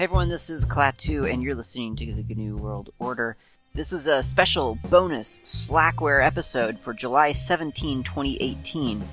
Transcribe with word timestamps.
Hey 0.00 0.04
everyone, 0.04 0.30
this 0.30 0.48
is 0.48 0.64
Klaatu, 0.64 1.30
and 1.30 1.42
you're 1.42 1.54
listening 1.54 1.94
to 1.96 2.14
the 2.14 2.24
GNU 2.34 2.56
World 2.56 2.88
Order. 2.98 3.36
This 3.74 3.92
is 3.92 4.06
a 4.06 4.22
special 4.22 4.78
bonus 4.88 5.40
Slackware 5.40 6.24
episode 6.24 6.80
for 6.80 6.94
July 6.94 7.32
17, 7.32 8.02
2018, 8.02 9.04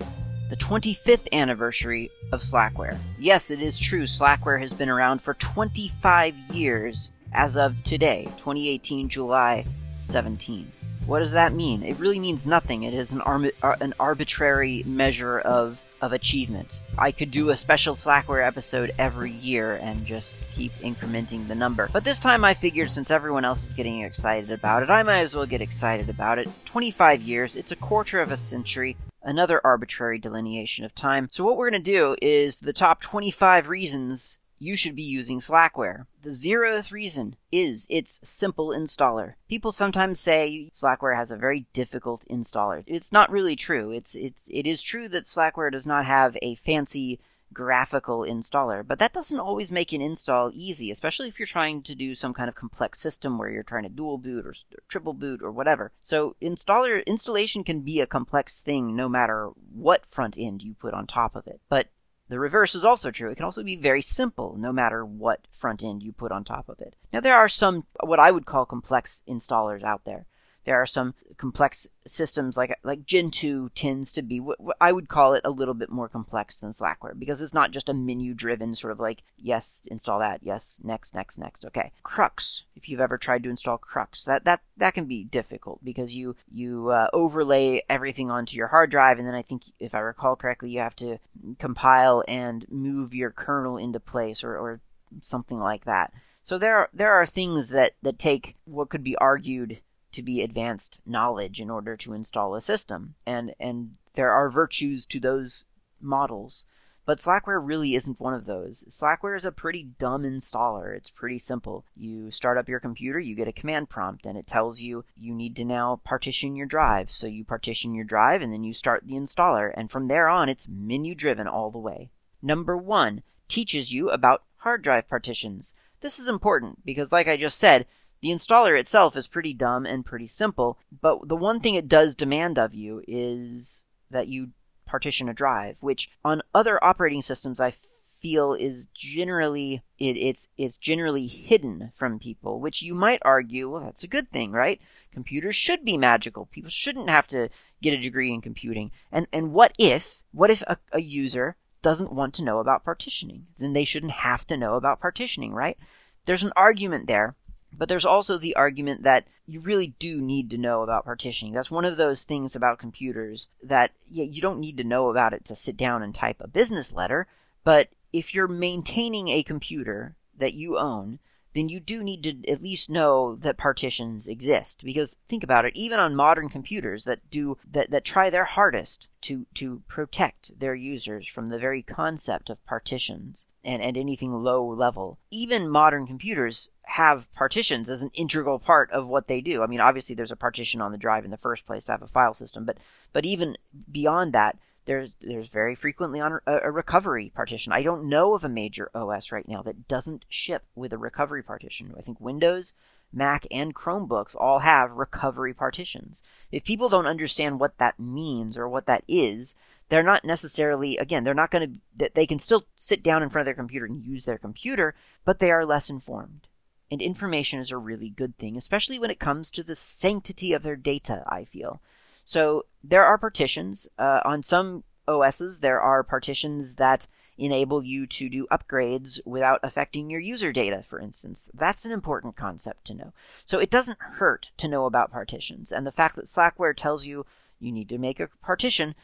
the 0.50 0.56
25th 0.56 1.28
anniversary 1.34 2.10
of 2.32 2.40
Slackware. 2.40 2.98
Yes, 3.20 3.52
it 3.52 3.62
is 3.62 3.78
true, 3.78 4.04
Slackware 4.04 4.62
has 4.62 4.74
been 4.74 4.88
around 4.88 5.22
for 5.22 5.34
25 5.34 6.34
years 6.54 7.12
as 7.34 7.58
of 7.58 7.76
today, 7.84 8.24
2018, 8.38 9.10
July 9.10 9.66
17. 9.98 10.72
What 11.06 11.20
does 11.20 11.34
that 11.34 11.52
mean? 11.52 11.84
It 11.84 12.00
really 12.00 12.22
means 12.22 12.48
nothing. 12.48 12.84
It 12.84 12.94
is 12.94 13.12
an, 13.12 13.20
arm- 13.20 13.52
uh, 13.62 13.76
an 13.82 13.94
arbitrary 14.00 14.84
measure 14.86 15.40
of 15.40 15.82
of 16.02 16.14
achievement. 16.14 16.82
I 16.98 17.12
could 17.12 17.32
do 17.32 17.50
a 17.50 17.58
special 17.58 17.96
Slackware 17.96 18.46
episode 18.46 18.94
every 18.98 19.32
year 19.32 19.76
and 19.76 20.06
just 20.06 20.38
keep 20.54 20.72
incrementing 20.80 21.48
the 21.48 21.56
number. 21.56 21.90
But 21.92 22.04
this 22.04 22.20
time 22.20 22.44
I 22.44 22.54
figured 22.54 22.92
since 22.92 23.12
everyone 23.12 23.46
else 23.46 23.68
is 23.68 23.74
getting 23.74 24.02
excited 24.02 24.52
about 24.52 24.84
it, 24.84 24.90
I 24.90 25.04
might 25.04 25.20
as 25.20 25.36
well 25.36 25.46
get 25.46 25.62
excited 25.62 26.10
about 26.10 26.40
it. 26.40 26.48
25 26.66 27.22
years, 27.22 27.56
it's 27.56 27.72
a 27.72 27.78
quarter 27.78 28.22
of 28.22 28.32
a 28.32 28.38
century, 28.38 28.98
another 29.24 29.62
arbitrary 29.64 30.20
delineation 30.20 30.86
of 30.86 30.94
time. 30.96 31.30
So 31.32 31.44
what 31.44 31.58
we're 31.58 31.70
going 31.70 31.84
to 31.84 31.92
do 31.92 32.16
is 32.22 32.60
the 32.60 32.74
top 32.74 33.02
25 33.02 33.70
reasons 33.70 34.38
you 34.60 34.76
should 34.76 34.96
be 34.96 35.04
using 35.04 35.40
Slackware. 35.40 36.06
The 36.22 36.30
zeroth 36.30 36.92
reason 36.92 37.36
is 37.52 37.86
its 37.90 38.20
simple 38.24 38.70
installer. 38.70 39.36
People 39.48 39.72
sometimes 39.72 40.20
say 40.20 40.70
Slackware 40.74 41.16
has 41.16 41.32
a 41.32 41.38
very 41.38 41.68
difficult 41.74 42.26
installer. 42.30 42.84
It's 42.88 43.12
not 43.12 43.32
really 43.32 43.56
true. 43.56 43.92
It's 43.92 44.16
it's 44.16 44.48
it 44.50 44.66
is 44.66 44.82
true 44.82 45.08
that 45.10 45.26
Slackware 45.26 45.72
does 45.72 45.88
not 45.88 46.06
have 46.06 46.38
a 46.42 46.56
fancy 46.56 47.20
graphical 47.54 48.20
installer, 48.22 48.86
but 48.86 49.00
that 49.00 49.14
doesn't 49.14 49.40
always 49.40 49.72
make 49.72 49.94
an 49.94 50.02
install 50.02 50.52
easy, 50.54 50.92
especially 50.92 51.28
if 51.28 51.40
you're 51.40 51.46
trying 51.46 51.82
to 51.82 51.96
do 51.96 52.14
some 52.14 52.34
kind 52.34 52.50
of 52.50 52.56
complex 52.56 53.00
system 53.00 53.38
where 53.38 53.50
you're 53.50 53.64
trying 53.64 53.84
to 53.84 53.90
dual 53.90 54.18
boot 54.18 54.46
or 54.46 54.54
triple 54.90 55.14
boot 55.14 55.42
or 55.42 55.52
whatever. 55.52 55.92
So 56.04 56.36
installer 56.42 57.06
installation 57.06 57.64
can 57.64 57.82
be 57.82 58.02
a 58.02 58.08
complex 58.08 58.62
thing 58.62 58.96
no 58.96 59.08
matter 59.08 59.50
what 59.74 60.06
front 60.06 60.38
end 60.38 60.62
you 60.62 60.74
put 60.74 60.94
on 60.94 61.08
top 61.08 61.36
of 61.36 61.48
it. 61.48 61.62
But 61.70 61.88
the 62.30 62.40
reverse 62.40 62.76
is 62.76 62.84
also 62.84 63.12
true. 63.12 63.30
It 63.30 63.36
can 63.36 63.46
also 63.46 63.64
be 63.64 63.76
very 63.76 64.02
simple, 64.02 64.56
no 64.58 64.72
matter 64.72 65.06
what 65.06 65.48
front 65.52 65.84
end 65.84 66.04
you 66.04 66.12
put 66.12 66.32
on 66.32 66.44
top 66.44 66.68
of 66.70 66.80
it. 66.82 66.96
Now, 67.14 67.22
there 67.22 67.36
are 67.36 67.50
some, 67.50 67.86
what 68.02 68.20
I 68.20 68.32
would 68.32 68.46
call 68.46 68.66
complex 68.66 69.24
installers 69.28 69.84
out 69.84 70.04
there. 70.06 70.26
There 70.68 70.82
are 70.82 70.86
some 70.86 71.16
complex 71.38 71.88
systems 72.06 72.58
like 72.58 72.78
like 72.84 73.06
Gentoo 73.06 73.70
tends 73.70 74.12
to 74.12 74.22
be 74.22 74.42
what, 74.42 74.60
what, 74.60 74.76
I 74.82 74.92
would 74.92 75.08
call 75.08 75.34
it 75.34 75.44
a 75.46 75.50
little 75.50 75.74
bit 75.74 75.90
more 75.90 76.10
complex 76.10 76.60
than 76.60 76.72
Slackware 76.72 77.18
because 77.18 77.42
it's 77.42 77.54
not 77.54 77.72
just 77.72 77.88
a 77.88 77.94
menu 77.94 78.34
driven 78.34 78.76
sort 78.76 78.92
of 78.92 79.00
like 79.00 79.24
yes 79.38 79.84
install 79.86 80.20
that 80.20 80.42
yes 80.44 80.82
next 80.84 81.16
next 81.16 81.38
next 81.38 81.64
okay 81.64 81.94
Crux 82.04 82.66
if 82.76 82.90
you've 82.90 83.00
ever 83.00 83.18
tried 83.18 83.44
to 83.44 83.50
install 83.50 83.78
Crux 83.78 84.26
that 84.26 84.44
that 84.44 84.60
that 84.76 84.94
can 84.94 85.06
be 85.06 85.24
difficult 85.24 85.80
because 85.86 86.14
you 86.14 86.36
you 86.52 86.90
uh, 86.90 87.08
overlay 87.14 87.82
everything 87.90 88.30
onto 88.30 88.58
your 88.58 88.68
hard 88.68 88.92
drive 88.92 89.20
and 89.20 89.28
then 89.28 89.36
I 89.36 89.44
think 89.44 89.64
if 89.80 89.96
I 89.96 90.00
recall 90.00 90.36
correctly 90.36 90.72
you 90.72 90.80
have 90.80 90.98
to 90.98 91.18
compile 91.60 92.26
and 92.28 92.66
move 92.70 93.14
your 93.14 93.32
kernel 93.32 93.78
into 93.78 94.02
place 94.02 94.44
or, 94.44 94.58
or 94.58 94.82
something 95.22 95.60
like 95.60 95.86
that. 95.86 96.12
So 96.42 96.58
there 96.58 96.76
are, 96.78 96.90
there 96.94 97.14
are 97.14 97.26
things 97.26 97.70
that, 97.70 97.94
that 98.02 98.20
take 98.20 98.56
what 98.66 98.90
could 98.90 99.04
be 99.04 99.16
argued 99.16 99.80
to 100.18 100.24
be 100.24 100.42
advanced 100.42 101.00
knowledge 101.06 101.62
in 101.62 101.70
order 101.70 101.96
to 101.96 102.14
install 102.14 102.56
a 102.56 102.60
system. 102.60 103.14
And 103.24 103.54
and 103.60 103.98
there 104.16 104.32
are 104.32 104.50
virtues 104.50 105.06
to 105.06 105.20
those 105.20 105.66
models. 106.02 106.66
But 107.06 107.20
Slackware 107.20 107.62
really 107.64 107.94
isn't 107.94 108.20
one 108.20 108.34
of 108.34 108.46
those. 108.46 108.84
Slackware 108.90 109.38
is 109.38 109.46
a 109.46 109.52
pretty 109.52 109.84
dumb 109.84 110.24
installer. 110.24 110.98
It's 110.98 111.12
pretty 111.12 111.38
simple. 111.38 111.86
You 111.96 112.32
start 112.32 112.58
up 112.58 112.68
your 112.68 112.80
computer, 112.80 113.20
you 113.20 113.36
get 113.36 113.48
a 113.48 113.54
command 113.54 113.90
prompt, 113.90 114.26
and 114.26 114.36
it 114.40 114.48
tells 114.48 114.82
you 114.82 115.06
you 115.16 115.36
need 115.36 115.56
to 115.58 115.64
now 115.64 116.02
partition 116.04 116.56
your 116.56 116.66
drive. 116.66 117.12
So 117.12 117.28
you 117.28 117.46
partition 117.46 117.94
your 117.94 118.04
drive, 118.04 118.42
and 118.42 118.52
then 118.52 118.64
you 118.64 118.74
start 118.74 119.04
the 119.06 119.14
installer. 119.14 119.72
And 119.76 119.92
from 119.92 120.08
there 120.08 120.28
on, 120.28 120.50
it's 120.50 120.68
menu 120.68 121.14
driven 121.14 121.48
all 121.48 121.70
the 121.70 121.78
way. 121.78 122.10
Number 122.42 122.76
one 122.76 123.22
teaches 123.48 123.94
you 123.94 124.10
about 124.10 124.44
hard 124.58 124.82
drive 124.82 125.08
partitions. 125.08 125.76
This 126.02 126.18
is 126.18 126.28
important 126.28 126.84
because, 126.84 127.12
like 127.12 127.28
I 127.28 127.38
just 127.38 127.60
said, 127.60 127.86
the 128.22 128.30
installer 128.30 128.80
itself 128.80 129.16
is 129.16 129.28
pretty 129.28 129.54
dumb 129.54 129.86
and 129.86 130.06
pretty 130.06 130.28
simple, 130.28 130.78
but 131.02 131.28
the 131.28 131.36
one 131.36 131.60
thing 131.60 131.76
it 131.76 131.88
does 131.88 132.16
demand 132.16 132.58
of 132.58 132.74
you 132.74 133.04
is 133.08 133.84
that 134.10 134.28
you 134.28 134.52
partition 134.86 135.30
a 135.30 135.34
drive, 135.34 135.84
which 135.84 136.10
on 136.24 136.42
other 136.56 136.84
operating 136.84 137.22
systems 137.22 137.60
I 137.60 137.72
feel 137.72 138.54
is 138.54 138.88
generally 138.94 139.84
it, 140.00 140.18
it's 140.18 140.48
it's 140.58 140.78
generally 140.78 141.28
hidden 141.28 141.92
from 141.94 142.20
people, 142.20 142.60
which 142.60 142.82
you 142.82 142.96
might 142.96 143.22
argue, 143.24 143.70
well, 143.70 143.82
that's 143.82 144.04
a 144.04 144.08
good 144.08 144.32
thing, 144.32 144.52
right? 144.52 144.82
Computers 145.12 145.56
should 145.56 145.86
be 145.86 145.98
magical. 145.98 146.48
People 146.48 146.70
shouldn't 146.70 147.10
have 147.10 147.28
to 147.28 147.50
get 147.82 147.94
a 147.94 148.02
degree 148.02 148.34
in 148.34 148.42
computing. 148.42 148.92
And 149.12 149.28
and 149.32 149.54
what 149.54 149.74
if 149.78 150.24
what 150.32 150.50
if 150.50 150.62
a, 150.64 150.78
a 150.92 151.02
user 151.02 151.56
doesn't 151.82 152.12
want 152.12 152.34
to 152.36 152.44
know 152.44 152.60
about 152.60 152.84
partitioning? 152.84 153.48
Then 153.60 153.74
they 153.74 153.84
shouldn't 153.84 154.14
have 154.14 154.48
to 154.48 154.58
know 154.58 154.76
about 154.76 155.00
partitioning, 155.00 155.54
right? 155.54 155.78
There's 156.26 156.44
an 156.44 156.54
argument 156.56 157.08
there 157.08 157.36
but 157.72 157.90
there's 157.90 158.06
also 158.06 158.38
the 158.38 158.56
argument 158.56 159.04
that 159.04 159.26
you 159.46 159.60
really 159.60 159.96
do 160.00 160.20
need 160.22 160.50
to 160.50 160.58
know 160.58 160.82
about 160.82 161.06
partitioning. 161.06 161.54
That's 161.54 161.72
one 161.72 161.86
of 161.86 161.98
those 161.98 162.24
things 162.24 162.56
about 162.56 162.80
computers 162.80 163.48
that 163.64 163.92
yeah, 164.10 164.26
you 164.26 164.42
don't 164.42 164.60
need 164.60 164.78
to 164.78 164.84
know 164.84 165.10
about 165.10 165.34
it 165.34 165.46
to 165.46 165.56
sit 165.56 165.78
down 165.78 166.04
and 166.04 166.14
type 166.14 166.38
a 166.40 166.48
business 166.48 166.94
letter, 166.94 167.28
but 167.64 167.90
if 168.14 168.34
you're 168.34 168.48
maintaining 168.48 169.28
a 169.30 169.44
computer 169.44 170.16
that 170.38 170.54
you 170.54 170.78
own, 170.78 171.20
then 171.54 171.70
you 171.70 171.80
do 171.80 172.04
need 172.04 172.24
to 172.24 172.48
at 172.48 172.62
least 172.62 172.90
know 172.90 173.36
that 173.36 173.58
partitions 173.58 174.28
exist. 174.28 174.84
Because 174.84 175.18
think 175.28 175.44
about 175.44 175.66
it, 175.66 175.76
even 175.76 176.00
on 176.00 176.16
modern 176.16 176.50
computers 176.50 177.04
that 177.06 177.30
do 177.32 177.58
that, 177.72 177.90
that 177.90 178.06
try 178.06 178.30
their 178.30 178.46
hardest 178.46 179.08
to 179.22 179.48
to 179.56 179.82
protect 179.88 180.60
their 180.60 180.76
users 180.76 181.28
from 181.28 181.50
the 181.50 181.58
very 181.58 181.82
concept 181.82 182.50
of 182.50 182.64
partitions 182.66 183.48
and, 183.64 183.82
and 183.82 183.98
anything 183.98 184.34
low 184.34 184.66
level, 184.68 185.18
even 185.32 185.70
modern 185.70 186.06
computers 186.06 186.70
have 186.88 187.32
partitions 187.34 187.90
as 187.90 188.02
an 188.02 188.10
integral 188.14 188.60
part 188.60 188.90
of 188.92 189.10
what 189.10 189.28
they 189.28 189.42
do. 189.42 189.62
I 189.62 189.68
mean, 189.68 189.82
obviously 189.82 190.16
there's 190.16 190.32
a 190.32 190.38
partition 190.38 190.80
on 190.82 190.94
the 190.94 190.98
drive 190.98 191.26
in 191.26 191.32
the 191.32 191.38
first 191.38 191.66
place 191.66 191.84
to 191.86 191.92
have 191.92 192.02
a 192.02 192.08
file 192.08 192.34
system, 192.34 192.64
but 192.64 192.78
but 193.12 193.26
even 193.26 193.58
beyond 193.92 194.32
that, 194.34 194.58
there's 194.86 195.12
there's 195.20 195.50
very 195.50 195.76
frequently 195.76 196.22
on 196.22 196.40
a, 196.48 196.60
a, 196.64 196.72
recovery 196.72 197.30
partition. 197.36 197.74
I 197.74 197.84
don't 197.84 198.08
know 198.08 198.34
of 198.34 198.46
a 198.46 198.50
major 198.50 198.90
OS 198.96 199.34
right 199.34 199.46
now 199.46 199.62
that 199.64 199.90
doesn't 199.90 200.24
ship 200.30 200.64
with 200.76 200.94
a 200.94 200.98
recovery 200.98 201.44
partition. 201.44 201.94
I 201.98 202.02
think 202.02 202.22
Windows, 202.22 202.74
Mac, 203.12 203.46
and 203.52 203.76
Chromebooks 203.76 204.38
all 204.40 204.60
have 204.60 204.92
recovery 204.92 205.54
partitions. 205.54 206.24
If 206.54 206.64
people 206.64 206.88
don't 206.88 207.06
understand 207.06 207.60
what 207.60 207.78
that 207.80 208.00
means 208.00 208.58
or 208.58 208.70
what 208.70 208.86
that 208.86 209.04
is, 209.10 209.56
they're 209.90 210.04
not 210.04 210.24
necessarily 210.24 210.96
again 210.98 211.26
they're 211.26 211.34
not 211.34 211.52
going 211.52 211.82
to 211.98 212.10
they 212.16 212.26
can 212.26 212.40
still 212.40 212.64
sit 212.78 213.04
down 213.04 213.24
in 213.24 213.30
front 213.30 213.42
of 213.42 213.46
their 213.48 213.62
computer 213.62 213.86
and 213.86 214.06
use 214.06 214.24
their 214.24 214.38
computer, 214.38 214.96
but 215.26 215.40
they 215.40 215.52
are 215.52 215.66
less 215.66 215.90
informed. 215.90 216.48
And 216.90 217.02
information 217.02 217.60
is 217.60 217.72
a 217.72 217.78
really 217.78 218.10
good 218.10 218.38
thing, 218.38 218.56
especially 218.56 218.98
when 218.98 219.12
it 219.12 219.20
comes 219.20 219.52
to 219.52 219.64
the 219.64 219.76
sanctity 219.76 220.54
of 220.54 220.64
their 220.64 220.76
data, 220.76 221.24
I 221.28 221.44
feel. 221.44 221.82
So 222.24 222.66
there 222.84 223.06
are 223.06 223.18
partitions. 223.18 223.88
Uh, 223.98 224.22
on 224.24 224.44
some 224.44 224.84
OSs, 225.08 225.60
there 225.60 225.82
are 225.82 226.04
partitions 226.04 226.76
that 226.76 227.08
enable 227.38 227.84
you 227.84 228.08
to 228.08 228.30
do 228.30 228.48
upgrades 228.52 229.20
without 229.26 229.60
affecting 229.64 230.10
your 230.10 230.20
user 230.20 230.52
data, 230.52 230.82
for 230.82 231.00
instance. 231.00 231.50
That's 231.54 231.86
an 231.86 231.92
important 231.92 232.36
concept 232.36 232.86
to 232.86 232.94
know. 232.94 233.14
So 233.46 233.60
it 233.60 233.70
doesn't 233.70 234.00
hurt 234.00 234.52
to 234.58 234.68
know 234.68 234.86
about 234.86 235.12
partitions. 235.12 235.72
And 235.72 235.86
the 235.86 235.92
fact 235.92 236.16
that 236.16 236.26
Slackware 236.26 236.76
tells 236.76 237.06
you 237.06 237.26
you 237.60 237.72
need 237.72 237.90
to 237.90 237.98
make 237.98 238.20
a 238.20 238.30
partition, 238.42 238.96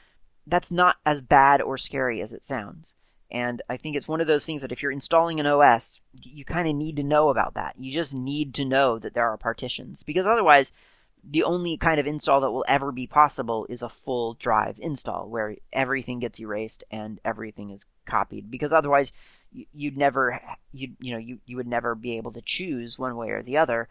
that's 0.48 0.72
not 0.72 0.98
as 1.06 1.22
bad 1.22 1.62
or 1.62 1.78
scary 1.78 2.22
as 2.22 2.34
it 2.34 2.44
sounds. 2.44 2.96
And 3.34 3.64
I 3.68 3.78
think 3.78 3.96
it's 3.96 4.08
one 4.08 4.22
of 4.22 4.28
those 4.28 4.46
things 4.46 4.62
that 4.62 4.72
if 4.72 4.84
you're 4.84 4.92
installing 4.92 5.40
an 5.40 5.48
OS, 5.48 6.00
you 6.22 6.46
kind 6.46 6.68
of 6.68 6.76
need 6.76 6.96
to 6.98 7.04
know 7.04 7.30
about 7.30 7.56
that. 7.56 7.76
You 7.80 7.92
just 7.92 8.14
need 8.14 8.54
to 8.54 8.66
know 8.66 9.00
that 9.00 9.16
there 9.16 9.28
are 9.28 9.38
partitions 9.38 10.04
because 10.04 10.28
otherwise, 10.28 10.72
the 11.24 11.44
only 11.44 11.78
kind 11.78 12.00
of 12.00 12.06
install 12.06 12.42
that 12.42 12.52
will 12.52 12.66
ever 12.68 12.92
be 12.92 13.08
possible 13.08 13.66
is 13.70 13.82
a 13.82 13.90
full 13.90 14.34
drive 14.34 14.78
install 14.80 15.30
where 15.30 15.56
everything 15.72 16.20
gets 16.20 16.40
erased 16.40 16.84
and 16.92 17.20
everything 17.24 17.70
is 17.70 17.86
copied 18.06 18.52
because 18.52 18.74
otherwise 18.74 19.14
you'd 19.74 19.98
never 19.98 20.42
you 20.74 20.90
you 21.00 21.14
know 21.14 21.18
you, 21.18 21.40
you 21.46 21.56
would 21.56 21.68
never 21.68 21.96
be 21.96 22.18
able 22.18 22.34
to 22.34 22.42
choose 22.42 23.00
one 23.00 23.16
way 23.16 23.30
or 23.30 23.42
the 23.42 23.56
other 23.56 23.88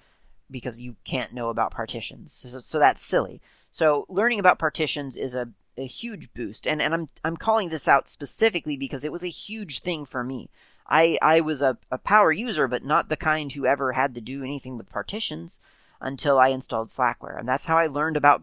because 0.51 0.83
you 0.83 0.95
can't 1.05 1.33
know 1.33 1.49
about 1.49 1.71
partitions 1.71 2.35
so, 2.35 2.61
so 2.61 2.79
that's 2.79 3.01
silly 3.01 3.41
so 3.71 4.05
learning 4.11 4.39
about 4.39 4.59
partitions 4.59 5.17
is 5.17 5.35
a 5.35 5.49
a 5.77 5.87
huge 5.87 6.33
boost. 6.35 6.67
And 6.67 6.83
and 6.83 6.95
I'm 6.95 7.09
I'm 7.25 7.37
calling 7.37 7.69
this 7.69 7.89
out 7.89 8.09
specifically 8.09 8.77
because 8.77 9.05
it 9.05 9.13
was 9.13 9.25
a 9.25 9.29
huge 9.29 9.81
thing 9.81 10.05
for 10.05 10.23
me. 10.25 10.51
I 10.89 11.19
I 11.23 11.41
was 11.41 11.63
a, 11.63 11.79
a 11.91 11.99
power 11.99 12.33
user, 12.33 12.69
but 12.69 12.85
not 12.85 13.09
the 13.09 13.17
kind 13.17 13.53
who 13.53 13.67
ever 13.67 13.93
had 13.93 14.15
to 14.15 14.21
do 14.21 14.43
anything 14.43 14.77
with 14.77 14.91
partitions 14.91 15.61
until 16.01 16.39
I 16.39 16.49
installed 16.49 16.89
Slackware, 16.89 17.39
and 17.39 17.49
that's 17.49 17.67
how 17.67 17.79
I 17.79 17.87
learned 17.87 18.17
about 18.17 18.43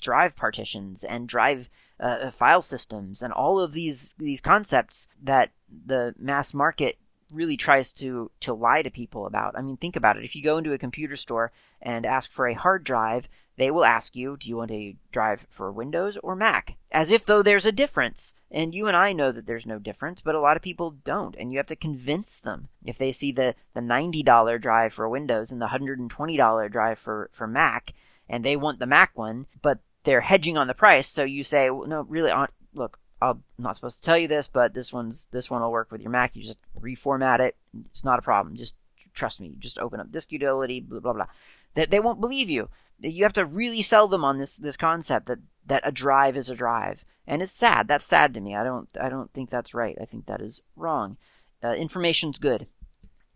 drive 0.00 0.36
partitions 0.36 1.02
and 1.04 1.28
drive 1.28 1.68
uh, 1.98 2.30
file 2.30 2.62
systems 2.62 3.22
and 3.22 3.32
all 3.32 3.58
of 3.58 3.72
these 3.72 4.14
these 4.18 4.40
concepts 4.40 5.08
that 5.20 5.50
the 5.86 6.14
mass 6.18 6.54
market 6.54 6.98
really 7.30 7.56
tries 7.56 7.92
to 7.92 8.30
to 8.40 8.54
lie 8.54 8.82
to 8.82 8.90
people 8.90 9.26
about. 9.26 9.56
I 9.56 9.62
mean, 9.62 9.76
think 9.76 9.96
about 9.96 10.16
it. 10.16 10.24
If 10.24 10.34
you 10.36 10.42
go 10.42 10.58
into 10.58 10.72
a 10.72 10.78
computer 10.78 11.16
store 11.16 11.52
and 11.80 12.06
ask 12.06 12.30
for 12.30 12.48
a 12.48 12.54
hard 12.54 12.84
drive, 12.84 13.28
they 13.58 13.70
will 13.70 13.84
ask 13.84 14.16
you, 14.16 14.36
"Do 14.36 14.48
you 14.48 14.56
want 14.56 14.70
a 14.70 14.96
drive 15.12 15.46
for 15.50 15.70
Windows 15.70 16.16
or 16.18 16.34
Mac?" 16.34 16.76
As 16.90 17.10
if 17.10 17.26
though 17.26 17.42
there's 17.42 17.66
a 17.66 17.72
difference. 17.72 18.34
And 18.50 18.74
you 18.74 18.86
and 18.88 18.96
I 18.96 19.12
know 19.12 19.30
that 19.30 19.44
there's 19.44 19.66
no 19.66 19.78
difference, 19.78 20.22
but 20.22 20.34
a 20.34 20.40
lot 20.40 20.56
of 20.56 20.62
people 20.62 20.92
don't, 20.92 21.36
and 21.36 21.52
you 21.52 21.58
have 21.58 21.66
to 21.66 21.76
convince 21.76 22.38
them. 22.38 22.68
If 22.84 22.96
they 22.96 23.12
see 23.12 23.32
the 23.32 23.54
the 23.74 23.80
$90 23.80 24.58
drive 24.58 24.94
for 24.94 25.08
Windows 25.08 25.52
and 25.52 25.60
the 25.60 25.68
$120 25.68 26.68
drive 26.70 26.98
for 26.98 27.28
for 27.32 27.46
Mac, 27.46 27.92
and 28.28 28.44
they 28.44 28.56
want 28.56 28.78
the 28.78 28.86
Mac 28.86 29.18
one, 29.18 29.46
but 29.60 29.80
they're 30.04 30.22
hedging 30.22 30.56
on 30.56 30.68
the 30.68 30.74
price, 30.74 31.06
so 31.08 31.24
you 31.24 31.44
say, 31.44 31.68
well, 31.68 31.86
"No, 31.86 32.02
really, 32.02 32.32
look, 32.72 32.98
I'm 33.20 33.42
not 33.58 33.74
supposed 33.74 34.00
to 34.00 34.06
tell 34.06 34.16
you 34.16 34.28
this, 34.28 34.48
but 34.48 34.74
this 34.74 34.92
one's 34.92 35.26
this 35.26 35.50
one 35.50 35.60
will 35.60 35.72
work 35.72 35.90
with 35.90 36.00
your 36.00 36.10
Mac. 36.10 36.36
You 36.36 36.42
just 36.42 36.58
reformat 36.80 37.40
it. 37.40 37.56
It's 37.86 38.04
not 38.04 38.18
a 38.18 38.22
problem. 38.22 38.56
Just 38.56 38.74
trust 39.12 39.40
me. 39.40 39.54
Just 39.58 39.78
open 39.78 40.00
up 40.00 40.12
disk 40.12 40.30
utility. 40.30 40.80
Blah 40.80 41.00
blah 41.00 41.12
blah. 41.12 41.26
That 41.74 41.90
they, 41.90 42.00
won't 42.00 42.20
believe 42.20 42.48
you. 42.48 42.68
You 43.00 43.22
have 43.24 43.32
to 43.34 43.46
really 43.46 43.82
sell 43.82 44.08
them 44.08 44.24
on 44.24 44.38
this 44.38 44.56
this 44.56 44.76
concept 44.76 45.26
that 45.26 45.38
that 45.66 45.86
a 45.86 45.92
drive 45.92 46.36
is 46.36 46.50
a 46.50 46.54
drive, 46.54 47.04
and 47.26 47.42
it's 47.42 47.52
sad. 47.52 47.88
That's 47.88 48.04
sad 48.04 48.34
to 48.34 48.40
me. 48.40 48.56
I 48.56 48.64
don't 48.64 48.88
I 49.00 49.08
don't 49.08 49.32
think 49.32 49.50
that's 49.50 49.74
right. 49.74 49.96
I 50.00 50.04
think 50.04 50.26
that 50.26 50.40
is 50.40 50.62
wrong. 50.76 51.16
Uh, 51.62 51.72
information's 51.72 52.38
good. 52.38 52.66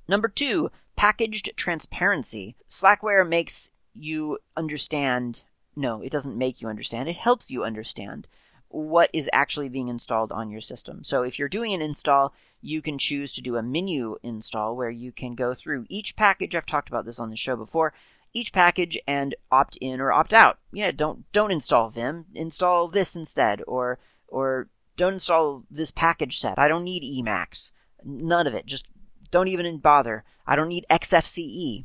Number 0.09 0.29
two, 0.29 0.71
packaged 0.97 1.53
transparency. 1.57 2.57
Slackware 2.69 3.29
makes 3.29 3.71
you 3.95 4.39
understand. 4.57 5.43
No, 5.75 6.03
it 6.03 6.11
doesn't 6.11 6.37
make 6.37 6.61
you 6.61 6.69
understand. 6.69 7.09
It 7.09 7.17
helps 7.17 7.51
you 7.51 7.65
understand 7.65 8.29
what 8.69 9.11
is 9.13 9.29
actually 9.33 9.69
being 9.69 9.89
installed 9.89 10.33
on 10.33 10.51
your 10.51 10.61
system. 10.61 11.05
So 11.05 11.23
if 11.23 11.39
you're 11.39 11.49
doing 11.49 11.75
an 11.75 11.83
install, 11.83 12.33
you 12.61 12.81
can 12.81 12.99
choose 12.99 13.33
to 13.35 13.43
do 13.43 13.57
a 13.57 13.63
menu 13.63 14.17
install 14.23 14.77
where 14.77 14.91
you 14.91 15.13
can 15.13 15.35
go 15.35 15.55
through 15.55 15.87
each 15.89 16.17
package. 16.17 16.55
I've 16.55 16.67
talked 16.67 16.89
about 16.89 17.05
this 17.05 17.21
on 17.21 17.31
the 17.31 17.37
show 17.37 17.57
before. 17.57 17.93
Each 18.35 18.53
package 18.53 18.99
and 19.07 19.35
opt 19.51 19.77
in 19.77 20.01
or 20.01 20.13
opt 20.13 20.33
out. 20.33 20.59
Yeah, 20.73 20.91
don't 20.91 21.31
don't 21.33 21.51
install 21.51 21.91
Vim. 21.91 22.27
Install 22.35 22.89
this 22.89 23.15
instead, 23.15 23.63
or 23.67 23.99
or 24.29 24.69
don't 24.97 25.15
install 25.15 25.65
this 25.71 25.91
package 25.91 26.39
set. 26.39 26.59
I 26.59 26.69
don't 26.69 26.85
need 26.85 27.03
Emacs. 27.03 27.73
None 28.05 28.47
of 28.47 28.55
it. 28.55 28.67
Just 28.67 28.87
don't 29.31 29.49
even 29.49 29.79
bother. 29.79 30.25
I 30.47 30.57
don't 30.57 30.69
need 30.69 30.87
XFCE. 30.91 31.85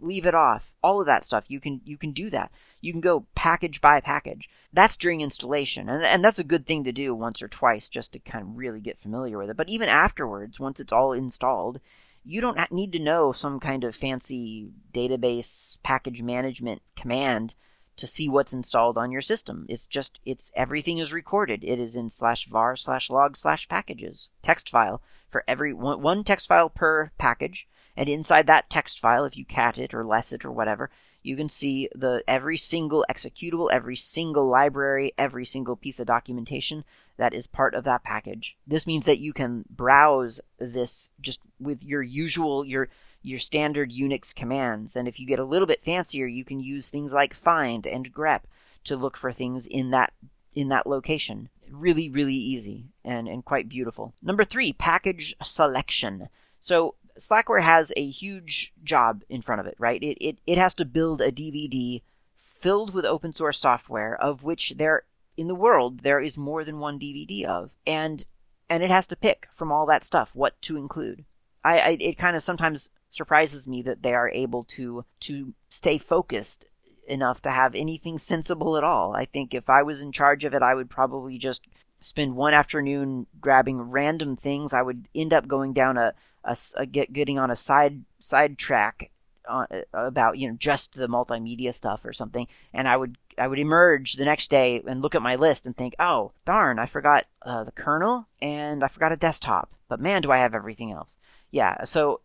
Leave 0.00 0.26
it 0.26 0.34
off. 0.34 0.74
All 0.82 1.00
of 1.00 1.06
that 1.06 1.24
stuff. 1.24 1.44
You 1.48 1.60
can 1.60 1.80
you 1.84 1.96
can 1.96 2.12
do 2.12 2.28
that 2.30 2.50
you 2.84 2.92
can 2.92 3.00
go 3.00 3.26
package 3.34 3.80
by 3.80 4.00
package. 4.00 4.48
That's 4.72 4.98
during 4.98 5.22
installation, 5.22 5.88
and, 5.88 6.04
and 6.04 6.22
that's 6.22 6.38
a 6.38 6.44
good 6.44 6.66
thing 6.66 6.84
to 6.84 6.92
do 6.92 7.14
once 7.14 7.42
or 7.42 7.48
twice 7.48 7.88
just 7.88 8.12
to 8.12 8.18
kind 8.18 8.42
of 8.42 8.58
really 8.58 8.80
get 8.80 9.00
familiar 9.00 9.38
with 9.38 9.48
it. 9.48 9.56
But 9.56 9.70
even 9.70 9.88
afterwards, 9.88 10.60
once 10.60 10.80
it's 10.80 10.92
all 10.92 11.14
installed, 11.14 11.80
you 12.24 12.40
don't 12.40 12.72
need 12.72 12.92
to 12.92 12.98
know 12.98 13.32
some 13.32 13.60
kind 13.60 13.84
of 13.84 13.94
fancy 13.94 14.70
database 14.92 15.78
package 15.82 16.22
management 16.22 16.82
command 16.96 17.54
to 17.96 18.06
see 18.06 18.28
what's 18.28 18.52
installed 18.52 18.98
on 18.98 19.12
your 19.12 19.20
system. 19.20 19.66
It's 19.68 19.86
just 19.86 20.18
it's 20.24 20.50
everything 20.56 20.98
is 20.98 21.12
recorded. 21.12 21.62
It 21.62 21.78
is 21.78 21.94
in 21.94 22.10
slash 22.10 22.46
var 22.46 22.76
slash 22.76 23.10
log 23.10 23.36
slash 23.36 23.68
packages 23.68 24.30
text 24.42 24.68
file 24.70 25.02
for 25.28 25.44
every 25.46 25.72
one, 25.72 26.00
one 26.00 26.24
text 26.24 26.48
file 26.48 26.70
per 26.70 27.12
package, 27.18 27.68
and 27.96 28.08
inside 28.08 28.46
that 28.46 28.70
text 28.70 28.98
file, 28.98 29.24
if 29.24 29.36
you 29.36 29.44
cat 29.44 29.78
it 29.78 29.94
or 29.94 30.04
less 30.04 30.32
it 30.32 30.44
or 30.44 30.50
whatever, 30.50 30.90
you 31.22 31.36
can 31.36 31.48
see 31.48 31.88
the 31.94 32.24
every 32.26 32.56
single 32.56 33.04
executable, 33.08 33.70
every 33.70 33.96
single 33.96 34.46
library, 34.46 35.12
every 35.16 35.44
single 35.44 35.76
piece 35.76 36.00
of 36.00 36.06
documentation 36.06 36.84
that 37.16 37.34
is 37.34 37.46
part 37.46 37.74
of 37.74 37.84
that 37.84 38.02
package. 38.02 38.56
This 38.66 38.86
means 38.86 39.04
that 39.06 39.18
you 39.18 39.32
can 39.32 39.64
browse 39.70 40.40
this 40.58 41.08
just 41.20 41.40
with 41.60 41.84
your 41.84 42.02
usual 42.02 42.64
your 42.64 42.88
your 43.22 43.38
standard 43.38 43.90
Unix 43.90 44.34
commands. 44.34 44.96
And 44.96 45.08
if 45.08 45.18
you 45.18 45.26
get 45.26 45.38
a 45.38 45.44
little 45.44 45.66
bit 45.66 45.82
fancier, 45.82 46.26
you 46.26 46.44
can 46.44 46.60
use 46.60 46.88
things 46.88 47.14
like 47.14 47.34
find 47.34 47.86
and 47.86 48.12
grep 48.12 48.42
to 48.84 48.96
look 48.96 49.16
for 49.16 49.32
things 49.32 49.66
in 49.66 49.90
that 49.90 50.12
in 50.54 50.68
that 50.68 50.86
location. 50.86 51.48
Really, 51.70 52.08
really 52.10 52.34
easy 52.34 52.90
and, 53.04 53.26
and 53.26 53.44
quite 53.44 53.68
beautiful. 53.68 54.14
Number 54.22 54.44
three, 54.44 54.72
package 54.72 55.34
selection. 55.42 56.28
So 56.60 56.94
Slackware 57.18 57.62
has 57.62 57.92
a 57.96 58.08
huge 58.08 58.72
job 58.82 59.22
in 59.28 59.40
front 59.40 59.60
of 59.60 59.66
it, 59.66 59.76
right? 59.78 60.02
It, 60.02 60.18
it, 60.20 60.38
it 60.46 60.58
has 60.58 60.74
to 60.74 60.84
build 60.84 61.20
a 61.20 61.32
DVD 61.32 62.02
filled 62.36 62.94
with 62.94 63.04
open 63.04 63.32
source 63.32 63.58
software, 63.58 64.14
of 64.20 64.44
which 64.44 64.74
there 64.76 65.04
in 65.36 65.48
the 65.48 65.54
world 65.54 66.00
there 66.00 66.20
is 66.20 66.38
more 66.38 66.64
than 66.64 66.78
one 66.78 66.98
DVD 66.98 67.44
of, 67.44 67.70
and 67.86 68.24
and 68.68 68.82
it 68.82 68.90
has 68.90 69.06
to 69.08 69.16
pick 69.16 69.48
from 69.52 69.70
all 69.70 69.86
that 69.86 70.04
stuff 70.04 70.34
what 70.34 70.60
to 70.62 70.76
include. 70.76 71.24
I, 71.64 71.78
I 71.78 71.96
it 72.00 72.18
kind 72.18 72.36
of 72.36 72.42
sometimes 72.42 72.90
surprises 73.10 73.66
me 73.66 73.82
that 73.82 74.02
they 74.02 74.14
are 74.14 74.28
able 74.30 74.64
to 74.64 75.04
to 75.20 75.54
stay 75.68 75.98
focused 75.98 76.66
enough 77.06 77.42
to 77.42 77.50
have 77.50 77.74
anything 77.74 78.18
sensible 78.18 78.76
at 78.76 78.84
all. 78.84 79.14
I 79.14 79.26
think 79.26 79.54
if 79.54 79.68
I 79.68 79.82
was 79.82 80.00
in 80.00 80.12
charge 80.12 80.44
of 80.44 80.54
it, 80.54 80.62
I 80.62 80.74
would 80.74 80.90
probably 80.90 81.38
just 81.38 81.66
spend 82.00 82.36
one 82.36 82.54
afternoon 82.54 83.26
grabbing 83.40 83.80
random 83.80 84.36
things. 84.36 84.72
I 84.72 84.82
would 84.82 85.08
end 85.14 85.32
up 85.32 85.46
going 85.46 85.72
down 85.72 85.96
a 85.96 86.14
a, 86.44 86.56
a 86.76 86.86
get 86.86 87.12
getting 87.12 87.38
on 87.38 87.50
a 87.50 87.56
side 87.56 88.04
side 88.18 88.58
track 88.58 89.10
uh, 89.48 89.66
about 89.92 90.38
you 90.38 90.48
know 90.48 90.56
just 90.58 90.94
the 90.94 91.08
multimedia 91.08 91.72
stuff 91.72 92.04
or 92.04 92.12
something, 92.12 92.46
and 92.72 92.88
I 92.88 92.96
would 92.96 93.16
I 93.38 93.46
would 93.46 93.58
emerge 93.58 94.14
the 94.14 94.24
next 94.24 94.50
day 94.50 94.82
and 94.86 95.00
look 95.00 95.14
at 95.14 95.22
my 95.22 95.36
list 95.36 95.66
and 95.66 95.76
think, 95.76 95.94
oh 95.98 96.32
darn, 96.44 96.78
I 96.78 96.86
forgot 96.86 97.26
uh, 97.42 97.64
the 97.64 97.72
kernel 97.72 98.28
and 98.40 98.84
I 98.84 98.88
forgot 98.88 99.12
a 99.12 99.16
desktop, 99.16 99.72
but 99.88 100.00
man, 100.00 100.22
do 100.22 100.30
I 100.30 100.38
have 100.38 100.54
everything 100.54 100.92
else. 100.92 101.18
Yeah, 101.50 101.84
so 101.84 102.20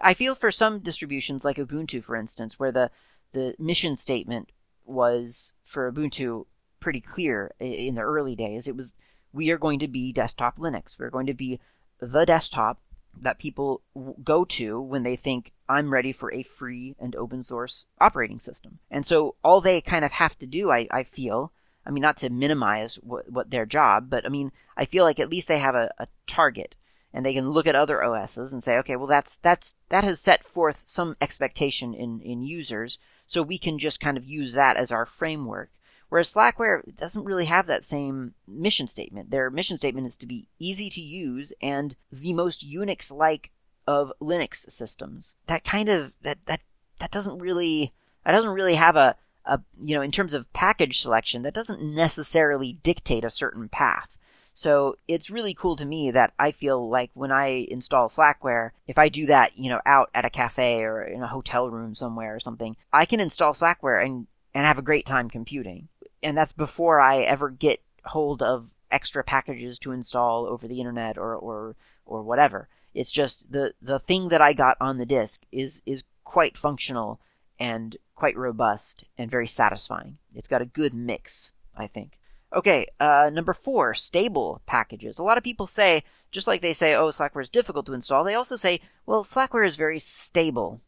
I 0.00 0.14
feel 0.14 0.34
for 0.34 0.50
some 0.50 0.80
distributions 0.80 1.44
like 1.44 1.56
Ubuntu, 1.56 2.02
for 2.02 2.16
instance, 2.16 2.58
where 2.58 2.72
the 2.72 2.90
the 3.32 3.54
mission 3.58 3.96
statement 3.96 4.52
was 4.84 5.52
for 5.64 5.90
Ubuntu 5.90 6.46
pretty 6.80 7.00
clear 7.00 7.52
in 7.58 7.94
the 7.94 8.02
early 8.02 8.36
days. 8.36 8.68
It 8.68 8.76
was 8.76 8.94
we 9.32 9.50
are 9.50 9.58
going 9.58 9.78
to 9.80 9.88
be 9.88 10.12
desktop 10.12 10.58
Linux. 10.58 10.98
We're 10.98 11.10
going 11.10 11.26
to 11.26 11.34
be 11.34 11.60
the 11.98 12.24
desktop 12.24 12.80
that 13.20 13.38
people 13.38 13.82
go 14.22 14.44
to 14.44 14.80
when 14.80 15.02
they 15.02 15.16
think 15.16 15.52
I'm 15.68 15.92
ready 15.92 16.12
for 16.12 16.32
a 16.32 16.42
free 16.42 16.94
and 16.98 17.16
open 17.16 17.42
source 17.42 17.86
operating 18.00 18.40
system. 18.40 18.78
And 18.90 19.06
so 19.06 19.36
all 19.42 19.60
they 19.60 19.80
kind 19.80 20.04
of 20.04 20.12
have 20.12 20.38
to 20.38 20.46
do, 20.46 20.70
I, 20.70 20.86
I 20.90 21.04
feel, 21.04 21.52
I 21.86 21.90
mean, 21.90 22.02
not 22.02 22.16
to 22.18 22.30
minimize 22.30 22.96
what, 22.96 23.30
what 23.30 23.50
their 23.50 23.66
job, 23.66 24.10
but 24.10 24.26
I 24.26 24.28
mean, 24.28 24.52
I 24.76 24.84
feel 24.84 25.04
like 25.04 25.18
at 25.18 25.30
least 25.30 25.48
they 25.48 25.58
have 25.58 25.74
a, 25.74 25.92
a 25.98 26.08
target 26.26 26.76
and 27.12 27.24
they 27.24 27.32
can 27.32 27.48
look 27.48 27.66
at 27.66 27.76
other 27.76 28.02
OSs 28.02 28.52
and 28.52 28.62
say, 28.62 28.76
okay, 28.78 28.96
well, 28.96 29.06
that's, 29.06 29.36
that's, 29.36 29.74
that 29.88 30.04
has 30.04 30.20
set 30.20 30.44
forth 30.44 30.82
some 30.84 31.16
expectation 31.20 31.94
in, 31.94 32.20
in 32.20 32.42
users. 32.42 32.98
So 33.26 33.42
we 33.42 33.58
can 33.58 33.78
just 33.78 34.00
kind 34.00 34.16
of 34.16 34.24
use 34.24 34.52
that 34.54 34.76
as 34.76 34.90
our 34.90 35.06
framework. 35.06 35.70
Whereas 36.14 36.32
Slackware 36.32 36.94
doesn't 36.94 37.24
really 37.24 37.46
have 37.46 37.66
that 37.66 37.82
same 37.82 38.34
mission 38.46 38.86
statement. 38.86 39.32
Their 39.32 39.50
mission 39.50 39.78
statement 39.78 40.06
is 40.06 40.16
to 40.18 40.26
be 40.28 40.46
easy 40.60 40.88
to 40.90 41.00
use 41.00 41.52
and 41.60 41.96
the 42.12 42.32
most 42.32 42.64
Unix 42.64 43.10
like 43.10 43.50
of 43.88 44.12
Linux 44.20 44.70
systems. 44.70 45.34
That 45.48 45.64
kind 45.64 45.88
of 45.88 46.12
that 46.22 46.38
that 46.46 46.60
that 47.00 47.10
doesn't 47.10 47.40
really 47.40 47.94
that 48.24 48.30
doesn't 48.30 48.54
really 48.54 48.76
have 48.76 48.94
a, 48.94 49.16
a 49.44 49.60
you 49.76 49.96
know 49.96 50.02
in 50.02 50.12
terms 50.12 50.34
of 50.34 50.52
package 50.52 51.00
selection 51.00 51.42
that 51.42 51.54
doesn't 51.54 51.82
necessarily 51.82 52.74
dictate 52.84 53.24
a 53.24 53.28
certain 53.28 53.68
path. 53.68 54.16
So 54.52 54.98
it's 55.08 55.30
really 55.30 55.52
cool 55.52 55.74
to 55.74 55.84
me 55.84 56.12
that 56.12 56.32
I 56.38 56.52
feel 56.52 56.88
like 56.88 57.10
when 57.14 57.32
I 57.32 57.66
install 57.68 58.08
Slackware, 58.08 58.70
if 58.86 59.00
I 59.00 59.08
do 59.08 59.26
that, 59.26 59.58
you 59.58 59.68
know, 59.68 59.80
out 59.84 60.10
at 60.14 60.24
a 60.24 60.30
cafe 60.30 60.84
or 60.84 61.02
in 61.02 61.24
a 61.24 61.26
hotel 61.26 61.68
room 61.68 61.92
somewhere 61.96 62.36
or 62.36 62.38
something, 62.38 62.76
I 62.92 63.04
can 63.04 63.18
install 63.18 63.52
Slackware 63.52 64.04
and 64.04 64.28
and 64.54 64.64
have 64.64 64.78
a 64.78 64.82
great 64.82 65.04
time 65.04 65.28
computing 65.28 65.88
and 66.24 66.36
that's 66.36 66.52
before 66.52 67.00
I 67.00 67.20
ever 67.20 67.50
get 67.50 67.80
hold 68.04 68.42
of 68.42 68.70
extra 68.90 69.22
packages 69.22 69.78
to 69.80 69.92
install 69.92 70.46
over 70.46 70.66
the 70.66 70.80
internet 70.80 71.18
or 71.18 71.36
or 71.36 71.76
or 72.06 72.22
whatever. 72.22 72.68
It's 72.94 73.12
just 73.12 73.52
the 73.52 73.74
the 73.80 73.98
thing 73.98 74.28
that 74.30 74.40
I 74.40 74.52
got 74.52 74.76
on 74.80 74.98
the 74.98 75.06
disk 75.06 75.42
is 75.52 75.82
is 75.86 76.04
quite 76.24 76.56
functional 76.56 77.20
and 77.58 77.96
quite 78.14 78.36
robust 78.36 79.04
and 79.18 79.30
very 79.30 79.46
satisfying. 79.46 80.18
It's 80.34 80.48
got 80.48 80.62
a 80.62 80.66
good 80.66 80.94
mix, 80.94 81.52
I 81.76 81.86
think. 81.86 82.18
Okay, 82.52 82.86
uh, 83.00 83.30
number 83.32 83.52
four, 83.52 83.94
stable 83.94 84.62
packages. 84.64 85.18
A 85.18 85.24
lot 85.24 85.38
of 85.38 85.44
people 85.44 85.66
say, 85.66 86.04
just 86.30 86.46
like 86.46 86.62
they 86.62 86.72
say, 86.72 86.94
oh, 86.94 87.08
Slackware 87.08 87.42
is 87.42 87.48
difficult 87.48 87.84
to 87.86 87.94
install, 87.94 88.22
they 88.22 88.34
also 88.34 88.54
say, 88.54 88.80
well, 89.06 89.24
Slackware 89.24 89.66
is 89.66 89.74
very 89.74 89.98
stable 89.98 90.80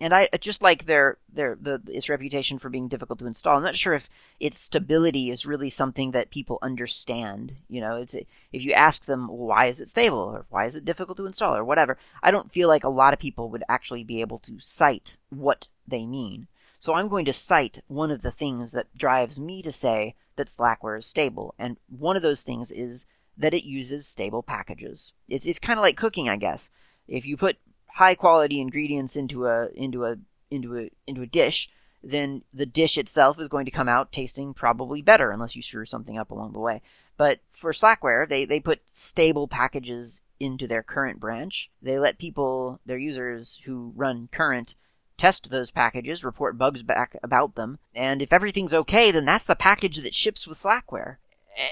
and 0.00 0.14
I 0.14 0.28
just 0.40 0.62
like 0.62 0.86
their 0.86 1.18
their 1.32 1.56
the 1.60 1.82
its 1.86 2.08
reputation 2.08 2.58
for 2.58 2.68
being 2.68 2.88
difficult 2.88 3.18
to 3.18 3.26
install. 3.26 3.56
I'm 3.56 3.62
not 3.62 3.76
sure 3.76 3.94
if 3.94 4.08
its 4.38 4.58
stability 4.58 5.30
is 5.30 5.46
really 5.46 5.70
something 5.70 6.12
that 6.12 6.30
people 6.30 6.58
understand. 6.62 7.56
You 7.68 7.80
know, 7.80 7.96
it's 7.96 8.14
if 8.14 8.62
you 8.64 8.72
ask 8.72 9.04
them 9.04 9.28
why 9.28 9.66
is 9.66 9.80
it 9.80 9.88
stable 9.88 10.18
or 10.18 10.46
why 10.50 10.66
is 10.66 10.76
it 10.76 10.84
difficult 10.84 11.18
to 11.18 11.26
install 11.26 11.56
or 11.56 11.64
whatever, 11.64 11.98
I 12.22 12.30
don't 12.30 12.52
feel 12.52 12.68
like 12.68 12.84
a 12.84 12.88
lot 12.88 13.12
of 13.12 13.18
people 13.18 13.50
would 13.50 13.64
actually 13.68 14.04
be 14.04 14.20
able 14.20 14.38
to 14.40 14.60
cite 14.60 15.16
what 15.30 15.66
they 15.86 16.06
mean. 16.06 16.48
So 16.78 16.94
I'm 16.94 17.08
going 17.08 17.24
to 17.24 17.32
cite 17.32 17.80
one 17.88 18.12
of 18.12 18.22
the 18.22 18.30
things 18.30 18.70
that 18.72 18.96
drives 18.96 19.40
me 19.40 19.62
to 19.62 19.72
say 19.72 20.14
that 20.36 20.46
Slackware 20.46 20.98
is 20.98 21.06
stable, 21.06 21.54
and 21.58 21.76
one 21.88 22.14
of 22.14 22.22
those 22.22 22.42
things 22.42 22.70
is 22.70 23.06
that 23.36 23.54
it 23.54 23.64
uses 23.64 24.06
stable 24.06 24.42
packages. 24.42 25.12
It's 25.28 25.46
it's 25.46 25.58
kind 25.58 25.78
of 25.78 25.82
like 25.82 25.96
cooking, 25.96 26.28
I 26.28 26.36
guess 26.36 26.70
If 27.08 27.26
you 27.26 27.36
put 27.36 27.56
high 27.98 28.14
quality 28.14 28.60
ingredients 28.60 29.16
into 29.16 29.46
a 29.46 29.68
into 29.74 30.04
a 30.04 30.16
into 30.52 30.78
a 30.78 30.88
into 31.06 31.20
a 31.20 31.26
dish, 31.26 31.68
then 32.02 32.42
the 32.54 32.64
dish 32.64 32.96
itself 32.96 33.40
is 33.40 33.48
going 33.48 33.64
to 33.64 33.72
come 33.72 33.88
out 33.88 34.12
tasting 34.12 34.54
probably 34.54 35.02
better 35.02 35.32
unless 35.32 35.56
you 35.56 35.62
screw 35.62 35.84
something 35.84 36.16
up 36.16 36.30
along 36.30 36.52
the 36.52 36.60
way. 36.60 36.80
But 37.16 37.40
for 37.50 37.72
Slackware, 37.72 38.28
they, 38.28 38.44
they 38.44 38.60
put 38.60 38.82
stable 38.92 39.48
packages 39.48 40.22
into 40.38 40.68
their 40.68 40.84
current 40.84 41.18
branch. 41.18 41.70
They 41.82 41.98
let 41.98 42.18
people, 42.18 42.78
their 42.86 42.98
users 42.98 43.60
who 43.64 43.92
run 43.96 44.28
current, 44.30 44.76
test 45.16 45.50
those 45.50 45.72
packages, 45.72 46.24
report 46.24 46.56
bugs 46.56 46.84
back 46.84 47.16
about 47.24 47.56
them, 47.56 47.80
and 47.92 48.22
if 48.22 48.32
everything's 48.32 48.72
okay, 48.72 49.10
then 49.10 49.24
that's 49.24 49.46
the 49.46 49.56
package 49.56 49.96
that 49.98 50.14
ships 50.14 50.46
with 50.46 50.56
Slackware. 50.56 51.16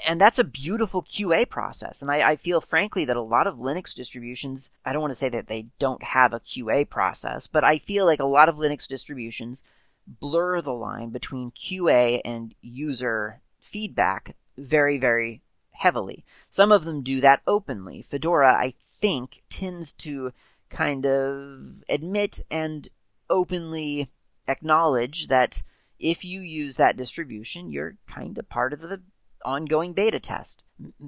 And 0.05 0.19
that's 0.19 0.39
a 0.39 0.43
beautiful 0.43 1.01
QA 1.01 1.47
process. 1.47 2.01
And 2.01 2.11
I, 2.11 2.31
I, 2.31 2.35
feel, 2.35 2.59
frankly, 2.59 3.05
that 3.05 3.15
a 3.15 3.21
lot 3.21 3.47
of 3.47 3.55
Linux 3.55 3.95
distributions, 3.95 4.69
I 4.83 4.91
don't 4.91 5.01
want 5.01 5.11
to 5.11 5.15
say 5.15 5.29
that 5.29 5.47
they 5.47 5.67
don't 5.79 6.03
have 6.03 6.33
a 6.33 6.41
QA 6.41 6.89
process, 6.89 7.47
but 7.47 7.63
I 7.63 7.77
feel 7.77 8.05
like 8.05 8.19
a 8.19 8.25
lot 8.25 8.49
of 8.49 8.57
Linux 8.57 8.85
distributions 8.85 9.63
blur 10.05 10.61
the 10.61 10.73
line 10.73 11.09
between 11.11 11.51
QA 11.51 12.21
and 12.25 12.53
user 12.61 13.41
feedback 13.59 14.35
very, 14.57 14.97
very 14.97 15.41
heavily. 15.71 16.25
Some 16.49 16.71
of 16.71 16.83
them 16.83 17.01
do 17.01 17.21
that 17.21 17.41
openly. 17.47 18.01
Fedora, 18.01 18.53
I 18.53 18.73
think, 18.99 19.43
tends 19.49 19.93
to 19.93 20.33
kind 20.69 21.05
of 21.05 21.83
admit 21.87 22.41
and 22.51 22.89
openly 23.29 24.11
acknowledge 24.47 25.27
that 25.27 25.63
if 25.99 26.23
you 26.23 26.41
use 26.41 26.77
that 26.77 26.97
distribution, 26.97 27.69
you're 27.69 27.97
kind 28.07 28.37
of 28.37 28.49
part 28.49 28.73
of 28.73 28.81
the 28.81 29.01
ongoing 29.43 29.93
beta 29.93 30.19
test. 30.19 30.63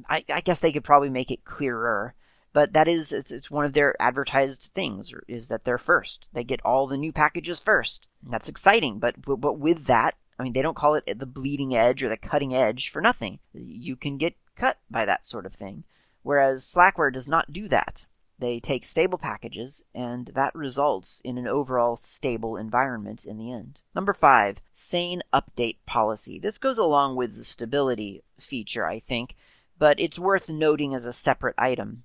I, 0.09 0.23
I 0.29 0.41
guess 0.41 0.59
they 0.59 0.71
could 0.71 0.83
probably 0.83 1.09
make 1.09 1.31
it 1.31 1.45
clearer 1.45 2.15
but 2.51 2.73
that 2.73 2.87
is 2.87 3.13
it's, 3.13 3.31
it's 3.31 3.51
one 3.51 3.65
of 3.65 3.73
their 3.73 3.95
advertised 4.01 4.71
things 4.73 5.13
is 5.27 5.49
that 5.49 5.65
they're 5.65 5.77
first. 5.77 6.29
They 6.33 6.43
get 6.43 6.61
all 6.65 6.87
the 6.87 6.97
new 6.97 7.11
packages 7.11 7.59
first. 7.59 8.07
That's 8.23 8.49
exciting 8.49 8.99
but 8.99 9.15
but 9.21 9.59
with 9.59 9.85
that 9.85 10.15
i 10.37 10.43
mean 10.43 10.53
they 10.53 10.61
don't 10.61 10.77
call 10.77 10.95
it 10.95 11.19
the 11.19 11.25
bleeding 11.25 11.75
edge 11.75 12.03
or 12.03 12.09
the 12.09 12.17
cutting 12.17 12.53
edge 12.53 12.89
for 12.89 13.01
nothing. 13.01 13.39
You 13.53 13.95
can 13.95 14.17
get 14.17 14.35
cut 14.55 14.77
by 14.89 15.05
that 15.05 15.27
sort 15.27 15.45
of 15.45 15.53
thing 15.53 15.83
whereas 16.23 16.63
slackware 16.65 17.13
does 17.13 17.27
not 17.27 17.53
do 17.53 17.67
that 17.67 18.05
they 18.39 18.59
take 18.59 18.85
stable 18.85 19.17
packages, 19.17 19.83
and 19.93 20.27
that 20.33 20.55
results 20.55 21.21
in 21.23 21.37
an 21.37 21.47
overall 21.47 21.97
stable 21.97 22.55
environment 22.57 23.25
in 23.25 23.37
the 23.37 23.51
end. 23.51 23.81
Number 23.93 24.13
five, 24.13 24.61
sane 24.71 25.21
update 25.33 25.77
policy. 25.85 26.39
This 26.39 26.57
goes 26.57 26.77
along 26.77 27.15
with 27.15 27.35
the 27.35 27.43
stability 27.43 28.23
feature, 28.39 28.87
I 28.87 28.99
think, 28.99 29.35
but 29.77 29.99
it's 29.99 30.17
worth 30.17 30.49
noting 30.49 30.93
as 30.93 31.05
a 31.05 31.13
separate 31.13 31.55
item 31.57 32.03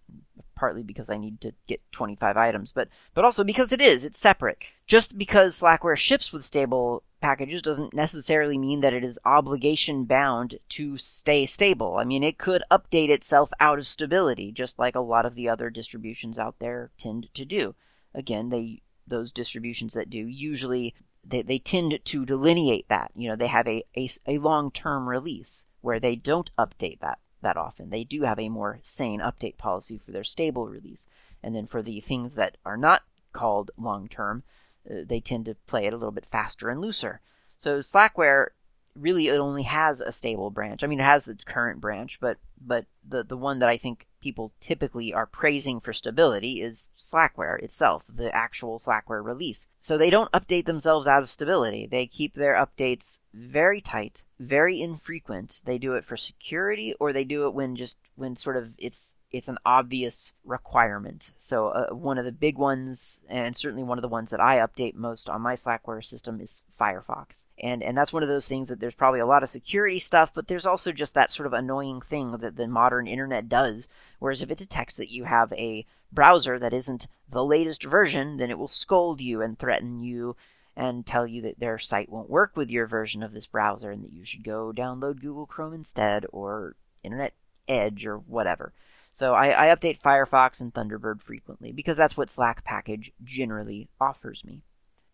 partly 0.55 0.83
because 0.83 1.11
I 1.11 1.17
need 1.17 1.41
to 1.41 1.53
get 1.67 1.81
25 1.93 2.37
items, 2.37 2.73
but 2.73 2.89
but 3.13 3.25
also 3.25 3.45
because 3.45 3.73
it 3.73 3.81
is 3.81 4.05
it's 4.05 4.19
separate. 4.19 4.65
Just 4.87 5.19
because 5.19 5.61
Slackware 5.61 5.97
ships 5.97 6.33
with 6.33 6.45
stable 6.45 7.03
packages 7.25 7.63
doesn't 7.63 7.95
necessarily 7.95 8.59
mean 8.59 8.83
that 8.83 8.93
it 8.93 9.03
is 9.03 9.19
obligation 9.25 10.05
bound 10.05 10.59
to 10.69 10.99
stay 10.99 11.47
stable. 11.47 11.97
I 11.97 12.05
mean, 12.05 12.23
it 12.23 12.37
could 12.37 12.63
update 12.71 13.09
itself 13.09 13.51
out 13.59 13.79
of 13.79 13.87
stability, 13.87 14.53
just 14.53 14.79
like 14.79 14.95
a 14.95 15.01
lot 15.01 15.25
of 15.25 15.35
the 15.35 15.49
other 15.49 15.71
distributions 15.71 16.39
out 16.39 16.59
there 16.59 16.91
tend 16.99 17.33
to 17.33 17.47
do. 17.47 17.75
Again, 18.15 18.51
they 18.51 18.83
those 19.07 19.33
distributions 19.33 19.95
that 19.95 20.11
do 20.11 20.19
usually 20.19 20.95
they, 21.27 21.41
they 21.41 21.59
tend 21.59 21.99
to 22.05 22.27
delineate 22.27 22.91
that. 22.91 23.11
You 23.15 23.31
know, 23.31 23.37
they 23.37 23.47
have 23.47 23.67
a, 23.67 23.85
a, 23.97 24.11
a 24.27 24.37
long 24.37 24.71
term 24.71 25.09
release 25.09 25.65
where 25.81 25.99
they 25.99 26.17
don't 26.17 26.51
update 26.59 27.01
that 27.01 27.21
that 27.41 27.57
often. 27.57 27.89
They 27.89 28.05
do 28.05 28.25
have 28.25 28.39
a 28.39 28.51
more 28.51 28.81
sane 28.83 29.21
update 29.21 29.57
policy 29.57 29.97
for 29.97 30.13
their 30.13 30.25
stable 30.25 30.69
release. 30.69 31.09
And 31.43 31.57
then 31.57 31.65
for 31.65 31.81
the 31.81 32.01
things 32.01 32.35
that 32.35 32.59
are 32.67 32.77
not 32.77 33.03
called 33.33 33.71
long 33.79 34.09
term, 34.09 34.43
Uh, 34.89 35.03
they 35.07 35.21
tend 35.21 35.45
to 35.47 35.57
play 35.67 35.87
it 35.87 35.93
a 35.93 35.97
little 35.97 36.13
bit 36.13 36.27
faster 36.27 36.69
and 36.69 36.81
looser. 36.81 37.21
So 37.59 37.79
Slackware 37.81 38.49
really 38.97 39.29
it 39.29 39.39
only 39.39 39.65
has 39.65 40.01
a 40.01 40.13
stable 40.13 40.51
branch. 40.51 40.85
I 40.85 40.87
mean, 40.87 41.01
it 41.01 41.05
has 41.05 41.27
its 41.29 41.45
current 41.45 41.81
branch, 41.81 42.21
but 42.21 42.39
but 42.61 42.87
the 43.07 43.25
the 43.25 43.37
one 43.37 43.59
that 43.59 43.69
I 43.69 43.77
think 43.77 44.07
people 44.21 44.53
typically 44.61 45.13
are 45.13 45.27
praising 45.27 45.81
for 45.81 45.93
stability 45.93 46.61
is 46.61 46.89
Slackware 46.97 47.63
itself, 47.63 48.05
the 48.09 48.35
actual 48.35 48.79
Slackware 48.79 49.25
release. 49.25 49.69
So 49.79 49.99
they 49.99 50.11
don't 50.11 50.33
update 50.33 50.65
themselves 50.65 51.07
out 51.07 51.23
of 51.23 51.29
stability. 51.29 51.87
They 51.87 52.07
keep 52.07 52.35
their 52.35 52.55
updates 52.55 53.21
very 53.35 53.81
tight, 53.81 54.25
very 54.39 54.81
infrequent. 54.81 55.61
They 55.65 55.79
do 55.79 55.95
it 55.95 56.05
for 56.05 56.17
security, 56.17 56.95
or 57.01 57.13
they 57.13 57.25
do 57.25 57.47
it 57.47 57.55
when 57.55 57.77
just 57.77 57.99
when 58.15 58.37
sort 58.37 58.57
of 58.57 58.73
it's 58.79 59.17
it's 59.35 59.49
an 59.49 59.59
obvious 59.67 60.33
requirement. 60.45 61.33
So 61.39 61.69
uh, 61.69 61.93
one 61.93 62.19
of 62.19 62.25
the 62.25 62.31
big 62.31 62.57
ones, 62.57 63.21
and 63.29 63.57
certainly 63.57 63.83
one 63.83 63.99
of 63.99 64.03
the 64.03 64.09
ones 64.09 64.31
that 64.31 64.39
I 64.39 64.59
update 64.59 64.95
most 64.95 65.29
on 65.29 65.43
my 65.43 65.55
Slackware 65.55 66.05
system 66.05 66.41
is 66.41 66.63
Firefox, 66.73 67.47
and 67.59 67.83
and 67.83 67.99
that's 67.99 68.13
one 68.13 68.23
of 68.23 68.29
those 68.29 68.47
things 68.47 68.69
that 68.69 68.79
there's 68.79 68.95
probably 68.95 69.19
a 69.19 69.27
lot 69.27 69.43
of 69.43 69.49
security 69.49 69.99
stuff, 69.99 70.33
but 70.33 70.47
there's 70.47 70.67
also 70.67 70.93
just 70.93 71.15
that 71.15 71.33
sort 71.33 71.49
of 71.49 71.53
annoying 71.53 72.01
thing 72.01 72.31
that 72.31 72.57
the 72.57 72.69
modern 72.69 73.09
internet 73.09 73.49
does. 73.49 73.89
Whereas 74.21 74.41
if 74.41 74.53
it 74.53 74.59
detects 74.59 74.97
that 74.99 75.11
you 75.11 75.25
have 75.25 75.53
a 75.55 75.85
browser 76.13 76.57
that 76.61 76.73
isn't 76.73 77.09
the 77.29 77.45
latest 77.45 77.83
version, 77.83 78.37
then 78.37 78.51
it 78.51 78.59
will 78.59 78.69
scold 78.69 79.21
you 79.21 79.43
and 79.43 79.59
threaten 79.59 79.99
you 79.99 80.37
and 80.77 81.05
tell 81.05 81.27
you 81.27 81.43
that 81.43 81.59
their 81.59 81.79
site 81.79 82.09
won't 82.09 82.31
work 82.31 82.57
with 82.57 82.71
your 82.71 82.87
version 82.87 83.25
of 83.25 83.33
this 83.33 83.49
browser 83.49 83.91
and 83.91 84.05
that 84.05 84.13
you 84.13 84.25
should 84.25 84.45
go 84.45 84.73
download 84.73 85.21
Google 85.21 85.47
Chrome 85.47 85.75
instead 85.75 86.25
or 86.31 86.77
Internet 87.03 87.33
Edge 87.67 88.07
or 88.07 88.19
whatever. 88.19 88.73
So 89.15 89.33
I, 89.33 89.71
I 89.71 89.77
update 89.77 90.03
Firefox 90.03 90.61
and 90.61 90.75
Thunderbird 90.75 91.23
frequently 91.23 91.71
because 91.71 91.97
that's 91.97 92.17
what 92.17 92.31
Slack 92.31 92.65
package 92.65 93.13
generally 93.23 93.89
offers 94.01 94.45
me. 94.45 94.65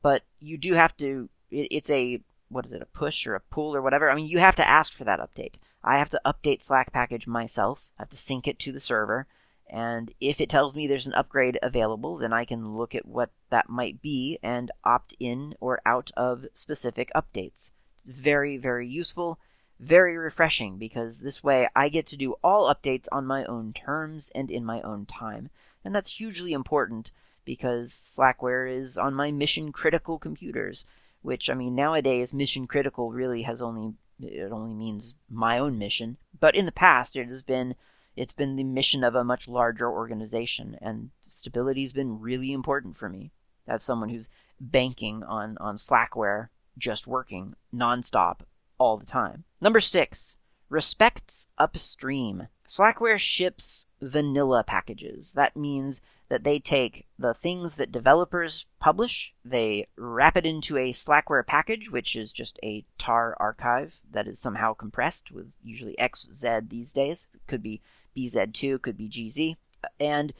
But 0.00 0.22
you 0.38 0.56
do 0.56 0.72
have 0.72 0.96
to, 0.96 1.28
it, 1.50 1.68
it's 1.70 1.90
a, 1.90 2.22
what 2.48 2.64
is 2.64 2.72
it, 2.72 2.80
a 2.80 2.86
push 2.86 3.26
or 3.26 3.34
a 3.34 3.40
pull 3.40 3.76
or 3.76 3.82
whatever? 3.82 4.08
I 4.08 4.14
mean, 4.14 4.26
you 4.26 4.38
have 4.38 4.56
to 4.56 4.66
ask 4.66 4.94
for 4.94 5.04
that 5.04 5.20
update. 5.20 5.56
I 5.84 5.98
have 5.98 6.08
to 6.08 6.20
update 6.24 6.62
Slack 6.62 6.94
package 6.94 7.26
myself, 7.26 7.90
I 7.98 8.04
have 8.04 8.08
to 8.08 8.16
sync 8.16 8.48
it 8.48 8.58
to 8.60 8.72
the 8.72 8.80
server, 8.80 9.26
and 9.68 10.14
if 10.18 10.40
it 10.40 10.48
tells 10.48 10.74
me 10.74 10.86
there's 10.86 11.06
an 11.06 11.12
upgrade 11.12 11.58
available, 11.62 12.16
then 12.16 12.32
I 12.32 12.46
can 12.46 12.78
look 12.78 12.94
at 12.94 13.04
what 13.04 13.32
that 13.50 13.68
might 13.68 14.00
be 14.00 14.38
and 14.42 14.70
opt 14.82 15.14
in 15.20 15.56
or 15.60 15.82
out 15.84 16.10
of 16.16 16.46
specific 16.54 17.10
updates. 17.14 17.70
Very, 18.06 18.56
very 18.56 18.88
useful, 18.88 19.38
very 19.80 20.18
refreshing 20.18 20.76
because 20.76 21.20
this 21.20 21.42
way 21.42 21.66
I 21.74 21.88
get 21.88 22.06
to 22.08 22.16
do 22.16 22.34
all 22.44 22.72
updates 22.72 23.08
on 23.10 23.26
my 23.26 23.46
own 23.46 23.72
terms 23.72 24.30
and 24.34 24.50
in 24.50 24.62
my 24.62 24.82
own 24.82 25.06
time. 25.06 25.48
And 25.82 25.94
that's 25.94 26.18
hugely 26.18 26.52
important 26.52 27.12
because 27.46 27.90
Slackware 27.90 28.70
is 28.70 28.98
on 28.98 29.14
my 29.14 29.30
mission 29.30 29.72
critical 29.72 30.18
computers, 30.18 30.84
which, 31.22 31.48
I 31.48 31.54
mean, 31.54 31.74
nowadays, 31.74 32.34
mission 32.34 32.66
critical 32.66 33.10
really 33.10 33.42
has 33.42 33.62
only. 33.62 33.94
It 34.20 34.52
only 34.52 34.74
means 34.74 35.14
my 35.30 35.58
own 35.58 35.78
mission. 35.78 36.18
But 36.38 36.54
in 36.54 36.66
the 36.66 36.72
past, 36.72 37.16
it 37.16 37.28
has 37.28 37.42
been 37.42 37.74
it's 38.14 38.34
been 38.34 38.56
the 38.56 38.64
mission 38.64 39.02
of 39.02 39.14
a 39.14 39.24
much 39.24 39.48
larger 39.48 39.90
organization, 39.90 40.76
and 40.82 41.10
stability 41.26 41.80
has 41.80 41.94
been 41.94 42.20
really 42.20 42.52
important 42.52 42.96
for 42.96 43.08
me. 43.08 43.30
As 43.66 43.82
someone 43.82 44.10
who's 44.10 44.28
banking 44.60 45.22
on, 45.22 45.56
on 45.56 45.78
Slackware 45.78 46.50
just 46.76 47.06
working 47.06 47.54
nonstop 47.72 48.40
all 48.80 48.96
the 48.96 49.06
time. 49.06 49.44
Number 49.60 49.78
six, 49.78 50.34
respects 50.68 51.48
upstream. 51.58 52.48
Slackware 52.66 53.18
ships 53.18 53.86
vanilla 54.00 54.64
packages. 54.64 55.32
That 55.34 55.54
means 55.54 56.00
that 56.30 56.44
they 56.44 56.60
take 56.60 57.06
the 57.18 57.34
things 57.34 57.76
that 57.76 57.90
developers 57.90 58.64
publish, 58.78 59.34
they 59.44 59.88
wrap 59.96 60.36
it 60.36 60.46
into 60.46 60.78
a 60.78 60.92
Slackware 60.92 61.44
package, 61.44 61.90
which 61.90 62.14
is 62.14 62.32
just 62.32 62.58
a 62.62 62.84
tar 62.98 63.36
archive 63.40 64.00
that 64.12 64.28
is 64.28 64.38
somehow 64.38 64.72
compressed 64.72 65.32
with 65.32 65.52
usually 65.62 65.96
XZ 65.98 66.70
these 66.70 66.92
days. 66.92 67.26
It 67.34 67.40
could 67.48 67.62
be 67.62 67.82
BZ2, 68.16 68.80
could 68.80 68.96
be 68.96 69.08
GZ, 69.08 69.56
and 69.98 70.32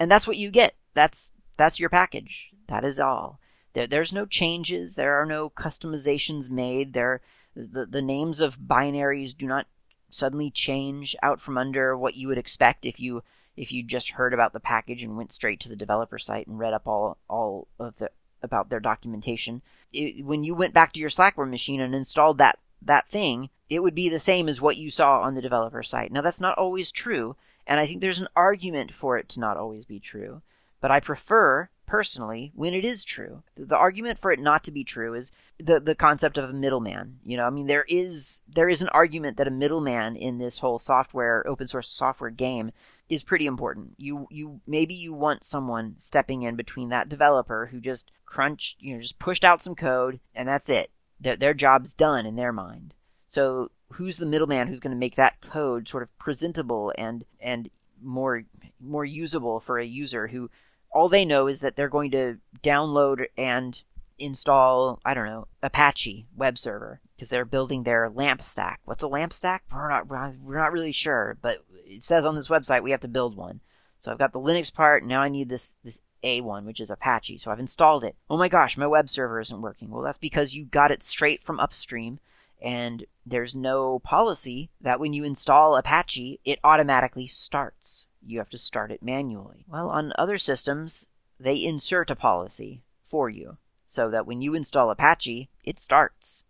and 0.00 0.10
that's 0.10 0.26
what 0.26 0.36
you 0.36 0.50
get. 0.50 0.74
That's 0.94 1.32
that's 1.56 1.78
your 1.78 1.90
package. 1.90 2.50
That 2.66 2.84
is 2.84 2.98
all. 2.98 3.38
There, 3.72 3.86
there's 3.86 4.12
no 4.12 4.26
changes. 4.26 4.96
There 4.96 5.14
are 5.14 5.26
no 5.26 5.50
customizations 5.50 6.50
made. 6.50 6.92
There, 6.92 7.20
the 7.56 7.86
the 7.86 8.02
names 8.02 8.40
of 8.40 8.58
binaries 8.58 9.36
do 9.36 9.46
not 9.46 9.66
suddenly 10.10 10.50
change 10.50 11.16
out 11.22 11.40
from 11.40 11.58
under 11.58 11.96
what 11.96 12.14
you 12.14 12.28
would 12.28 12.38
expect 12.38 12.86
if 12.86 13.00
you 13.00 13.22
if 13.56 13.72
you 13.72 13.82
just 13.82 14.10
heard 14.10 14.34
about 14.34 14.52
the 14.52 14.60
package 14.60 15.02
and 15.02 15.16
went 15.16 15.32
straight 15.32 15.58
to 15.60 15.68
the 15.68 15.76
developer 15.76 16.18
site 16.18 16.46
and 16.46 16.58
read 16.58 16.74
up 16.74 16.86
all 16.86 17.18
all 17.28 17.66
of 17.80 17.96
the 17.96 18.10
about 18.42 18.68
their 18.68 18.80
documentation. 18.80 19.62
It, 19.92 20.24
when 20.24 20.44
you 20.44 20.54
went 20.54 20.74
back 20.74 20.92
to 20.92 21.00
your 21.00 21.08
Slackware 21.08 21.48
machine 21.48 21.80
and 21.80 21.94
installed 21.94 22.38
that 22.38 22.58
that 22.82 23.08
thing, 23.08 23.48
it 23.70 23.82
would 23.82 23.94
be 23.94 24.08
the 24.08 24.18
same 24.18 24.48
as 24.48 24.60
what 24.60 24.76
you 24.76 24.90
saw 24.90 25.22
on 25.22 25.34
the 25.34 25.42
developer 25.42 25.82
site. 25.82 26.12
Now, 26.12 26.20
that's 26.20 26.40
not 26.40 26.58
always 26.58 26.92
true, 26.92 27.34
and 27.66 27.80
I 27.80 27.86
think 27.86 28.00
there's 28.00 28.20
an 28.20 28.28
argument 28.36 28.92
for 28.92 29.16
it 29.16 29.28
to 29.30 29.40
not 29.40 29.56
always 29.56 29.86
be 29.86 29.98
true. 29.98 30.42
but 30.80 30.90
I 30.90 31.00
prefer 31.00 31.68
personally 31.86 32.52
when 32.54 32.74
it 32.74 32.84
is 32.84 33.04
true. 33.04 33.42
The 33.56 33.76
argument 33.76 34.18
for 34.18 34.32
it 34.32 34.40
not 34.40 34.64
to 34.64 34.72
be 34.72 34.84
true 34.84 35.14
is 35.14 35.32
the 35.58 35.80
the 35.80 35.94
concept 35.94 36.36
of 36.36 36.50
a 36.50 36.52
middleman. 36.52 37.20
You 37.24 37.36
know, 37.36 37.44
I 37.44 37.50
mean 37.50 37.66
there 37.66 37.84
is 37.88 38.40
there 38.48 38.68
is 38.68 38.82
an 38.82 38.88
argument 38.90 39.36
that 39.36 39.48
a 39.48 39.52
middleman 39.52 40.16
in 40.16 40.38
this 40.38 40.58
whole 40.58 40.78
software 40.78 41.46
open 41.46 41.66
source 41.66 41.88
software 41.88 42.30
game 42.30 42.72
is 43.08 43.24
pretty 43.24 43.46
important. 43.46 43.94
You 43.96 44.26
you 44.30 44.60
maybe 44.66 44.94
you 44.94 45.14
want 45.14 45.44
someone 45.44 45.94
stepping 45.98 46.42
in 46.42 46.56
between 46.56 46.88
that 46.90 47.08
developer 47.08 47.66
who 47.66 47.80
just 47.80 48.10
crunched, 48.24 48.76
you 48.80 48.94
know, 48.94 49.00
just 49.00 49.18
pushed 49.18 49.44
out 49.44 49.62
some 49.62 49.74
code 49.74 50.20
and 50.34 50.48
that's 50.48 50.68
it. 50.68 50.90
Their 51.20 51.36
their 51.36 51.54
job's 51.54 51.94
done 51.94 52.26
in 52.26 52.36
their 52.36 52.52
mind. 52.52 52.94
So 53.28 53.70
who's 53.92 54.16
the 54.16 54.26
middleman 54.26 54.68
who's 54.68 54.80
going 54.80 54.94
to 54.94 54.98
make 54.98 55.16
that 55.16 55.40
code 55.40 55.88
sort 55.88 56.02
of 56.02 56.14
presentable 56.16 56.92
and 56.98 57.24
and 57.40 57.70
more 58.02 58.44
more 58.80 59.04
usable 59.04 59.60
for 59.60 59.78
a 59.78 59.86
user 59.86 60.28
who 60.28 60.50
all 60.96 61.10
they 61.10 61.26
know 61.26 61.46
is 61.46 61.60
that 61.60 61.76
they're 61.76 61.90
going 61.90 62.10
to 62.10 62.38
download 62.62 63.26
and 63.36 63.82
install, 64.18 64.98
I 65.04 65.12
don't 65.12 65.26
know, 65.26 65.46
Apache 65.62 66.26
web 66.34 66.56
server 66.56 67.02
because 67.14 67.28
they're 67.28 67.44
building 67.44 67.82
their 67.82 68.08
LAMP 68.08 68.40
stack. 68.40 68.80
What's 68.86 69.02
a 69.02 69.08
LAMP 69.08 69.34
stack? 69.34 69.62
We're 69.70 69.90
not 69.90 70.08
we're 70.08 70.56
not 70.56 70.72
really 70.72 70.92
sure, 70.92 71.36
but 71.42 71.62
it 71.84 72.02
says 72.02 72.24
on 72.24 72.34
this 72.34 72.48
website 72.48 72.82
we 72.82 72.92
have 72.92 73.00
to 73.00 73.08
build 73.08 73.36
one. 73.36 73.60
So 73.98 74.10
I've 74.10 74.18
got 74.18 74.32
the 74.32 74.40
Linux 74.40 74.72
part. 74.72 75.04
Now 75.04 75.20
I 75.20 75.28
need 75.28 75.50
this 75.50 75.76
this 75.84 76.00
A 76.22 76.40
one, 76.40 76.64
which 76.64 76.80
is 76.80 76.90
Apache. 76.90 77.38
So 77.38 77.50
I've 77.50 77.60
installed 77.60 78.02
it. 78.02 78.16
Oh 78.30 78.38
my 78.38 78.48
gosh, 78.48 78.78
my 78.78 78.86
web 78.86 79.10
server 79.10 79.38
isn't 79.38 79.60
working. 79.60 79.90
Well, 79.90 80.02
that's 80.02 80.16
because 80.16 80.54
you 80.54 80.64
got 80.64 80.90
it 80.90 81.02
straight 81.02 81.42
from 81.42 81.60
upstream, 81.60 82.20
and 82.60 83.04
there's 83.24 83.54
no 83.54 83.98
policy 83.98 84.70
that 84.80 85.00
when 85.00 85.12
you 85.12 85.24
install 85.24 85.76
Apache, 85.76 86.40
it 86.44 86.58
automatically 86.64 87.26
starts 87.26 88.06
you 88.28 88.38
have 88.38 88.50
to 88.50 88.58
start 88.58 88.90
it 88.90 89.02
manually. 89.02 89.64
Well, 89.68 89.88
on 89.88 90.12
other 90.18 90.36
systems, 90.38 91.06
they 91.38 91.62
insert 91.62 92.10
a 92.10 92.16
policy 92.16 92.82
for 93.04 93.30
you 93.30 93.58
so 93.86 94.10
that 94.10 94.26
when 94.26 94.42
you 94.42 94.54
install 94.54 94.90
Apache, 94.90 95.48
it 95.62 95.78
starts. 95.78 96.42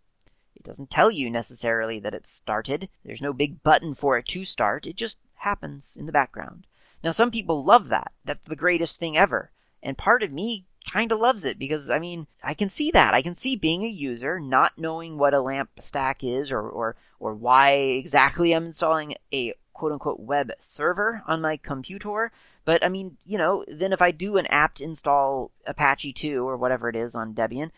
It 0.55 0.63
doesn't 0.63 0.89
tell 0.89 1.11
you 1.11 1.29
necessarily 1.29 1.99
that 1.99 2.15
it's 2.15 2.31
started. 2.31 2.89
There's 3.05 3.21
no 3.21 3.31
big 3.31 3.61
button 3.61 3.93
for 3.93 4.17
it 4.17 4.25
to 4.29 4.43
start. 4.43 4.87
It 4.87 4.95
just 4.95 5.19
happens 5.35 5.95
in 5.95 6.07
the 6.07 6.11
background. 6.11 6.65
Now, 7.03 7.11
some 7.11 7.29
people 7.29 7.63
love 7.63 7.89
that. 7.89 8.11
That's 8.25 8.47
the 8.47 8.55
greatest 8.55 8.99
thing 8.99 9.15
ever. 9.15 9.51
And 9.83 9.97
part 9.97 10.23
of 10.23 10.31
me 10.31 10.65
kind 10.91 11.11
of 11.11 11.19
loves 11.19 11.45
it 11.45 11.59
because, 11.59 11.89
I 11.89 11.99
mean, 11.99 12.27
I 12.43 12.53
can 12.53 12.69
see 12.69 12.91
that. 12.91 13.13
I 13.13 13.21
can 13.21 13.35
see 13.35 13.55
being 13.55 13.83
a 13.83 13.89
user, 13.89 14.39
not 14.39 14.77
knowing 14.77 15.17
what 15.17 15.33
a 15.33 15.41
LAMP 15.41 15.69
stack 15.79 16.23
is 16.23 16.51
or, 16.51 16.61
or, 16.61 16.95
or 17.19 17.33
why 17.33 17.71
exactly 17.71 18.53
I'm 18.53 18.65
installing 18.65 19.15
a 19.33 19.53
quote 19.73 19.91
unquote 19.91 20.19
web 20.19 20.51
server 20.59 21.21
on 21.27 21.41
my 21.41 21.57
computer. 21.57 22.31
But 22.65 22.83
I 22.83 22.89
mean, 22.89 23.17
you 23.25 23.37
know, 23.37 23.63
then 23.67 23.93
if 23.93 24.01
I 24.01 24.11
do 24.11 24.37
an 24.37 24.47
apt 24.47 24.81
install 24.81 25.51
Apache 25.65 26.13
2 26.13 26.47
or 26.47 26.57
whatever 26.57 26.89
it 26.89 26.95
is 26.95 27.15
on 27.15 27.33
Debian, 27.33 27.71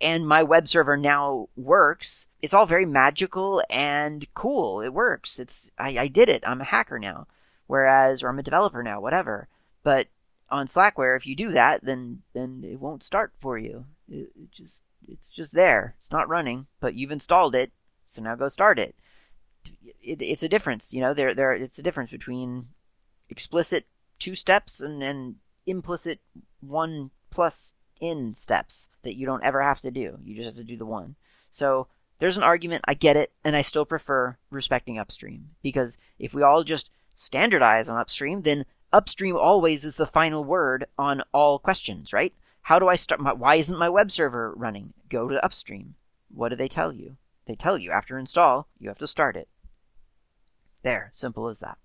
and 0.00 0.26
my 0.26 0.42
web 0.42 0.68
server 0.68 0.96
now 0.96 1.48
works, 1.56 2.28
it's 2.40 2.54
all 2.54 2.66
very 2.66 2.86
magical 2.86 3.62
and 3.68 4.26
cool. 4.34 4.80
It 4.80 4.94
works. 4.94 5.38
It's 5.38 5.70
I, 5.78 5.98
I 5.98 6.08
did 6.08 6.28
it. 6.28 6.44
I'm 6.46 6.60
a 6.60 6.64
hacker 6.64 6.98
now. 6.98 7.26
Whereas, 7.66 8.22
or 8.22 8.28
I'm 8.28 8.38
a 8.38 8.42
developer 8.42 8.82
now, 8.82 9.00
whatever. 9.00 9.48
But 9.82 10.08
on 10.50 10.66
Slackware, 10.66 11.16
if 11.16 11.26
you 11.26 11.34
do 11.34 11.50
that, 11.52 11.84
then 11.84 12.22
then 12.32 12.62
it 12.64 12.80
won't 12.80 13.02
start 13.02 13.32
for 13.40 13.58
you. 13.58 13.86
It, 14.08 14.30
it 14.36 14.50
just 14.52 14.84
it's 15.06 15.30
just 15.30 15.52
there. 15.52 15.94
It's 15.98 16.10
not 16.10 16.28
running, 16.28 16.66
but 16.80 16.94
you've 16.94 17.12
installed 17.12 17.54
it, 17.54 17.72
so 18.04 18.22
now 18.22 18.34
go 18.34 18.48
start 18.48 18.78
it 18.78 18.94
it, 20.02 20.22
it's 20.22 20.42
a 20.42 20.48
difference. 20.48 20.92
You 20.92 21.00
know, 21.00 21.14
there 21.14 21.34
there 21.34 21.52
it's 21.52 21.78
a 21.78 21.82
difference 21.82 22.10
between 22.10 22.68
explicit 23.28 23.86
two 24.18 24.34
steps 24.34 24.80
and, 24.80 25.02
and 25.02 25.36
implicit 25.66 26.20
one 26.60 27.10
plus 27.30 27.74
in 28.00 28.34
steps 28.34 28.88
that 29.02 29.16
you 29.16 29.26
don't 29.26 29.44
ever 29.44 29.62
have 29.62 29.80
to 29.80 29.90
do. 29.90 30.18
You 30.24 30.36
just 30.36 30.46
have 30.46 30.56
to 30.56 30.64
do 30.64 30.76
the 30.76 30.86
one. 30.86 31.16
So 31.50 31.88
there's 32.18 32.36
an 32.36 32.42
argument. 32.42 32.84
I 32.86 32.94
get 32.94 33.16
it, 33.16 33.32
and 33.44 33.56
I 33.56 33.62
still 33.62 33.84
prefer 33.84 34.36
respecting 34.50 34.98
upstream 34.98 35.50
because 35.62 35.98
if 36.18 36.34
we 36.34 36.42
all 36.42 36.64
just 36.64 36.90
standardize 37.14 37.88
on 37.88 37.98
upstream, 37.98 38.42
then 38.42 38.64
upstream 38.94 39.36
always 39.36 39.84
is 39.84 39.96
the 39.96 40.06
final 40.06 40.44
word 40.44 40.86
on 40.96 41.22
all 41.32 41.58
questions, 41.58 42.12
right? 42.12 42.32
How 42.62 42.78
do 42.78 42.88
I 42.88 42.94
start? 42.94 43.20
My, 43.20 43.32
why 43.32 43.56
isn't 43.56 43.78
my 43.78 43.88
web 43.88 44.10
server 44.10 44.54
running? 44.56 44.94
Go 45.08 45.28
to 45.28 45.44
upstream. 45.44 45.96
What 46.32 46.48
do 46.50 46.56
they 46.56 46.68
tell 46.68 46.92
you? 46.92 47.16
They 47.46 47.56
tell 47.56 47.76
you 47.76 47.90
after 47.90 48.18
install, 48.18 48.68
you 48.78 48.88
have 48.88 48.98
to 48.98 49.06
start 49.06 49.36
it. 49.36 49.48
There, 50.82 51.10
simple 51.12 51.48
as 51.48 51.60
that. 51.60 51.76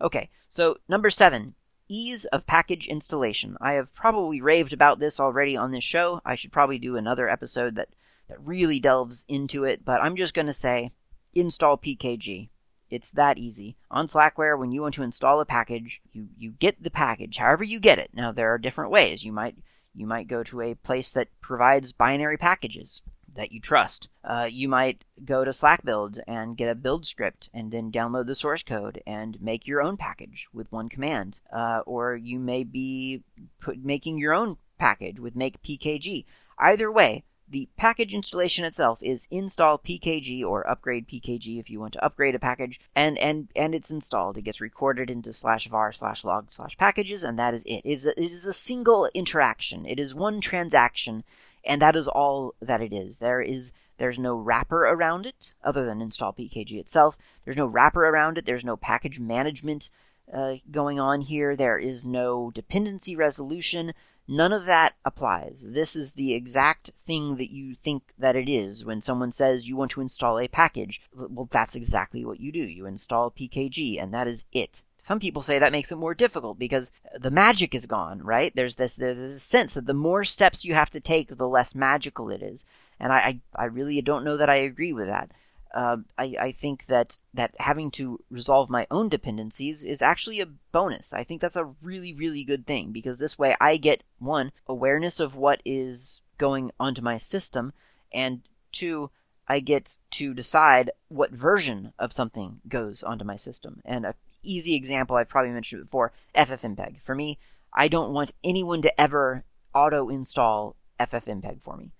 Okay, 0.00 0.30
so 0.48 0.76
number 0.88 1.10
seven, 1.10 1.54
ease 1.88 2.26
of 2.26 2.46
package 2.46 2.86
installation. 2.86 3.56
I 3.60 3.72
have 3.72 3.94
probably 3.94 4.40
raved 4.40 4.72
about 4.72 4.98
this 4.98 5.18
already 5.18 5.56
on 5.56 5.72
this 5.72 5.84
show. 5.84 6.20
I 6.24 6.34
should 6.34 6.52
probably 6.52 6.78
do 6.78 6.96
another 6.96 7.28
episode 7.28 7.74
that, 7.74 7.88
that 8.28 8.40
really 8.40 8.78
delves 8.78 9.24
into 9.28 9.64
it, 9.64 9.84
but 9.84 10.00
I'm 10.00 10.16
just 10.16 10.34
going 10.34 10.46
to 10.46 10.52
say 10.52 10.92
install 11.34 11.76
PKG. 11.76 12.50
It's 12.90 13.12
that 13.12 13.38
easy. 13.38 13.76
On 13.90 14.06
Slackware, 14.06 14.58
when 14.58 14.72
you 14.72 14.82
want 14.82 14.94
to 14.94 15.02
install 15.02 15.40
a 15.40 15.46
package, 15.46 16.02
you, 16.12 16.28
you 16.36 16.50
get 16.50 16.82
the 16.82 16.90
package, 16.90 17.36
however 17.36 17.64
you 17.64 17.80
get 17.80 17.98
it. 17.98 18.10
Now 18.12 18.32
there 18.32 18.52
are 18.52 18.58
different 18.58 18.90
ways. 18.90 19.24
You 19.24 19.32
might 19.32 19.56
you 19.94 20.06
might 20.06 20.28
go 20.28 20.42
to 20.44 20.60
a 20.60 20.74
place 20.74 21.12
that 21.12 21.28
provides 21.40 21.92
binary 21.92 22.36
packages 22.36 23.02
that 23.34 23.52
you 23.52 23.60
trust. 23.60 24.08
Uh, 24.24 24.48
you 24.50 24.68
might 24.68 25.04
go 25.24 25.44
to 25.44 25.52
Slack 25.52 25.84
builds 25.84 26.18
and 26.26 26.56
get 26.56 26.68
a 26.68 26.74
build 26.74 27.06
script 27.06 27.48
and 27.54 27.70
then 27.70 27.92
download 27.92 28.26
the 28.26 28.34
source 28.34 28.62
code 28.62 29.02
and 29.06 29.40
make 29.40 29.66
your 29.66 29.80
own 29.80 29.96
package 29.96 30.48
with 30.52 30.70
one 30.72 30.88
command. 30.88 31.38
Uh, 31.52 31.82
or 31.86 32.16
you 32.16 32.38
may 32.38 32.64
be 32.64 33.22
put, 33.60 33.78
making 33.78 34.18
your 34.18 34.32
own 34.32 34.56
package 34.78 35.20
with 35.20 35.36
make 35.36 35.62
pkg. 35.62 36.24
Either 36.58 36.90
way, 36.90 37.24
the 37.50 37.68
package 37.76 38.14
installation 38.14 38.64
itself 38.64 39.00
is 39.02 39.26
install 39.30 39.76
pkg 39.78 40.44
or 40.44 40.68
upgrade 40.68 41.08
pkg 41.08 41.58
if 41.58 41.68
you 41.68 41.80
want 41.80 41.92
to 41.92 42.04
upgrade 42.04 42.34
a 42.34 42.38
package 42.38 42.80
and 42.94 43.18
and 43.18 43.48
and 43.56 43.74
it's 43.74 43.90
installed 43.90 44.38
it 44.38 44.42
gets 44.42 44.60
recorded 44.60 45.10
into 45.10 45.32
slash 45.32 45.66
var 45.68 45.92
slash 45.92 46.24
log 46.24 46.50
slash 46.50 46.76
packages 46.78 47.24
and 47.24 47.38
that 47.38 47.52
is 47.52 47.64
it 47.64 47.82
it 47.84 47.92
is 47.92 48.06
a, 48.06 48.22
it 48.22 48.30
is 48.30 48.46
a 48.46 48.52
single 48.52 49.10
interaction 49.14 49.84
it 49.84 49.98
is 49.98 50.14
one 50.14 50.40
transaction 50.40 51.24
and 51.64 51.82
that 51.82 51.96
is 51.96 52.08
all 52.08 52.54
that 52.60 52.80
it 52.80 52.92
is. 52.92 53.18
There 53.18 53.40
is 53.40 53.72
there's 53.98 54.18
no 54.18 54.34
wrapper 54.34 54.84
around 54.84 55.26
it 55.26 55.54
other 55.62 55.84
than 55.84 56.00
install 56.00 56.32
pkg 56.32 56.72
itself. 56.72 57.18
There's 57.44 57.56
no 57.56 57.66
wrapper 57.66 58.06
around 58.08 58.38
it. 58.38 58.46
There's 58.46 58.64
no 58.64 58.76
package 58.76 59.20
management 59.20 59.90
uh, 60.32 60.54
going 60.70 60.98
on 60.98 61.20
here. 61.20 61.54
There 61.54 61.78
is 61.78 62.04
no 62.04 62.50
dependency 62.50 63.14
resolution. 63.14 63.92
None 64.28 64.52
of 64.52 64.64
that 64.66 64.94
applies. 65.04 65.72
This 65.72 65.96
is 65.96 66.12
the 66.12 66.34
exact 66.34 66.92
thing 67.04 67.36
that 67.36 67.50
you 67.50 67.74
think 67.74 68.12
that 68.18 68.36
it 68.36 68.48
is 68.48 68.84
when 68.84 69.02
someone 69.02 69.32
says 69.32 69.68
you 69.68 69.76
want 69.76 69.90
to 69.92 70.00
install 70.00 70.38
a 70.38 70.46
package. 70.46 71.00
Well, 71.12 71.48
that's 71.50 71.74
exactly 71.74 72.24
what 72.24 72.38
you 72.38 72.52
do. 72.52 72.60
You 72.60 72.86
install 72.86 73.30
pkg, 73.30 74.00
and 74.00 74.14
that 74.14 74.28
is 74.28 74.44
it. 74.52 74.84
Some 74.98 75.18
people 75.18 75.42
say 75.42 75.58
that 75.58 75.72
makes 75.72 75.90
it 75.90 75.96
more 75.96 76.14
difficult 76.14 76.58
because 76.58 76.92
the 77.18 77.30
magic 77.30 77.74
is 77.74 77.86
gone, 77.86 78.22
right? 78.22 78.54
There's 78.54 78.74
this 78.76 78.96
there's 78.96 79.16
this 79.16 79.42
sense 79.42 79.74
that 79.74 79.86
the 79.86 79.94
more 79.94 80.24
steps 80.24 80.64
you 80.64 80.74
have 80.74 80.90
to 80.90 81.00
take, 81.00 81.36
the 81.36 81.48
less 81.48 81.74
magical 81.74 82.30
it 82.30 82.42
is, 82.42 82.66
and 83.00 83.12
I 83.12 83.40
I, 83.56 83.62
I 83.62 83.64
really 83.64 84.00
don't 84.02 84.24
know 84.24 84.36
that 84.36 84.50
I 84.50 84.56
agree 84.56 84.92
with 84.92 85.06
that. 85.06 85.30
Uh, 85.72 85.98
I, 86.18 86.36
I 86.40 86.52
think 86.52 86.86
that 86.86 87.16
that 87.34 87.54
having 87.58 87.90
to 87.92 88.18
resolve 88.30 88.70
my 88.70 88.86
own 88.90 89.08
dependencies 89.08 89.84
is 89.84 90.02
actually 90.02 90.40
a 90.40 90.48
bonus. 90.72 91.12
I 91.12 91.24
think 91.24 91.40
that's 91.40 91.56
a 91.56 91.72
really 91.82 92.12
really 92.12 92.44
good 92.44 92.66
thing 92.66 92.90
because 92.90 93.18
this 93.18 93.38
way 93.38 93.56
I 93.60 93.76
get 93.76 94.02
one 94.18 94.52
awareness 94.66 95.20
of 95.20 95.36
what 95.36 95.60
is 95.64 96.22
going 96.38 96.72
onto 96.80 97.02
my 97.02 97.18
system, 97.18 97.72
and 98.12 98.42
two 98.72 99.10
I 99.46 99.60
get 99.60 99.96
to 100.12 100.32
decide 100.32 100.90
what 101.08 101.32
version 101.32 101.92
of 101.98 102.12
something 102.12 102.60
goes 102.68 103.02
onto 103.02 103.24
my 103.24 103.36
system. 103.36 103.80
And 103.84 104.06
a 104.06 104.14
easy 104.42 104.74
example, 104.74 105.16
I've 105.16 105.28
probably 105.28 105.50
mentioned 105.52 105.82
before, 105.82 106.12
FFmpeg. 106.34 107.00
For 107.00 107.14
me, 107.14 107.38
I 107.74 107.88
don't 107.88 108.12
want 108.12 108.32
anyone 108.42 108.82
to 108.82 109.00
ever 109.00 109.44
auto 109.74 110.08
install 110.08 110.76
FFmpeg 110.98 111.62
for 111.62 111.76
me 111.76 111.92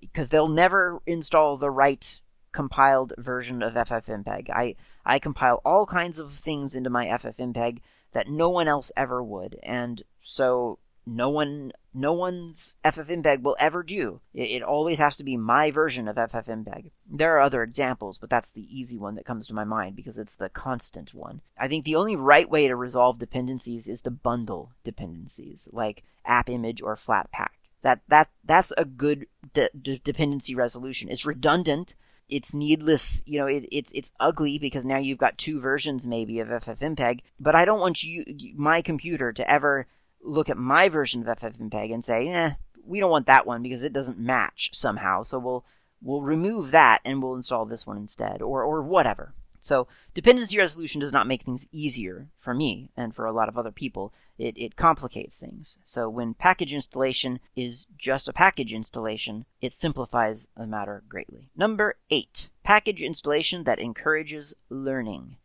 because 0.00 0.28
uh, 0.28 0.30
they'll 0.30 0.48
never 0.48 1.00
install 1.06 1.56
the 1.56 1.70
right 1.70 2.20
compiled 2.52 3.12
version 3.18 3.62
of 3.62 3.74
FFmpeg. 3.74 4.50
I, 4.50 4.76
I 5.04 5.18
compile 5.18 5.60
all 5.64 5.86
kinds 5.86 6.18
of 6.18 6.30
things 6.30 6.74
into 6.74 6.90
my 6.90 7.06
FFmpeg 7.06 7.80
that 8.12 8.28
no 8.28 8.50
one 8.50 8.68
else 8.68 8.92
ever 8.96 9.22
would, 9.22 9.58
and 9.62 10.02
so 10.20 10.78
no 11.06 11.30
one 11.30 11.72
no 11.94 12.12
one's 12.12 12.76
FFmpeg 12.84 13.42
will 13.42 13.56
ever 13.58 13.82
do. 13.82 14.20
It, 14.32 14.50
it, 14.50 14.62
always 14.62 14.98
has 14.98 15.16
to 15.18 15.24
be 15.24 15.36
my 15.36 15.70
version 15.70 16.08
of 16.08 16.16
FFmpeg. 16.16 16.90
There 17.10 17.36
are 17.36 17.40
other 17.40 17.62
examples, 17.62 18.16
but 18.18 18.30
that's 18.30 18.50
the 18.50 18.66
easy 18.70 18.96
one 18.98 19.14
that 19.16 19.26
comes 19.26 19.46
to 19.46 19.54
my 19.54 19.64
mind 19.64 19.94
because 19.94 20.16
it's 20.16 20.36
the 20.36 20.48
constant 20.48 21.12
one. 21.12 21.42
I 21.58 21.68
think 21.68 21.84
the 21.84 21.96
only 21.96 22.16
right 22.16 22.48
way 22.48 22.66
to 22.68 22.76
resolve 22.76 23.18
dependencies 23.18 23.88
is 23.88 24.00
to 24.02 24.10
bundle 24.10 24.72
dependencies, 24.84 25.68
like 25.70 26.02
app 26.24 26.48
image 26.48 26.80
or 26.80 26.94
flatpak. 26.94 27.50
That 27.82 28.00
that 28.08 28.30
that's 28.44 28.72
a 28.78 28.84
good 28.84 29.26
de- 29.52 29.70
de- 29.80 29.98
dependency 29.98 30.54
resolution. 30.54 31.10
It's 31.10 31.26
redundant. 31.26 31.94
It's 32.28 32.54
needless, 32.54 33.22
you 33.26 33.38
know. 33.38 33.46
It, 33.46 33.66
it's 33.70 33.90
it's 33.94 34.12
ugly 34.18 34.58
because 34.58 34.84
now 34.84 34.96
you've 34.98 35.18
got 35.18 35.38
two 35.38 35.60
versions 35.60 36.06
maybe 36.06 36.40
of 36.40 36.48
FFmpeg. 36.48 37.20
But 37.38 37.54
I 37.54 37.64
don't 37.64 37.80
want 37.80 38.02
you, 38.02 38.24
my 38.56 38.80
computer, 38.80 39.32
to 39.32 39.50
ever 39.50 39.86
look 40.22 40.48
at 40.48 40.56
my 40.56 40.88
version 40.88 41.26
of 41.26 41.38
FFmpeg 41.38 41.92
and 41.92 42.04
say, 42.04 42.28
eh, 42.28 42.52
we 42.86 43.00
don't 43.00 43.10
want 43.10 43.26
that 43.26 43.46
one 43.46 43.62
because 43.62 43.84
it 43.84 43.92
doesn't 43.92 44.18
match 44.18 44.70
somehow. 44.72 45.22
So 45.22 45.38
we'll 45.38 45.64
we'll 46.00 46.22
remove 46.22 46.70
that 46.70 47.00
and 47.04 47.22
we'll 47.22 47.36
install 47.36 47.66
this 47.66 47.86
one 47.86 47.98
instead, 47.98 48.40
or 48.40 48.62
or 48.62 48.82
whatever. 48.82 49.34
So 49.64 49.86
dependency 50.12 50.58
resolution 50.58 51.00
does 51.00 51.12
not 51.12 51.28
make 51.28 51.44
things 51.44 51.68
easier 51.70 52.26
for 52.36 52.52
me 52.52 52.90
and 52.96 53.14
for 53.14 53.26
a 53.26 53.32
lot 53.32 53.48
of 53.48 53.56
other 53.56 53.70
people. 53.70 54.12
It, 54.36 54.58
it 54.58 54.74
complicates 54.74 55.38
things. 55.38 55.78
So 55.84 56.08
when 56.08 56.34
package 56.34 56.74
installation 56.74 57.38
is 57.54 57.86
just 57.96 58.26
a 58.26 58.32
package 58.32 58.74
installation, 58.74 59.46
it 59.60 59.72
simplifies 59.72 60.48
the 60.56 60.66
matter 60.66 61.04
greatly. 61.08 61.48
Number 61.54 61.94
eight, 62.10 62.50
package 62.64 63.02
installation 63.02 63.62
that 63.62 63.78
encourages 63.78 64.52
learning. 64.68 65.36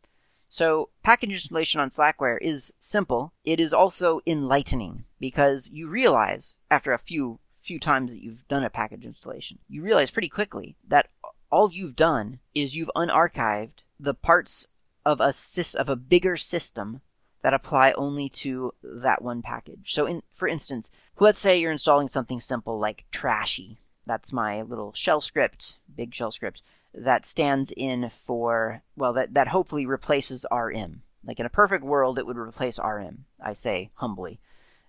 So 0.50 0.90
package 1.04 1.34
installation 1.34 1.80
on 1.80 1.92
Slackware 1.92 2.40
is 2.42 2.74
simple. 2.80 3.34
It 3.46 3.60
is 3.60 3.72
also 3.72 4.22
enlightening 4.26 5.06
because 5.20 5.70
you 5.70 5.88
realize 5.88 6.58
after 6.72 6.92
a 6.92 6.98
few 6.98 7.40
few 7.60 7.80
times 7.80 8.14
that 8.14 8.24
you've 8.24 8.48
done 8.48 8.64
a 8.64 8.70
package 8.72 9.06
installation, 9.06 9.60
you 9.68 9.84
realize 9.84 10.10
pretty 10.10 10.30
quickly 10.30 10.76
that 10.88 11.10
all 11.52 11.70
you've 11.72 11.96
done 11.96 12.40
is 12.56 12.76
you've 12.76 12.90
unarchived 12.96 13.84
the 14.00 14.14
parts 14.14 14.68
of 15.06 15.20
a 15.20 15.30
sys- 15.30 15.76
of 15.76 15.90
a 15.90 15.96
bigger 15.96 16.38
system 16.38 17.02
that 17.42 17.54
apply 17.54 17.92
only 17.94 18.30
to 18.30 18.74
that 18.84 19.22
one 19.22 19.42
package. 19.42 19.94
So, 19.94 20.06
in, 20.06 20.22
for 20.32 20.48
instance, 20.48 20.92
let's 21.20 21.40
say 21.40 21.60
you're 21.60 21.72
installing 21.72 22.08
something 22.08 22.40
simple 22.40 22.80
like 22.80 23.06
Trashy. 23.12 23.80
That's 24.06 24.34
my 24.34 24.62
little 24.62 24.94
shell 24.94 25.22
script, 25.22 25.80
big 25.96 26.14
shell 26.14 26.32
script 26.32 26.62
that 26.94 27.26
stands 27.26 27.72
in 27.78 28.10
for 28.10 28.82
well, 28.96 29.14
that 29.14 29.34
that 29.34 29.50
hopefully 29.50 29.86
replaces 29.86 30.46
RM. 30.52 31.04
Like 31.24 31.40
in 31.40 31.46
a 31.46 31.50
perfect 31.50 31.84
world, 31.84 32.18
it 32.18 32.26
would 32.26 32.38
replace 32.38 32.80
RM. 32.80 33.26
I 33.40 33.54
say 33.54 33.92
humbly. 33.96 34.40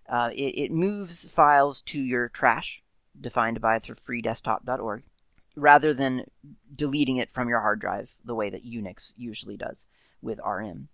Uh, 0.08 0.30
it, 0.34 0.54
it 0.56 0.70
moves 0.70 1.30
files 1.30 1.82
to 1.82 2.02
your 2.02 2.28
trash, 2.28 2.82
defined 3.20 3.60
by 3.60 3.78
freedesktop.org 3.78 5.02
rather 5.58 5.92
than 5.92 6.24
deleting 6.74 7.16
it 7.16 7.30
from 7.30 7.48
your 7.48 7.60
hard 7.60 7.80
drive 7.80 8.16
the 8.24 8.34
way 8.34 8.50
that 8.50 8.64
Unix 8.64 9.12
usually 9.16 9.56
does 9.56 9.86
with 10.22 10.40
RM. 10.44 10.88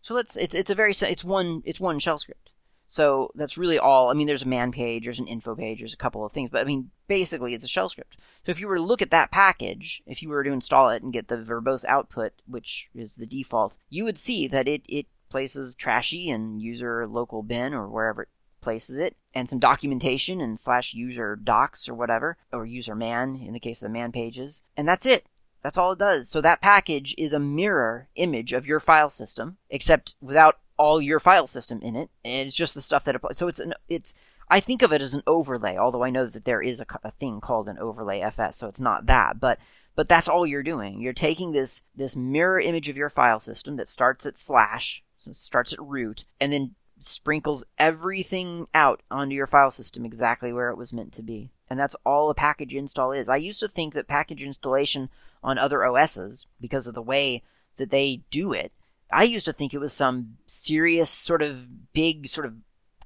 So 0.00 0.14
let's 0.14 0.36
it's 0.36 0.54
it's 0.54 0.70
a 0.70 0.74
very 0.74 0.92
it's 0.92 1.24
one 1.24 1.62
it's 1.64 1.80
one 1.80 1.98
shell 1.98 2.18
script. 2.18 2.50
So 2.88 3.30
that's 3.34 3.56
really 3.56 3.78
all. 3.78 4.10
I 4.10 4.12
mean, 4.12 4.26
there's 4.26 4.42
a 4.42 4.48
man 4.48 4.70
page, 4.70 5.04
there's 5.04 5.18
an 5.18 5.26
info 5.26 5.54
page, 5.54 5.78
there's 5.78 5.94
a 5.94 5.96
couple 5.96 6.26
of 6.26 6.32
things, 6.32 6.50
but 6.50 6.60
I 6.60 6.64
mean, 6.64 6.90
basically, 7.08 7.54
it's 7.54 7.64
a 7.64 7.68
shell 7.68 7.88
script. 7.88 8.18
So 8.44 8.52
if 8.52 8.60
you 8.60 8.68
were 8.68 8.76
to 8.76 8.82
look 8.82 9.00
at 9.00 9.10
that 9.10 9.30
package, 9.30 10.02
if 10.04 10.22
you 10.22 10.28
were 10.28 10.44
to 10.44 10.52
install 10.52 10.90
it 10.90 11.02
and 11.02 11.10
get 11.10 11.28
the 11.28 11.38
verbose 11.38 11.86
output, 11.86 12.34
which 12.46 12.90
is 12.94 13.16
the 13.16 13.24
default, 13.24 13.78
you 13.88 14.04
would 14.04 14.18
see 14.18 14.46
that 14.48 14.68
it 14.68 14.82
it 14.88 15.06
places 15.30 15.74
trashy 15.74 16.28
and 16.28 16.60
user 16.60 17.06
local 17.06 17.42
bin 17.42 17.72
or 17.72 17.88
wherever 17.88 18.28
places 18.62 18.98
it, 18.98 19.16
and 19.34 19.48
some 19.48 19.58
documentation 19.58 20.40
and 20.40 20.58
slash 20.58 20.94
user 20.94 21.36
docs 21.36 21.88
or 21.88 21.94
whatever, 21.94 22.38
or 22.52 22.64
user 22.64 22.94
man 22.94 23.36
in 23.36 23.52
the 23.52 23.60
case 23.60 23.82
of 23.82 23.88
the 23.88 23.92
man 23.92 24.12
pages, 24.12 24.62
and 24.76 24.88
that's 24.88 25.04
it. 25.04 25.26
That's 25.62 25.78
all 25.78 25.92
it 25.92 25.98
does. 25.98 26.28
So 26.28 26.40
that 26.40 26.60
package 26.60 27.14
is 27.16 27.32
a 27.32 27.38
mirror 27.38 28.08
image 28.16 28.52
of 28.52 28.66
your 28.66 28.80
file 28.80 29.10
system, 29.10 29.58
except 29.70 30.14
without 30.20 30.58
all 30.76 31.00
your 31.00 31.20
file 31.20 31.46
system 31.46 31.80
in 31.82 31.94
it, 31.94 32.10
and 32.24 32.48
it's 32.48 32.56
just 32.56 32.74
the 32.74 32.80
stuff 32.80 33.04
that 33.04 33.14
applies. 33.14 33.38
So 33.38 33.48
it's 33.48 33.60
an 33.60 33.74
it's 33.88 34.14
I 34.48 34.60
think 34.60 34.82
of 34.82 34.92
it 34.92 35.00
as 35.00 35.14
an 35.14 35.22
overlay, 35.26 35.76
although 35.76 36.04
I 36.04 36.10
know 36.10 36.26
that 36.26 36.44
there 36.44 36.60
is 36.60 36.80
a, 36.80 36.86
a 37.04 37.10
thing 37.10 37.40
called 37.40 37.68
an 37.68 37.78
overlay 37.78 38.20
FS, 38.20 38.56
so 38.56 38.66
it's 38.68 38.80
not 38.80 39.06
that, 39.06 39.38
but 39.38 39.58
but 39.94 40.08
that's 40.08 40.28
all 40.28 40.46
you're 40.46 40.62
doing. 40.62 41.00
You're 41.00 41.12
taking 41.12 41.52
this 41.52 41.82
this 41.94 42.16
mirror 42.16 42.60
image 42.60 42.88
of 42.88 42.96
your 42.96 43.08
file 43.08 43.40
system 43.40 43.76
that 43.76 43.88
starts 43.88 44.26
at 44.26 44.36
slash, 44.36 45.04
so 45.18 45.32
starts 45.32 45.72
at 45.72 45.80
root, 45.80 46.24
and 46.40 46.52
then 46.52 46.74
sprinkles 47.04 47.64
everything 47.78 48.66
out 48.74 49.02
onto 49.10 49.34
your 49.34 49.46
file 49.46 49.70
system 49.70 50.04
exactly 50.04 50.52
where 50.52 50.70
it 50.70 50.76
was 50.76 50.92
meant 50.92 51.12
to 51.14 51.22
be. 51.22 51.50
And 51.68 51.78
that's 51.78 51.96
all 52.04 52.30
a 52.30 52.34
package 52.34 52.74
install 52.74 53.12
is. 53.12 53.28
I 53.28 53.36
used 53.36 53.60
to 53.60 53.68
think 53.68 53.94
that 53.94 54.08
package 54.08 54.42
installation 54.42 55.08
on 55.42 55.58
other 55.58 55.84
OSs, 55.84 56.46
because 56.60 56.86
of 56.86 56.94
the 56.94 57.02
way 57.02 57.42
that 57.76 57.90
they 57.90 58.22
do 58.30 58.52
it, 58.52 58.72
I 59.10 59.24
used 59.24 59.44
to 59.46 59.52
think 59.52 59.74
it 59.74 59.78
was 59.78 59.92
some 59.92 60.38
serious, 60.46 61.10
sort 61.10 61.42
of 61.42 61.92
big, 61.92 62.28
sort 62.28 62.46
of 62.46 62.54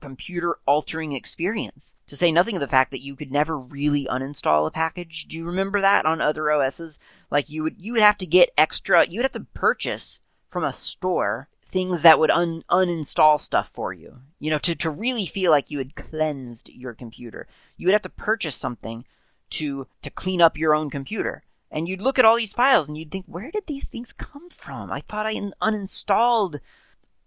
computer 0.00 0.58
altering 0.66 1.12
experience. 1.12 1.94
To 2.06 2.16
say 2.16 2.30
nothing 2.30 2.56
of 2.56 2.60
the 2.60 2.68
fact 2.68 2.90
that 2.90 3.02
you 3.02 3.16
could 3.16 3.32
never 3.32 3.58
really 3.58 4.06
uninstall 4.06 4.66
a 4.66 4.70
package. 4.70 5.26
Do 5.26 5.36
you 5.36 5.46
remember 5.46 5.80
that 5.80 6.06
on 6.06 6.20
other 6.20 6.50
OSs? 6.50 7.00
Like 7.30 7.50
you 7.50 7.62
would 7.62 7.76
you 7.78 7.94
would 7.94 8.02
have 8.02 8.18
to 8.18 8.26
get 8.26 8.50
extra 8.56 9.06
you 9.06 9.18
would 9.18 9.24
have 9.24 9.32
to 9.32 9.46
purchase 9.54 10.20
from 10.48 10.64
a 10.64 10.72
store 10.72 11.48
things 11.76 12.00
that 12.02 12.18
would 12.18 12.30
un- 12.30 12.64
uninstall 12.70 13.38
stuff 13.38 13.68
for 13.68 13.92
you. 13.92 14.20
You 14.38 14.50
know, 14.50 14.58
to, 14.60 14.74
to 14.76 14.90
really 14.90 15.26
feel 15.26 15.50
like 15.50 15.70
you 15.70 15.78
had 15.78 15.94
cleansed 15.94 16.70
your 16.70 16.94
computer. 16.94 17.46
You 17.76 17.86
would 17.86 17.92
have 17.92 18.02
to 18.02 18.08
purchase 18.08 18.56
something 18.56 19.04
to 19.50 19.86
to 20.02 20.10
clean 20.10 20.40
up 20.40 20.56
your 20.56 20.74
own 20.74 20.88
computer. 20.88 21.42
And 21.70 21.86
you'd 21.86 22.00
look 22.00 22.18
at 22.18 22.24
all 22.24 22.36
these 22.36 22.54
files 22.54 22.88
and 22.88 22.96
you'd 22.96 23.10
think, 23.10 23.26
where 23.26 23.50
did 23.50 23.66
these 23.66 23.86
things 23.86 24.12
come 24.12 24.48
from? 24.48 24.90
I 24.90 25.00
thought 25.00 25.26
I 25.26 25.36
un- 25.36 25.52
uninstalled 25.60 26.60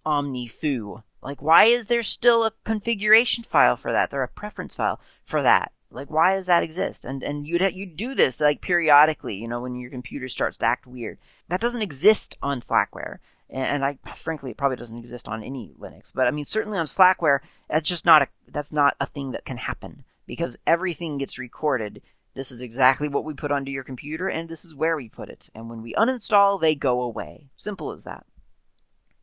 OmniFoo. 0.06 1.04
Like, 1.22 1.42
why 1.42 1.66
is 1.66 1.86
there 1.86 2.02
still 2.02 2.44
a 2.44 2.54
configuration 2.64 3.44
file 3.44 3.76
for 3.78 3.92
that? 3.92 4.10
There 4.10 4.24
a 4.24 4.28
preference 4.28 4.78
file 4.78 5.00
for 5.24 5.44
that. 5.44 5.74
Like, 5.92 6.10
why 6.10 6.36
does 6.36 6.48
that 6.48 6.64
exist? 6.64 7.06
And 7.06 7.22
and 7.22 7.46
you'd 7.46 7.62
ha- 7.62 7.72
you'd 7.72 7.98
do 7.98 8.16
this 8.16 8.42
like 8.42 8.62
periodically, 8.62 9.36
you 9.36 9.48
know, 9.48 9.62
when 9.62 9.76
your 9.76 9.92
computer 9.92 10.28
starts 10.28 10.58
to 10.58 10.66
act 10.66 10.88
weird. 10.88 11.20
That 11.50 11.62
doesn't 11.62 11.84
exist 11.84 12.36
on 12.42 12.62
Slackware 12.62 13.20
and 13.50 13.84
I 13.84 13.98
frankly 14.16 14.52
it 14.52 14.58
probably 14.58 14.78
doesn't 14.78 15.00
exist 15.00 15.28
on 15.28 15.44
any 15.44 15.74
Linux, 15.80 16.14
but 16.14 16.28
I 16.28 16.32
mean 16.32 16.46
certainly 16.46 16.78
on 16.78 16.86
Slackware 16.86 17.40
that's 17.70 17.88
just 17.88 18.06
not 18.06 18.22
a 18.22 18.28
that's 18.48 18.72
not 18.72 18.96
a 19.00 19.06
thing 19.06 19.32
that 19.32 19.46
can 19.46 19.58
happen 19.58 20.04
because 20.28 20.58
everything 20.68 21.18
gets 21.18 21.40
recorded. 21.40 22.02
This 22.36 22.52
is 22.52 22.62
exactly 22.62 23.08
what 23.08 23.24
we 23.24 23.34
put 23.34 23.52
onto 23.52 23.72
your 23.72 23.84
computer 23.84 24.28
and 24.28 24.48
this 24.48 24.64
is 24.64 24.76
where 24.76 24.96
we 24.96 25.10
put 25.10 25.30
it. 25.30 25.50
And 25.56 25.70
when 25.70 25.82
we 25.82 25.94
uninstall, 25.96 26.62
they 26.62 26.76
go 26.76 27.02
away. 27.02 27.50
Simple 27.56 27.92
as 27.92 28.04
that. 28.04 28.26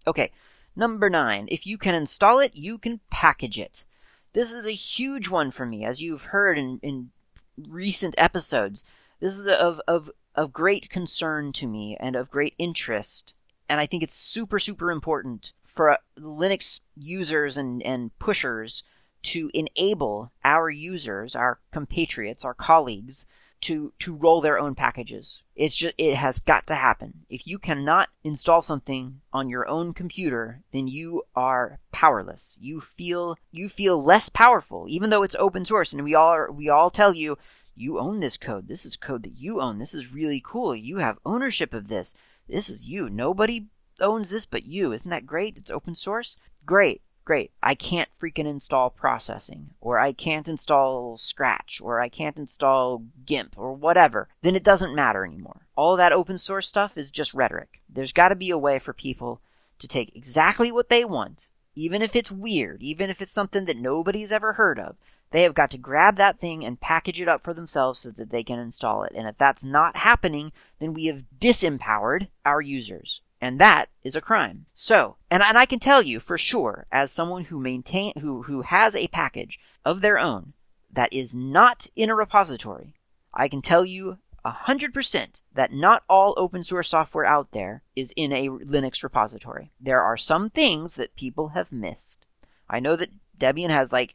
Okay, 0.06 0.32
number 0.74 1.08
9. 1.08 1.48
If 1.50 1.66
you 1.66 1.78
can 1.78 1.94
install 1.94 2.40
it, 2.40 2.56
you 2.56 2.78
can 2.78 3.00
package 3.10 3.58
it. 3.58 3.84
This 4.32 4.52
is 4.52 4.66
a 4.66 4.72
huge 4.72 5.28
one 5.28 5.50
for 5.50 5.64
me 5.64 5.84
as 5.84 6.02
you've 6.02 6.24
heard 6.24 6.58
in, 6.58 6.80
in 6.82 7.10
recent 7.56 8.14
episodes. 8.18 8.84
This 9.20 9.38
is 9.38 9.46
of 9.46 9.80
of 9.86 10.10
of 10.34 10.52
great 10.52 10.90
concern 10.90 11.52
to 11.52 11.66
me 11.66 11.96
and 11.98 12.14
of 12.14 12.28
great 12.28 12.54
interest 12.58 13.32
and 13.68 13.80
I 13.80 13.86
think 13.86 14.02
it's 14.02 14.14
super, 14.14 14.58
super 14.58 14.90
important 14.90 15.52
for 15.62 15.90
uh, 15.90 15.96
Linux 16.18 16.80
users 16.96 17.56
and, 17.56 17.82
and 17.82 18.16
pushers 18.18 18.82
to 19.22 19.50
enable 19.54 20.30
our 20.44 20.70
users, 20.70 21.34
our 21.34 21.58
compatriots, 21.72 22.44
our 22.44 22.54
colleagues, 22.54 23.26
to 23.62 23.92
to 23.98 24.14
roll 24.14 24.40
their 24.40 24.58
own 24.58 24.74
packages. 24.74 25.42
It's 25.54 25.74
just 25.74 25.94
it 25.98 26.14
has 26.16 26.38
got 26.40 26.66
to 26.66 26.74
happen. 26.74 27.24
If 27.28 27.46
you 27.46 27.58
cannot 27.58 28.10
install 28.22 28.62
something 28.62 29.22
on 29.32 29.48
your 29.48 29.66
own 29.66 29.94
computer, 29.94 30.60
then 30.72 30.86
you 30.86 31.22
are 31.34 31.80
powerless. 31.90 32.58
You 32.60 32.80
feel 32.80 33.36
you 33.50 33.68
feel 33.68 34.02
less 34.02 34.28
powerful, 34.28 34.86
even 34.88 35.10
though 35.10 35.22
it's 35.22 35.36
open 35.38 35.64
source, 35.64 35.92
and 35.92 36.04
we 36.04 36.14
all 36.14 36.28
are, 36.28 36.52
we 36.52 36.68
all 36.68 36.90
tell 36.90 37.14
you 37.14 37.38
you 37.74 37.98
own 37.98 38.20
this 38.20 38.36
code. 38.36 38.68
This 38.68 38.86
is 38.86 38.96
code 38.96 39.22
that 39.24 39.36
you 39.36 39.60
own. 39.60 39.78
This 39.78 39.94
is 39.94 40.14
really 40.14 40.42
cool. 40.44 40.74
You 40.74 40.98
have 40.98 41.18
ownership 41.24 41.74
of 41.74 41.88
this. 41.88 42.14
This 42.48 42.68
is 42.68 42.88
you. 42.88 43.08
Nobody 43.08 43.66
owns 44.00 44.30
this 44.30 44.46
but 44.46 44.64
you. 44.64 44.92
Isn't 44.92 45.10
that 45.10 45.26
great? 45.26 45.56
It's 45.56 45.70
open 45.70 45.94
source. 45.94 46.38
Great, 46.64 47.02
great. 47.24 47.50
I 47.62 47.74
can't 47.74 48.08
freaking 48.20 48.46
install 48.46 48.90
processing, 48.90 49.70
or 49.80 49.98
I 49.98 50.12
can't 50.12 50.48
install 50.48 51.16
Scratch, 51.16 51.80
or 51.82 52.00
I 52.00 52.08
can't 52.08 52.36
install 52.36 53.04
GIMP, 53.24 53.54
or 53.56 53.72
whatever. 53.72 54.28
Then 54.42 54.54
it 54.54 54.64
doesn't 54.64 54.94
matter 54.94 55.24
anymore. 55.24 55.66
All 55.76 55.96
that 55.96 56.12
open 56.12 56.38
source 56.38 56.68
stuff 56.68 56.96
is 56.96 57.10
just 57.10 57.34
rhetoric. 57.34 57.82
There's 57.88 58.12
got 58.12 58.28
to 58.28 58.36
be 58.36 58.50
a 58.50 58.58
way 58.58 58.78
for 58.78 58.92
people 58.92 59.40
to 59.78 59.88
take 59.88 60.14
exactly 60.14 60.72
what 60.72 60.88
they 60.88 61.04
want, 61.04 61.48
even 61.74 62.00
if 62.00 62.16
it's 62.16 62.32
weird, 62.32 62.82
even 62.82 63.10
if 63.10 63.20
it's 63.20 63.32
something 63.32 63.66
that 63.66 63.76
nobody's 63.76 64.32
ever 64.32 64.54
heard 64.54 64.78
of, 64.78 64.96
they 65.30 65.42
have 65.42 65.54
got 65.54 65.70
to 65.72 65.78
grab 65.78 66.16
that 66.16 66.40
thing 66.40 66.64
and 66.64 66.80
package 66.80 67.20
it 67.20 67.28
up 67.28 67.42
for 67.42 67.52
themselves 67.52 67.98
so 67.98 68.10
that 68.10 68.30
they 68.30 68.42
can 68.42 68.58
install 68.58 69.02
it. 69.02 69.12
And 69.14 69.26
if 69.26 69.36
that's 69.36 69.64
not 69.64 69.96
happening, 69.96 70.52
then 70.78 70.94
we 70.94 71.06
have 71.06 71.24
disempowered 71.38 72.28
our 72.44 72.60
users. 72.60 73.22
And 73.40 73.58
that 73.58 73.86
is 74.02 74.16
a 74.16 74.20
crime. 74.20 74.66
So, 74.72 75.16
and, 75.30 75.42
and 75.42 75.58
I 75.58 75.66
can 75.66 75.78
tell 75.78 76.00
you 76.00 76.20
for 76.20 76.38
sure, 76.38 76.86
as 76.90 77.12
someone 77.12 77.44
who 77.44 77.60
maintain 77.60 78.12
who, 78.20 78.42
who 78.44 78.62
has 78.62 78.96
a 78.96 79.08
package 79.08 79.60
of 79.84 80.00
their 80.00 80.18
own 80.18 80.54
that 80.90 81.12
is 81.12 81.34
not 81.34 81.88
in 81.94 82.08
a 82.08 82.14
repository, 82.14 82.94
I 83.34 83.48
can 83.48 83.60
tell 83.60 83.84
you 83.84 84.18
100% 84.46 85.40
that 85.52 85.72
not 85.72 86.04
all 86.08 86.34
open 86.36 86.62
source 86.62 86.88
software 86.88 87.26
out 87.26 87.50
there 87.50 87.82
is 87.94 88.12
in 88.16 88.32
a 88.32 88.48
Linux 88.48 89.02
repository. 89.02 89.72
There 89.80 90.00
are 90.00 90.16
some 90.16 90.48
things 90.48 90.94
that 90.94 91.16
people 91.16 91.48
have 91.48 91.72
missed. 91.72 92.26
I 92.70 92.80
know 92.80 92.96
that 92.96 93.10
Debian 93.38 93.70
has 93.70 93.92
like 93.92 94.14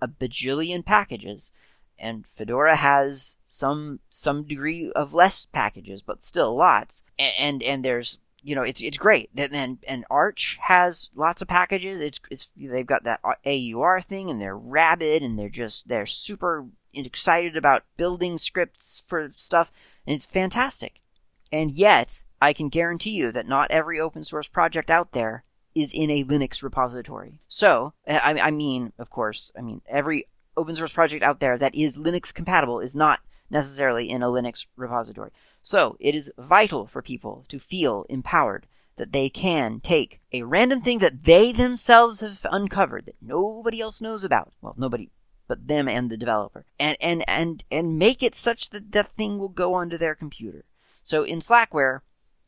a 0.00 0.08
bajillion 0.08 0.84
packages, 0.84 1.50
and 1.98 2.26
Fedora 2.26 2.76
has 2.76 3.38
some 3.46 4.00
some 4.10 4.44
degree 4.44 4.90
of 4.92 5.14
less 5.14 5.46
packages, 5.46 6.02
but 6.02 6.22
still 6.22 6.54
lots. 6.56 7.02
And 7.18 7.34
and, 7.38 7.62
and 7.62 7.84
there's 7.84 8.18
you 8.42 8.54
know, 8.54 8.62
it's 8.62 8.80
it's 8.80 8.98
great. 8.98 9.30
And 9.36 9.78
and 9.86 10.04
Arch 10.10 10.58
has 10.60 11.10
lots 11.14 11.42
of 11.42 11.48
packages. 11.48 12.00
It's 12.00 12.20
it's 12.30 12.50
they've 12.56 12.86
got 12.86 13.04
that 13.04 13.20
AUR 13.24 14.00
thing, 14.00 14.30
and 14.30 14.40
they're 14.40 14.56
rabid, 14.56 15.22
and 15.22 15.38
they're 15.38 15.48
just 15.48 15.88
they're 15.88 16.06
super 16.06 16.66
excited 16.94 17.56
about 17.56 17.84
building 17.96 18.38
scripts 18.38 19.02
for 19.06 19.30
stuff, 19.32 19.72
and 20.06 20.14
it's 20.14 20.26
fantastic. 20.26 21.00
And 21.50 21.70
yet, 21.70 22.22
I 22.40 22.52
can 22.52 22.68
guarantee 22.68 23.10
you 23.10 23.32
that 23.32 23.46
not 23.46 23.70
every 23.70 23.98
open 23.98 24.24
source 24.24 24.48
project 24.48 24.90
out 24.90 25.12
there 25.12 25.44
is 25.80 25.92
in 25.92 26.10
a 26.10 26.24
Linux 26.24 26.62
repository. 26.62 27.40
So, 27.48 27.92
eh, 28.06 28.18
I, 28.22 28.48
I 28.48 28.50
mean, 28.50 28.92
of 28.98 29.10
course, 29.10 29.52
I 29.56 29.62
mean 29.62 29.82
every 29.88 30.26
open 30.56 30.74
source 30.76 30.92
project 30.92 31.22
out 31.22 31.40
there 31.40 31.56
that 31.58 31.74
is 31.74 31.96
Linux 31.96 32.34
compatible 32.34 32.80
is 32.80 32.94
not 32.94 33.20
necessarily 33.50 34.10
in 34.10 34.22
a 34.22 34.28
Linux 34.28 34.66
repository. 34.76 35.30
So 35.62 35.96
it 36.00 36.14
is 36.14 36.32
vital 36.38 36.86
for 36.86 37.02
people 37.02 37.44
to 37.48 37.58
feel 37.58 38.04
empowered 38.08 38.66
that 38.96 39.12
they 39.12 39.28
can 39.28 39.80
take 39.80 40.20
a 40.32 40.42
random 40.42 40.80
thing 40.80 40.98
that 40.98 41.22
they 41.24 41.52
themselves 41.52 42.20
have 42.20 42.44
uncovered 42.50 43.06
that 43.06 43.16
nobody 43.22 43.80
else 43.80 44.00
knows 44.00 44.24
about. 44.24 44.52
Well, 44.60 44.74
nobody 44.76 45.10
but 45.46 45.66
them 45.66 45.88
and 45.88 46.10
the 46.10 46.16
developer. 46.16 46.66
And 46.78 46.96
and 47.00 47.24
and 47.26 47.64
and 47.70 47.98
make 47.98 48.22
it 48.22 48.34
such 48.34 48.70
that 48.70 48.92
that 48.92 49.16
thing 49.16 49.38
will 49.38 49.48
go 49.48 49.74
onto 49.74 49.96
their 49.96 50.14
computer. 50.14 50.64
So 51.02 51.22
in 51.22 51.40
Slackware, 51.40 52.00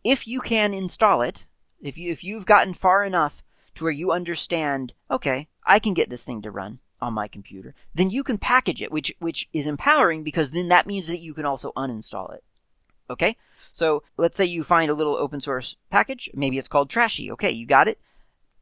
if 0.05 0.29
you 0.29 0.41
can 0.41 0.75
install 0.75 1.23
it, 1.23 1.47
if 1.81 1.99
you 1.99 2.11
if 2.11 2.25
you've 2.25 2.47
gotten 2.47 2.75
far 2.75 3.05
enough 3.05 3.43
to 3.75 3.85
where 3.85 3.93
you 3.93 4.13
understand, 4.13 4.93
okay, 5.11 5.49
I 5.65 5.79
can 5.79 5.95
get 5.95 6.11
this 6.11 6.25
thing 6.25 6.43
to 6.43 6.51
run 6.51 6.81
on 7.01 7.15
my 7.15 7.29
computer, 7.29 7.75
then 7.95 8.11
you 8.11 8.23
can 8.23 8.39
package 8.39 8.83
it, 8.83 8.93
which 8.93 9.15
which 9.19 9.49
is 9.53 9.67
empowering 9.67 10.23
because 10.23 10.51
then 10.51 10.69
that 10.69 10.87
means 10.87 11.07
that 11.07 11.21
you 11.21 11.35
can 11.35 11.47
also 11.47 11.73
uninstall 11.77 12.35
it. 12.35 12.45
Okay? 13.09 13.37
So 13.73 14.03
let's 14.17 14.37
say 14.37 14.45
you 14.45 14.63
find 14.63 14.91
a 14.91 14.95
little 14.95 15.17
open 15.17 15.41
source 15.41 15.77
package, 15.91 16.31
maybe 16.35 16.59
it's 16.59 16.69
called 16.69 16.91
Trashy. 16.91 17.31
Okay, 17.33 17.51
you 17.51 17.67
got 17.67 17.89
it. 17.89 18.01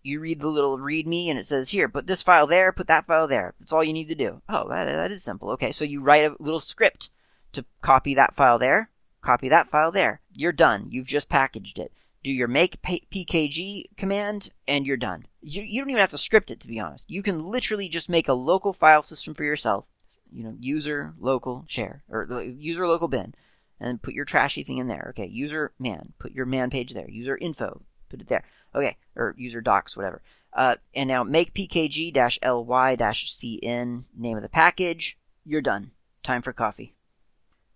You 0.03 0.21
read 0.21 0.41
the 0.41 0.49
little 0.49 0.79
README 0.79 1.29
and 1.29 1.39
it 1.39 1.45
says 1.45 1.71
here, 1.71 1.89
put 1.89 2.07
this 2.07 2.23
file 2.23 2.47
there, 2.47 2.73
put 2.73 2.87
that 2.87 3.07
file 3.07 3.27
there. 3.27 3.55
That's 3.59 3.73
all 3.73 3.85
you 3.85 3.93
need 3.93 4.09
to 4.09 4.15
do. 4.15 4.41
Oh, 4.49 4.69
that, 4.69 4.85
that 4.85 5.11
is 5.11 5.23
simple. 5.23 5.51
Okay, 5.51 5.73
so 5.73 5.85
you 5.85 6.01
write 6.01 6.25
a 6.25 6.37
little 6.39 6.61
script 6.61 7.11
to 7.53 7.65
copy 7.83 8.15
that 8.15 8.35
file 8.35 8.59
there, 8.59 8.91
copy 9.21 9.49
that 9.49 9.69
file 9.69 9.91
there. 9.91 10.21
You're 10.35 10.53
done. 10.53 10.87
You've 10.91 11.07
just 11.07 11.29
packaged 11.29 11.79
it. 11.79 11.93
Do 12.25 12.33
your 12.33 12.49
make 12.49 12.83
pkg 12.83 13.85
command 13.97 14.51
and 14.67 14.87
you're 14.87 14.97
done. 14.97 15.27
You, 15.41 15.63
you 15.63 15.81
don't 15.81 15.91
even 15.91 16.01
have 16.01 16.11
to 16.11 16.19
script 16.19 16.51
it 16.51 16.61
to 16.61 16.69
be 16.69 16.81
honest. 16.81 17.09
You 17.09 17.23
can 17.23 17.45
literally 17.45 17.89
just 17.89 18.09
make 18.09 18.29
a 18.29 18.35
local 18.35 18.73
file 18.73 19.03
system 19.03 19.35
for 19.35 19.45
yourself. 19.45 19.87
You 20.33 20.45
know, 20.45 20.57
user 20.59 21.15
local 21.19 21.65
share 21.67 22.03
or 22.09 22.43
user 22.43 22.87
local 22.87 23.09
bin 23.09 23.35
and 23.81 24.03
put 24.03 24.15
your 24.15 24.25
trashy 24.25 24.65
thing 24.65 24.79
in 24.79 24.89
there. 24.89 25.09
Okay, 25.11 25.27
user 25.27 25.73
man, 25.79 26.13
put 26.19 26.33
your 26.33 26.47
man 26.47 26.71
page 26.71 26.95
there. 26.95 27.09
User 27.09 27.37
info, 27.37 27.83
put 28.09 28.21
it 28.21 28.29
there. 28.29 28.45
Okay, 28.75 28.97
or 29.15 29.35
user 29.39 29.61
docs, 29.61 29.97
whatever. 29.97 30.23
Uh, 30.53 30.77
and 30.95 31.09
now 31.09 31.23
make 31.23 31.55
pkg 31.55 32.15
ly 32.17 32.97
cn 32.97 34.05
name 34.17 34.37
of 34.37 34.43
the 34.43 34.49
package. 34.49 35.19
You're 35.45 35.61
done. 35.61 35.93
Time 36.23 36.43
for 36.43 36.53
coffee. 36.53 36.95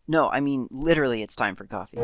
No, 0.08 0.28
I 0.28 0.40
mean 0.40 0.68
literally, 0.70 1.22
it's 1.22 1.36
time 1.36 1.54
for 1.54 1.64
coffee. 1.64 1.98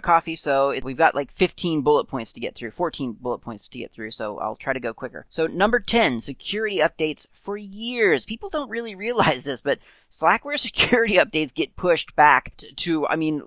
Got 0.00 0.14
coffee, 0.14 0.36
so 0.36 0.74
we've 0.82 0.96
got 0.96 1.14
like 1.14 1.30
15 1.30 1.82
bullet 1.82 2.06
points 2.06 2.32
to 2.32 2.40
get 2.40 2.54
through, 2.54 2.70
14 2.70 3.16
bullet 3.20 3.40
points 3.40 3.68
to 3.68 3.78
get 3.78 3.92
through, 3.92 4.10
so 4.10 4.38
I'll 4.38 4.56
try 4.56 4.72
to 4.72 4.80
go 4.80 4.94
quicker. 4.94 5.26
So, 5.28 5.46
number 5.46 5.80
10, 5.80 6.20
security 6.20 6.78
updates 6.78 7.26
for 7.32 7.56
years. 7.56 8.24
People 8.24 8.48
don't 8.48 8.70
really 8.70 8.94
realize 8.94 9.44
this, 9.44 9.60
but 9.60 9.78
Slackware 10.10 10.58
security 10.58 11.14
updates 11.14 11.54
get 11.54 11.76
pushed 11.76 12.16
back 12.16 12.56
to, 12.58 12.72
to 12.72 13.06
I 13.06 13.16
mean, 13.16 13.42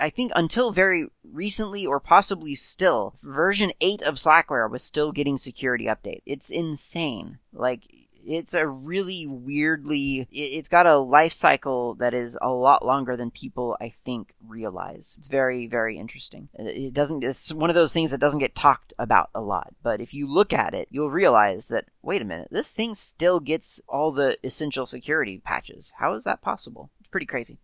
I 0.00 0.10
think 0.10 0.32
until 0.34 0.72
very 0.72 1.06
recently 1.22 1.86
or 1.86 2.00
possibly 2.00 2.56
still, 2.56 3.14
version 3.22 3.70
8 3.80 4.02
of 4.02 4.16
Slackware 4.16 4.68
was 4.68 4.82
still 4.82 5.12
getting 5.12 5.38
security 5.38 5.84
update. 5.84 6.22
It's 6.26 6.50
insane. 6.50 7.38
Like, 7.52 7.82
it's 8.28 8.54
a 8.54 8.66
really 8.66 9.26
weirdly 9.26 10.28
it's 10.30 10.68
got 10.68 10.86
a 10.86 10.98
life 10.98 11.32
cycle 11.32 11.94
that 11.94 12.14
is 12.14 12.36
a 12.42 12.50
lot 12.50 12.84
longer 12.84 13.16
than 13.16 13.30
people 13.30 13.76
i 13.80 13.88
think 13.88 14.34
realize. 14.46 15.14
It's 15.18 15.28
very 15.28 15.66
very 15.66 15.98
interesting. 15.98 16.48
Uh, 16.58 16.64
it 16.64 16.92
doesn't 16.92 17.24
it's 17.24 17.52
one 17.52 17.70
of 17.70 17.74
those 17.74 17.92
things 17.92 18.10
that 18.10 18.20
doesn't 18.20 18.38
get 18.38 18.54
talked 18.54 18.92
about 18.98 19.30
a 19.34 19.40
lot. 19.40 19.74
But 19.82 20.00
if 20.00 20.12
you 20.14 20.26
look 20.26 20.52
at 20.52 20.74
it 20.74 20.88
you'll 20.90 21.10
realize 21.10 21.68
that 21.68 21.86
wait 22.02 22.22
a 22.22 22.24
minute 22.24 22.48
this 22.50 22.70
thing 22.70 22.94
still 22.94 23.40
gets 23.40 23.80
all 23.88 24.12
the 24.12 24.38
essential 24.44 24.86
security 24.86 25.38
patches. 25.38 25.92
How 25.96 26.14
is 26.14 26.24
that 26.24 26.42
possible? 26.42 26.90
It's 27.00 27.08
pretty 27.08 27.26
crazy. 27.26 27.58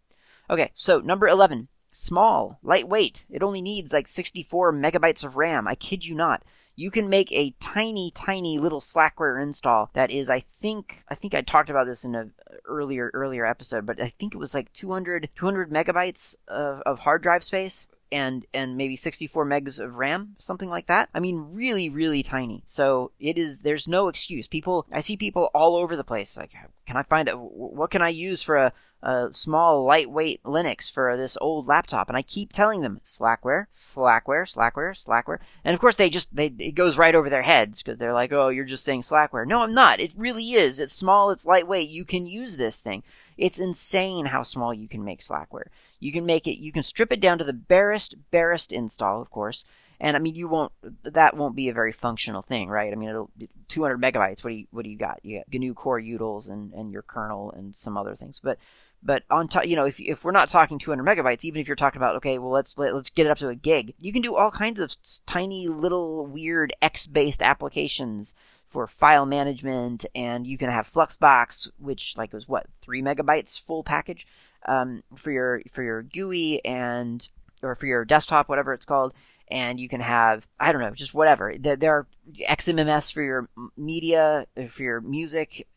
Okay 0.49 0.71
so 0.73 1.01
number 1.01 1.29
11 1.29 1.69
small 1.91 2.59
lightweight. 2.63 3.27
It 3.31 3.43
only 3.43 3.63
needs 3.63 3.93
like 3.93 4.09
64 4.09 4.73
megabytes 4.73 5.25
of 5.25 5.37
ram. 5.37 5.69
I 5.69 5.75
kid 5.75 6.05
you 6.05 6.15
not 6.15 6.43
you 6.77 6.91
can 6.91 7.09
make 7.09 7.31
a 7.33 7.55
tiny, 7.61 8.11
tiny 8.11 8.59
little 8.59 8.81
Slackware 8.81 9.43
install 9.43 9.91
that 9.95 10.11
is, 10.11 10.29
I 10.31 10.41
think, 10.61 11.05
I 11.09 11.15
think 11.15 11.35
I 11.35 11.43
talked 11.43 11.71
about 11.71 11.87
this 11.87 12.05
in 12.05 12.15
a 12.15 12.29
earlier 12.67 13.11
earlier 13.15 13.47
episode, 13.47 13.87
but 13.87 14.01
I 14.01 14.09
think 14.09 14.35
it 14.35 14.39
was 14.39 14.55
like 14.55 14.73
200, 14.73 15.31
200 15.35 15.71
megabytes 15.71 16.37
of, 16.49 16.81
of 16.83 16.99
hard 17.01 17.23
drive 17.23 17.45
space 17.45 17.87
and 18.13 18.47
and 18.55 18.77
maybe 18.77 18.97
64 18.97 19.45
megs 19.45 19.81
of 19.81 19.97
RAM, 19.97 20.37
something 20.39 20.69
like 20.69 20.87
that. 20.87 21.09
I 21.15 21.21
mean, 21.21 21.49
really, 21.53 21.89
really 21.89 22.23
tiny. 22.23 22.63
So 22.67 23.11
it 23.19 23.39
is. 23.39 23.61
There's 23.61 23.89
no 23.89 24.09
excuse. 24.09 24.47
People, 24.47 24.87
I 24.93 25.01
see 25.01 25.17
people 25.17 25.51
all 25.55 25.77
over 25.77 25.97
the 25.97 26.05
place. 26.05 26.37
Like, 26.37 26.53
can 26.87 26.97
I 26.97 27.03
find 27.03 27.29
a, 27.29 27.37
what 27.37 27.91
can 27.91 28.03
I 28.03 28.11
use 28.11 28.43
for 28.43 28.57
a, 28.57 28.73
a 29.05 29.33
small, 29.33 29.85
lightweight 29.85 30.43
Linux 30.43 30.91
for 30.91 31.17
this 31.17 31.39
old 31.41 31.69
laptop? 31.69 32.09
And 32.09 32.17
I 32.17 32.23
keep 32.23 32.53
telling 32.53 32.81
them 32.81 33.01
Slackware, 33.05 33.67
Slackware, 33.71 34.45
Slackware, 34.53 34.93
Slackware. 34.93 35.39
And 35.65 35.75
of 35.75 35.81
course, 35.81 35.95
they 35.95 36.11
just 36.11 36.35
they 36.35 36.47
it 36.59 36.75
goes 36.75 36.99
right 36.99 37.15
over 37.15 37.31
their 37.31 37.43
heads 37.43 37.83
because 37.83 37.99
they're 37.99 38.13
like, 38.13 38.33
oh, 38.33 38.49
you're 38.49 38.65
just 38.65 38.85
saying 38.85 39.03
Slackware. 39.03 39.47
No, 39.47 39.63
I'm 39.63 39.75
not. 39.75 40.01
It 40.01 40.13
really 40.17 40.53
is. 40.55 40.81
It's 40.81 40.93
small. 40.93 41.31
It's 41.31 41.47
lightweight. 41.47 41.89
You 41.89 42.05
can 42.05 42.27
use 42.27 42.57
this 42.57 42.81
thing. 42.81 43.05
It's 43.37 43.59
insane 43.59 44.27
how 44.27 44.43
small 44.43 44.73
you 44.73 44.89
can 44.89 45.05
make 45.05 45.21
Slackware. 45.21 45.69
You 46.01 46.13
can 46.13 46.27
make 46.27 46.47
it, 46.47 46.61
you 46.61 46.73
can 46.73 46.83
strip 46.83 47.13
it 47.13 47.21
down 47.21 47.39
to 47.39 47.45
the 47.45 47.53
barest, 47.53 48.15
barest 48.31 48.73
install, 48.73 49.21
of 49.21 49.31
course. 49.31 49.65
And 50.01 50.17
I 50.17 50.21
mean, 50.21 50.35
you 50.35 50.49
won't, 50.49 50.73
that 51.03 51.37
won't 51.37 51.57
be 51.57 51.69
a 51.69 51.75
very 51.75 51.93
functional 51.93 52.43
thing, 52.43 52.69
right? 52.69 52.93
I 52.93 52.97
mean, 52.97 53.09
it'll 53.09 53.31
200 53.69 54.01
megabytes. 54.01 54.45
What 54.45 54.51
do 54.51 54.57
you, 54.57 54.67
what 54.71 54.85
do 54.85 54.91
you 54.91 54.99
got? 54.99 55.21
You 55.23 55.39
got 55.39 55.47
GNU 55.53 55.75
core 55.75 56.01
utils 56.01 56.51
and, 56.51 56.73
and 56.73 56.93
your 56.93 57.03
kernel 57.03 57.53
and 57.53 57.75
some 57.75 57.97
other 57.97 58.15
things. 58.15 58.41
But, 58.41 58.59
but 59.05 59.23
on 59.31 59.49
top, 59.49 59.67
you 59.67 59.77
know, 59.77 59.85
if, 59.85 60.01
if 60.01 60.25
we're 60.25 60.33
not 60.33 60.49
talking 60.49 60.79
200 60.79 61.05
megabytes, 61.05 61.45
even 61.45 61.61
if 61.61 61.69
you're 61.69 61.77
talking 61.77 62.01
about, 62.01 62.17
okay, 62.17 62.39
well, 62.39 62.51
let's, 62.51 62.79
let, 62.79 62.89
us 62.89 62.95
let 62.95 63.01
us 63.01 63.11
get 63.11 63.27
it 63.27 63.31
up 63.31 63.39
to 63.39 63.49
a 63.49 63.55
gig, 63.55 63.95
you 64.01 64.13
can 64.13 64.23
do 64.23 64.35
all 64.35 64.51
kinds 64.51 64.81
of 64.81 64.97
tiny 65.27 65.69
little 65.69 66.27
weird 66.27 66.73
X 66.81 67.07
based 67.07 67.43
applications 67.43 68.35
for 68.65 68.87
file 68.87 69.27
management, 69.27 70.07
and 70.15 70.47
you 70.47 70.57
can 70.57 70.71
have 70.71 70.89
Fluxbox, 70.89 71.69
which 71.79 72.17
like 72.17 72.33
was 72.33 72.49
what 72.49 72.67
three 72.81 73.03
megabytes 73.03 73.61
full 73.61 73.85
package 73.85 74.27
um, 74.67 75.03
for 75.15 75.31
your 75.31 75.63
for 75.71 75.83
your 75.83 76.03
GUI 76.03 76.65
and 76.65 77.29
or 77.63 77.75
for 77.75 77.87
your 77.87 78.07
desktop, 78.07 78.49
whatever 78.49 78.73
it's 78.73 78.87
called, 78.87 79.13
and 79.49 79.79
you 79.79 79.89
can 79.89 80.01
have 80.01 80.47
I 80.59 80.73
don't 80.73 80.81
know, 80.81 80.93
just 80.93 81.13
whatever. 81.13 81.55
There, 81.59 81.77
there 81.77 81.93
are 81.93 82.07
XMMS 82.49 83.13
for 83.13 83.23
your 83.23 83.51
media, 83.77 84.47
for 84.71 84.83
your 84.83 85.03
music, 85.03 85.69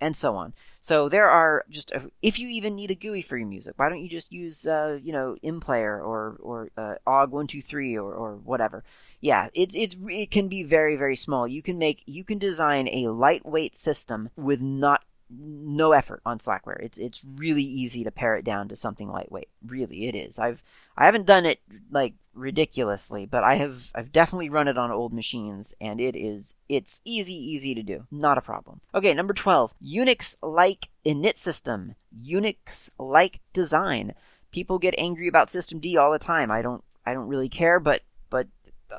and 0.00 0.16
so 0.16 0.36
on. 0.36 0.54
So 0.80 1.08
there 1.08 1.28
are 1.28 1.64
just 1.68 1.92
if 2.22 2.38
you 2.38 2.48
even 2.48 2.76
need 2.76 2.90
a 2.90 2.94
GUI 2.94 3.22
for 3.22 3.36
your 3.36 3.48
music, 3.48 3.74
why 3.76 3.88
don't 3.88 4.02
you 4.02 4.08
just 4.08 4.32
use 4.32 4.66
uh, 4.66 4.98
you 5.02 5.12
know 5.12 5.36
MPlayer 5.42 5.98
or 5.98 6.36
or 6.40 6.70
uh, 6.76 6.94
OGG123 7.06 7.94
or 7.94 8.14
or 8.14 8.36
whatever? 8.36 8.84
Yeah, 9.20 9.48
it 9.54 9.74
it 9.74 9.96
it 10.08 10.30
can 10.30 10.48
be 10.48 10.62
very 10.62 10.96
very 10.96 11.16
small. 11.16 11.48
You 11.48 11.62
can 11.62 11.78
make 11.78 12.02
you 12.06 12.24
can 12.24 12.38
design 12.38 12.88
a 12.88 13.08
lightweight 13.08 13.74
system 13.74 14.30
with 14.36 14.60
not 14.60 15.02
no 15.28 15.92
effort 15.92 16.20
on 16.24 16.38
Slackware. 16.38 16.80
It's 16.80 16.98
it's 16.98 17.24
really 17.24 17.64
easy 17.64 18.04
to 18.04 18.10
pare 18.10 18.36
it 18.36 18.44
down 18.44 18.68
to 18.68 18.76
something 18.76 19.08
lightweight. 19.08 19.48
Really, 19.66 20.06
it 20.06 20.14
is. 20.14 20.38
I've 20.38 20.62
I 20.96 21.06
haven't 21.06 21.26
done 21.26 21.46
it 21.46 21.60
like 21.90 22.14
ridiculously, 22.36 23.26
but 23.26 23.42
I 23.42 23.54
have 23.56 23.90
I've 23.94 24.12
definitely 24.12 24.50
run 24.50 24.68
it 24.68 24.78
on 24.78 24.90
old 24.90 25.12
machines, 25.12 25.74
and 25.80 26.00
it 26.00 26.14
is 26.14 26.54
it's 26.68 27.00
easy 27.04 27.34
easy 27.34 27.74
to 27.74 27.82
do. 27.82 28.06
Not 28.10 28.38
a 28.38 28.42
problem. 28.42 28.80
Okay, 28.94 29.14
number 29.14 29.34
twelve, 29.34 29.74
Unix 29.82 30.36
like 30.42 30.88
init 31.04 31.38
system, 31.38 31.94
Unix 32.24 32.90
like 32.98 33.40
design. 33.52 34.14
People 34.52 34.78
get 34.78 34.94
angry 34.96 35.28
about 35.28 35.48
systemd 35.48 35.96
all 35.98 36.12
the 36.12 36.18
time. 36.18 36.50
I 36.50 36.62
don't 36.62 36.84
I 37.04 37.14
don't 37.14 37.28
really 37.28 37.48
care, 37.48 37.80
but 37.80 38.02
but 38.30 38.48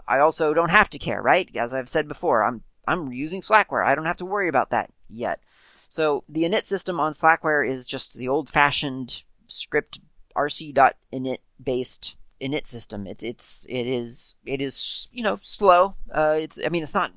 I 0.08 0.20
also 0.20 0.54
don't 0.54 0.72
have 0.72 0.90
to 0.92 1.00
care, 1.00 1.22
right? 1.22 1.50
As 1.56 1.74
I've 1.74 1.90
said 1.90 2.08
before, 2.08 2.44
I'm 2.44 2.64
I'm 2.88 3.12
using 3.12 3.42
Slackware. 3.42 3.86
I 3.86 3.96
don't 3.96 4.06
have 4.06 4.18
to 4.18 4.26
worry 4.26 4.50
about 4.50 4.72
that 4.72 4.92
yet. 5.10 5.42
So 5.90 6.24
the 6.28 6.44
init 6.44 6.66
system 6.66 7.00
on 7.00 7.14
Slackware 7.14 7.68
is 7.68 7.88
just 7.88 8.18
the 8.18 8.28
old-fashioned 8.28 9.24
script 9.48 10.00
rc.init 10.36 11.38
based 11.64 12.17
init 12.42 12.68
system. 12.68 13.08
It's 13.08 13.24
it's 13.24 13.66
it 13.70 13.88
is 13.88 14.36
it 14.46 14.62
is 14.62 15.08
you 15.12 15.24
know 15.24 15.38
slow. 15.42 15.96
Uh, 16.14 16.36
it's 16.40 16.60
I 16.64 16.70
mean 16.70 16.84
it's 16.84 16.94
not 16.94 17.12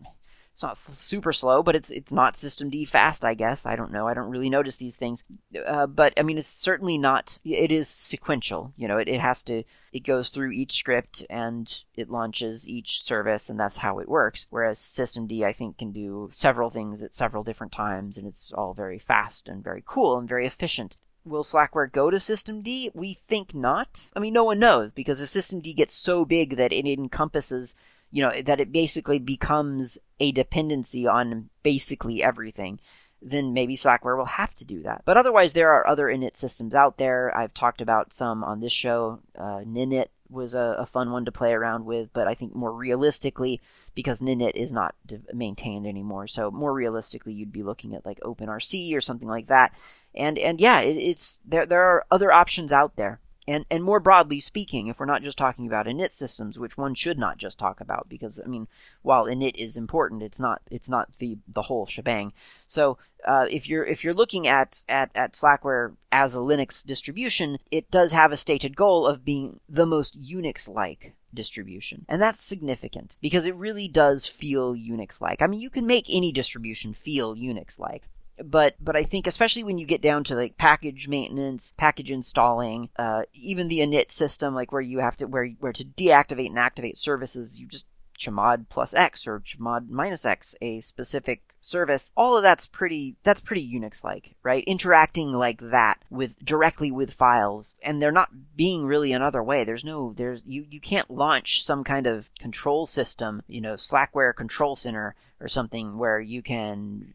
it's 0.52 0.62
not 0.62 0.76
super 0.76 1.32
slow, 1.32 1.62
but 1.62 1.74
it's 1.74 1.90
it's 1.90 2.12
not 2.12 2.36
system 2.36 2.68
D 2.68 2.84
fast. 2.84 3.24
I 3.24 3.32
guess 3.32 3.64
I 3.64 3.76
don't 3.76 3.92
know. 3.92 4.06
I 4.06 4.12
don't 4.12 4.28
really 4.30 4.50
notice 4.50 4.76
these 4.76 4.94
things, 4.94 5.24
uh, 5.66 5.86
but 5.86 6.12
I 6.18 6.22
mean 6.22 6.36
it's 6.36 6.48
certainly 6.48 6.98
not. 6.98 7.38
It 7.44 7.72
is 7.72 7.88
sequential. 7.88 8.74
You 8.76 8.86
know, 8.86 8.98
it, 8.98 9.08
it 9.08 9.20
has 9.20 9.42
to. 9.44 9.62
It 9.92 10.04
goes 10.04 10.28
through 10.28 10.50
each 10.50 10.72
script 10.76 11.24
and 11.30 11.82
it 11.96 12.10
launches 12.10 12.68
each 12.68 13.02
service, 13.02 13.48
and 13.48 13.58
that's 13.58 13.78
how 13.78 14.00
it 14.00 14.08
works. 14.08 14.46
Whereas 14.50 14.78
system 14.78 15.26
D 15.26 15.46
I 15.46 15.54
think, 15.54 15.78
can 15.78 15.92
do 15.92 16.28
several 16.32 16.68
things 16.68 17.00
at 17.00 17.14
several 17.14 17.42
different 17.42 17.72
times, 17.72 18.18
and 18.18 18.26
it's 18.26 18.52
all 18.52 18.74
very 18.74 18.98
fast 18.98 19.48
and 19.48 19.64
very 19.64 19.82
cool 19.86 20.18
and 20.18 20.28
very 20.28 20.46
efficient. 20.46 20.98
Will 21.24 21.42
Slackware 21.42 21.92
go 21.92 22.10
to 22.10 22.16
systemd? 22.16 22.94
We 22.94 23.14
think 23.14 23.54
not. 23.54 24.10
I 24.16 24.20
mean, 24.20 24.32
no 24.32 24.44
one 24.44 24.58
knows 24.58 24.90
because 24.90 25.20
if 25.20 25.62
D 25.62 25.74
gets 25.74 25.94
so 25.94 26.24
big 26.24 26.56
that 26.56 26.72
it 26.72 26.86
encompasses 26.86 27.74
you 28.10 28.22
know, 28.22 28.42
that 28.42 28.60
it 28.60 28.72
basically 28.72 29.18
becomes 29.18 29.98
a 30.18 30.32
dependency 30.32 31.06
on 31.06 31.48
basically 31.62 32.22
everything, 32.22 32.80
then 33.22 33.52
maybe 33.52 33.76
Slackware 33.76 34.16
will 34.16 34.24
have 34.24 34.54
to 34.54 34.64
do 34.64 34.82
that. 34.82 35.02
But 35.04 35.16
otherwise, 35.16 35.52
there 35.52 35.70
are 35.70 35.86
other 35.86 36.06
init 36.06 36.36
systems 36.36 36.74
out 36.74 36.96
there. 36.96 37.36
I've 37.36 37.54
talked 37.54 37.80
about 37.80 38.12
some 38.12 38.42
on 38.42 38.60
this 38.60 38.72
show. 38.72 39.20
Uh, 39.38 39.60
Ninit 39.66 40.06
was 40.30 40.54
a, 40.54 40.76
a, 40.78 40.86
fun 40.86 41.10
one 41.10 41.24
to 41.24 41.32
play 41.32 41.52
around 41.52 41.84
with, 41.84 42.12
but 42.12 42.28
I 42.28 42.34
think 42.34 42.54
more 42.54 42.72
realistically, 42.72 43.60
because 43.94 44.20
Ninit 44.20 44.54
is 44.54 44.72
not 44.72 44.94
maintained 45.34 45.86
anymore, 45.86 46.28
so 46.28 46.50
more 46.50 46.72
realistically, 46.72 47.32
you'd 47.32 47.52
be 47.52 47.64
looking 47.64 47.94
at 47.94 48.06
like 48.06 48.20
OpenRC 48.20 48.94
or 48.94 49.00
something 49.00 49.28
like 49.28 49.48
that. 49.48 49.72
And 50.14 50.38
and 50.38 50.60
yeah, 50.60 50.80
it, 50.80 50.96
it's 50.96 51.40
there. 51.44 51.66
There 51.66 51.82
are 51.82 52.06
other 52.10 52.32
options 52.32 52.72
out 52.72 52.96
there. 52.96 53.20
And, 53.50 53.66
and 53.68 53.82
more 53.82 53.98
broadly 53.98 54.38
speaking, 54.38 54.86
if 54.86 55.00
we're 55.00 55.06
not 55.06 55.24
just 55.24 55.36
talking 55.36 55.66
about 55.66 55.86
init 55.86 56.12
systems, 56.12 56.56
which 56.56 56.78
one 56.78 56.94
should 56.94 57.18
not 57.18 57.36
just 57.36 57.58
talk 57.58 57.80
about, 57.80 58.08
because 58.08 58.40
I 58.40 58.46
mean, 58.46 58.68
while 59.02 59.26
init 59.26 59.56
is 59.56 59.76
important, 59.76 60.22
it's 60.22 60.38
not 60.38 60.62
it's 60.70 60.88
not 60.88 61.16
the 61.16 61.36
the 61.48 61.62
whole 61.62 61.84
shebang. 61.84 62.32
So 62.68 62.96
uh, 63.26 63.46
if 63.50 63.68
you're 63.68 63.84
if 63.84 64.04
you're 64.04 64.14
looking 64.14 64.46
at, 64.46 64.84
at 64.88 65.10
at 65.16 65.32
Slackware 65.32 65.96
as 66.12 66.36
a 66.36 66.38
Linux 66.38 66.86
distribution, 66.86 67.58
it 67.72 67.90
does 67.90 68.12
have 68.12 68.30
a 68.30 68.36
stated 68.36 68.76
goal 68.76 69.04
of 69.04 69.24
being 69.24 69.58
the 69.68 69.86
most 69.86 70.22
Unix-like 70.22 71.14
distribution. 71.34 72.06
And 72.08 72.22
that's 72.22 72.44
significant 72.44 73.16
because 73.20 73.46
it 73.46 73.56
really 73.56 73.88
does 73.88 74.28
feel 74.28 74.76
Unix 74.76 75.20
like. 75.20 75.42
I 75.42 75.48
mean, 75.48 75.60
you 75.60 75.70
can 75.70 75.88
make 75.88 76.06
any 76.08 76.30
distribution 76.30 76.94
feel 76.94 77.34
Unix 77.34 77.80
like 77.80 78.04
but 78.44 78.74
but 78.80 78.96
I 78.96 79.02
think 79.02 79.26
especially 79.26 79.64
when 79.64 79.78
you 79.78 79.86
get 79.86 80.02
down 80.02 80.24
to 80.24 80.34
like 80.34 80.58
package 80.58 81.08
maintenance, 81.08 81.74
package 81.76 82.10
installing, 82.10 82.90
uh, 82.96 83.22
even 83.32 83.68
the 83.68 83.80
init 83.80 84.10
system, 84.12 84.54
like 84.54 84.72
where 84.72 84.80
you 84.80 84.98
have 84.98 85.16
to 85.18 85.26
where 85.26 85.46
where 85.60 85.72
to 85.72 85.84
deactivate 85.84 86.48
and 86.48 86.58
activate 86.58 86.98
services, 86.98 87.58
you 87.58 87.66
just 87.66 87.86
chmod 88.18 88.68
plus 88.68 88.92
x 88.92 89.26
or 89.26 89.40
chmod 89.40 89.88
minus 89.88 90.26
x 90.26 90.54
a 90.60 90.78
specific 90.82 91.54
service 91.62 92.12
all 92.16 92.36
of 92.36 92.42
that's 92.42 92.66
pretty 92.66 93.16
that's 93.22 93.40
pretty 93.40 93.66
unix 93.66 94.04
like 94.04 94.34
right? 94.42 94.64
Interacting 94.64 95.32
like 95.32 95.60
that 95.70 96.02
with 96.10 96.38
directly 96.44 96.90
with 96.90 97.12
files 97.12 97.76
and 97.82 98.00
they're 98.00 98.12
not 98.12 98.30
being 98.56 98.86
really 98.86 99.12
another 99.12 99.42
way. 99.42 99.64
There's 99.64 99.84
no 99.84 100.12
there's 100.14 100.42
you 100.46 100.66
you 100.68 100.80
can't 100.80 101.10
launch 101.10 101.64
some 101.64 101.84
kind 101.84 102.06
of 102.06 102.30
control 102.38 102.86
system 102.86 103.42
you 103.46 103.60
know 103.60 103.74
slackware 103.74 104.34
control 104.34 104.76
center 104.76 105.14
or 105.40 105.48
something 105.48 105.98
where 105.98 106.20
you 106.20 106.42
can 106.42 107.12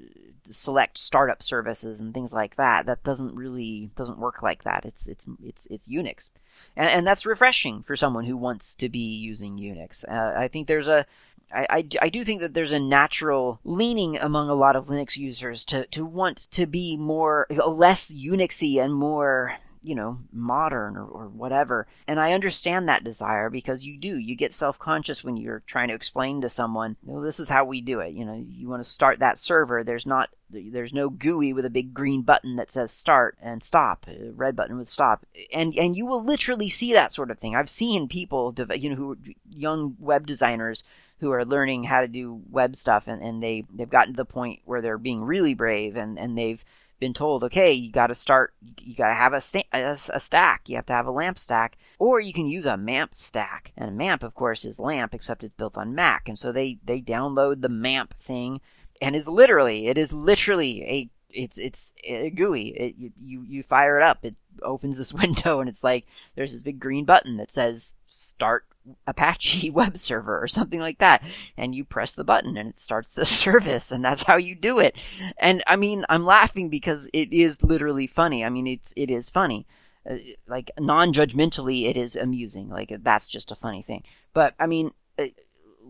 select 0.50 0.98
startup 0.98 1.42
services 1.42 2.00
and 2.00 2.14
things 2.14 2.34
like 2.34 2.56
that. 2.56 2.86
That 2.86 3.04
doesn't 3.04 3.36
really 3.36 3.92
doesn't 3.96 4.20
work 4.20 4.42
like 4.42 4.64
that. 4.64 4.86
It's 4.86 5.08
it's 5.08 5.26
it's 5.44 5.66
it's 5.68 5.88
Unix, 5.88 6.30
and, 6.76 6.90
and 6.90 7.08
that's 7.08 7.26
refreshing 7.26 7.82
for 7.82 7.96
someone 7.96 8.26
who 8.26 8.38
wants 8.38 8.76
to 8.76 8.90
be 8.90 9.00
using 9.00 9.58
Unix. 9.58 10.04
Uh, 10.08 10.38
I 10.38 10.48
think 10.48 10.68
there's 10.68 10.88
a 10.88 11.06
I, 11.54 11.68
I, 11.70 11.88
I, 12.02 12.10
do 12.10 12.24
think 12.24 12.42
that 12.42 12.54
there's 12.54 12.72
a 12.72 12.80
natural 12.80 13.60
leaning 13.64 14.18
among 14.18 14.50
a 14.50 14.56
lot 14.56 14.76
of 14.76 14.88
Linux 14.88 15.16
users 15.16 15.64
to, 15.66 15.86
to 15.88 16.04
want 16.04 16.48
to 16.52 16.66
be 16.66 16.98
more 16.98 17.46
less 17.50 18.12
Unixy 18.12 18.84
and 18.84 18.94
more 18.94 19.56
you 19.86 19.96
know, 19.96 20.20
modern 20.32 20.98
or, 20.98 21.06
or 21.06 21.28
whatever. 21.28 21.88
And 22.08 22.20
I 22.20 22.34
understand 22.34 22.88
that 22.88 23.04
desire 23.04 23.50
because 23.50 23.86
you 23.86 23.98
do. 23.98 24.18
You 24.18 24.36
get 24.36 24.52
self 24.52 24.80
conscious 24.80 25.24
when 25.24 25.38
you're 25.38 25.62
trying 25.68 25.90
to 25.90 25.94
explain 25.94 26.42
to 26.42 26.50
someone, 26.50 26.98
well, 27.04 27.22
this 27.22 27.40
is 27.40 27.50
how 27.50 27.66
we 27.66 27.82
do 27.82 28.00
it. 28.00 28.14
You 28.14 28.26
know, 28.26 28.44
you 28.50 28.68
want 28.68 28.84
to 28.84 28.90
start 28.90 29.20
that 29.20 29.38
server. 29.38 29.84
There's 29.84 30.08
not, 30.08 30.30
there's 30.50 30.94
no 30.94 31.10
GUI 31.10 31.54
with 31.54 31.66
a 31.66 31.70
big 31.70 31.94
green 31.94 32.24
button 32.24 32.56
that 32.56 32.72
says 32.72 32.92
start 32.92 33.38
and 33.42 33.62
stop, 33.62 34.08
a 34.08 34.32
red 34.32 34.56
button 34.56 34.78
with 34.78 34.88
stop. 34.88 35.26
And, 35.54 35.76
and 35.78 35.96
you 35.96 36.08
will 36.08 36.24
literally 36.24 36.70
see 36.70 36.94
that 36.94 37.14
sort 37.14 37.30
of 37.30 37.38
thing. 37.38 37.56
I've 37.56 37.70
seen 37.70 38.08
people, 38.08 38.56
you 38.76 38.90
know, 38.90 38.96
who, 38.96 39.18
young 39.50 39.96
web 40.00 40.26
designers 40.26 40.84
who 41.20 41.32
are 41.32 41.46
learning 41.46 41.86
how 41.86 42.02
to 42.02 42.08
do 42.08 42.42
web 42.50 42.76
stuff 42.76 43.08
and, 43.08 43.22
and 43.22 43.42
they, 43.42 43.64
they've 43.74 43.90
gotten 43.90 44.14
to 44.14 44.18
the 44.18 44.26
point 44.26 44.60
where 44.66 44.82
they're 44.82 44.98
being 44.98 45.24
really 45.24 45.54
brave 45.54 45.96
and, 45.96 46.20
and 46.20 46.38
they've, 46.38 46.66
been 47.00 47.14
told, 47.14 47.44
okay, 47.44 47.72
you 47.74 47.92
got 47.92 48.08
to 48.08 48.16
start, 48.16 48.54
you 48.80 48.96
got 48.96 49.10
to 49.10 49.14
have 49.14 49.34
a, 49.34 49.42
sta- 49.42 49.68
a, 49.74 49.98
a, 50.14 50.20
stack, 50.20 50.70
you 50.70 50.76
have 50.76 50.86
to 50.88 50.94
have 50.94 51.08
a 51.08 51.12
lamp 51.12 51.38
stack, 51.38 51.78
or 52.00 52.20
you 52.20 52.34
can 52.34 52.48
use 52.48 52.66
a 52.66 52.78
MAMP 52.78 53.16
stack. 53.16 53.74
And 53.78 53.98
MAMP, 53.98 54.24
of 54.24 54.34
course, 54.34 54.66
is 54.66 54.80
LAMP, 54.80 55.14
except 55.14 55.44
it's 55.44 55.56
built 55.56 55.78
on 55.78 55.96
Mac. 55.96 56.28
And 56.30 56.40
so 56.40 56.52
they, 56.52 56.80
they 56.84 57.02
download 57.02 57.62
the 57.62 57.70
MAMP 57.70 58.14
thing, 58.20 58.62
and 59.02 59.16
is 59.16 59.28
literally, 59.28 59.88
it 59.88 59.98
is 59.98 60.14
literally 60.14 60.84
a, 60.84 61.10
it's, 61.36 61.58
it's 61.58 61.94
a 62.04 62.30
GUI. 62.30 62.70
It, 62.70 62.96
you, 63.22 63.46
you 63.48 63.64
fire 63.64 63.98
it 63.98 64.04
up, 64.04 64.20
it 64.24 64.36
opens 64.62 64.98
this 64.98 65.14
window, 65.22 65.60
and 65.60 65.70
it's 65.70 65.84
like, 65.84 66.06
there's 66.36 66.54
this 66.54 66.64
big 66.64 66.80
green 66.80 67.06
button 67.06 67.38
that 67.38 67.52
says 67.52 67.94
start 68.08 68.66
Apache 69.08 69.70
web 69.72 69.98
server 69.98 70.42
or 70.42 70.48
something 70.48 70.80
like 70.80 71.00
that. 71.00 71.24
And 71.58 71.74
you 71.74 71.84
press 71.84 72.14
the 72.14 72.24
button 72.24 72.58
and 72.58 72.70
it 72.70 72.80
starts 72.80 73.14
the 73.14 73.26
service 73.44 73.92
and 73.92 74.04
that's 74.04 74.24
how 74.24 74.38
you 74.38 74.56
do 74.56 74.80
it. 74.80 75.02
And 75.38 75.64
I 75.68 75.76
mean, 75.76 76.04
I'm 76.10 76.26
laughing 76.26 76.70
because 76.70 77.10
it 77.14 77.34
is 77.34 77.64
literally 77.64 78.08
funny. 78.08 78.44
I 78.44 78.50
mean, 78.50 78.68
it's, 78.68 78.94
it 78.96 79.10
is 79.10 79.30
funny. 79.30 79.66
Uh, 80.10 80.18
like 80.48 80.70
non-judgmentally, 80.80 81.90
it 81.90 81.98
is 81.98 82.16
amusing. 82.16 82.70
Like 82.70 82.96
that's 83.02 83.28
just 83.28 83.52
a 83.52 83.56
funny 83.56 83.82
thing. 83.82 84.04
But 84.34 84.54
I 84.60 84.68
mean, 84.68 84.92
uh, 85.18 85.26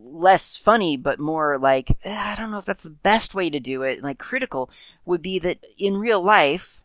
less 0.05 0.55
funny, 0.57 0.97
but 0.97 1.19
more 1.19 1.57
like, 1.57 1.97
eh, 2.03 2.15
I 2.15 2.35
don't 2.35 2.51
know 2.51 2.59
if 2.59 2.65
that's 2.65 2.83
the 2.83 2.89
best 2.89 3.33
way 3.35 3.49
to 3.49 3.59
do 3.59 3.81
it. 3.81 4.03
Like 4.03 4.19
critical 4.19 4.69
would 5.05 5.21
be 5.21 5.39
that 5.39 5.57
in 5.77 5.97
real 5.97 6.23
life, 6.23 6.81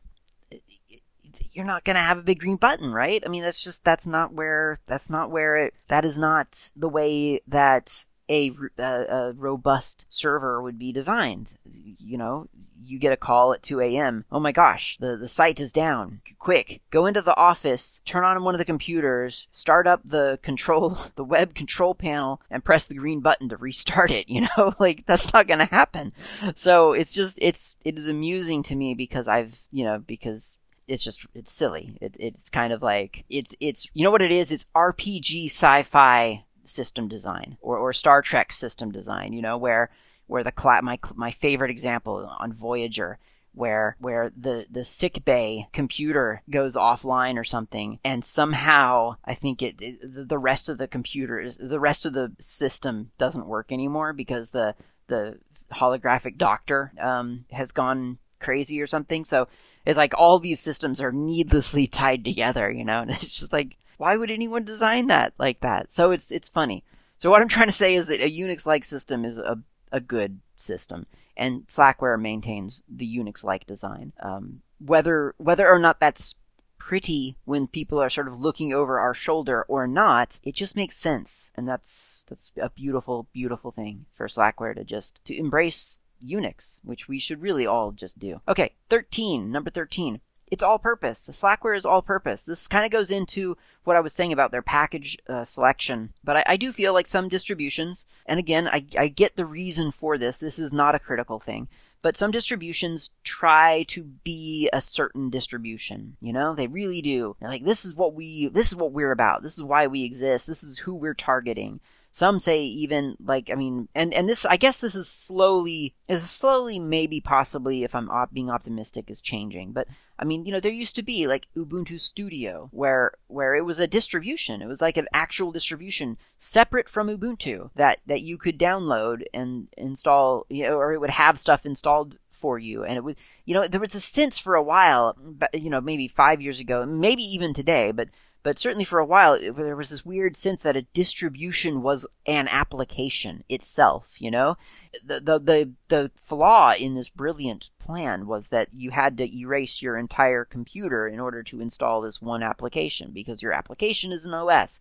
you're 1.52 1.64
not 1.64 1.84
going 1.84 1.96
to 1.96 2.02
have 2.02 2.18
a 2.18 2.22
big 2.22 2.40
green 2.40 2.56
button, 2.56 2.92
right? 2.92 3.22
I 3.24 3.28
mean, 3.28 3.42
that's 3.42 3.62
just, 3.62 3.84
that's 3.84 4.06
not 4.06 4.34
where, 4.34 4.80
that's 4.86 5.08
not 5.10 5.30
where 5.30 5.56
it, 5.56 5.74
that 5.88 6.04
is 6.04 6.18
not 6.18 6.70
the 6.74 6.88
way 6.88 7.40
that 7.46 8.06
a, 8.30 8.52
a, 8.78 9.32
robust 9.32 10.06
server 10.08 10.62
would 10.62 10.78
be 10.78 10.92
designed. 10.92 11.50
You 11.64 12.16
know, 12.16 12.48
you 12.82 12.98
get 12.98 13.12
a 13.12 13.16
call 13.16 13.52
at 13.52 13.62
2 13.62 13.80
a.m. 13.80 14.24
Oh 14.30 14.40
my 14.40 14.52
gosh, 14.52 14.96
the, 14.98 15.16
the 15.16 15.28
site 15.28 15.60
is 15.60 15.72
down. 15.72 16.20
Quick, 16.38 16.80
go 16.90 17.06
into 17.06 17.20
the 17.20 17.36
office, 17.36 18.00
turn 18.04 18.24
on 18.24 18.42
one 18.44 18.54
of 18.54 18.58
the 18.58 18.64
computers, 18.64 19.48
start 19.50 19.86
up 19.86 20.00
the 20.04 20.38
control, 20.42 20.96
the 21.16 21.24
web 21.24 21.54
control 21.54 21.94
panel, 21.94 22.40
and 22.50 22.64
press 22.64 22.86
the 22.86 22.94
green 22.94 23.20
button 23.20 23.48
to 23.48 23.56
restart 23.56 24.10
it. 24.10 24.20
You 24.30 24.42
know, 24.56 24.72
like 24.78 25.06
that's 25.06 25.32
not 25.32 25.48
going 25.48 25.58
to 25.58 25.64
happen. 25.64 26.12
So 26.54 26.92
it's 26.92 27.12
just, 27.12 27.36
it's, 27.42 27.74
it 27.84 27.98
is 27.98 28.06
amusing 28.06 28.62
to 28.64 28.76
me 28.76 28.94
because 28.94 29.26
I've, 29.26 29.60
you 29.72 29.84
know, 29.84 29.98
because 29.98 30.56
it's 30.86 31.02
just 31.02 31.26
it's 31.34 31.52
silly. 31.52 31.96
It, 32.00 32.16
it's 32.18 32.50
kind 32.50 32.72
of 32.72 32.82
like 32.82 33.24
it's 33.28 33.54
it's 33.60 33.88
you 33.94 34.04
know 34.04 34.10
what 34.10 34.22
it 34.22 34.32
is. 34.32 34.50
It's 34.52 34.66
RPG 34.74 35.46
sci-fi 35.46 36.44
system 36.70 37.08
design 37.08 37.56
or, 37.60 37.78
or 37.78 37.92
Star 37.92 38.22
Trek 38.22 38.52
system 38.52 38.90
design. 38.90 39.32
You 39.32 39.42
know 39.42 39.58
where 39.58 39.90
where 40.26 40.44
the 40.44 40.52
cla- 40.52 40.82
my 40.82 40.98
my 41.14 41.30
favorite 41.30 41.70
example 41.70 42.30
on 42.38 42.52
Voyager 42.52 43.18
where 43.52 43.96
where 43.98 44.30
the 44.36 44.66
the 44.70 44.84
sick 44.84 45.24
bay 45.24 45.66
computer 45.72 46.40
goes 46.48 46.76
offline 46.76 47.36
or 47.36 47.42
something 47.42 47.98
and 48.04 48.24
somehow 48.24 49.16
i 49.24 49.34
think 49.34 49.60
it, 49.60 49.74
it, 49.80 50.28
the 50.28 50.38
rest 50.38 50.68
of 50.68 50.78
the 50.78 50.86
computers 50.86 51.58
the 51.60 51.80
rest 51.80 52.06
of 52.06 52.12
the 52.12 52.30
system 52.38 53.10
doesn't 53.18 53.48
work 53.48 53.72
anymore 53.72 54.12
because 54.12 54.50
the 54.50 54.72
the 55.08 55.36
holographic 55.72 56.38
doctor 56.38 56.92
um, 57.00 57.44
has 57.50 57.72
gone 57.72 58.18
crazy 58.38 58.80
or 58.80 58.86
something 58.86 59.24
so 59.24 59.48
it's 59.86 59.96
like 59.96 60.12
all 60.16 60.38
these 60.38 60.60
systems 60.60 61.00
are 61.00 61.12
needlessly 61.12 61.86
tied 61.86 62.24
together, 62.24 62.70
you 62.70 62.84
know, 62.84 63.00
and 63.02 63.10
it's 63.10 63.38
just 63.38 63.52
like, 63.52 63.76
why 64.00 64.16
would 64.16 64.30
anyone 64.30 64.64
design 64.64 65.08
that 65.08 65.34
like 65.38 65.60
that? 65.60 65.92
So 65.92 66.10
it's 66.10 66.30
it's 66.30 66.48
funny. 66.48 66.82
So 67.18 67.28
what 67.28 67.42
I'm 67.42 67.48
trying 67.48 67.66
to 67.66 67.72
say 67.72 67.94
is 67.94 68.06
that 68.06 68.22
a 68.22 68.30
Unix-like 68.30 68.82
system 68.82 69.26
is 69.26 69.36
a 69.36 69.58
a 69.92 70.00
good 70.00 70.40
system, 70.56 71.06
and 71.36 71.66
Slackware 71.66 72.18
maintains 72.18 72.82
the 72.88 73.06
Unix-like 73.18 73.66
design. 73.66 74.14
Um, 74.22 74.62
whether 74.78 75.34
whether 75.36 75.68
or 75.68 75.78
not 75.78 76.00
that's 76.00 76.34
pretty 76.78 77.36
when 77.44 77.66
people 77.66 78.00
are 78.00 78.08
sort 78.08 78.26
of 78.26 78.40
looking 78.40 78.72
over 78.72 78.98
our 78.98 79.12
shoulder 79.12 79.66
or 79.68 79.86
not. 79.86 80.40
It 80.42 80.54
just 80.54 80.76
makes 80.76 80.96
sense, 80.96 81.50
and 81.54 81.68
that's 81.68 82.24
that's 82.26 82.52
a 82.56 82.70
beautiful, 82.70 83.28
beautiful 83.34 83.70
thing 83.70 84.06
for 84.14 84.28
Slackware 84.28 84.76
to 84.76 84.82
just 84.82 85.22
to 85.26 85.36
embrace 85.36 85.98
Unix, 86.24 86.80
which 86.82 87.06
we 87.06 87.18
should 87.18 87.42
really 87.42 87.66
all 87.66 87.92
just 87.92 88.18
do. 88.18 88.40
Okay, 88.48 88.76
13, 88.88 89.52
number 89.52 89.68
13 89.68 90.22
it's 90.50 90.62
all 90.62 90.78
purpose. 90.78 91.28
Slackware 91.32 91.76
is 91.76 91.86
all 91.86 92.02
purpose. 92.02 92.44
This 92.44 92.66
kind 92.66 92.84
of 92.84 92.90
goes 92.90 93.10
into 93.10 93.56
what 93.84 93.96
I 93.96 94.00
was 94.00 94.12
saying 94.12 94.32
about 94.32 94.50
their 94.50 94.62
package 94.62 95.16
uh, 95.28 95.44
selection. 95.44 96.12
But 96.24 96.38
I, 96.38 96.44
I, 96.46 96.56
do 96.56 96.72
feel 96.72 96.92
like 96.92 97.06
some 97.06 97.28
distributions, 97.28 98.04
and 98.26 98.38
again, 98.38 98.68
I, 98.68 98.84
I 98.98 99.08
get 99.08 99.36
the 99.36 99.46
reason 99.46 99.92
for 99.92 100.18
this. 100.18 100.38
This 100.38 100.58
is 100.58 100.72
not 100.72 100.94
a 100.94 100.98
critical 100.98 101.38
thing. 101.38 101.68
But 102.02 102.16
some 102.16 102.30
distributions 102.30 103.10
try 103.24 103.84
to 103.88 104.04
be 104.04 104.68
a 104.72 104.80
certain 104.80 105.30
distribution. 105.30 106.16
You 106.20 106.32
know, 106.32 106.54
they 106.54 106.66
really 106.66 107.02
do. 107.02 107.36
They're 107.38 107.50
like, 107.50 107.64
this 107.64 107.84
is 107.84 107.94
what 107.94 108.14
we, 108.14 108.48
this 108.48 108.68
is 108.68 108.76
what 108.76 108.92
we're 108.92 109.12
about. 109.12 109.42
This 109.42 109.56
is 109.56 109.62
why 109.62 109.86
we 109.86 110.04
exist. 110.04 110.46
This 110.46 110.64
is 110.64 110.78
who 110.78 110.94
we're 110.94 111.14
targeting. 111.14 111.80
Some 112.12 112.40
say 112.40 112.64
even 112.64 113.16
like 113.24 113.50
I 113.50 113.54
mean, 113.54 113.88
and 113.94 114.12
and 114.12 114.28
this 114.28 114.44
I 114.44 114.56
guess 114.56 114.80
this 114.80 114.96
is 114.96 115.08
slowly 115.08 115.94
is 116.08 116.28
slowly 116.28 116.80
maybe 116.80 117.20
possibly 117.20 117.84
if 117.84 117.94
I'm 117.94 118.10
op- 118.10 118.32
being 118.32 118.50
optimistic 118.50 119.08
is 119.10 119.20
changing. 119.20 119.72
But 119.72 119.86
I 120.18 120.24
mean, 120.24 120.44
you 120.44 120.50
know, 120.50 120.58
there 120.58 120.72
used 120.72 120.96
to 120.96 121.04
be 121.04 121.28
like 121.28 121.46
Ubuntu 121.56 122.00
Studio 122.00 122.68
where 122.72 123.12
where 123.28 123.54
it 123.54 123.64
was 123.64 123.78
a 123.78 123.86
distribution. 123.86 124.60
It 124.60 124.66
was 124.66 124.80
like 124.80 124.96
an 124.96 125.06
actual 125.12 125.52
distribution 125.52 126.18
separate 126.36 126.88
from 126.88 127.08
Ubuntu 127.08 127.70
that 127.76 128.00
that 128.06 128.22
you 128.22 128.38
could 128.38 128.58
download 128.58 129.22
and 129.32 129.68
install, 129.78 130.46
you 130.50 130.64
know, 130.64 130.78
or 130.78 130.92
it 130.92 131.00
would 131.00 131.10
have 131.10 131.38
stuff 131.38 131.64
installed 131.64 132.18
for 132.28 132.58
you. 132.58 132.82
And 132.82 132.96
it 132.96 133.04
would, 133.04 133.18
you 133.44 133.54
know, 133.54 133.68
there 133.68 133.80
was 133.80 133.94
a 133.94 134.00
sense 134.00 134.36
for 134.36 134.56
a 134.56 134.62
while, 134.62 135.16
but 135.16 135.54
you 135.54 135.70
know, 135.70 135.80
maybe 135.80 136.08
five 136.08 136.42
years 136.42 136.58
ago, 136.58 136.84
maybe 136.84 137.22
even 137.22 137.54
today, 137.54 137.92
but 137.92 138.08
but 138.42 138.58
certainly 138.58 138.84
for 138.84 138.98
a 138.98 139.04
while 139.04 139.38
there 139.38 139.76
was 139.76 139.90
this 139.90 140.04
weird 140.04 140.36
sense 140.36 140.62
that 140.62 140.76
a 140.76 140.82
distribution 140.82 141.82
was 141.82 142.06
an 142.26 142.48
application 142.48 143.44
itself 143.48 144.20
you 144.20 144.30
know? 144.30 144.56
The 145.04 145.20
the 145.20 145.38
the, 145.38 145.72
the 145.88 146.10
flaw 146.16 146.74
in 146.74 146.94
this 146.94 147.08
brilliant 147.08 147.70
plan 147.78 148.26
was 148.26 148.48
that 148.48 148.68
you 148.72 148.90
had 148.90 149.16
to 149.18 149.36
erase 149.36 149.82
your 149.82 149.96
entire 149.96 150.44
computer 150.44 151.06
in 151.06 151.20
order 151.20 151.42
to 151.44 151.60
install 151.60 152.00
this 152.00 152.20
one 152.20 152.42
application 152.42 153.10
because 153.12 153.42
your 153.42 153.52
application 153.52 154.12
is 154.12 154.24
an 154.24 154.34
OS 154.34 154.80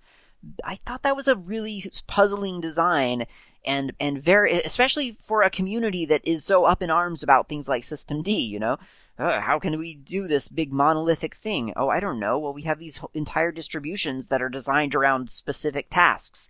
I 0.64 0.76
thought 0.76 1.03
that 1.03 1.18
was 1.18 1.28
a 1.28 1.36
really 1.36 1.84
puzzling 2.07 2.62
design 2.62 3.26
and 3.66 3.93
and 3.99 4.22
very 4.22 4.53
especially 4.53 5.12
for 5.12 5.41
a 5.41 5.49
community 5.49 6.05
that 6.05 6.22
is 6.24 6.45
so 6.45 6.64
up 6.64 6.82
in 6.82 6.89
arms 6.89 7.24
about 7.24 7.49
things 7.49 7.68
like 7.68 7.84
systemd 7.84 8.47
you 8.47 8.60
know 8.60 8.78
uh, 9.20 9.41
how 9.41 9.59
can 9.59 9.78
we 9.78 9.95
do 9.95 10.28
this 10.28 10.47
big 10.47 10.72
monolithic 10.72 11.36
thing? 11.36 11.74
Oh, 11.76 11.89
I 11.89 11.99
don't 11.99 12.20
know. 12.20 12.39
Well, 12.39 12.53
we 12.53 12.61
have 12.63 12.80
these 12.80 13.01
entire 13.13 13.51
distributions 13.51 14.30
that 14.30 14.41
are 14.41 14.49
designed 14.49 14.95
around 14.95 15.30
specific 15.30 15.89
tasks. 15.89 16.49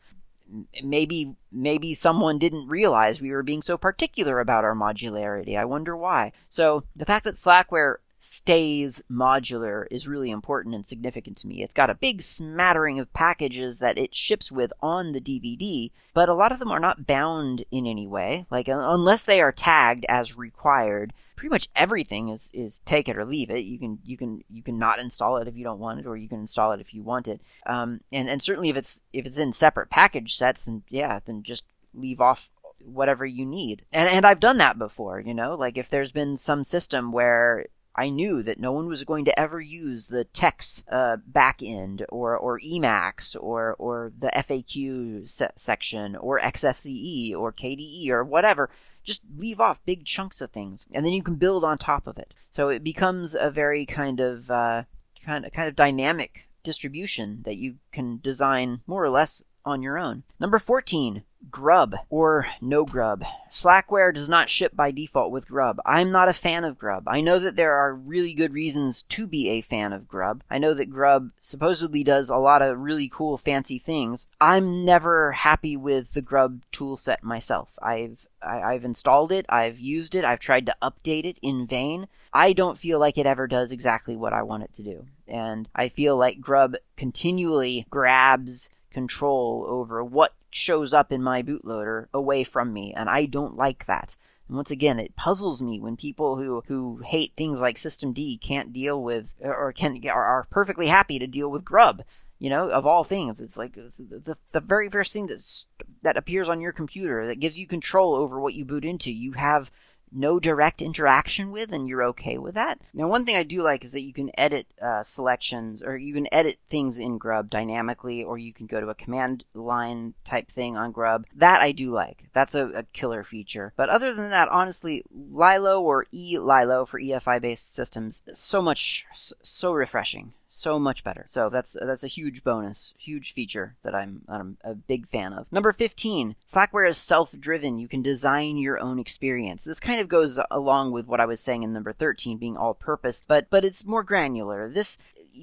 Maybe 0.83 1.35
maybe 1.51 1.93
someone 1.93 2.39
didn't 2.39 2.69
realize 2.69 3.21
we 3.21 3.31
were 3.31 3.43
being 3.43 3.61
so 3.61 3.77
particular 3.77 4.39
about 4.39 4.63
our 4.63 4.75
modularity. 4.75 5.57
I 5.57 5.65
wonder 5.65 5.97
why. 5.97 6.31
So 6.47 6.83
the 6.95 7.05
fact 7.05 7.25
that 7.25 7.35
Slackware 7.35 7.97
stays 8.19 9.01
modular 9.09 9.87
is 9.89 10.07
really 10.07 10.29
important 10.29 10.75
and 10.75 10.85
significant 10.85 11.37
to 11.37 11.47
me. 11.47 11.63
It's 11.63 11.73
got 11.73 11.89
a 11.89 11.95
big 11.95 12.21
smattering 12.21 12.99
of 12.99 13.13
packages 13.13 13.79
that 13.79 13.97
it 13.97 14.13
ships 14.13 14.51
with 14.51 14.73
on 14.81 15.13
the 15.13 15.21
DVD, 15.21 15.91
but 16.13 16.29
a 16.29 16.33
lot 16.33 16.51
of 16.51 16.59
them 16.59 16.69
are 16.69 16.79
not 16.79 17.07
bound 17.07 17.63
in 17.71 17.87
any 17.87 18.05
way. 18.05 18.45
Like 18.51 18.67
unless 18.67 19.23
they 19.25 19.41
are 19.41 19.51
tagged 19.51 20.05
as 20.09 20.37
required, 20.37 21.13
pretty 21.39 21.49
much 21.49 21.69
everything 21.73 22.27
is 22.27 22.51
is 22.53 22.79
take 22.79 23.07
it 23.07 23.17
or 23.17 23.23
leave 23.23 23.49
it. 23.49 23.59
You 23.59 23.79
can 23.79 23.99
you 24.03 24.17
can 24.17 24.43
you 24.49 24.61
can 24.61 24.77
not 24.77 24.99
install 24.99 25.37
it 25.37 25.47
if 25.47 25.55
you 25.55 25.63
don't 25.63 25.79
want 25.79 26.01
it, 26.01 26.05
or 26.05 26.17
you 26.17 26.27
can 26.27 26.41
install 26.41 26.73
it 26.73 26.81
if 26.81 26.93
you 26.93 27.01
want 27.01 27.29
it. 27.29 27.39
Um, 27.65 28.01
and 28.11 28.29
and 28.29 28.43
certainly 28.43 28.67
if 28.67 28.75
it's 28.75 29.01
if 29.13 29.25
it's 29.25 29.37
in 29.37 29.53
separate 29.53 29.89
package 29.89 30.35
sets, 30.35 30.65
then 30.65 30.83
yeah, 30.89 31.19
then 31.25 31.43
just 31.43 31.63
leave 31.93 32.19
off 32.19 32.49
whatever 32.83 33.25
you 33.25 33.45
need. 33.45 33.85
And 33.93 34.09
and 34.09 34.25
I've 34.25 34.41
done 34.41 34.57
that 34.57 34.77
before. 34.77 35.21
You 35.21 35.33
know, 35.33 35.55
like 35.55 35.77
if 35.77 35.89
there's 35.89 36.11
been 36.11 36.35
some 36.35 36.65
system 36.65 37.13
where 37.13 37.67
I 37.95 38.09
knew 38.09 38.43
that 38.43 38.59
no 38.59 38.71
one 38.71 38.87
was 38.87 39.03
going 39.03 39.25
to 39.25 39.39
ever 39.39 39.59
use 39.59 40.07
the 40.07 40.25
TeX 40.25 40.83
uh, 40.91 41.17
backend 41.29 42.05
or, 42.09 42.37
or 42.37 42.59
Emacs 42.59 43.35
or, 43.37 43.75
or 43.77 44.13
the 44.17 44.31
FAQ 44.33 45.27
se- 45.27 45.51
section 45.57 46.15
or 46.15 46.39
XFCE 46.39 47.35
or 47.35 47.51
KDE 47.51 48.09
or 48.09 48.23
whatever. 48.23 48.69
Just 49.09 49.23
leave 49.35 49.59
off 49.59 49.83
big 49.85 50.05
chunks 50.05 50.39
of 50.39 50.51
things, 50.51 50.85
and 50.91 51.03
then 51.03 51.13
you 51.13 51.23
can 51.23 51.33
build 51.33 51.63
on 51.63 51.79
top 51.79 52.05
of 52.05 52.19
it. 52.19 52.35
So 52.51 52.69
it 52.69 52.83
becomes 52.83 53.33
a 53.33 53.49
very 53.49 53.83
kind 53.83 54.19
of 54.19 54.51
uh, 54.51 54.83
kind 55.25 55.47
of 55.47 55.51
kind 55.51 55.67
of 55.67 55.75
dynamic 55.75 56.47
distribution 56.63 57.41
that 57.41 57.57
you 57.57 57.77
can 57.91 58.19
design 58.21 58.81
more 58.85 59.03
or 59.03 59.09
less 59.09 59.41
on 59.65 59.81
your 59.81 59.97
own. 59.97 60.25
Number 60.39 60.59
14, 60.59 61.23
Grub 61.49 61.95
or 62.09 62.47
no 62.61 62.85
Grub. 62.85 63.23
Slackware 63.49 64.13
does 64.13 64.29
not 64.29 64.49
ship 64.49 64.75
by 64.75 64.91
default 64.91 65.31
with 65.31 65.47
Grub. 65.47 65.79
I'm 65.85 66.11
not 66.11 66.27
a 66.27 66.33
fan 66.33 66.63
of 66.63 66.77
Grub. 66.77 67.07
I 67.07 67.21
know 67.21 67.39
that 67.39 67.55
there 67.55 67.73
are 67.73 67.95
really 67.95 68.33
good 68.33 68.53
reasons 68.53 69.03
to 69.03 69.25
be 69.25 69.49
a 69.49 69.61
fan 69.61 69.93
of 69.93 70.07
Grub. 70.07 70.43
I 70.49 70.57
know 70.57 70.73
that 70.73 70.89
Grub 70.89 71.31
supposedly 71.41 72.03
does 72.03 72.29
a 72.29 72.35
lot 72.35 72.61
of 72.61 72.79
really 72.79 73.09
cool 73.09 73.37
fancy 73.37 73.79
things. 73.79 74.27
I'm 74.39 74.85
never 74.85 75.31
happy 75.31 75.77
with 75.77 76.13
the 76.13 76.21
Grub 76.21 76.61
toolset 76.71 77.23
myself. 77.23 77.77
I've 77.81 78.27
I, 78.41 78.61
I've 78.61 78.85
installed 78.85 79.31
it, 79.31 79.45
I've 79.49 79.79
used 79.79 80.15
it, 80.15 80.23
I've 80.23 80.39
tried 80.39 80.65
to 80.67 80.75
update 80.81 81.25
it 81.25 81.39
in 81.41 81.67
vain. 81.67 82.07
I 82.33 82.53
don't 82.53 82.77
feel 82.77 82.99
like 82.99 83.17
it 83.17 83.25
ever 83.25 83.47
does 83.47 83.71
exactly 83.71 84.15
what 84.15 84.33
I 84.33 84.43
want 84.43 84.63
it 84.63 84.73
to 84.75 84.83
do. 84.83 85.05
And 85.27 85.67
I 85.75 85.89
feel 85.89 86.15
like 86.15 86.39
Grub 86.39 86.75
continually 86.95 87.85
grabs 87.89 88.69
control 88.91 89.65
over 89.67 90.03
what 90.03 90.33
shows 90.51 90.93
up 90.93 91.11
in 91.11 91.21
my 91.21 91.43
bootloader 91.43 92.07
away 92.13 92.43
from 92.43 92.73
me, 92.73 92.93
and 92.95 93.09
I 93.09 93.25
don't 93.25 93.55
like 93.55 93.85
that. 93.85 94.17
And 94.47 94.55
once 94.55 94.71
again, 94.71 94.99
it 94.99 95.15
puzzles 95.15 95.61
me 95.61 95.79
when 95.79 95.95
people 95.95 96.37
who, 96.37 96.63
who 96.67 97.01
hate 97.05 97.33
things 97.37 97.61
like 97.61 97.75
systemd 97.75 98.41
can't 98.41 98.73
deal 98.73 99.01
with, 99.01 99.35
or 99.41 99.71
can 99.71 100.01
are, 100.07 100.47
perfectly 100.49 100.87
happy 100.87 101.19
to 101.19 101.27
deal 101.27 101.49
with 101.49 101.63
grub. 101.63 102.03
You 102.39 102.49
know, 102.49 102.69
of 102.69 102.87
all 102.87 103.03
things, 103.03 103.41
it's 103.41 103.57
like 103.57 103.73
the, 103.73 103.91
the, 103.99 104.37
the 104.53 104.61
very 104.61 104.89
first 104.89 105.13
thing 105.13 105.27
that's, 105.27 105.67
that 106.01 106.17
appears 106.17 106.49
on 106.49 106.61
your 106.61 106.71
computer 106.71 107.27
that 107.27 107.39
gives 107.39 107.59
you 107.59 107.67
control 107.67 108.15
over 108.15 108.39
what 108.39 108.53
you 108.53 108.65
boot 108.65 108.85
into. 108.85 109.11
You 109.11 109.33
have 109.33 109.69
no 110.11 110.39
direct 110.39 110.81
interaction 110.81 111.51
with, 111.51 111.71
and 111.71 111.87
you're 111.87 112.03
okay 112.05 112.37
with 112.37 112.55
that. 112.55 112.79
Now, 112.93 113.07
one 113.07 113.25
thing 113.25 113.35
I 113.35 113.43
do 113.43 113.61
like 113.61 113.83
is 113.83 113.91
that 113.93 114.01
you 114.01 114.13
can 114.13 114.31
edit 114.37 114.67
uh, 114.81 115.03
selections, 115.03 115.81
or 115.81 115.97
you 115.97 116.13
can 116.13 116.27
edit 116.31 116.59
things 116.67 116.99
in 116.99 117.17
Grub 117.17 117.49
dynamically, 117.49 118.23
or 118.23 118.37
you 118.37 118.53
can 118.53 118.67
go 118.67 118.79
to 118.79 118.89
a 118.89 118.95
command 118.95 119.43
line 119.53 120.13
type 120.23 120.49
thing 120.49 120.77
on 120.77 120.91
Grub. 120.91 121.25
That 121.35 121.61
I 121.61 121.71
do 121.71 121.91
like. 121.91 122.29
That's 122.33 122.55
a, 122.55 122.67
a 122.69 122.83
killer 122.83 123.23
feature. 123.23 123.73
But 123.75 123.89
other 123.89 124.13
than 124.13 124.29
that, 124.29 124.49
honestly, 124.49 125.03
Lilo 125.11 125.81
or 125.81 126.05
eLilo 126.13 126.87
for 126.87 126.99
EFI 126.99 127.41
based 127.41 127.73
systems, 127.73 128.21
so 128.33 128.61
much, 128.61 129.05
so 129.13 129.73
refreshing 129.73 130.33
so 130.49 130.79
much 130.79 131.03
better. 131.03 131.25
So 131.27 131.49
that's 131.49 131.77
that's 131.79 132.03
a 132.03 132.07
huge 132.07 132.43
bonus, 132.43 132.93
huge 132.97 133.33
feature 133.33 133.75
that 133.83 133.95
I'm 133.95 134.23
I'm 134.27 134.57
a 134.63 134.73
big 134.73 135.07
fan 135.07 135.33
of. 135.33 135.51
Number 135.51 135.71
15, 135.71 136.35
Slackware 136.47 136.89
is 136.89 136.97
self-driven. 136.97 137.79
You 137.79 137.87
can 137.87 138.01
design 138.01 138.57
your 138.57 138.79
own 138.79 138.99
experience. 138.99 139.63
This 139.63 139.79
kind 139.79 140.01
of 140.01 140.07
goes 140.07 140.39
along 140.51 140.91
with 140.91 141.07
what 141.07 141.19
I 141.19 141.25
was 141.25 141.39
saying 141.39 141.63
in 141.63 141.73
number 141.73 141.93
13 141.93 142.37
being 142.37 142.57
all 142.57 142.73
purpose, 142.73 143.23
but 143.27 143.49
but 143.49 143.63
it's 143.63 143.85
more 143.85 144.03
granular. 144.03 144.69
This 144.69 144.97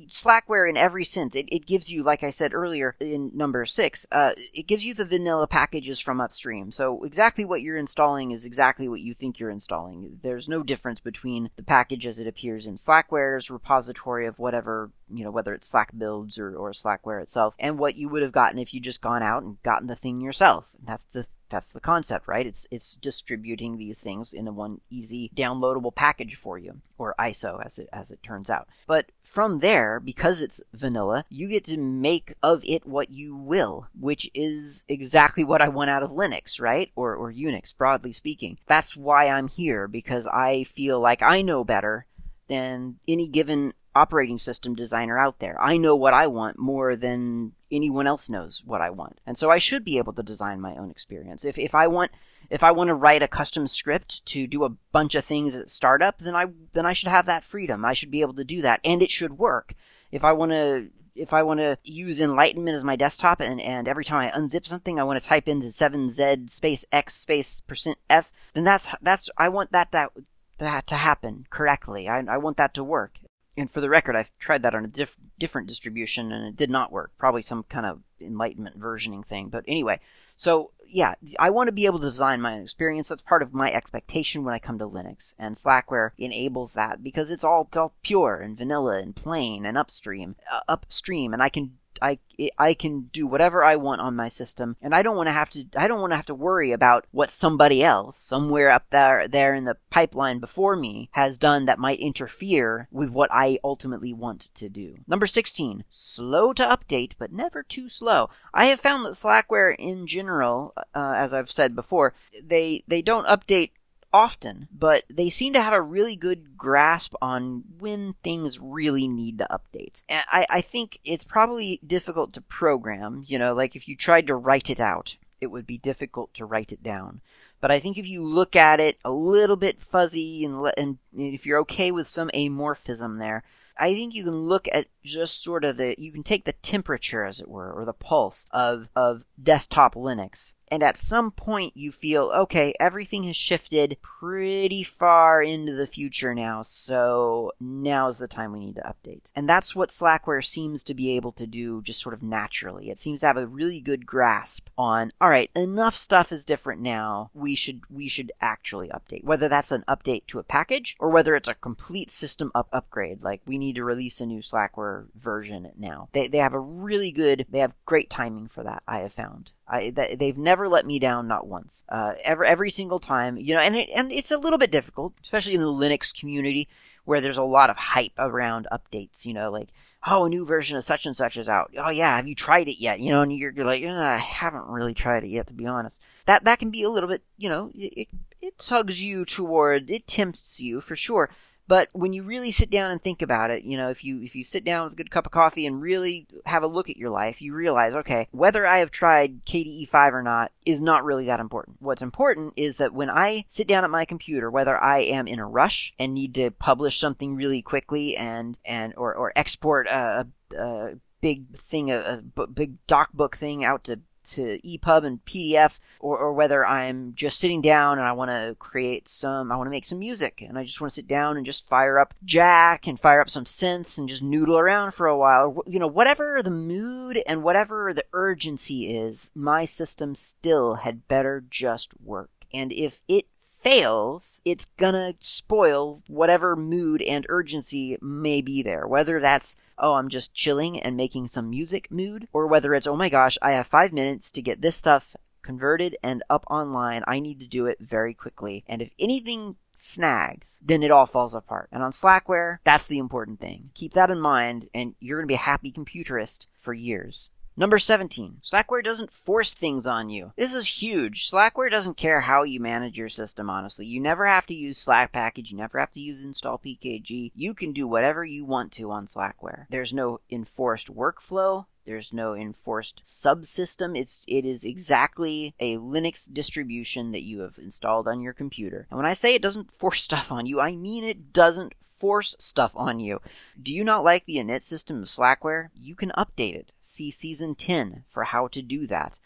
Slackware 0.09 0.69
in 0.69 0.77
every 0.77 1.05
sense. 1.05 1.35
It, 1.35 1.49
it 1.51 1.67
gives 1.67 1.91
you, 1.91 2.03
like 2.03 2.23
I 2.23 2.31
said 2.31 2.55
earlier 2.55 2.97
in 3.01 3.31
number 3.35 3.65
six, 3.67 4.07
uh, 4.13 4.33
it 4.53 4.67
gives 4.67 4.85
you 4.85 4.95
the 4.95 5.05
vanilla 5.05 5.47
packages 5.47 5.99
from 5.99 6.21
upstream. 6.21 6.71
So 6.71 7.03
exactly 7.05 7.45
what 7.45 7.63
you're 7.63 7.77
installing 7.77 8.31
is 8.31 8.45
exactly 8.45 8.89
what 8.89 9.01
you 9.01 9.15
think 9.15 9.39
you're 9.39 9.51
installing. 9.51 10.21
There's 10.23 10.49
no 10.49 10.63
difference 10.63 11.01
between 11.01 11.51
the 11.57 11.63
package 11.63 12.07
as 12.07 12.19
it 12.19 12.27
appears 12.27 12.67
in 12.67 12.75
Slackware's 12.75 13.51
repository 13.51 14.27
of 14.27 14.39
whatever, 14.39 14.91
you 15.13 15.25
know, 15.25 15.31
whether 15.31 15.55
it's 15.55 15.69
Slack 15.69 15.97
builds 15.97 16.39
or, 16.39 16.57
or 16.57 16.73
Slackware 16.73 17.23
itself, 17.23 17.55
and 17.59 17.79
what 17.79 17.97
you 17.97 18.09
would 18.09 18.23
have 18.23 18.33
gotten 18.33 18.59
if 18.59 18.75
you 18.75 18.81
just 18.81 19.01
gone 19.01 19.23
out 19.23 19.43
and 19.43 19.63
gotten 19.63 19.87
the 19.87 19.97
thing 19.97 20.21
yourself. 20.21 20.75
That's 20.85 21.07
the 21.07 21.27
that's 21.49 21.73
the 21.73 21.81
concept, 21.81 22.29
right? 22.29 22.47
It's 22.47 22.67
it's 22.71 22.95
distributing 22.95 23.77
these 23.77 24.01
things 24.01 24.33
in 24.33 24.49
a 24.49 24.53
one 24.53 24.81
easy 24.91 25.31
downloadable 25.35 25.95
package 25.95 26.35
for 26.35 26.59
you, 26.59 26.81
or 26.99 27.15
ISO 27.19 27.65
as 27.65 27.79
it 27.79 27.89
as 27.93 28.11
it 28.11 28.23
turns 28.23 28.51
out. 28.51 28.69
But 28.87 29.07
from 29.23 29.61
there, 29.61 30.01
because 30.01 30.41
it's 30.41 30.63
vanilla, 30.73 31.25
you 31.29 31.49
get 31.49 31.65
to 31.65 31.77
make 31.79 32.35
of 32.43 32.63
it 32.65 32.87
what 32.87 33.11
you 33.11 33.37
will, 33.37 33.89
which 33.99 34.31
is 34.35 34.85
exactly 34.89 35.45
what 35.45 35.63
I 35.63 35.69
want 35.69 35.91
out 35.91 36.03
of 36.03 36.11
Linux, 36.11 36.61
right? 36.61 36.91
Or 36.97 37.15
or 37.15 37.33
Unix, 37.33 37.77
broadly 37.77 38.13
speaking. 38.13 38.59
That's 38.67 38.97
why 38.97 39.29
I'm 39.29 39.49
here 39.49 39.89
because 39.89 40.27
I 40.27 40.65
feel 40.65 41.01
like 41.01 41.23
I 41.23 41.43
know 41.43 41.65
better 41.65 42.07
than 42.49 42.97
any 43.09 43.29
given 43.29 43.75
operating 43.97 44.39
system 44.39 44.75
designer 44.75 45.19
out 45.19 45.39
there. 45.39 45.61
I 45.61 45.77
know 45.77 45.97
what 45.97 46.15
I 46.15 46.27
want 46.27 46.59
more 46.59 46.97
than 46.97 47.53
anyone 47.71 48.07
else 48.07 48.29
knows 48.29 48.63
what 48.65 48.81
I 48.81 48.91
want. 48.91 49.21
And 49.27 49.37
so 49.37 49.51
I 49.51 49.59
should 49.59 49.85
be 49.85 49.99
able 49.99 50.13
to 50.13 50.23
design 50.23 50.61
my 50.61 50.77
own 50.77 50.91
experience. 50.91 51.45
If 51.45 51.59
if 51.59 51.75
I 51.75 51.87
want 51.87 52.11
if 52.51 52.63
I 52.63 52.73
want 52.73 52.89
to 52.89 52.95
write 52.95 53.23
a 53.23 53.29
custom 53.29 53.67
script 53.67 54.25
to 54.27 54.47
do 54.47 54.65
a 54.65 54.71
bunch 54.93 55.15
of 55.15 55.25
things 55.25 55.55
at 55.55 55.71
startup, 55.71 56.19
then 56.19 56.37
I 56.37 56.47
then 56.73 56.87
I 56.87 56.93
should 56.93 57.09
have 57.09 57.27
that 57.27 57.45
freedom. 57.45 57.85
I 57.85 57.95
should 57.95 58.11
be 58.11 58.21
able 58.21 58.35
to 58.35 58.45
do 58.45 58.63
that 58.63 58.81
and 58.85 59.03
it 59.03 59.11
should 59.11 59.39
work. 59.39 59.75
if 60.13 60.25
I 60.25 60.33
want 60.33 60.53
to 60.53 60.91
if 61.17 61.33
I 61.33 61.43
want 61.43 61.61
to 61.61 61.79
use 61.83 62.21
Enlightenment 62.21 62.75
as 62.75 62.85
my 62.85 62.95
desktop 62.95 63.41
and, 63.41 63.59
and 63.61 63.89
every 63.89 64.05
time 64.05 64.19
I 64.19 64.39
unzip 64.39 64.67
something 64.67 65.01
I 65.01 65.05
want 65.05 65.21
to 65.21 65.27
type 65.27 65.49
into 65.49 65.69
7z 65.69 66.51
space 66.51 66.85
x 66.93 67.15
space 67.15 67.63
percent 67.63 67.99
f, 68.11 68.33
then 68.53 68.65
that's 68.65 68.89
that's 69.01 69.31
I 69.37 69.49
want 69.49 69.73
that 69.73 69.93
to, 69.93 70.11
that 70.59 70.87
to 70.89 70.95
happen 70.97 71.47
correctly. 71.51 72.09
I, 72.09 72.23
I 72.29 72.37
want 72.37 72.59
that 72.59 72.75
to 72.75 72.85
work. 72.85 73.19
And 73.57 73.71
for 73.71 73.81
the 73.81 73.89
record, 73.89 74.17
I've 74.17 74.37
tried 74.39 74.63
that 74.63 74.75
on 74.75 74.85
a 74.85 74.89
diff- 74.89 75.17
different 75.39 75.69
distribution 75.69 76.31
and 76.31 76.47
it 76.47 76.57
did 76.57 76.71
not 76.71 76.93
work. 76.93 77.13
Probably 77.19 77.43
some 77.43 77.63
kind 77.63 77.87
of 77.87 78.03
Enlightenment 78.21 78.79
versioning 78.79 79.25
thing. 79.25 79.49
But 79.49 79.65
anyway, 79.67 80.01
so 80.37 80.73
yeah, 80.89 81.15
I 81.39 81.51
want 81.51 81.69
to 81.69 81.73
be 81.73 81.87
able 81.87 81.99
to 81.99 82.05
design 82.05 82.41
my 82.41 82.55
own 82.55 82.63
experience. 82.63 83.09
That's 83.09 83.23
part 83.23 83.43
of 83.43 83.55
my 83.55 83.73
expectation 83.73 84.45
when 84.45 84.55
I 84.55 84.59
come 84.59 84.79
to 84.79 84.87
Linux, 84.87 85.35
and 85.39 85.57
Slackware 85.57 86.11
enables 86.19 86.75
that 86.75 87.03
because 87.03 87.31
it's 87.31 87.45
all, 87.45 87.63
it's 87.63 87.77
all 87.77 87.95
pure 88.03 88.37
and 88.37 88.57
vanilla 88.57 88.99
and 88.99 89.17
plain 89.17 89.67
and 89.67 89.77
upstream, 89.77 90.37
uh, 90.51 90.61
upstream, 90.69 91.33
and 91.33 91.43
I 91.43 91.49
can 91.49 91.79
I 92.03 92.19
I 92.59 92.75
can 92.75 93.09
do 93.13 93.27
whatever 93.27 93.65
I 93.65 93.77
want 93.77 94.01
on 94.01 94.17
my 94.17 94.29
system, 94.29 94.77
and 94.83 94.95
I 94.95 95.03
don't 95.03 95.17
want 95.17 95.29
to 95.29 95.33
have 95.33 95.51
to 95.51 95.65
I 95.77 95.89
don't 95.89 96.01
want 96.01 96.13
to 96.13 96.17
have 96.17 96.27
to 96.27 96.35
worry 96.35 96.73
about 96.73 97.07
what 97.11 97.31
somebody 97.31 97.83
else 97.83 98.17
somewhere 98.17 98.71
up 98.71 98.91
there 98.91 99.27
there 99.29 99.55
in 99.55 99.65
the 99.65 99.77
pipeline 99.91 100.39
before 100.39 100.77
me 100.77 101.09
has 101.13 101.39
done 101.39 101.67
that 101.67 101.79
might 101.79 102.01
interfere 102.01 102.89
with 102.91 103.11
what 103.11 103.31
I 103.33 103.59
ultimately 103.65 104.13
want 104.13 104.49
to 104.55 104.69
do. 104.69 104.97
Number 105.07 105.27
16, 105.27 105.85
slow 105.89 106.53
to 106.53 106.65
update 106.65 107.13
but 107.19 107.33
never 107.33 107.63
too 107.63 107.89
slow. 107.89 108.29
I 108.53 108.67
have 108.67 108.81
found 108.81 109.05
that 109.05 109.13
Slackware 109.13 109.75
in 109.79 110.07
general, 110.07 110.75
uh, 110.95 111.15
as 111.17 111.33
I've 111.33 111.51
said 111.51 111.75
before, 111.75 112.15
they 112.43 112.85
they 112.87 113.03
don't 113.03 113.27
update 113.27 113.71
often, 114.17 114.67
but 114.73 115.05
they 115.11 115.29
seem 115.29 115.53
to 115.53 115.63
have 115.63 115.75
a 115.75 115.81
really 115.83 116.17
good 116.17 116.57
grasp 116.57 117.15
on 117.21 117.65
when 117.79 118.15
things 118.25 118.59
really 118.59 119.07
need 119.07 119.37
to 119.37 119.47
update. 119.51 120.03
And 120.09 120.25
I, 120.33 120.47
I 120.49 120.61
think 120.63 120.99
it's 121.05 121.23
probably 121.23 121.81
difficult 121.87 122.33
to 122.33 122.41
program, 122.41 123.25
you 123.27 123.39
know, 123.39 123.53
like 123.53 123.77
if 123.77 123.87
you 123.87 123.95
tried 123.95 124.27
to 124.29 124.35
write 124.35 124.71
it 124.71 124.81
out, 124.81 125.19
it 125.39 125.49
would 125.49 125.67
be 125.67 125.77
difficult 125.77 126.33
to 126.35 126.47
write 126.47 126.73
it 126.73 126.83
down. 126.83 127.21
But 127.61 127.71
I 127.71 127.79
think 127.79 127.99
if 127.99 128.09
you 128.09 128.25
look 128.25 128.57
at 128.57 128.81
it 128.81 128.99
a 129.05 129.11
little 129.11 129.59
bit 129.59 129.83
fuzzy 129.83 130.47
and, 130.47 130.73
and 130.79 130.97
if 131.15 131.45
you're 131.45 131.61
okay 131.61 131.91
with 131.91 132.07
some 132.07 132.31
amorphism 132.31 133.19
there, 133.19 133.45
I 133.79 133.93
think 133.93 134.15
you 134.15 134.25
can 134.25 134.35
look 134.35 134.67
at 134.73 134.87
just 135.05 135.43
sort 135.43 135.63
of 135.63 135.77
the 135.77 135.95
you 135.99 136.11
can 136.11 136.23
take 136.23 136.47
the 136.47 136.55
temperature 136.55 137.25
as 137.25 137.41
it 137.41 137.49
were 137.49 137.71
or 137.71 137.85
the 137.85 137.93
pulse 137.93 138.47
of 138.51 138.89
of 138.97 139.27
desktop 139.43 139.95
Linux 139.95 140.55
and 140.69 140.83
at 140.83 140.97
some 140.97 141.31
point 141.31 141.73
you 141.77 141.93
feel 141.93 142.33
okay 142.35 142.75
everything 142.81 143.25
has 143.25 143.37
shifted 143.37 143.97
pretty 144.03 144.83
far 144.83 145.43
into 145.43 145.73
the 145.75 145.87
future 145.87 146.35
now 146.35 146.63
so 146.63 147.53
now's 147.61 148.19
the 148.19 148.29
time 148.29 148.53
we 148.53 148.61
need 148.61 148.77
to 148.77 148.83
update. 148.83 149.23
And 149.35 149.49
that's 149.49 149.75
what 149.75 149.91
slackware 149.91 150.45
seems 150.45 150.83
to 150.85 150.95
be 150.95 151.17
able 151.17 151.33
to 151.33 151.47
do 151.47 151.83
just 151.83 152.01
sort 152.01 152.15
of 152.15 152.23
naturally. 152.23 152.91
It 152.91 152.99
seems 152.99 153.21
to 153.21 153.27
have 153.27 153.37
a 153.37 153.47
really 153.47 153.81
good 153.81 154.07
grasp 154.07 154.69
on 154.79 155.11
all 155.21 155.29
right 155.29 155.51
enough 155.55 155.95
stuff 155.95 156.33
is 156.33 156.45
different 156.45 156.81
now. 156.81 157.31
We 157.35 157.55
should 157.55 157.83
we 157.91 158.09
should 158.09 158.33
actually 158.41 158.89
update. 158.89 159.25
Whether 159.25 159.49
that's 159.49 159.73
an 159.73 159.85
update 159.89 160.27
to 160.29 160.39
a 160.39 160.45
package 160.45 160.97
or 160.99 161.11
whether 161.11 161.35
it's 161.35 161.49
a 161.49 161.55
complete 161.55 162.11
system 162.11 162.51
up 162.55 162.69
upgrade. 162.73 163.23
Like 163.23 163.43
we 163.47 163.59
need 163.59 163.77
to 163.77 163.85
release 163.85 164.21
a 164.21 164.27
new 164.27 164.41
slackware 164.41 165.07
version 165.15 165.71
now. 165.79 166.09
They, 166.13 166.29
they 166.29 166.39
have 166.39 166.55
a 166.55 166.61
really 166.61 167.13
good 167.13 167.47
they 167.49 167.61
have 167.61 167.75
great 167.85 168.11
timing 168.11 168.49
for 168.49 168.63
that 168.63 168.83
i 168.87 168.99
have 168.99 169.13
found 169.13 169.51
I, 169.69 169.91
they've 169.91 170.37
never 170.37 170.69
let 170.69 170.87
me 170.87 170.99
down, 170.99 171.27
not 171.27 171.49
once. 171.49 171.83
Uh, 171.89 172.13
every 172.23 172.47
every 172.47 172.71
single 172.71 173.01
time, 173.01 173.37
you 173.37 173.55
know, 173.55 173.61
and 173.61 173.75
it, 173.75 173.89
and 173.95 174.13
it's 174.13 174.31
a 174.31 174.39
little 174.39 174.59
bit 174.59 174.71
difficult, 174.71 175.15
especially 175.23 175.55
in 175.55 175.61
the 175.61 175.67
Linux 175.67 176.17
community, 176.17 176.69
where 177.05 177.21
there's 177.21 177.37
a 177.37 177.43
lot 177.43 177.69
of 177.69 177.77
hype 177.77 178.13
around 178.17 178.69
updates. 178.71 179.25
You 179.27 179.35
know, 179.35 179.51
like 179.51 179.71
oh, 180.07 180.25
a 180.25 180.29
new 180.29 180.45
version 180.45 180.77
of 180.77 180.85
such 180.85 181.05
and 181.07 181.17
such 181.17 181.37
is 181.37 181.49
out. 181.49 181.73
Oh 181.77 181.91
yeah, 181.91 182.17
have 182.17 182.29
you 182.29 182.35
tried 182.35 182.69
it 182.69 182.81
yet? 182.81 183.01
You 183.01 183.11
know, 183.11 183.23
and 183.23 183.33
you're, 183.33 183.51
you're 183.51 183.67
like, 183.67 183.85
I 183.85 184.19
haven't 184.19 184.69
really 184.69 184.95
tried 184.95 185.25
it 185.25 185.29
yet, 185.29 185.49
to 185.49 185.53
be 185.53 185.67
honest. 185.67 186.01
That 186.27 186.45
that 186.45 186.59
can 186.59 186.71
be 186.71 186.83
a 186.83 186.91
little 186.91 187.09
bit, 187.09 187.23
you 187.37 187.49
know, 187.49 187.71
it, 187.75 188.09
it 188.41 188.59
tugs 188.59 189.03
you 189.03 189.25
toward, 189.25 189.91
it 189.91 190.07
tempts 190.07 190.61
you 190.61 190.81
for 190.81 190.95
sure. 190.95 191.31
But 191.69 191.89
when 191.93 192.13
you 192.13 192.23
really 192.23 192.53
sit 192.53 192.71
down 192.71 192.91
and 192.91 193.03
think 193.03 193.23
about 193.23 193.51
it, 193.51 193.65
you 193.65 193.77
know, 193.77 193.91
if 193.91 194.05
you 194.05 194.23
if 194.23 194.37
you 194.37 194.45
sit 194.45 194.65
down 194.65 194.85
with 194.85 194.93
a 194.93 194.97
good 194.97 195.11
cup 195.11 195.27
of 195.27 195.33
coffee 195.33 195.67
and 195.67 195.81
really 195.81 196.27
have 196.45 196.63
a 196.63 196.69
look 196.69 196.89
at 196.89 196.97
your 196.97 197.11
life, 197.11 197.43
you 197.43 197.55
realize, 197.55 197.95
okay, 197.95 198.29
whether 198.31 198.67
I 198.67 198.79
have 198.79 198.91
tried 198.91 199.45
KDE 199.45 199.89
5 199.89 200.15
or 200.15 200.23
not 200.23 200.53
is 200.65 200.81
not 200.81 201.05
really 201.05 201.27
that 201.27 201.41
important. 201.41 201.77
What's 201.81 202.03
important 202.03 202.55
is 202.57 202.77
that 202.77 202.95
when 202.95 203.11
I 203.11 203.45
sit 203.49 203.67
down 203.67 203.85
at 203.85 203.91
my 203.91 204.05
computer, 204.05 204.51
whether 204.51 204.83
I 204.83 205.01
am 205.01 205.27
in 205.27 205.41
a 205.41 205.47
rush 205.47 205.93
and 205.99 206.15
need 206.15 206.35
to 206.37 206.51
publish 206.51 207.01
something 207.01 207.35
really 207.35 207.63
quickly 207.63 208.17
and 208.17 208.57
and 208.65 208.95
or 208.97 209.15
or 209.15 209.33
export 209.35 209.89
a, 209.89 210.29
a 210.57 210.93
big 211.21 211.57
thing, 211.57 211.91
a, 211.91 212.23
a 212.37 212.47
big 212.47 212.87
docbook 212.87 213.35
thing 213.35 213.65
out 213.65 213.85
to 213.85 214.01
to 214.33 214.59
EPUB 214.65 215.05
and 215.05 215.25
PDF, 215.25 215.79
or, 216.01 216.19
or 216.19 216.33
whether 216.33 216.67
I'm 216.67 217.15
just 217.15 217.39
sitting 217.39 217.63
down 217.63 217.99
and 217.99 218.07
I 218.07 218.13
want 218.13 218.31
to 218.31 218.57
create 218.59 219.09
some, 219.09 219.53
I 219.53 219.57
want 219.57 219.67
to 219.67 219.71
make 219.71 219.85
some 219.85 219.99
music, 219.99 220.43
and 220.47 220.59
I 220.59 220.65
just 220.65 220.81
want 220.81 220.91
to 220.93 220.95
sit 220.95 221.09
down 221.09 221.37
and 221.37 221.47
just 221.47 221.67
fire 221.67 221.99
up 221.99 222.15
Jack 222.25 222.87
and 222.87 222.99
fire 222.99 223.21
up 223.21 223.31
some 223.31 223.45
synths 223.45 223.99
and 223.99 224.09
just 224.09 224.23
noodle 224.23 224.59
around 224.59 224.93
for 224.93 225.07
a 225.07 225.17
while. 225.17 225.63
You 225.67 225.79
know, 225.79 225.87
whatever 225.87 226.43
the 226.43 226.51
mood 226.51 227.23
and 227.27 227.43
whatever 227.43 227.93
the 227.93 228.05
urgency 228.13 228.97
is, 228.97 229.31
my 229.35 229.65
system 229.65 230.15
still 230.15 230.75
had 230.75 231.09
better 231.09 231.45
just 231.49 231.91
work. 232.01 232.31
And 232.53 232.73
if 232.73 233.01
it 233.09 233.27
fails, 233.67 234.41
it's 234.45 234.67
gonna 234.77 235.13
spoil 235.19 236.01
whatever 236.07 236.55
mood 236.55 237.03
and 237.03 237.27
urgency 237.29 237.99
may 238.01 238.41
be 238.41 238.63
there. 238.63 238.87
Whether 238.87 239.19
that's, 239.19 239.57
oh, 239.77 239.95
I'm 239.95 240.09
just 240.09 240.33
chilling 240.33 240.81
and 240.81 240.97
making 240.97 241.27
some 241.27 241.51
music 241.51 241.91
mood, 241.91 242.29
or 242.33 242.47
whether 242.47 242.75
it's, 242.75 242.87
oh 242.87 242.95
my 242.95 243.09
gosh, 243.09 243.37
I 243.43 243.51
have 243.53 243.67
five 243.67 243.93
minutes 243.93 244.31
to 244.33 244.41
get 244.41 244.63
this 244.63 244.77
stuff 244.77 245.17
converted 245.43 245.97
and 246.01 246.23
up 246.31 246.45
online. 246.49 247.03
I 247.09 247.19
need 247.19 247.41
to 247.41 247.49
do 247.49 247.67
it 247.67 247.79
very 247.81 248.15
quickly. 248.15 248.63
And 248.69 248.81
if 248.81 248.91
anything 249.01 249.57
snags, 249.75 250.61
then 250.63 250.85
it 250.85 250.93
all 250.93 251.07
falls 251.07 251.35
apart. 251.35 251.69
And 251.73 251.83
on 251.83 251.91
Slackware, 251.91 252.59
that's 252.63 252.87
the 252.87 252.99
important 252.99 253.41
thing. 253.41 253.71
Keep 253.75 253.95
that 253.95 254.13
in 254.13 254.21
mind, 254.21 254.69
and 254.75 254.95
you're 255.01 255.19
going 255.19 255.27
to 255.27 255.33
be 255.33 255.35
a 255.35 255.39
happy 255.39 255.73
computerist 255.73 256.47
for 256.55 256.73
years. 256.73 257.31
Number 257.59 257.79
17. 257.79 258.43
Slackware 258.45 258.85
doesn't 258.85 259.11
force 259.11 259.55
things 259.55 259.87
on 259.87 260.11
you. 260.11 260.33
This 260.37 260.53
is 260.53 260.83
huge. 260.83 261.31
Slackware 261.31 261.71
doesn't 261.71 261.97
care 261.97 262.21
how 262.21 262.43
you 262.43 262.61
manage 262.61 262.99
your 262.99 263.09
system, 263.09 263.49
honestly. 263.49 263.87
You 263.87 263.99
never 263.99 264.27
have 264.27 264.45
to 264.47 264.55
use 264.55 264.77
Slack 264.77 265.11
package. 265.11 265.53
You 265.53 265.57
never 265.57 265.79
have 265.79 265.91
to 265.93 266.01
use 266.01 266.23
install 266.23 266.59
PKG. 266.59 267.33
You 267.35 267.55
can 267.55 267.73
do 267.73 267.89
whatever 267.89 268.27
you 268.27 268.45
want 268.45 268.73
to 268.73 268.91
on 268.91 269.07
Slackware. 269.07 269.65
There's 269.71 269.95
no 269.95 270.21
enforced 270.31 270.95
workflow. 270.95 271.65
There's 271.87 272.13
no 272.13 272.35
enforced 272.35 273.05
subsystem. 273.05 273.97
It's 273.97 274.25
it 274.27 274.45
is 274.45 274.65
exactly 274.65 275.55
a 275.61 275.77
Linux 275.77 276.29
distribution 276.31 277.13
that 277.13 277.23
you 277.23 277.41
have 277.43 277.59
installed 277.59 278.09
on 278.09 278.21
your 278.21 278.33
computer. 278.33 278.89
And 278.91 278.97
when 278.97 279.07
I 279.07 279.13
say 279.13 279.35
it 279.35 279.43
doesn't 279.43 279.71
force 279.71 280.03
stuff 280.11 280.33
on 280.33 280.47
you, 280.47 280.61
I 280.61 280.75
mean 280.75 281.05
it 281.05 281.33
doesn't 281.33 281.75
force 281.81 282.35
stuff 282.41 282.73
on 282.75 282.99
you. 282.99 283.21
Do 283.63 283.73
you 283.73 283.85
not 283.85 284.03
like 284.03 284.27
the 284.27 284.37
init 284.37 284.65
system 284.65 285.03
of 285.03 285.09
Slackware? 285.09 285.71
You 285.75 285.95
can 285.95 286.11
update 286.19 286.57
it. 286.57 286.73
See 286.83 287.13
season 287.13 287.55
10 287.55 288.05
for 288.09 288.25
how 288.25 288.49
to 288.49 288.63
do 288.63 288.89
that. 288.89 289.21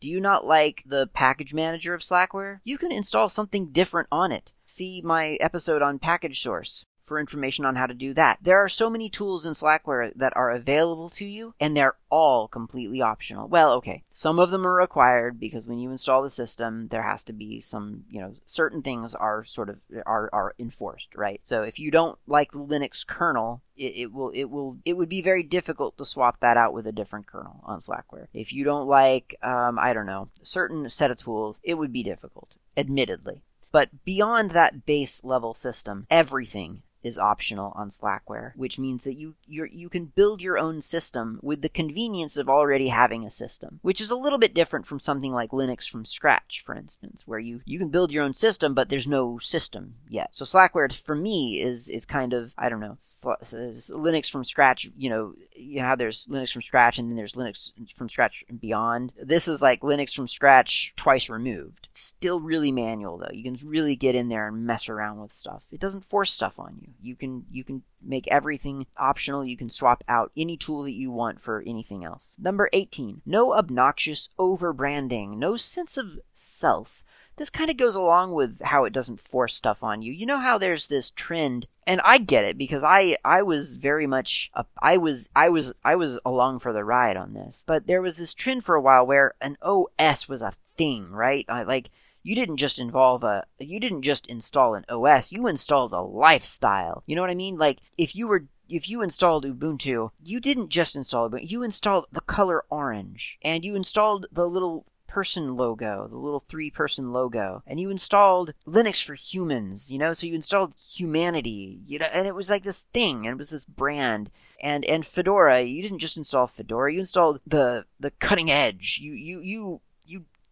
Do 0.00 0.08
you 0.08 0.18
not 0.18 0.46
like 0.46 0.84
the 0.86 1.08
package 1.12 1.52
manager 1.52 1.92
of 1.92 2.00
Slackware? 2.00 2.60
You 2.64 2.78
can 2.78 2.92
install 2.92 3.28
something 3.28 3.72
different 3.72 4.08
on 4.10 4.32
it. 4.32 4.52
See 4.64 5.02
my 5.04 5.34
episode 5.34 5.82
on 5.82 5.98
package 5.98 6.40
source 6.40 6.86
for 7.06 7.18
information 7.18 7.64
on 7.64 7.76
how 7.76 7.86
to 7.86 7.94
do 7.94 8.12
that. 8.14 8.38
There 8.42 8.58
are 8.58 8.68
so 8.68 8.90
many 8.90 9.08
tools 9.08 9.46
in 9.46 9.52
Slackware 9.52 10.12
that 10.16 10.36
are 10.36 10.50
available 10.50 11.08
to 11.10 11.24
you, 11.24 11.54
and 11.60 11.76
they're 11.76 11.96
all 12.10 12.48
completely 12.48 13.00
optional. 13.00 13.48
Well, 13.48 13.72
okay, 13.74 14.02
some 14.12 14.38
of 14.38 14.50
them 14.50 14.66
are 14.66 14.74
required 14.74 15.38
because 15.40 15.66
when 15.66 15.78
you 15.78 15.90
install 15.90 16.22
the 16.22 16.30
system, 16.30 16.88
there 16.88 17.02
has 17.02 17.22
to 17.24 17.32
be 17.32 17.60
some, 17.60 18.04
you 18.10 18.20
know, 18.20 18.34
certain 18.44 18.82
things 18.82 19.14
are 19.14 19.44
sort 19.44 19.68
of 19.68 19.78
are 20.04 20.28
are 20.32 20.54
enforced, 20.58 21.14
right? 21.14 21.40
So 21.42 21.62
if 21.62 21.78
you 21.78 21.90
don't 21.90 22.18
like 22.26 22.52
the 22.52 22.58
Linux 22.58 23.06
kernel, 23.06 23.62
it, 23.76 23.92
it 23.96 24.12
will 24.12 24.30
it 24.30 24.44
will 24.44 24.78
it 24.84 24.96
would 24.96 25.08
be 25.08 25.22
very 25.22 25.42
difficult 25.42 25.96
to 25.98 26.04
swap 26.04 26.40
that 26.40 26.56
out 26.56 26.72
with 26.72 26.86
a 26.86 26.92
different 26.92 27.26
kernel 27.26 27.60
on 27.64 27.78
Slackware. 27.78 28.26
If 28.32 28.52
you 28.52 28.64
don't 28.64 28.86
like, 28.86 29.36
um, 29.42 29.78
I 29.78 29.92
don't 29.92 30.06
know, 30.06 30.28
certain 30.42 30.88
set 30.88 31.10
of 31.10 31.18
tools, 31.18 31.60
it 31.62 31.74
would 31.74 31.92
be 31.92 32.02
difficult, 32.02 32.54
admittedly. 32.76 33.42
But 33.72 34.04
beyond 34.04 34.52
that 34.52 34.86
base 34.86 35.22
level 35.22 35.52
system, 35.52 36.06
everything 36.08 36.82
is 37.06 37.18
optional 37.18 37.72
on 37.76 37.88
Slackware, 37.88 38.52
which 38.56 38.78
means 38.78 39.04
that 39.04 39.14
you 39.14 39.36
you 39.46 39.88
can 39.88 40.06
build 40.06 40.42
your 40.42 40.58
own 40.58 40.80
system 40.80 41.40
with 41.42 41.62
the 41.62 41.68
convenience 41.68 42.36
of 42.36 42.48
already 42.48 42.88
having 42.88 43.24
a 43.24 43.30
system, 43.30 43.80
which 43.82 44.00
is 44.00 44.10
a 44.10 44.16
little 44.16 44.38
bit 44.38 44.54
different 44.54 44.86
from 44.86 44.98
something 44.98 45.32
like 45.32 45.50
Linux 45.50 45.88
from 45.88 46.04
scratch, 46.04 46.62
for 46.64 46.74
instance, 46.74 47.22
where 47.26 47.38
you 47.38 47.60
you 47.64 47.78
can 47.78 47.90
build 47.90 48.12
your 48.12 48.24
own 48.24 48.34
system 48.34 48.74
but 48.74 48.88
there's 48.88 49.06
no 49.06 49.38
system 49.38 49.94
yet. 50.08 50.28
So 50.32 50.44
Slackware 50.44 50.92
for 51.02 51.14
me 51.14 51.60
is 51.60 51.88
is 51.88 52.04
kind 52.04 52.32
of 52.32 52.54
I 52.58 52.68
don't 52.68 52.80
know 52.80 52.96
Linux 53.00 54.30
from 54.30 54.44
scratch. 54.44 54.88
You 54.96 55.10
know, 55.10 55.34
you 55.54 55.80
know 55.80 55.86
how 55.86 55.96
there's 55.96 56.26
Linux 56.26 56.52
from 56.52 56.62
scratch 56.62 56.98
and 56.98 57.08
then 57.08 57.16
there's 57.16 57.34
Linux 57.34 57.72
from 57.94 58.08
scratch 58.08 58.44
and 58.48 58.60
beyond. 58.60 59.12
This 59.20 59.48
is 59.48 59.62
like 59.62 59.80
Linux 59.80 60.14
from 60.14 60.28
scratch 60.28 60.92
twice 60.96 61.28
removed. 61.28 61.88
It's 61.90 62.00
still 62.00 62.40
really 62.40 62.72
manual 62.72 63.18
though. 63.18 63.32
You 63.32 63.44
can 63.44 63.56
really 63.68 63.96
get 63.96 64.14
in 64.14 64.28
there 64.28 64.48
and 64.48 64.66
mess 64.66 64.88
around 64.88 65.20
with 65.20 65.32
stuff. 65.32 65.62
It 65.70 65.80
doesn't 65.80 66.04
force 66.04 66.32
stuff 66.32 66.58
on 66.58 66.76
you 66.80 66.88
You 67.00 67.16
can 67.16 67.46
you 67.50 67.64
can 67.64 67.82
make 68.02 68.26
everything 68.28 68.86
optional. 68.96 69.44
You 69.44 69.56
can 69.56 69.70
swap 69.70 70.04
out 70.08 70.32
any 70.36 70.56
tool 70.56 70.82
that 70.84 70.92
you 70.92 71.10
want 71.10 71.40
for 71.40 71.62
anything 71.66 72.04
else. 72.04 72.36
Number 72.38 72.68
18. 72.72 73.22
No 73.26 73.54
obnoxious 73.54 74.28
over 74.38 74.72
branding. 74.72 75.38
No 75.38 75.56
sense 75.56 75.96
of 75.96 76.18
self 76.32 77.04
this 77.36 77.50
kind 77.50 77.70
of 77.70 77.76
goes 77.76 77.94
along 77.94 78.34
with 78.34 78.60
how 78.62 78.84
it 78.84 78.92
doesn't 78.92 79.20
force 79.20 79.54
stuff 79.54 79.82
on 79.82 80.02
you. 80.02 80.12
You 80.12 80.26
know 80.26 80.38
how 80.38 80.56
there's 80.56 80.86
this 80.86 81.10
trend, 81.10 81.66
and 81.86 82.00
I 82.02 82.18
get 82.18 82.44
it 82.44 82.56
because 82.56 82.82
I 82.82 83.16
I 83.24 83.42
was 83.42 83.76
very 83.76 84.06
much 84.06 84.50
a, 84.54 84.64
I 84.80 84.96
was 84.96 85.28
I 85.36 85.50
was 85.50 85.74
I 85.84 85.96
was 85.96 86.18
along 86.24 86.60
for 86.60 86.72
the 86.72 86.84
ride 86.84 87.16
on 87.16 87.34
this. 87.34 87.62
But 87.66 87.86
there 87.86 88.02
was 88.02 88.16
this 88.16 88.32
trend 88.32 88.64
for 88.64 88.74
a 88.74 88.80
while 88.80 89.06
where 89.06 89.34
an 89.40 89.56
OS 89.62 90.28
was 90.28 90.42
a 90.42 90.52
thing, 90.76 91.10
right? 91.10 91.44
I, 91.48 91.62
like 91.62 91.90
you 92.26 92.34
didn't 92.34 92.56
just 92.56 92.80
involve 92.80 93.22
a 93.22 93.44
you 93.60 93.78
didn't 93.78 94.02
just 94.02 94.26
install 94.26 94.74
an 94.74 94.84
OS, 94.88 95.30
you 95.30 95.46
installed 95.46 95.92
a 95.92 96.00
lifestyle. 96.00 97.04
You 97.06 97.14
know 97.14 97.22
what 97.22 97.30
I 97.30 97.36
mean? 97.36 97.56
Like 97.56 97.78
if 97.96 98.16
you 98.16 98.26
were 98.26 98.46
if 98.68 98.88
you 98.88 99.00
installed 99.00 99.44
Ubuntu, 99.44 100.10
you 100.24 100.40
didn't 100.40 100.70
just 100.70 100.96
install 100.96 101.30
Ubuntu, 101.30 101.48
you 101.48 101.62
installed 101.62 102.06
the 102.10 102.20
color 102.22 102.64
orange 102.68 103.38
and 103.42 103.64
you 103.64 103.76
installed 103.76 104.26
the 104.32 104.48
little 104.48 104.84
person 105.06 105.56
logo, 105.56 106.08
the 106.08 106.16
little 106.16 106.40
three 106.40 106.68
person 106.68 107.12
logo, 107.12 107.62
and 107.64 107.78
you 107.78 107.90
installed 107.90 108.52
Linux 108.66 109.04
for 109.04 109.14
humans, 109.14 109.92
you 109.92 109.98
know, 109.98 110.12
so 110.12 110.26
you 110.26 110.34
installed 110.34 110.74
humanity, 110.76 111.80
you 111.86 112.00
know, 112.00 112.06
and 112.06 112.26
it 112.26 112.34
was 112.34 112.50
like 112.50 112.64
this 112.64 112.86
thing, 112.92 113.24
and 113.24 113.34
it 113.34 113.38
was 113.38 113.50
this 113.50 113.64
brand. 113.64 114.32
And 114.60 114.84
and 114.84 115.06
Fedora, 115.06 115.62
you 115.62 115.80
didn't 115.80 116.00
just 116.00 116.16
install 116.16 116.48
Fedora, 116.48 116.92
you 116.92 116.98
installed 116.98 117.40
the 117.46 117.86
the 118.00 118.10
cutting 118.10 118.50
edge. 118.50 118.98
You 119.00 119.12
you 119.12 119.40
you 119.40 119.80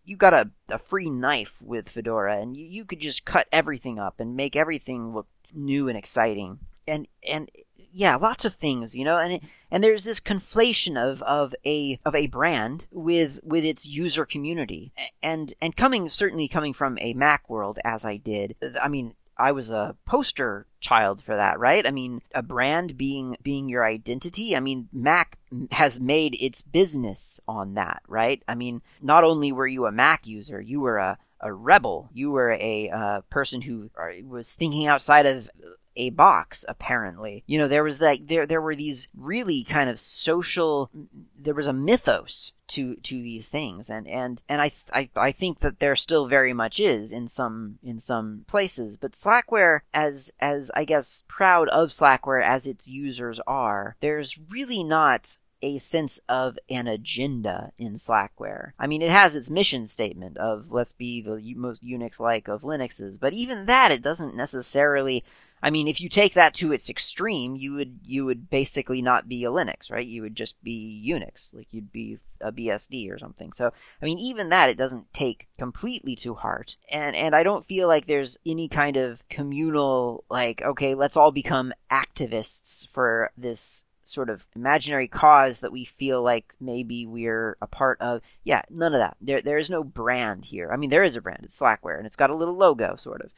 you 0.04 0.16
got 0.16 0.34
a, 0.34 0.50
a 0.68 0.78
free 0.78 1.10
knife 1.10 1.60
with 1.62 1.88
Fedora 1.88 2.36
and 2.38 2.56
you, 2.56 2.66
you 2.66 2.84
could 2.84 3.00
just 3.00 3.24
cut 3.24 3.48
everything 3.52 3.98
up 3.98 4.20
and 4.20 4.36
make 4.36 4.56
everything 4.56 5.14
look 5.14 5.26
new 5.52 5.88
and 5.88 5.96
exciting. 5.96 6.58
And 6.86 7.08
and 7.26 7.50
yeah, 7.96 8.16
lots 8.16 8.44
of 8.44 8.54
things, 8.54 8.96
you 8.96 9.04
know, 9.04 9.18
and 9.18 9.40
and 9.70 9.82
there's 9.82 10.04
this 10.04 10.20
conflation 10.20 10.96
of, 10.96 11.22
of 11.22 11.54
a 11.64 11.98
of 12.04 12.14
a 12.14 12.26
brand 12.26 12.86
with 12.90 13.38
with 13.44 13.64
its 13.64 13.86
user 13.86 14.26
community, 14.26 14.92
and 15.22 15.54
and 15.62 15.76
coming 15.76 16.08
certainly 16.08 16.48
coming 16.48 16.72
from 16.72 16.98
a 17.00 17.14
Mac 17.14 17.48
world 17.48 17.78
as 17.84 18.04
I 18.04 18.16
did, 18.16 18.56
I 18.82 18.88
mean, 18.88 19.14
I 19.36 19.52
was 19.52 19.70
a 19.70 19.96
poster 20.06 20.66
child 20.80 21.22
for 21.22 21.36
that, 21.36 21.58
right? 21.58 21.86
I 21.86 21.90
mean, 21.90 22.20
a 22.34 22.42
brand 22.42 22.96
being 22.96 23.36
being 23.42 23.68
your 23.68 23.84
identity. 23.84 24.56
I 24.56 24.60
mean, 24.60 24.88
Mac 24.92 25.38
has 25.72 25.98
made 25.98 26.34
its 26.40 26.62
business 26.62 27.40
on 27.48 27.74
that, 27.74 28.02
right? 28.06 28.42
I 28.46 28.54
mean, 28.54 28.82
not 29.00 29.24
only 29.24 29.52
were 29.52 29.66
you 29.66 29.86
a 29.86 29.92
Mac 29.92 30.26
user, 30.26 30.60
you 30.60 30.80
were 30.80 30.98
a 30.98 31.18
a 31.40 31.52
rebel. 31.52 32.08
You 32.12 32.32
were 32.32 32.52
a 32.52 32.90
uh, 32.90 33.20
person 33.28 33.60
who 33.60 33.90
uh, 33.98 34.26
was 34.26 34.54
thinking 34.54 34.86
outside 34.86 35.26
of 35.26 35.50
a 35.96 36.10
box 36.10 36.64
apparently. 36.68 37.44
You 37.46 37.58
know 37.58 37.68
there 37.68 37.84
was 37.84 38.00
like 38.00 38.26
there 38.26 38.46
there 38.46 38.60
were 38.60 38.76
these 38.76 39.08
really 39.16 39.64
kind 39.64 39.90
of 39.90 40.00
social 40.00 40.90
there 41.38 41.54
was 41.54 41.66
a 41.66 41.72
mythos 41.72 42.52
to 42.68 42.96
to 42.96 43.14
these 43.14 43.48
things. 43.48 43.90
And 43.90 44.06
and 44.08 44.42
and 44.48 44.60
I, 44.60 44.70
I 44.92 45.10
i 45.16 45.32
think 45.32 45.60
that 45.60 45.80
there 45.80 45.96
still 45.96 46.26
very 46.26 46.52
much 46.52 46.80
is 46.80 47.12
in 47.12 47.28
some 47.28 47.78
in 47.82 47.98
some 47.98 48.44
places. 48.46 48.96
But 48.96 49.12
slackware 49.12 49.80
as 49.92 50.32
as 50.40 50.70
i 50.74 50.84
guess 50.84 51.24
proud 51.28 51.68
of 51.68 51.90
slackware 51.90 52.44
as 52.44 52.66
its 52.66 52.88
users 52.88 53.40
are 53.46 53.96
there's 54.00 54.38
really 54.50 54.82
not 54.82 55.38
a 55.64 55.78
sense 55.78 56.20
of 56.28 56.58
an 56.68 56.86
agenda 56.86 57.72
in 57.78 57.94
Slackware. 57.94 58.72
I 58.78 58.86
mean, 58.86 59.00
it 59.00 59.10
has 59.10 59.34
its 59.34 59.48
mission 59.48 59.86
statement 59.86 60.36
of 60.36 60.70
let's 60.72 60.92
be 60.92 61.22
the 61.22 61.40
most 61.56 61.82
Unix 61.82 62.20
like 62.20 62.48
of 62.48 62.62
Linuxes, 62.62 63.18
but 63.18 63.32
even 63.32 63.64
that, 63.64 63.90
it 63.90 64.02
doesn't 64.02 64.36
necessarily 64.36 65.24
I 65.64 65.70
mean, 65.70 65.88
if 65.88 65.98
you 65.98 66.10
take 66.10 66.34
that 66.34 66.52
to 66.54 66.72
its 66.72 66.90
extreme, 66.90 67.56
you 67.56 67.72
would 67.72 68.00
you 68.04 68.26
would 68.26 68.50
basically 68.50 69.00
not 69.00 69.30
be 69.30 69.44
a 69.44 69.50
Linux, 69.50 69.90
right? 69.90 70.06
You 70.06 70.20
would 70.20 70.36
just 70.36 70.62
be 70.62 71.02
Unix, 71.08 71.54
like 71.54 71.72
you'd 71.72 71.90
be 71.90 72.18
a 72.42 72.52
BSD 72.52 73.10
or 73.10 73.18
something. 73.18 73.50
So, 73.54 73.72
I 74.02 74.04
mean, 74.04 74.18
even 74.18 74.50
that 74.50 74.68
it 74.68 74.76
doesn't 74.76 75.14
take 75.14 75.48
completely 75.58 76.16
to 76.16 76.34
heart, 76.34 76.76
and 76.90 77.16
and 77.16 77.34
I 77.34 77.42
don't 77.42 77.64
feel 77.64 77.88
like 77.88 78.06
there's 78.06 78.36
any 78.44 78.68
kind 78.68 78.98
of 78.98 79.26
communal 79.30 80.24
like, 80.28 80.60
okay, 80.60 80.94
let's 80.94 81.16
all 81.16 81.32
become 81.32 81.72
activists 81.90 82.86
for 82.86 83.30
this 83.34 83.84
sort 84.06 84.28
of 84.28 84.46
imaginary 84.54 85.08
cause 85.08 85.60
that 85.60 85.72
we 85.72 85.86
feel 85.86 86.22
like 86.22 86.52
maybe 86.60 87.06
we're 87.06 87.56
a 87.62 87.66
part 87.66 87.98
of. 88.02 88.20
Yeah, 88.42 88.60
none 88.68 88.92
of 88.92 89.00
that. 89.00 89.16
There 89.18 89.40
there 89.40 89.56
is 89.56 89.70
no 89.70 89.82
brand 89.82 90.44
here. 90.44 90.70
I 90.70 90.76
mean, 90.76 90.90
there 90.90 91.02
is 91.02 91.16
a 91.16 91.22
brand. 91.22 91.40
It's 91.42 91.58
Slackware, 91.58 91.96
and 91.96 92.06
it's 92.06 92.16
got 92.16 92.28
a 92.28 92.36
little 92.36 92.54
logo, 92.54 92.96
sort 92.96 93.22
of 93.22 93.32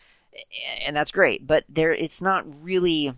and 0.85 0.97
that's 0.97 1.11
great. 1.11 1.47
But 1.47 1.65
there, 1.69 1.93
it's 1.93 2.23
not 2.23 2.45
really. 2.63 3.15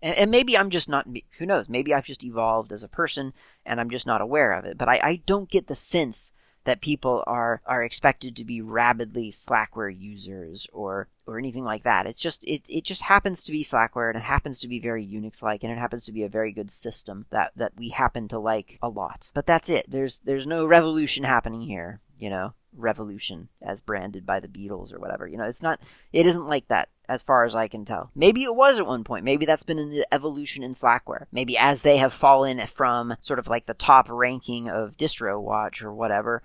And 0.00 0.30
maybe 0.30 0.58
I'm 0.58 0.70
just 0.70 0.88
not. 0.88 1.06
Who 1.38 1.46
knows? 1.46 1.68
Maybe 1.68 1.94
I've 1.94 2.06
just 2.06 2.24
evolved 2.24 2.72
as 2.72 2.82
a 2.82 2.88
person, 2.88 3.32
and 3.64 3.80
I'm 3.80 3.90
just 3.90 4.06
not 4.06 4.20
aware 4.20 4.52
of 4.52 4.64
it. 4.64 4.76
But 4.76 4.88
I, 4.88 5.00
I 5.02 5.16
don't 5.26 5.50
get 5.50 5.68
the 5.68 5.74
sense 5.74 6.32
that 6.64 6.80
people 6.80 7.24
are 7.26 7.60
are 7.66 7.82
expected 7.82 8.36
to 8.36 8.44
be 8.44 8.60
rabidly 8.60 9.30
Slackware 9.30 9.94
users 9.96 10.66
or 10.72 11.08
or 11.26 11.38
anything 11.38 11.64
like 11.64 11.84
that. 11.84 12.06
It's 12.06 12.20
just 12.20 12.44
it, 12.44 12.62
it 12.68 12.84
just 12.84 13.02
happens 13.02 13.42
to 13.44 13.52
be 13.52 13.64
Slackware 13.64 14.08
and 14.08 14.16
it 14.16 14.24
happens 14.24 14.60
to 14.60 14.68
be 14.68 14.78
very 14.78 15.06
Unix 15.06 15.42
like 15.42 15.62
and 15.62 15.72
it 15.72 15.78
happens 15.78 16.04
to 16.06 16.12
be 16.12 16.22
a 16.22 16.28
very 16.28 16.52
good 16.52 16.70
system 16.70 17.26
that 17.30 17.52
that 17.56 17.72
we 17.76 17.90
happen 17.90 18.28
to 18.28 18.38
like 18.38 18.78
a 18.82 18.88
lot. 18.88 19.30
But 19.34 19.46
that's 19.46 19.68
it. 19.68 19.86
There's 19.88 20.20
there's 20.20 20.46
no 20.46 20.66
revolution 20.66 21.24
happening 21.24 21.62
here, 21.62 22.00
you 22.18 22.30
know 22.30 22.54
revolution 22.76 23.48
as 23.60 23.80
branded 23.80 24.26
by 24.26 24.40
the 24.40 24.48
Beatles 24.48 24.92
or 24.92 24.98
whatever. 24.98 25.26
You 25.26 25.36
know, 25.36 25.44
it's 25.44 25.62
not, 25.62 25.80
it 26.12 26.26
isn't 26.26 26.46
like 26.46 26.68
that 26.68 26.88
as 27.08 27.22
far 27.22 27.44
as 27.44 27.54
I 27.54 27.68
can 27.68 27.84
tell. 27.84 28.10
Maybe 28.14 28.44
it 28.44 28.54
was 28.54 28.78
at 28.78 28.86
one 28.86 29.04
point. 29.04 29.24
Maybe 29.24 29.44
that's 29.44 29.64
been 29.64 29.78
an 29.78 30.04
evolution 30.10 30.62
in 30.62 30.72
Slackware. 30.72 31.26
Maybe 31.32 31.58
as 31.58 31.82
they 31.82 31.98
have 31.98 32.12
fallen 32.12 32.64
from 32.66 33.16
sort 33.20 33.38
of 33.38 33.48
like 33.48 33.66
the 33.66 33.74
top 33.74 34.08
ranking 34.08 34.68
of 34.68 34.96
DistroWatch 34.96 35.82
or 35.82 35.92
whatever, 35.92 36.42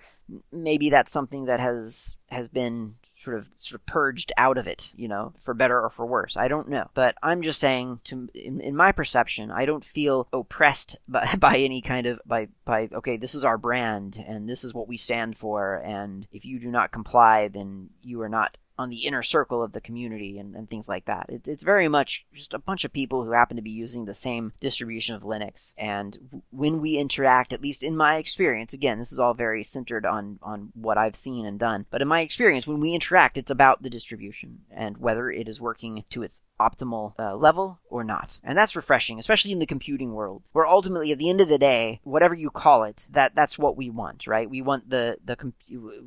maybe 0.51 0.89
that's 0.89 1.11
something 1.11 1.45
that 1.45 1.59
has 1.59 2.17
has 2.27 2.49
been 2.49 2.95
sort 3.27 3.37
of 3.37 3.49
sort 3.57 3.81
of 3.81 3.85
purged 3.85 4.31
out 4.37 4.57
of 4.57 4.67
it, 4.67 4.93
you 4.95 5.07
know, 5.09 5.33
for 5.37 5.53
better 5.53 5.81
or 5.81 5.89
for 5.89 6.05
worse. 6.05 6.37
I 6.37 6.47
don't 6.47 6.69
know, 6.69 6.89
but 6.93 7.15
I'm 7.21 7.41
just 7.41 7.59
saying 7.59 7.99
to 8.05 8.29
in, 8.33 8.61
in 8.61 8.75
my 8.75 8.93
perception, 8.93 9.51
I 9.51 9.65
don't 9.65 9.83
feel 9.83 10.27
oppressed 10.31 10.95
by, 11.07 11.35
by 11.37 11.57
any 11.57 11.81
kind 11.81 12.07
of 12.07 12.21
by 12.25 12.47
by 12.63 12.89
okay, 12.93 13.17
this 13.17 13.35
is 13.35 13.43
our 13.43 13.57
brand 13.57 14.23
and 14.25 14.47
this 14.47 14.63
is 14.63 14.73
what 14.73 14.87
we 14.87 14.95
stand 14.95 15.37
for, 15.37 15.83
and 15.85 16.25
if 16.31 16.45
you 16.45 16.59
do 16.59 16.71
not 16.71 16.91
comply, 16.91 17.49
then 17.49 17.89
you 18.01 18.21
are 18.21 18.29
not 18.29 18.57
on 18.77 18.89
the 18.89 19.05
inner 19.05 19.23
circle 19.23 19.63
of 19.63 19.71
the 19.71 19.81
community 19.81 20.37
and, 20.39 20.55
and 20.55 20.69
things 20.69 20.87
like 20.87 21.05
that. 21.05 21.27
It, 21.29 21.47
it's 21.47 21.63
very 21.63 21.87
much 21.87 22.25
just 22.33 22.53
a 22.53 22.59
bunch 22.59 22.85
of 22.85 22.93
people 22.93 23.23
who 23.23 23.31
happen 23.31 23.57
to 23.57 23.63
be 23.63 23.71
using 23.71 24.05
the 24.05 24.13
same 24.13 24.53
distribution 24.59 25.15
of 25.15 25.23
Linux. 25.23 25.73
And 25.77 26.41
when 26.51 26.81
we 26.81 26.97
interact, 26.97 27.53
at 27.53 27.61
least 27.61 27.83
in 27.83 27.95
my 27.95 28.17
experience, 28.17 28.73
again, 28.73 28.99
this 28.99 29.11
is 29.11 29.19
all 29.19 29.33
very 29.33 29.63
centered 29.63 30.05
on, 30.05 30.39
on 30.41 30.71
what 30.75 30.97
I've 30.97 31.15
seen 31.15 31.45
and 31.45 31.59
done, 31.59 31.85
but 31.89 32.01
in 32.01 32.07
my 32.07 32.21
experience, 32.21 32.67
when 32.67 32.79
we 32.79 32.93
interact, 32.93 33.37
it's 33.37 33.51
about 33.51 33.83
the 33.83 33.89
distribution 33.89 34.59
and 34.71 34.97
whether 34.97 35.29
it 35.29 35.47
is 35.47 35.61
working 35.61 36.03
to 36.09 36.23
its 36.23 36.41
optimal 36.59 37.13
uh, 37.19 37.35
level 37.35 37.79
or 37.89 38.03
not. 38.03 38.39
And 38.43 38.57
that's 38.57 38.75
refreshing, 38.75 39.19
especially 39.19 39.51
in 39.51 39.59
the 39.59 39.65
computing 39.65 40.13
world, 40.13 40.43
where 40.51 40.67
ultimately 40.67 41.11
at 41.11 41.17
the 41.17 41.29
end 41.29 41.41
of 41.41 41.49
the 41.49 41.57
day, 41.57 42.01
whatever 42.03 42.33
you 42.33 42.49
call 42.49 42.83
it, 42.83 43.07
that 43.11 43.35
that's 43.35 43.59
what 43.59 43.77
we 43.77 43.89
want, 43.89 44.27
right? 44.27 44.49
We 44.49 44.61
want 44.61 44.89
the 44.89 45.17
the 45.23 45.35
com- 45.35 45.53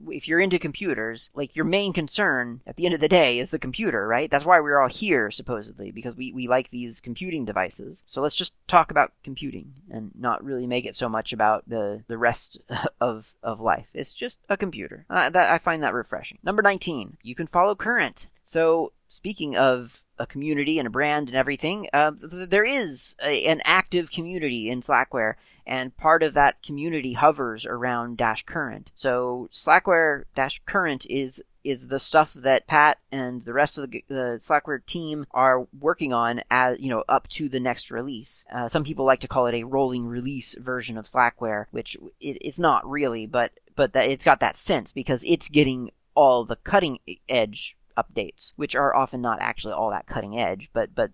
if 0.08 0.28
you're 0.28 0.40
into 0.40 0.58
computers, 0.58 1.30
like 1.34 1.54
your 1.54 1.64
main 1.64 1.92
concern 1.92 2.59
at 2.66 2.76
the 2.76 2.86
end 2.86 2.94
of 2.94 3.00
the 3.00 3.08
day 3.08 3.38
is 3.38 3.50
the 3.50 3.58
computer, 3.58 4.06
right? 4.06 4.30
That's 4.30 4.44
why 4.44 4.60
we're 4.60 4.78
all 4.78 4.88
here 4.88 5.30
supposedly 5.30 5.90
because 5.90 6.16
we 6.16 6.32
we 6.32 6.48
like 6.48 6.70
these 6.70 7.00
computing 7.00 7.44
devices. 7.44 8.02
So 8.06 8.20
let's 8.20 8.36
just 8.36 8.54
talk 8.68 8.90
about 8.90 9.12
computing 9.22 9.72
and 9.90 10.10
not 10.18 10.44
really 10.44 10.66
make 10.66 10.84
it 10.84 10.96
so 10.96 11.08
much 11.08 11.32
about 11.32 11.68
the 11.68 12.02
the 12.08 12.18
rest 12.18 12.58
of 13.00 13.34
of 13.42 13.60
life. 13.60 13.86
It's 13.94 14.14
just 14.14 14.40
a 14.48 14.56
computer. 14.56 15.04
That 15.08 15.36
I 15.36 15.58
find 15.58 15.82
that 15.82 15.94
refreshing. 15.94 16.38
Number 16.42 16.62
19, 16.62 17.18
you 17.22 17.34
can 17.34 17.46
follow 17.46 17.74
current. 17.74 18.28
So 18.44 18.92
speaking 19.10 19.56
of 19.56 20.02
a 20.18 20.26
community 20.26 20.78
and 20.78 20.86
a 20.86 20.90
brand 20.90 21.28
and 21.28 21.36
everything, 21.36 21.88
uh, 21.92 22.12
there 22.20 22.64
is 22.64 23.16
a, 23.22 23.46
an 23.46 23.60
active 23.64 24.10
community 24.10 24.70
in 24.70 24.80
Slackware, 24.80 25.34
and 25.66 25.96
part 25.96 26.22
of 26.22 26.34
that 26.34 26.62
community 26.62 27.12
hovers 27.12 27.66
around 27.66 28.16
Dash 28.16 28.44
Current. 28.44 28.92
So 28.94 29.48
Slackware 29.52 30.24
Dash 30.34 30.60
Current 30.64 31.06
is 31.10 31.42
is 31.64 31.88
the 31.88 31.98
stuff 31.98 32.34
that 32.34 32.66
Pat 32.66 32.98
and 33.12 33.42
the 33.42 33.52
rest 33.52 33.78
of 33.78 33.90
the, 33.90 34.04
the 34.08 34.38
Slackware 34.40 34.84
team 34.84 35.26
are 35.32 35.66
working 35.78 36.12
on 36.12 36.42
as 36.50 36.78
you 36.80 36.88
know 36.88 37.04
up 37.08 37.28
to 37.28 37.48
the 37.48 37.60
next 37.60 37.90
release. 37.90 38.44
Uh, 38.52 38.68
some 38.68 38.84
people 38.84 39.04
like 39.04 39.20
to 39.20 39.28
call 39.28 39.46
it 39.46 39.54
a 39.54 39.64
rolling 39.64 40.06
release 40.06 40.54
version 40.58 40.96
of 40.96 41.04
Slackware, 41.04 41.66
which 41.70 41.96
it, 42.20 42.38
it's 42.40 42.58
not 42.58 42.88
really, 42.88 43.26
but 43.26 43.52
but 43.76 43.92
that 43.92 44.08
it's 44.08 44.24
got 44.24 44.40
that 44.40 44.56
sense 44.56 44.92
because 44.92 45.24
it's 45.26 45.48
getting 45.48 45.90
all 46.14 46.44
the 46.44 46.56
cutting 46.56 46.98
edge 47.28 47.76
updates, 47.96 48.52
which 48.56 48.74
are 48.74 48.94
often 48.94 49.20
not 49.20 49.40
actually 49.40 49.74
all 49.74 49.90
that 49.90 50.06
cutting 50.06 50.38
edge, 50.38 50.70
but 50.72 50.94
but 50.94 51.12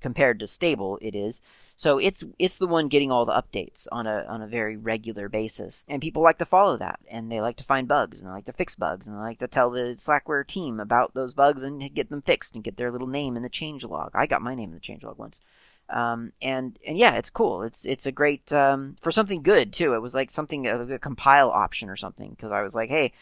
compared 0.00 0.38
to 0.40 0.46
stable 0.46 0.98
it 1.02 1.14
is. 1.14 1.40
So 1.76 1.98
it's 1.98 2.22
it's 2.38 2.58
the 2.58 2.66
one 2.66 2.88
getting 2.88 3.10
all 3.10 3.24
the 3.24 3.32
updates 3.32 3.86
on 3.90 4.06
a 4.06 4.24
on 4.28 4.42
a 4.42 4.46
very 4.46 4.76
regular 4.76 5.28
basis, 5.28 5.84
and 5.88 6.02
people 6.02 6.22
like 6.22 6.38
to 6.38 6.44
follow 6.44 6.76
that, 6.76 7.00
and 7.10 7.30
they 7.30 7.40
like 7.40 7.56
to 7.56 7.64
find 7.64 7.88
bugs, 7.88 8.18
and 8.18 8.28
they 8.28 8.32
like 8.32 8.44
to 8.44 8.52
fix 8.52 8.74
bugs, 8.74 9.08
and 9.08 9.16
they 9.16 9.20
like 9.20 9.38
to 9.38 9.48
tell 9.48 9.70
the 9.70 9.94
Slackware 9.96 10.46
team 10.46 10.78
about 10.80 11.14
those 11.14 11.34
bugs 11.34 11.62
and 11.62 11.94
get 11.94 12.10
them 12.10 12.22
fixed 12.22 12.54
and 12.54 12.64
get 12.64 12.76
their 12.76 12.92
little 12.92 13.08
name 13.08 13.36
in 13.36 13.42
the 13.42 13.50
changelog. 13.50 14.10
I 14.14 14.26
got 14.26 14.42
my 14.42 14.54
name 14.54 14.70
in 14.70 14.74
the 14.74 14.80
changelog 14.80 15.16
once. 15.18 15.40
Um, 15.88 16.32
and 16.40 16.78
and 16.86 16.96
yeah, 16.96 17.14
it's 17.16 17.30
cool. 17.30 17.62
It's 17.62 17.84
it's 17.84 18.06
a 18.06 18.12
great 18.12 18.52
um, 18.52 18.96
for 19.00 19.10
something 19.10 19.42
good 19.42 19.72
too. 19.72 19.94
It 19.94 20.02
was 20.02 20.14
like 20.14 20.30
something 20.30 20.66
a, 20.66 20.94
a 20.94 20.98
compile 20.98 21.50
option 21.50 21.88
or 21.88 21.96
something 21.96 22.30
because 22.30 22.52
I 22.52 22.62
was 22.62 22.74
like, 22.74 22.88
hey, 22.88 23.12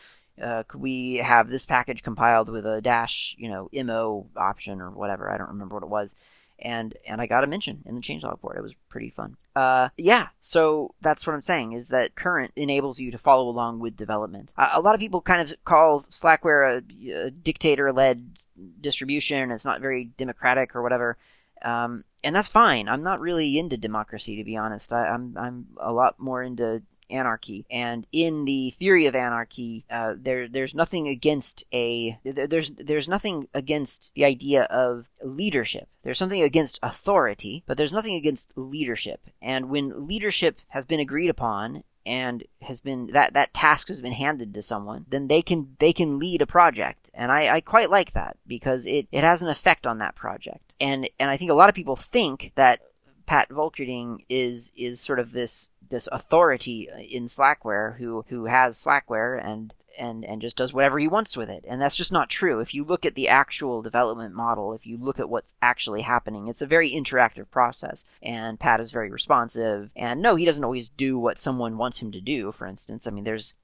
uh, 0.41 0.63
could 0.69 0.81
we 0.81 1.17
have 1.17 1.49
this 1.51 1.67
package 1.67 2.03
compiled 2.03 2.49
with 2.49 2.67
a 2.67 2.81
dash 2.81 3.35
you 3.39 3.49
know 3.49 3.69
mo 3.73 4.27
option 4.37 4.81
or 4.81 4.91
whatever? 4.91 5.31
I 5.31 5.39
don't 5.39 5.49
remember 5.49 5.75
what 5.75 5.85
it 5.85 5.89
was. 5.89 6.15
And 6.63 6.95
and 7.07 7.21
I 7.21 7.27
got 7.27 7.43
a 7.43 7.47
mention 7.47 7.83
in 7.87 7.95
the 7.95 8.01
changelog 8.01 8.41
for 8.41 8.55
it. 8.55 8.59
It 8.59 8.63
was 8.63 8.75
pretty 8.89 9.11
fun. 9.11 9.37
Uh, 9.57 9.89
yeah, 9.97 10.29
so 10.41 10.95
that's 11.01 11.27
what 11.27 11.33
I'm 11.33 11.43
saying 11.43 11.73
is 11.73 11.89
that 11.89 12.15
current 12.15 12.53
enables 12.55 13.01
you 13.01 13.11
to 13.11 13.19
follow 13.19 13.49
along 13.49 13.81
with 13.81 13.97
development. 13.97 14.53
A 14.57 14.81
lot 14.81 14.95
of 14.95 15.01
people 15.01 15.21
kind 15.21 15.41
of 15.41 15.55
call 15.65 16.03
Slackware 16.03 16.83
a, 16.83 17.27
a 17.27 17.31
dictator-led 17.31 18.39
distribution. 18.81 19.51
It's 19.51 19.65
not 19.65 19.81
very 19.81 20.11
democratic 20.17 20.77
or 20.77 20.83
whatever. 20.83 21.17
Um, 21.63 22.05
and 22.23 22.35
that's 22.35 22.49
fine. 22.49 22.89
I'm 22.89 23.03
not 23.03 23.21
really 23.21 23.59
into 23.59 23.77
democracy, 23.77 24.37
to 24.37 24.45
be 24.45 24.57
honest. 24.57 24.93
I, 24.93 25.07
I'm, 25.09 25.37
I'm 25.37 25.67
a 25.79 25.93
lot 25.93 26.21
more 26.21 26.43
into 26.43 26.83
anarchy. 27.11 27.67
And 27.71 28.07
in 28.13 28.45
the 28.45 28.71
theory 28.71 29.07
of 29.07 29.15
anarchy, 29.15 29.85
uh, 29.91 30.15
there 30.17 30.49
there's 30.49 30.75
nothing 30.75 31.09
against 31.09 31.65
a 31.73 32.19
there's 32.25 32.71
there's 32.71 33.09
nothing 33.09 33.49
against 33.55 34.11
the 34.15 34.25
idea 34.25 34.65
of 34.65 35.09
leadership. 35.23 35.89
There's 36.03 36.19
something 36.19 36.43
against 36.43 36.79
authority, 36.83 37.63
but 37.67 37.77
there's 37.77 37.93
nothing 37.93 38.15
against 38.15 38.53
leadership. 38.57 39.21
And 39.43 39.71
when 39.71 40.07
leadership 40.07 40.61
has 40.69 40.87
been 40.87 41.01
agreed 41.01 41.29
upon 41.29 41.85
and 42.07 42.45
has 42.63 42.81
been 42.81 43.09
that 43.13 43.35
that 43.35 43.53
task 43.55 43.89
has 43.89 44.01
been 44.01 44.13
handed 44.13 44.55
to 44.55 44.63
someone, 44.63 45.05
then 45.09 45.29
they 45.29 45.43
can 45.43 45.77
they 45.79 45.93
can 45.93 46.19
lead 46.19 46.43
a 46.43 46.47
project, 46.47 47.11
and 47.15 47.31
I, 47.31 47.57
I 47.57 47.61
quite 47.61 47.91
like 47.91 48.13
that 48.13 48.37
because 48.47 48.87
it, 48.87 49.07
it 49.13 49.23
has 49.23 49.43
an 49.43 49.49
effect 49.49 49.87
on 49.87 49.99
that 49.99 50.15
project, 50.15 50.75
and 50.81 51.09
and 51.19 51.31
I 51.31 51.37
think 51.37 51.51
a 51.51 51.55
lot 51.55 51.69
of 51.69 51.75
people 51.75 51.97
think 51.97 52.53
that 52.55 52.81
Pat 53.27 53.51
Volkerding 53.51 54.25
is 54.29 54.73
is 54.75 55.01
sort 55.01 55.21
of 55.21 55.33
this 55.33 55.69
this 55.91 56.09
authority 56.11 56.91
uh, 56.91 56.99
in 56.99 57.25
Slackware 57.25 57.99
who 57.99 58.25
who 58.29 58.47
has 58.47 58.77
Slackware 58.77 59.41
and 59.43 59.75
and 59.99 60.25
and 60.25 60.41
just 60.41 60.57
does 60.57 60.73
whatever 60.73 60.99
he 60.99 61.09
wants 61.09 61.37
with 61.37 61.51
it. 61.51 61.65
And 61.69 61.81
that's 61.81 61.97
just 61.97 62.13
not 62.13 62.31
true. 62.31 62.61
If 62.61 62.75
you 62.75 62.85
look 62.85 63.05
at 63.05 63.15
the 63.15 63.29
actual 63.29 63.83
development 63.83 64.35
model, 64.35 64.73
if 64.73 64.87
you 64.87 64.97
look 64.97 65.19
at 65.21 65.29
what's 65.29 65.55
actually 65.61 66.03
happening, 66.03 66.49
it's 66.49 66.63
a 66.63 66.67
very 66.67 66.91
interactive 66.91 67.51
process. 67.51 68.05
And 68.23 68.59
Pat 68.59 68.81
is 68.81 68.93
very 68.93 69.11
responsive. 69.11 69.91
And 69.95 70.23
no, 70.23 70.37
he 70.37 70.45
doesn't 70.45 70.65
always 70.65 70.89
do 70.89 71.19
what 71.19 71.39
someone 71.39 71.77
wants 71.77 72.01
him 72.01 72.13
to 72.13 72.21
do. 72.21 72.51
For 72.53 72.67
instance, 72.67 73.07
I 73.07 73.11
mean, 73.11 73.25
there's 73.25 73.55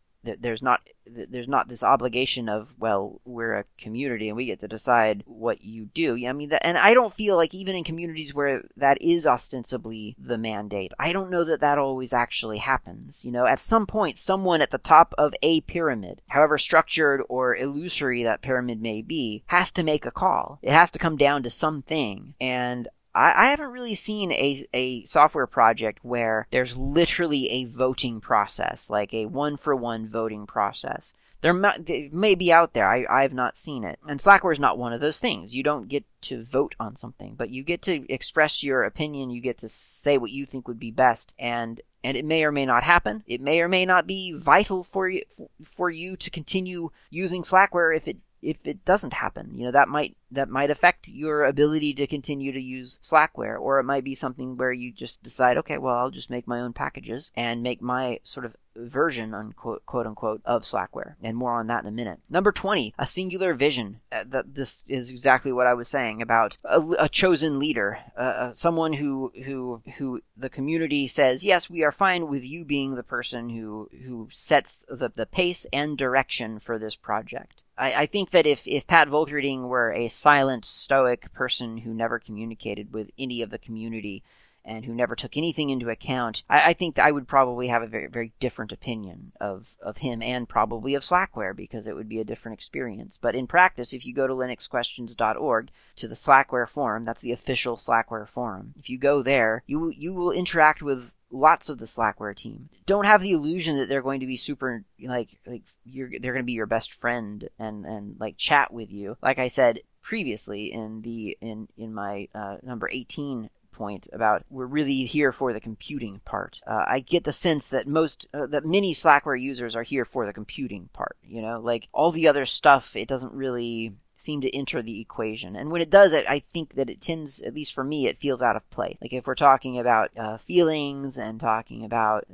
there's 0.40 0.62
not 0.62 0.80
there's 1.06 1.48
not 1.48 1.68
this 1.68 1.84
obligation 1.84 2.48
of 2.48 2.74
well 2.78 3.20
we're 3.24 3.54
a 3.54 3.64
community 3.78 4.28
and 4.28 4.36
we 4.36 4.46
get 4.46 4.60
to 4.60 4.68
decide 4.68 5.22
what 5.26 5.62
you 5.62 5.86
do. 5.94 6.12
I 6.26 6.32
mean? 6.32 6.52
And 6.62 6.76
i 6.78 6.94
don't 6.94 7.12
feel 7.12 7.36
like 7.36 7.54
even 7.54 7.76
in 7.76 7.84
communities 7.84 8.34
where 8.34 8.64
that 8.76 9.00
is 9.00 9.26
ostensibly 9.26 10.16
the 10.18 10.38
mandate 10.38 10.92
i 10.98 11.12
don't 11.12 11.30
know 11.30 11.44
that 11.44 11.60
that 11.60 11.78
always 11.78 12.12
actually 12.12 12.58
happens. 12.58 13.24
You 13.24 13.32
know 13.32 13.46
at 13.46 13.60
some 13.60 13.86
point 13.86 14.18
someone 14.18 14.60
at 14.60 14.70
the 14.70 14.78
top 14.78 15.14
of 15.16 15.34
a 15.42 15.60
pyramid 15.62 16.22
however 16.30 16.58
structured 16.58 17.22
or 17.28 17.56
illusory 17.56 18.22
that 18.24 18.42
pyramid 18.42 18.80
may 18.80 19.02
be 19.02 19.44
has 19.46 19.70
to 19.72 19.82
make 19.82 20.06
a 20.06 20.10
call. 20.10 20.58
It 20.62 20.72
has 20.72 20.90
to 20.92 20.98
come 20.98 21.16
down 21.16 21.42
to 21.42 21.50
something. 21.50 22.34
And 22.40 22.88
I, 23.16 23.44
I 23.44 23.46
haven't 23.46 23.72
really 23.72 23.94
seen 23.94 24.30
a, 24.32 24.66
a 24.74 25.04
software 25.04 25.46
project 25.46 26.00
where 26.02 26.46
there's 26.50 26.76
literally 26.76 27.48
a 27.50 27.64
voting 27.64 28.20
process, 28.20 28.90
like 28.90 29.14
a 29.14 29.26
one 29.26 29.56
for 29.56 29.74
one 29.74 30.06
voting 30.06 30.46
process. 30.46 31.14
There 31.40 31.52
may, 31.52 32.10
may 32.12 32.34
be 32.34 32.52
out 32.52 32.72
there. 32.72 32.88
I, 32.88 33.06
I've 33.10 33.34
not 33.34 33.56
seen 33.56 33.84
it. 33.84 33.98
And 34.08 34.20
Slackware 34.20 34.52
is 34.52 34.58
not 34.58 34.78
one 34.78 34.92
of 34.92 35.00
those 35.00 35.18
things. 35.18 35.54
You 35.54 35.62
don't 35.62 35.88
get 35.88 36.04
to 36.22 36.42
vote 36.42 36.74
on 36.80 36.96
something, 36.96 37.34
but 37.34 37.50
you 37.50 37.62
get 37.62 37.82
to 37.82 38.10
express 38.12 38.62
your 38.62 38.84
opinion. 38.84 39.30
You 39.30 39.40
get 39.40 39.58
to 39.58 39.68
say 39.68 40.18
what 40.18 40.30
you 40.30 40.46
think 40.46 40.66
would 40.66 40.80
be 40.80 40.90
best. 40.90 41.32
And 41.38 41.80
and 42.02 42.16
it 42.16 42.24
may 42.24 42.44
or 42.44 42.52
may 42.52 42.64
not 42.64 42.84
happen. 42.84 43.24
It 43.26 43.40
may 43.40 43.60
or 43.60 43.68
may 43.68 43.84
not 43.84 44.06
be 44.06 44.32
vital 44.32 44.84
for 44.84 45.08
you 45.08 45.22
for 45.62 45.90
you 45.90 46.16
to 46.16 46.30
continue 46.30 46.90
using 47.10 47.42
Slackware 47.42 47.96
if 47.96 48.06
it 48.06 48.18
if 48.46 48.64
it 48.64 48.84
doesn't 48.84 49.12
happen. 49.12 49.50
You 49.56 49.64
know, 49.64 49.72
that 49.72 49.88
might 49.88 50.16
that 50.30 50.48
might 50.48 50.70
affect 50.70 51.08
your 51.08 51.44
ability 51.44 51.94
to 51.94 52.06
continue 52.06 52.52
to 52.52 52.60
use 52.60 53.00
Slackware, 53.02 53.60
or 53.60 53.80
it 53.80 53.84
might 53.84 54.04
be 54.04 54.14
something 54.14 54.56
where 54.56 54.72
you 54.72 54.92
just 54.92 55.20
decide, 55.22 55.56
okay, 55.58 55.78
well, 55.78 55.96
I'll 55.96 56.10
just 56.10 56.30
make 56.30 56.46
my 56.46 56.60
own 56.60 56.72
packages 56.72 57.32
and 57.34 57.60
make 57.60 57.82
my 57.82 58.20
sort 58.22 58.46
of 58.46 58.54
version, 58.76 59.34
unquote, 59.34 59.84
quote 59.84 60.06
unquote, 60.06 60.42
of 60.44 60.62
Slackware. 60.62 61.16
And 61.20 61.36
more 61.36 61.54
on 61.54 61.66
that 61.66 61.82
in 61.82 61.88
a 61.88 61.92
minute. 61.92 62.20
Number 62.30 62.52
20, 62.52 62.94
a 62.96 63.06
singular 63.06 63.52
vision. 63.52 64.00
Uh, 64.12 64.22
that 64.28 64.54
this 64.54 64.84
is 64.86 65.10
exactly 65.10 65.52
what 65.52 65.66
I 65.66 65.74
was 65.74 65.88
saying 65.88 66.22
about 66.22 66.56
a, 66.64 66.80
a 67.00 67.08
chosen 67.08 67.58
leader, 67.58 67.98
uh, 68.16 68.20
uh, 68.20 68.52
someone 68.52 68.92
who 68.92 69.32
who 69.44 69.82
who 69.98 70.20
the 70.36 70.50
community 70.50 71.08
says, 71.08 71.42
yes, 71.42 71.68
we 71.68 71.82
are 71.82 71.92
fine 71.92 72.28
with 72.28 72.44
you 72.44 72.64
being 72.64 72.94
the 72.94 73.02
person 73.02 73.48
who 73.48 73.90
who 74.04 74.28
sets 74.30 74.84
the, 74.88 75.10
the 75.14 75.26
pace 75.26 75.66
and 75.72 75.98
direction 75.98 76.60
for 76.60 76.78
this 76.78 76.94
project. 76.94 77.62
I, 77.78 77.92
I 78.02 78.06
think 78.06 78.30
that 78.30 78.46
if, 78.46 78.66
if 78.66 78.86
Pat 78.86 79.08
Volkerding 79.08 79.68
were 79.68 79.92
a 79.92 80.08
silent, 80.08 80.64
stoic 80.64 81.32
person 81.32 81.78
who 81.78 81.92
never 81.92 82.18
communicated 82.18 82.92
with 82.92 83.10
any 83.18 83.42
of 83.42 83.50
the 83.50 83.58
community, 83.58 84.22
and 84.66 84.84
who 84.84 84.94
never 84.94 85.14
took 85.14 85.36
anything 85.36 85.70
into 85.70 85.88
account, 85.88 86.42
I, 86.50 86.70
I 86.70 86.72
think 86.72 86.98
I 86.98 87.12
would 87.12 87.28
probably 87.28 87.68
have 87.68 87.82
a 87.82 87.86
very, 87.86 88.08
very 88.08 88.32
different 88.40 88.72
opinion 88.72 89.32
of, 89.40 89.76
of 89.80 89.98
him 89.98 90.20
and 90.22 90.48
probably 90.48 90.94
of 90.94 91.02
Slackware 91.02 91.54
because 91.54 91.86
it 91.86 91.94
would 91.94 92.08
be 92.08 92.20
a 92.20 92.24
different 92.24 92.54
experience. 92.58 93.18
But 93.20 93.34
in 93.34 93.46
practice, 93.46 93.92
if 93.92 94.04
you 94.04 94.12
go 94.12 94.26
to 94.26 94.34
linuxquestions.org 94.34 95.70
to 95.96 96.08
the 96.08 96.14
Slackware 96.14 96.68
forum, 96.68 97.04
that's 97.04 97.22
the 97.22 97.32
official 97.32 97.76
Slackware 97.76 98.28
forum. 98.28 98.74
If 98.76 98.90
you 98.90 98.98
go 98.98 99.22
there, 99.22 99.62
you 99.66 99.92
you 99.96 100.12
will 100.12 100.32
interact 100.32 100.82
with 100.82 101.14
lots 101.30 101.68
of 101.68 101.78
the 101.78 101.84
Slackware 101.84 102.34
team. 102.34 102.68
Don't 102.86 103.04
have 103.04 103.22
the 103.22 103.32
illusion 103.32 103.76
that 103.76 103.88
they're 103.88 104.02
going 104.02 104.20
to 104.20 104.26
be 104.26 104.36
super 104.36 104.84
like 105.02 105.38
like 105.46 105.62
you're 105.84 106.10
they're 106.20 106.32
going 106.32 106.44
to 106.44 106.46
be 106.46 106.52
your 106.52 106.66
best 106.66 106.92
friend 106.92 107.48
and 107.58 107.84
and 107.84 108.16
like 108.18 108.36
chat 108.36 108.72
with 108.72 108.90
you. 108.90 109.16
Like 109.22 109.38
I 109.38 109.48
said 109.48 109.80
previously 110.02 110.72
in 110.72 111.02
the 111.02 111.36
in 111.40 111.68
in 111.76 111.92
my 111.92 112.28
uh, 112.34 112.58
number 112.62 112.88
18 112.90 113.50
point 113.76 114.08
about 114.12 114.42
we're 114.50 114.66
really 114.66 115.04
here 115.04 115.32
for 115.32 115.52
the 115.52 115.60
computing 115.60 116.20
part. 116.24 116.60
Uh, 116.66 116.84
I 116.88 117.00
get 117.00 117.24
the 117.24 117.32
sense 117.32 117.68
that 117.68 117.86
most, 117.86 118.26
uh, 118.32 118.46
that 118.46 118.64
many 118.64 118.94
Slackware 118.94 119.40
users 119.40 119.76
are 119.76 119.82
here 119.82 120.04
for 120.04 120.26
the 120.26 120.32
computing 120.32 120.88
part. 120.92 121.16
You 121.22 121.42
know, 121.42 121.60
like 121.60 121.88
all 121.92 122.10
the 122.10 122.28
other 122.28 122.46
stuff, 122.46 122.96
it 122.96 123.06
doesn't 123.06 123.34
really 123.34 123.92
seem 124.16 124.40
to 124.40 124.56
enter 124.56 124.80
the 124.80 125.00
equation. 125.00 125.54
And 125.54 125.70
when 125.70 125.82
it 125.82 125.90
does 125.90 126.14
it, 126.14 126.24
I 126.28 126.40
think 126.40 126.74
that 126.74 126.88
it 126.88 127.02
tends, 127.02 127.42
at 127.42 127.54
least 127.54 127.74
for 127.74 127.84
me, 127.84 128.06
it 128.06 128.18
feels 128.18 128.42
out 128.42 128.56
of 128.56 128.68
play. 128.70 128.96
Like 129.00 129.12
if 129.12 129.26
we're 129.26 129.34
talking 129.34 129.78
about 129.78 130.10
uh, 130.16 130.38
feelings 130.38 131.18
and 131.18 131.38
talking 131.38 131.84
about 131.84 132.26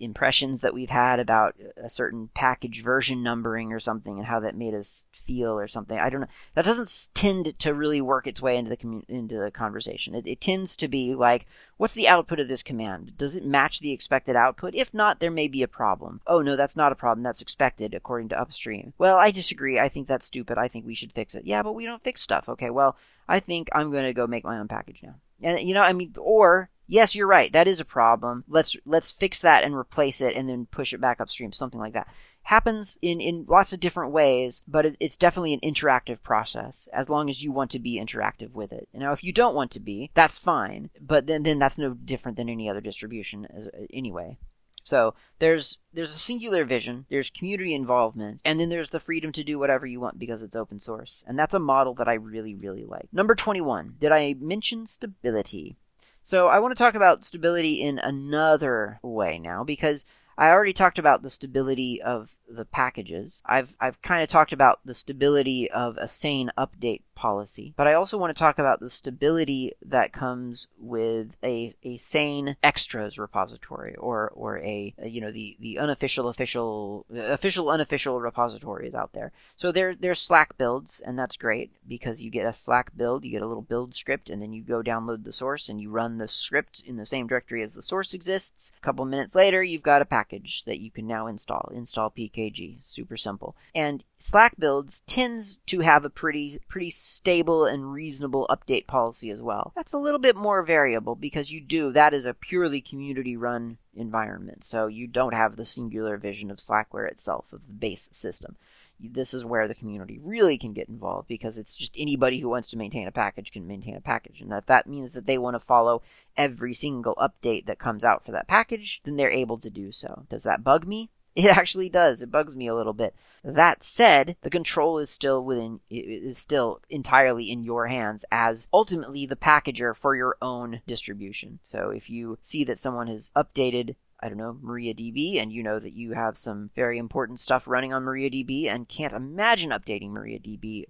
impressions 0.00 0.62
that 0.62 0.72
we've 0.72 0.90
had 0.90 1.20
about 1.20 1.54
a 1.76 1.90
certain 1.90 2.30
package 2.34 2.82
version 2.82 3.22
numbering 3.22 3.72
or 3.72 3.80
something 3.80 4.16
and 4.16 4.26
how 4.26 4.40
that 4.40 4.56
made 4.56 4.74
us 4.74 5.04
feel 5.12 5.58
or 5.58 5.68
something, 5.68 5.98
I 5.98 6.08
don't 6.08 6.22
know. 6.22 6.26
That 6.54 6.64
doesn't 6.64 7.08
tend 7.14 7.58
to 7.58 7.74
really 7.74 8.00
work 8.00 8.26
its 8.26 8.40
way 8.40 8.56
into 8.56 8.70
the 8.70 9.02
into 9.08 9.38
the 9.38 9.50
conversation. 9.50 10.14
It, 10.14 10.26
it 10.26 10.40
tends 10.40 10.74
to 10.76 10.88
be 10.88 11.14
like, 11.14 11.46
what's 11.76 11.94
the 11.94 12.08
output 12.08 12.40
of 12.40 12.48
this 12.48 12.62
command? 12.62 13.16
Does 13.16 13.36
it 13.36 13.44
match 13.44 13.80
the 13.80 13.92
expected 13.92 14.36
output? 14.36 14.74
If 14.74 14.94
not, 14.94 15.20
there 15.20 15.30
may 15.30 15.48
be 15.48 15.62
a 15.62 15.68
problem. 15.68 16.20
Oh 16.26 16.40
no, 16.40 16.56
that's 16.56 16.76
not 16.76 16.92
a 16.92 16.96
problem. 16.96 17.22
That's 17.22 17.42
expected 17.42 17.94
according 17.94 18.28
to 18.30 18.40
upstream. 18.40 18.92
Well, 18.98 19.16
I 19.16 19.30
disagree. 19.30 19.78
I 19.78 19.88
think 19.88 20.08
that's 20.08 20.26
stupid. 20.26 20.58
I 20.58 20.68
think 20.68 20.86
we 20.86 20.94
should 20.94 21.12
fix 21.12 21.34
it. 21.34 21.44
Yeah, 21.44 21.62
but 21.62 21.74
we 21.74 21.84
don't 21.84 22.02
fix 22.02 22.20
stuff. 22.20 22.48
Okay, 22.48 22.70
well, 22.70 22.96
I 23.28 23.40
think 23.40 23.68
I'm 23.72 23.90
going 23.90 24.04
to 24.04 24.14
go 24.14 24.26
make 24.26 24.44
my 24.44 24.58
own 24.58 24.68
package 24.68 25.02
now. 25.02 25.16
And 25.42 25.60
you 25.60 25.74
know, 25.74 25.82
I 25.82 25.92
mean, 25.92 26.14
or 26.18 26.70
yes, 26.86 27.14
you're 27.14 27.26
right. 27.26 27.52
That 27.52 27.68
is 27.68 27.80
a 27.80 27.84
problem. 27.84 28.44
Let's 28.48 28.76
let's 28.86 29.12
fix 29.12 29.42
that 29.42 29.64
and 29.64 29.74
replace 29.74 30.20
it, 30.20 30.34
and 30.34 30.48
then 30.48 30.66
push 30.66 30.92
it 30.92 31.00
back 31.00 31.20
upstream. 31.20 31.52
Something 31.52 31.80
like 31.80 31.92
that 31.92 32.08
happens 32.46 32.96
in 33.02 33.20
in 33.20 33.44
lots 33.48 33.72
of 33.72 33.80
different 33.80 34.12
ways, 34.12 34.62
but 34.68 34.86
it, 34.86 34.96
it's 35.00 35.16
definitely 35.16 35.52
an 35.52 35.60
interactive 35.60 36.22
process. 36.22 36.88
As 36.92 37.08
long 37.08 37.28
as 37.28 37.42
you 37.42 37.50
want 37.50 37.72
to 37.72 37.80
be 37.80 38.00
interactive 38.00 38.52
with 38.52 38.72
it. 38.72 38.88
Now, 38.94 39.12
if 39.12 39.24
you 39.24 39.32
don't 39.32 39.54
want 39.54 39.72
to 39.72 39.80
be, 39.80 40.10
that's 40.14 40.38
fine. 40.38 40.90
But 41.00 41.26
then 41.26 41.42
then 41.42 41.58
that's 41.58 41.78
no 41.78 41.94
different 41.94 42.36
than 42.36 42.48
any 42.48 42.70
other 42.70 42.80
distribution 42.80 43.46
anyway. 43.92 44.38
So 44.84 45.14
there's 45.40 45.78
there's 45.92 46.14
a 46.14 46.18
singular 46.18 46.64
vision, 46.64 47.06
there's 47.10 47.30
community 47.30 47.74
involvement, 47.74 48.40
and 48.44 48.60
then 48.60 48.68
there's 48.68 48.90
the 48.90 49.00
freedom 49.00 49.32
to 49.32 49.42
do 49.42 49.58
whatever 49.58 49.84
you 49.84 49.98
want 49.98 50.20
because 50.20 50.44
it's 50.44 50.54
open 50.54 50.78
source. 50.78 51.24
And 51.26 51.36
that's 51.36 51.54
a 51.54 51.58
model 51.58 51.94
that 51.94 52.06
I 52.06 52.14
really, 52.14 52.54
really 52.54 52.84
like. 52.84 53.08
Number 53.12 53.34
21. 53.34 53.96
Did 53.98 54.12
I 54.12 54.36
mention 54.38 54.86
stability? 54.86 55.76
So 56.22 56.46
I 56.46 56.60
want 56.60 56.76
to 56.76 56.78
talk 56.78 56.94
about 56.94 57.24
stability 57.24 57.82
in 57.82 57.98
another 57.98 59.00
way 59.02 59.40
now 59.40 59.64
because 59.64 60.04
I 60.38 60.50
already 60.50 60.72
talked 60.72 60.98
about 60.98 61.22
the 61.22 61.30
stability 61.30 62.02
of 62.02 62.35
the 62.48 62.64
packages. 62.64 63.42
I've 63.46 63.76
I've 63.80 64.00
kind 64.02 64.22
of 64.22 64.28
talked 64.28 64.52
about 64.52 64.80
the 64.84 64.94
stability 64.94 65.70
of 65.70 65.96
a 65.96 66.08
sane 66.08 66.50
update 66.56 67.02
policy, 67.14 67.72
but 67.76 67.86
I 67.86 67.94
also 67.94 68.18
want 68.18 68.34
to 68.34 68.38
talk 68.38 68.58
about 68.58 68.78
the 68.80 68.90
stability 68.90 69.72
that 69.82 70.12
comes 70.12 70.68
with 70.78 71.34
a, 71.42 71.74
a 71.82 71.96
sane 71.96 72.56
extras 72.62 73.18
repository 73.18 73.94
or 73.96 74.30
or 74.34 74.58
a, 74.58 74.94
you 75.04 75.20
know 75.20 75.32
the 75.32 75.56
the 75.60 75.78
unofficial 75.78 76.28
official 76.28 77.06
official 77.14 77.70
unofficial 77.70 78.20
repositories 78.20 78.94
out 78.94 79.12
there. 79.12 79.32
So 79.56 79.72
there 79.72 79.94
there's 79.94 80.20
Slack 80.20 80.56
builds 80.58 81.00
and 81.00 81.18
that's 81.18 81.36
great 81.36 81.70
because 81.88 82.22
you 82.22 82.30
get 82.30 82.46
a 82.46 82.52
Slack 82.52 82.96
build, 82.96 83.24
you 83.24 83.30
get 83.30 83.42
a 83.42 83.46
little 83.46 83.62
build 83.62 83.94
script 83.94 84.30
and 84.30 84.40
then 84.40 84.52
you 84.52 84.62
go 84.62 84.82
download 84.82 85.24
the 85.24 85.32
source 85.32 85.68
and 85.68 85.80
you 85.80 85.90
run 85.90 86.18
the 86.18 86.28
script 86.28 86.82
in 86.86 86.96
the 86.96 87.06
same 87.06 87.26
directory 87.26 87.62
as 87.62 87.74
the 87.74 87.82
source 87.82 88.14
exists. 88.14 88.72
A 88.76 88.84
couple 88.84 89.04
minutes 89.04 89.34
later, 89.34 89.62
you've 89.62 89.82
got 89.82 90.02
a 90.02 90.06
package 90.06 90.64
that 90.64 90.80
you 90.80 90.90
can 90.90 91.06
now 91.06 91.26
install. 91.26 91.70
Install 91.74 92.10
pkg, 92.36 92.78
super 92.84 93.16
simple. 93.16 93.56
And 93.74 94.04
Slack 94.18 94.54
builds 94.58 95.00
tends 95.06 95.56
to 95.66 95.80
have 95.80 96.04
a 96.04 96.10
pretty 96.10 96.58
pretty 96.68 96.90
stable 96.90 97.64
and 97.64 97.92
reasonable 97.92 98.46
update 98.50 98.86
policy 98.86 99.30
as 99.30 99.42
well. 99.42 99.72
That's 99.74 99.92
a 99.92 99.98
little 99.98 100.20
bit 100.20 100.36
more 100.36 100.62
variable 100.62 101.14
because 101.14 101.50
you 101.50 101.60
do 101.60 101.92
that 101.92 102.14
is 102.14 102.26
a 102.26 102.34
purely 102.34 102.80
community 102.80 103.36
run 103.36 103.78
environment. 103.94 104.64
So 104.64 104.86
you 104.86 105.06
don't 105.06 105.34
have 105.34 105.56
the 105.56 105.64
singular 105.64 106.16
vision 106.16 106.50
of 106.50 106.58
Slackware 106.58 107.10
itself 107.10 107.52
of 107.52 107.66
the 107.66 107.72
base 107.72 108.08
system. 108.12 108.56
This 108.98 109.34
is 109.34 109.44
where 109.44 109.68
the 109.68 109.74
community 109.74 110.18
really 110.22 110.56
can 110.56 110.72
get 110.72 110.88
involved 110.88 111.28
because 111.28 111.58
it's 111.58 111.76
just 111.76 111.94
anybody 111.98 112.40
who 112.40 112.48
wants 112.48 112.68
to 112.68 112.78
maintain 112.78 113.06
a 113.06 113.12
package 113.12 113.52
can 113.52 113.66
maintain 113.66 113.94
a 113.94 114.00
package. 114.00 114.40
And 114.40 114.50
that 114.50 114.68
that 114.68 114.86
means 114.86 115.12
that 115.12 115.26
they 115.26 115.36
want 115.36 115.54
to 115.54 115.60
follow 115.60 116.00
every 116.34 116.72
single 116.72 117.14
update 117.16 117.66
that 117.66 117.78
comes 117.78 118.04
out 118.04 118.24
for 118.24 118.32
that 118.32 118.48
package, 118.48 119.02
then 119.04 119.16
they're 119.16 119.30
able 119.30 119.58
to 119.58 119.68
do 119.68 119.92
so. 119.92 120.24
Does 120.30 120.44
that 120.44 120.64
bug 120.64 120.86
me? 120.86 121.10
It 121.46 121.54
actually 121.54 121.90
does. 121.90 122.22
It 122.22 122.30
bugs 122.30 122.56
me 122.56 122.66
a 122.66 122.74
little 122.74 122.94
bit. 122.94 123.14
That 123.44 123.82
said, 123.82 124.36
the 124.40 124.48
control 124.48 124.98
is 124.98 125.10
still 125.10 125.44
within 125.44 125.80
is 125.90 126.38
still 126.38 126.80
entirely 126.88 127.50
in 127.50 127.62
your 127.62 127.88
hands 127.88 128.24
as 128.32 128.68
ultimately 128.72 129.26
the 129.26 129.36
packager 129.36 129.94
for 129.94 130.16
your 130.16 130.38
own 130.40 130.80
distribution. 130.86 131.58
So 131.62 131.90
if 131.90 132.08
you 132.08 132.38
see 132.40 132.64
that 132.64 132.78
someone 132.78 133.08
has 133.08 133.30
updated 133.36 133.96
I 134.18 134.28
don't 134.30 134.38
know, 134.38 134.58
MariaDB, 134.64 135.36
and 135.36 135.52
you 135.52 135.62
know 135.62 135.78
that 135.78 135.92
you 135.92 136.12
have 136.12 136.38
some 136.38 136.70
very 136.74 136.96
important 136.96 137.38
stuff 137.38 137.68
running 137.68 137.92
on 137.92 138.02
MariaDB 138.02 138.66
and 138.66 138.88
can't 138.88 139.12
imagine 139.12 139.70
updating 139.70 140.12
MariaDB 140.12 140.86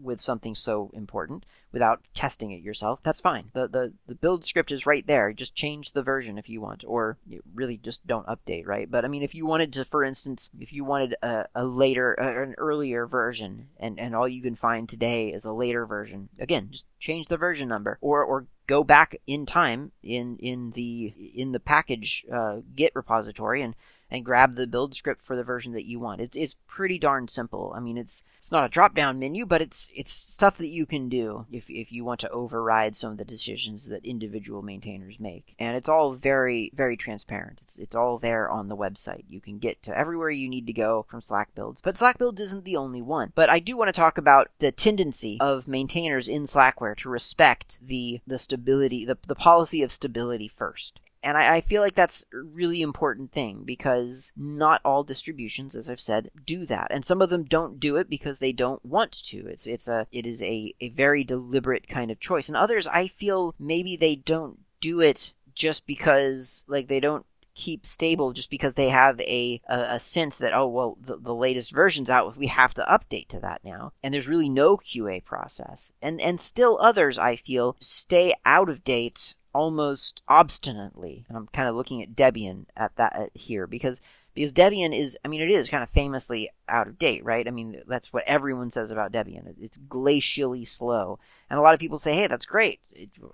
with 0.00 0.20
something 0.20 0.54
so 0.54 0.90
important 0.94 1.44
without 1.72 2.00
testing 2.14 2.52
it 2.52 2.62
yourself, 2.62 3.00
that's 3.02 3.20
fine. 3.20 3.50
The, 3.52 3.68
the, 3.68 3.92
the 4.06 4.14
build 4.14 4.44
script 4.44 4.72
is 4.72 4.86
right 4.86 5.06
there. 5.06 5.32
Just 5.32 5.54
change 5.54 5.92
the 5.92 6.02
version 6.02 6.38
if 6.38 6.48
you 6.48 6.60
want, 6.60 6.84
or 6.86 7.18
you 7.26 7.42
really 7.54 7.76
just 7.76 8.06
don't 8.06 8.26
update, 8.26 8.66
right? 8.66 8.90
But 8.90 9.04
I 9.04 9.08
mean, 9.08 9.22
if 9.22 9.34
you 9.34 9.46
wanted 9.46 9.72
to, 9.74 9.84
for 9.84 10.02
instance, 10.02 10.48
if 10.58 10.72
you 10.72 10.84
wanted 10.84 11.16
a, 11.22 11.46
a 11.54 11.64
later, 11.64 12.14
an 12.14 12.54
earlier 12.56 13.06
version, 13.06 13.68
and, 13.78 13.98
and 13.98 14.14
all 14.14 14.28
you 14.28 14.42
can 14.42 14.54
find 14.54 14.88
today 14.88 15.28
is 15.28 15.44
a 15.44 15.52
later 15.52 15.84
version, 15.84 16.28
again, 16.38 16.68
just 16.70 16.86
change 16.98 17.26
the 17.26 17.36
version 17.36 17.68
number, 17.68 17.98
or, 18.00 18.24
or 18.24 18.46
go 18.66 18.82
back 18.82 19.16
in 19.26 19.44
time 19.44 19.92
in, 20.02 20.38
in 20.38 20.70
the, 20.72 21.12
in 21.34 21.52
the 21.52 21.60
package 21.60 22.24
uh, 22.32 22.56
Git 22.74 22.92
repository 22.94 23.62
and 23.62 23.74
and 24.10 24.24
grab 24.24 24.54
the 24.54 24.66
build 24.66 24.94
script 24.94 25.20
for 25.20 25.36
the 25.36 25.44
version 25.44 25.72
that 25.72 25.86
you 25.86 25.98
want. 25.98 26.20
It's 26.20 26.36
it's 26.36 26.56
pretty 26.66 26.98
darn 26.98 27.28
simple. 27.28 27.72
I 27.74 27.80
mean, 27.80 27.98
it's 27.98 28.22
it's 28.38 28.52
not 28.52 28.64
a 28.64 28.68
drop 28.68 28.94
down 28.94 29.18
menu, 29.18 29.46
but 29.46 29.60
it's 29.60 29.90
it's 29.94 30.12
stuff 30.12 30.56
that 30.58 30.68
you 30.68 30.86
can 30.86 31.08
do 31.08 31.46
if 31.50 31.68
if 31.68 31.90
you 31.90 32.04
want 32.04 32.20
to 32.20 32.30
override 32.30 32.94
some 32.94 33.12
of 33.12 33.18
the 33.18 33.24
decisions 33.24 33.88
that 33.88 34.04
individual 34.04 34.62
maintainers 34.62 35.18
make. 35.18 35.54
And 35.58 35.76
it's 35.76 35.88
all 35.88 36.12
very 36.12 36.70
very 36.74 36.96
transparent. 36.96 37.60
It's 37.62 37.78
it's 37.78 37.96
all 37.96 38.18
there 38.18 38.48
on 38.48 38.68
the 38.68 38.76
website. 38.76 39.24
You 39.28 39.40
can 39.40 39.58
get 39.58 39.82
to 39.84 39.96
everywhere 39.96 40.30
you 40.30 40.48
need 40.48 40.66
to 40.66 40.72
go 40.72 41.04
from 41.08 41.20
Slack 41.20 41.54
builds. 41.54 41.80
But 41.80 41.96
Slack 41.96 42.18
builds 42.18 42.40
isn't 42.40 42.64
the 42.64 42.76
only 42.76 43.02
one. 43.02 43.32
But 43.34 43.50
I 43.50 43.58
do 43.58 43.76
want 43.76 43.88
to 43.88 43.92
talk 43.92 44.18
about 44.18 44.50
the 44.58 44.70
tendency 44.70 45.38
of 45.40 45.66
maintainers 45.66 46.28
in 46.28 46.44
Slackware 46.44 46.96
to 46.98 47.08
respect 47.08 47.78
the 47.82 48.20
the 48.26 48.38
stability 48.38 49.04
the 49.04 49.18
the 49.26 49.34
policy 49.34 49.82
of 49.82 49.90
stability 49.90 50.48
first. 50.48 51.00
And 51.26 51.36
I, 51.36 51.56
I, 51.56 51.60
feel 51.60 51.82
like 51.82 51.96
that's 51.96 52.24
a 52.32 52.38
really 52.38 52.80
important 52.80 53.32
thing 53.32 53.64
because 53.64 54.30
not 54.36 54.80
all 54.84 55.02
distributions, 55.02 55.74
as 55.74 55.90
I've 55.90 56.00
said, 56.00 56.30
do 56.46 56.64
that. 56.66 56.86
And 56.90 57.04
some 57.04 57.20
of 57.20 57.30
them 57.30 57.42
don't 57.42 57.80
do 57.80 57.96
it 57.96 58.08
because 58.08 58.38
they 58.38 58.52
don't 58.52 58.84
want 58.84 59.10
to. 59.24 59.44
It's 59.48 59.66
it's 59.66 59.88
a 59.88 60.06
it 60.12 60.24
is 60.24 60.40
a, 60.40 60.72
a 60.80 60.90
very 60.90 61.24
deliberate 61.24 61.88
kind 61.88 62.12
of 62.12 62.20
choice. 62.20 62.46
And 62.48 62.56
others 62.56 62.86
I 62.86 63.08
feel 63.08 63.56
maybe 63.58 63.96
they 63.96 64.14
don't 64.14 64.60
do 64.80 65.00
it 65.00 65.34
just 65.52 65.84
because 65.84 66.62
like 66.68 66.86
they 66.86 67.00
don't 67.00 67.26
keep 67.56 67.84
stable 67.84 68.32
just 68.32 68.50
because 68.50 68.74
they 68.74 68.90
have 68.90 69.18
a, 69.20 69.60
a, 69.68 69.94
a, 69.94 69.98
sense 69.98 70.38
that 70.38 70.52
oh 70.52 70.68
well 70.68 70.98
the, 71.00 71.16
the 71.16 71.34
latest 71.34 71.72
version's 71.72 72.10
out 72.10 72.36
we 72.36 72.48
have 72.48 72.74
to 72.74 72.84
update 72.84 73.28
to 73.28 73.40
that 73.40 73.64
now 73.64 73.90
and 74.02 74.12
there's 74.12 74.28
really 74.28 74.50
no 74.50 74.76
qa 74.76 75.24
process 75.24 75.90
and 76.02 76.20
and 76.20 76.38
still 76.38 76.78
others 76.82 77.18
i 77.18 77.34
feel 77.34 77.74
stay 77.80 78.34
out 78.44 78.68
of 78.68 78.84
date 78.84 79.34
almost 79.56 80.22
obstinately. 80.28 81.24
And 81.28 81.36
I'm 81.38 81.46
kind 81.46 81.66
of 81.66 81.74
looking 81.74 82.02
at 82.02 82.14
Debian 82.14 82.66
at 82.76 82.94
that 82.96 83.30
here 83.32 83.66
because 83.66 84.02
because 84.34 84.52
Debian 84.52 84.94
is, 84.94 85.16
I 85.24 85.28
mean, 85.28 85.40
it 85.40 85.50
is 85.50 85.70
kind 85.70 85.82
of 85.82 85.88
famously 85.88 86.50
out 86.68 86.88
of 86.88 86.98
date, 86.98 87.24
right? 87.24 87.48
I 87.48 87.50
mean, 87.50 87.80
that's 87.86 88.12
what 88.12 88.24
everyone 88.26 88.68
says 88.68 88.90
about 88.90 89.10
Debian. 89.10 89.54
It's 89.58 89.78
glacially 89.78 90.68
slow, 90.68 91.18
and 91.48 91.58
a 91.58 91.62
lot 91.62 91.72
of 91.72 91.80
people 91.80 91.98
say, 91.98 92.14
"Hey, 92.14 92.26
that's 92.26 92.44
great. 92.44 92.80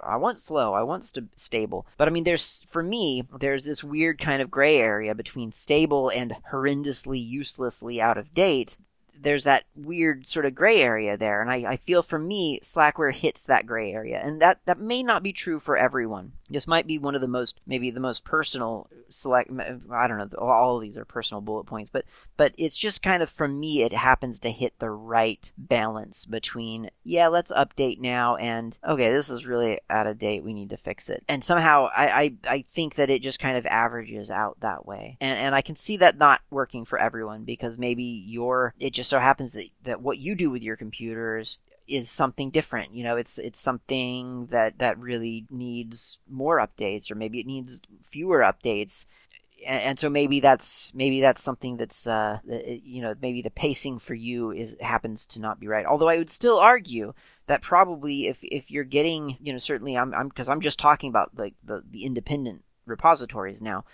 I 0.01 0.16
want 0.16 0.39
slow. 0.39 0.75
I 0.75 0.85
want 0.85 1.03
st- 1.03 1.37
stable." 1.37 1.87
But 1.99 2.07
I 2.07 2.12
mean, 2.12 2.23
there's 2.23 2.61
for 2.68 2.85
me, 2.85 3.25
there's 3.41 3.64
this 3.64 3.83
weird 3.83 4.20
kind 4.20 4.41
of 4.41 4.49
gray 4.49 4.77
area 4.77 5.12
between 5.16 5.51
stable 5.51 6.09
and 6.09 6.37
horrendously, 6.53 7.18
uselessly 7.18 8.01
out 8.01 8.16
of 8.16 8.33
date 8.33 8.79
there's 9.20 9.44
that 9.44 9.64
weird 9.76 10.26
sort 10.26 10.46
of 10.46 10.54
gray 10.54 10.80
area 10.80 11.16
there. 11.16 11.40
And 11.40 11.50
I, 11.50 11.72
I 11.72 11.76
feel 11.76 12.02
for 12.02 12.18
me, 12.18 12.60
Slackware 12.60 13.14
hits 13.14 13.46
that 13.46 13.66
gray 13.66 13.92
area. 13.92 14.20
And 14.22 14.40
that, 14.40 14.60
that 14.66 14.78
may 14.78 15.02
not 15.02 15.22
be 15.22 15.32
true 15.32 15.58
for 15.58 15.76
everyone. 15.76 16.32
This 16.50 16.66
might 16.66 16.86
be 16.86 16.98
one 16.98 17.14
of 17.14 17.20
the 17.20 17.28
most, 17.28 17.60
maybe 17.66 17.90
the 17.90 18.00
most 18.00 18.24
personal 18.24 18.88
select, 19.08 19.50
I 19.90 20.06
don't 20.06 20.18
know, 20.18 20.28
all 20.38 20.76
of 20.76 20.82
these 20.82 20.98
are 20.98 21.04
personal 21.04 21.40
bullet 21.40 21.64
points, 21.64 21.90
but, 21.90 22.04
but 22.36 22.52
it's 22.58 22.76
just 22.76 23.02
kind 23.02 23.22
of, 23.22 23.30
for 23.30 23.48
me, 23.48 23.82
it 23.82 23.92
happens 23.92 24.40
to 24.40 24.50
hit 24.50 24.78
the 24.78 24.90
right 24.90 25.50
balance 25.56 26.26
between, 26.26 26.90
yeah, 27.04 27.28
let's 27.28 27.52
update 27.52 28.00
now 28.00 28.36
and, 28.36 28.76
okay, 28.86 29.10
this 29.10 29.30
is 29.30 29.46
really 29.46 29.80
out 29.88 30.06
of 30.06 30.18
date. 30.18 30.44
We 30.44 30.52
need 30.52 30.70
to 30.70 30.76
fix 30.76 31.08
it. 31.08 31.24
And 31.28 31.42
somehow 31.42 31.88
I, 31.96 32.22
I, 32.22 32.32
I 32.48 32.62
think 32.62 32.96
that 32.96 33.10
it 33.10 33.22
just 33.22 33.38
kind 33.38 33.56
of 33.56 33.66
averages 33.66 34.30
out 34.30 34.58
that 34.60 34.84
way. 34.84 35.16
And, 35.20 35.38
and 35.38 35.54
I 35.54 35.62
can 35.62 35.76
see 35.76 35.96
that 35.98 36.18
not 36.18 36.40
working 36.50 36.84
for 36.84 36.98
everyone 36.98 37.44
because 37.44 37.78
maybe 37.78 38.02
your, 38.02 38.74
it 38.78 38.90
just 38.90 39.11
so 39.12 39.18
happens 39.18 39.52
that, 39.52 39.66
that 39.82 40.00
what 40.00 40.16
you 40.16 40.34
do 40.34 40.50
with 40.50 40.62
your 40.62 40.74
computers 40.74 41.58
is 41.86 42.08
something 42.10 42.48
different. 42.48 42.94
You 42.94 43.04
know, 43.04 43.16
it's 43.16 43.36
it's 43.36 43.60
something 43.60 44.46
that 44.46 44.78
that 44.78 44.98
really 44.98 45.44
needs 45.50 46.18
more 46.30 46.56
updates, 46.58 47.10
or 47.10 47.14
maybe 47.14 47.38
it 47.38 47.46
needs 47.46 47.82
fewer 48.00 48.38
updates. 48.38 49.04
And, 49.66 49.82
and 49.82 49.98
so 49.98 50.08
maybe 50.08 50.40
that's 50.40 50.92
maybe 50.94 51.20
that's 51.20 51.42
something 51.42 51.76
that's 51.76 52.06
uh, 52.06 52.38
you 52.46 53.02
know 53.02 53.14
maybe 53.20 53.42
the 53.42 53.50
pacing 53.50 53.98
for 53.98 54.14
you 54.14 54.50
is 54.50 54.76
happens 54.80 55.26
to 55.26 55.40
not 55.40 55.60
be 55.60 55.68
right. 55.68 55.84
Although 55.84 56.08
I 56.08 56.16
would 56.16 56.30
still 56.30 56.58
argue 56.58 57.12
that 57.48 57.60
probably 57.60 58.28
if 58.28 58.42
if 58.42 58.70
you're 58.70 58.84
getting 58.84 59.36
you 59.42 59.52
know 59.52 59.58
certainly 59.58 59.94
I'm 59.94 60.14
I'm 60.14 60.28
because 60.28 60.48
I'm 60.48 60.62
just 60.62 60.78
talking 60.78 61.10
about 61.10 61.32
like 61.36 61.52
the 61.62 61.84
the 61.90 62.04
independent 62.06 62.64
repositories 62.86 63.60
now 63.60 63.84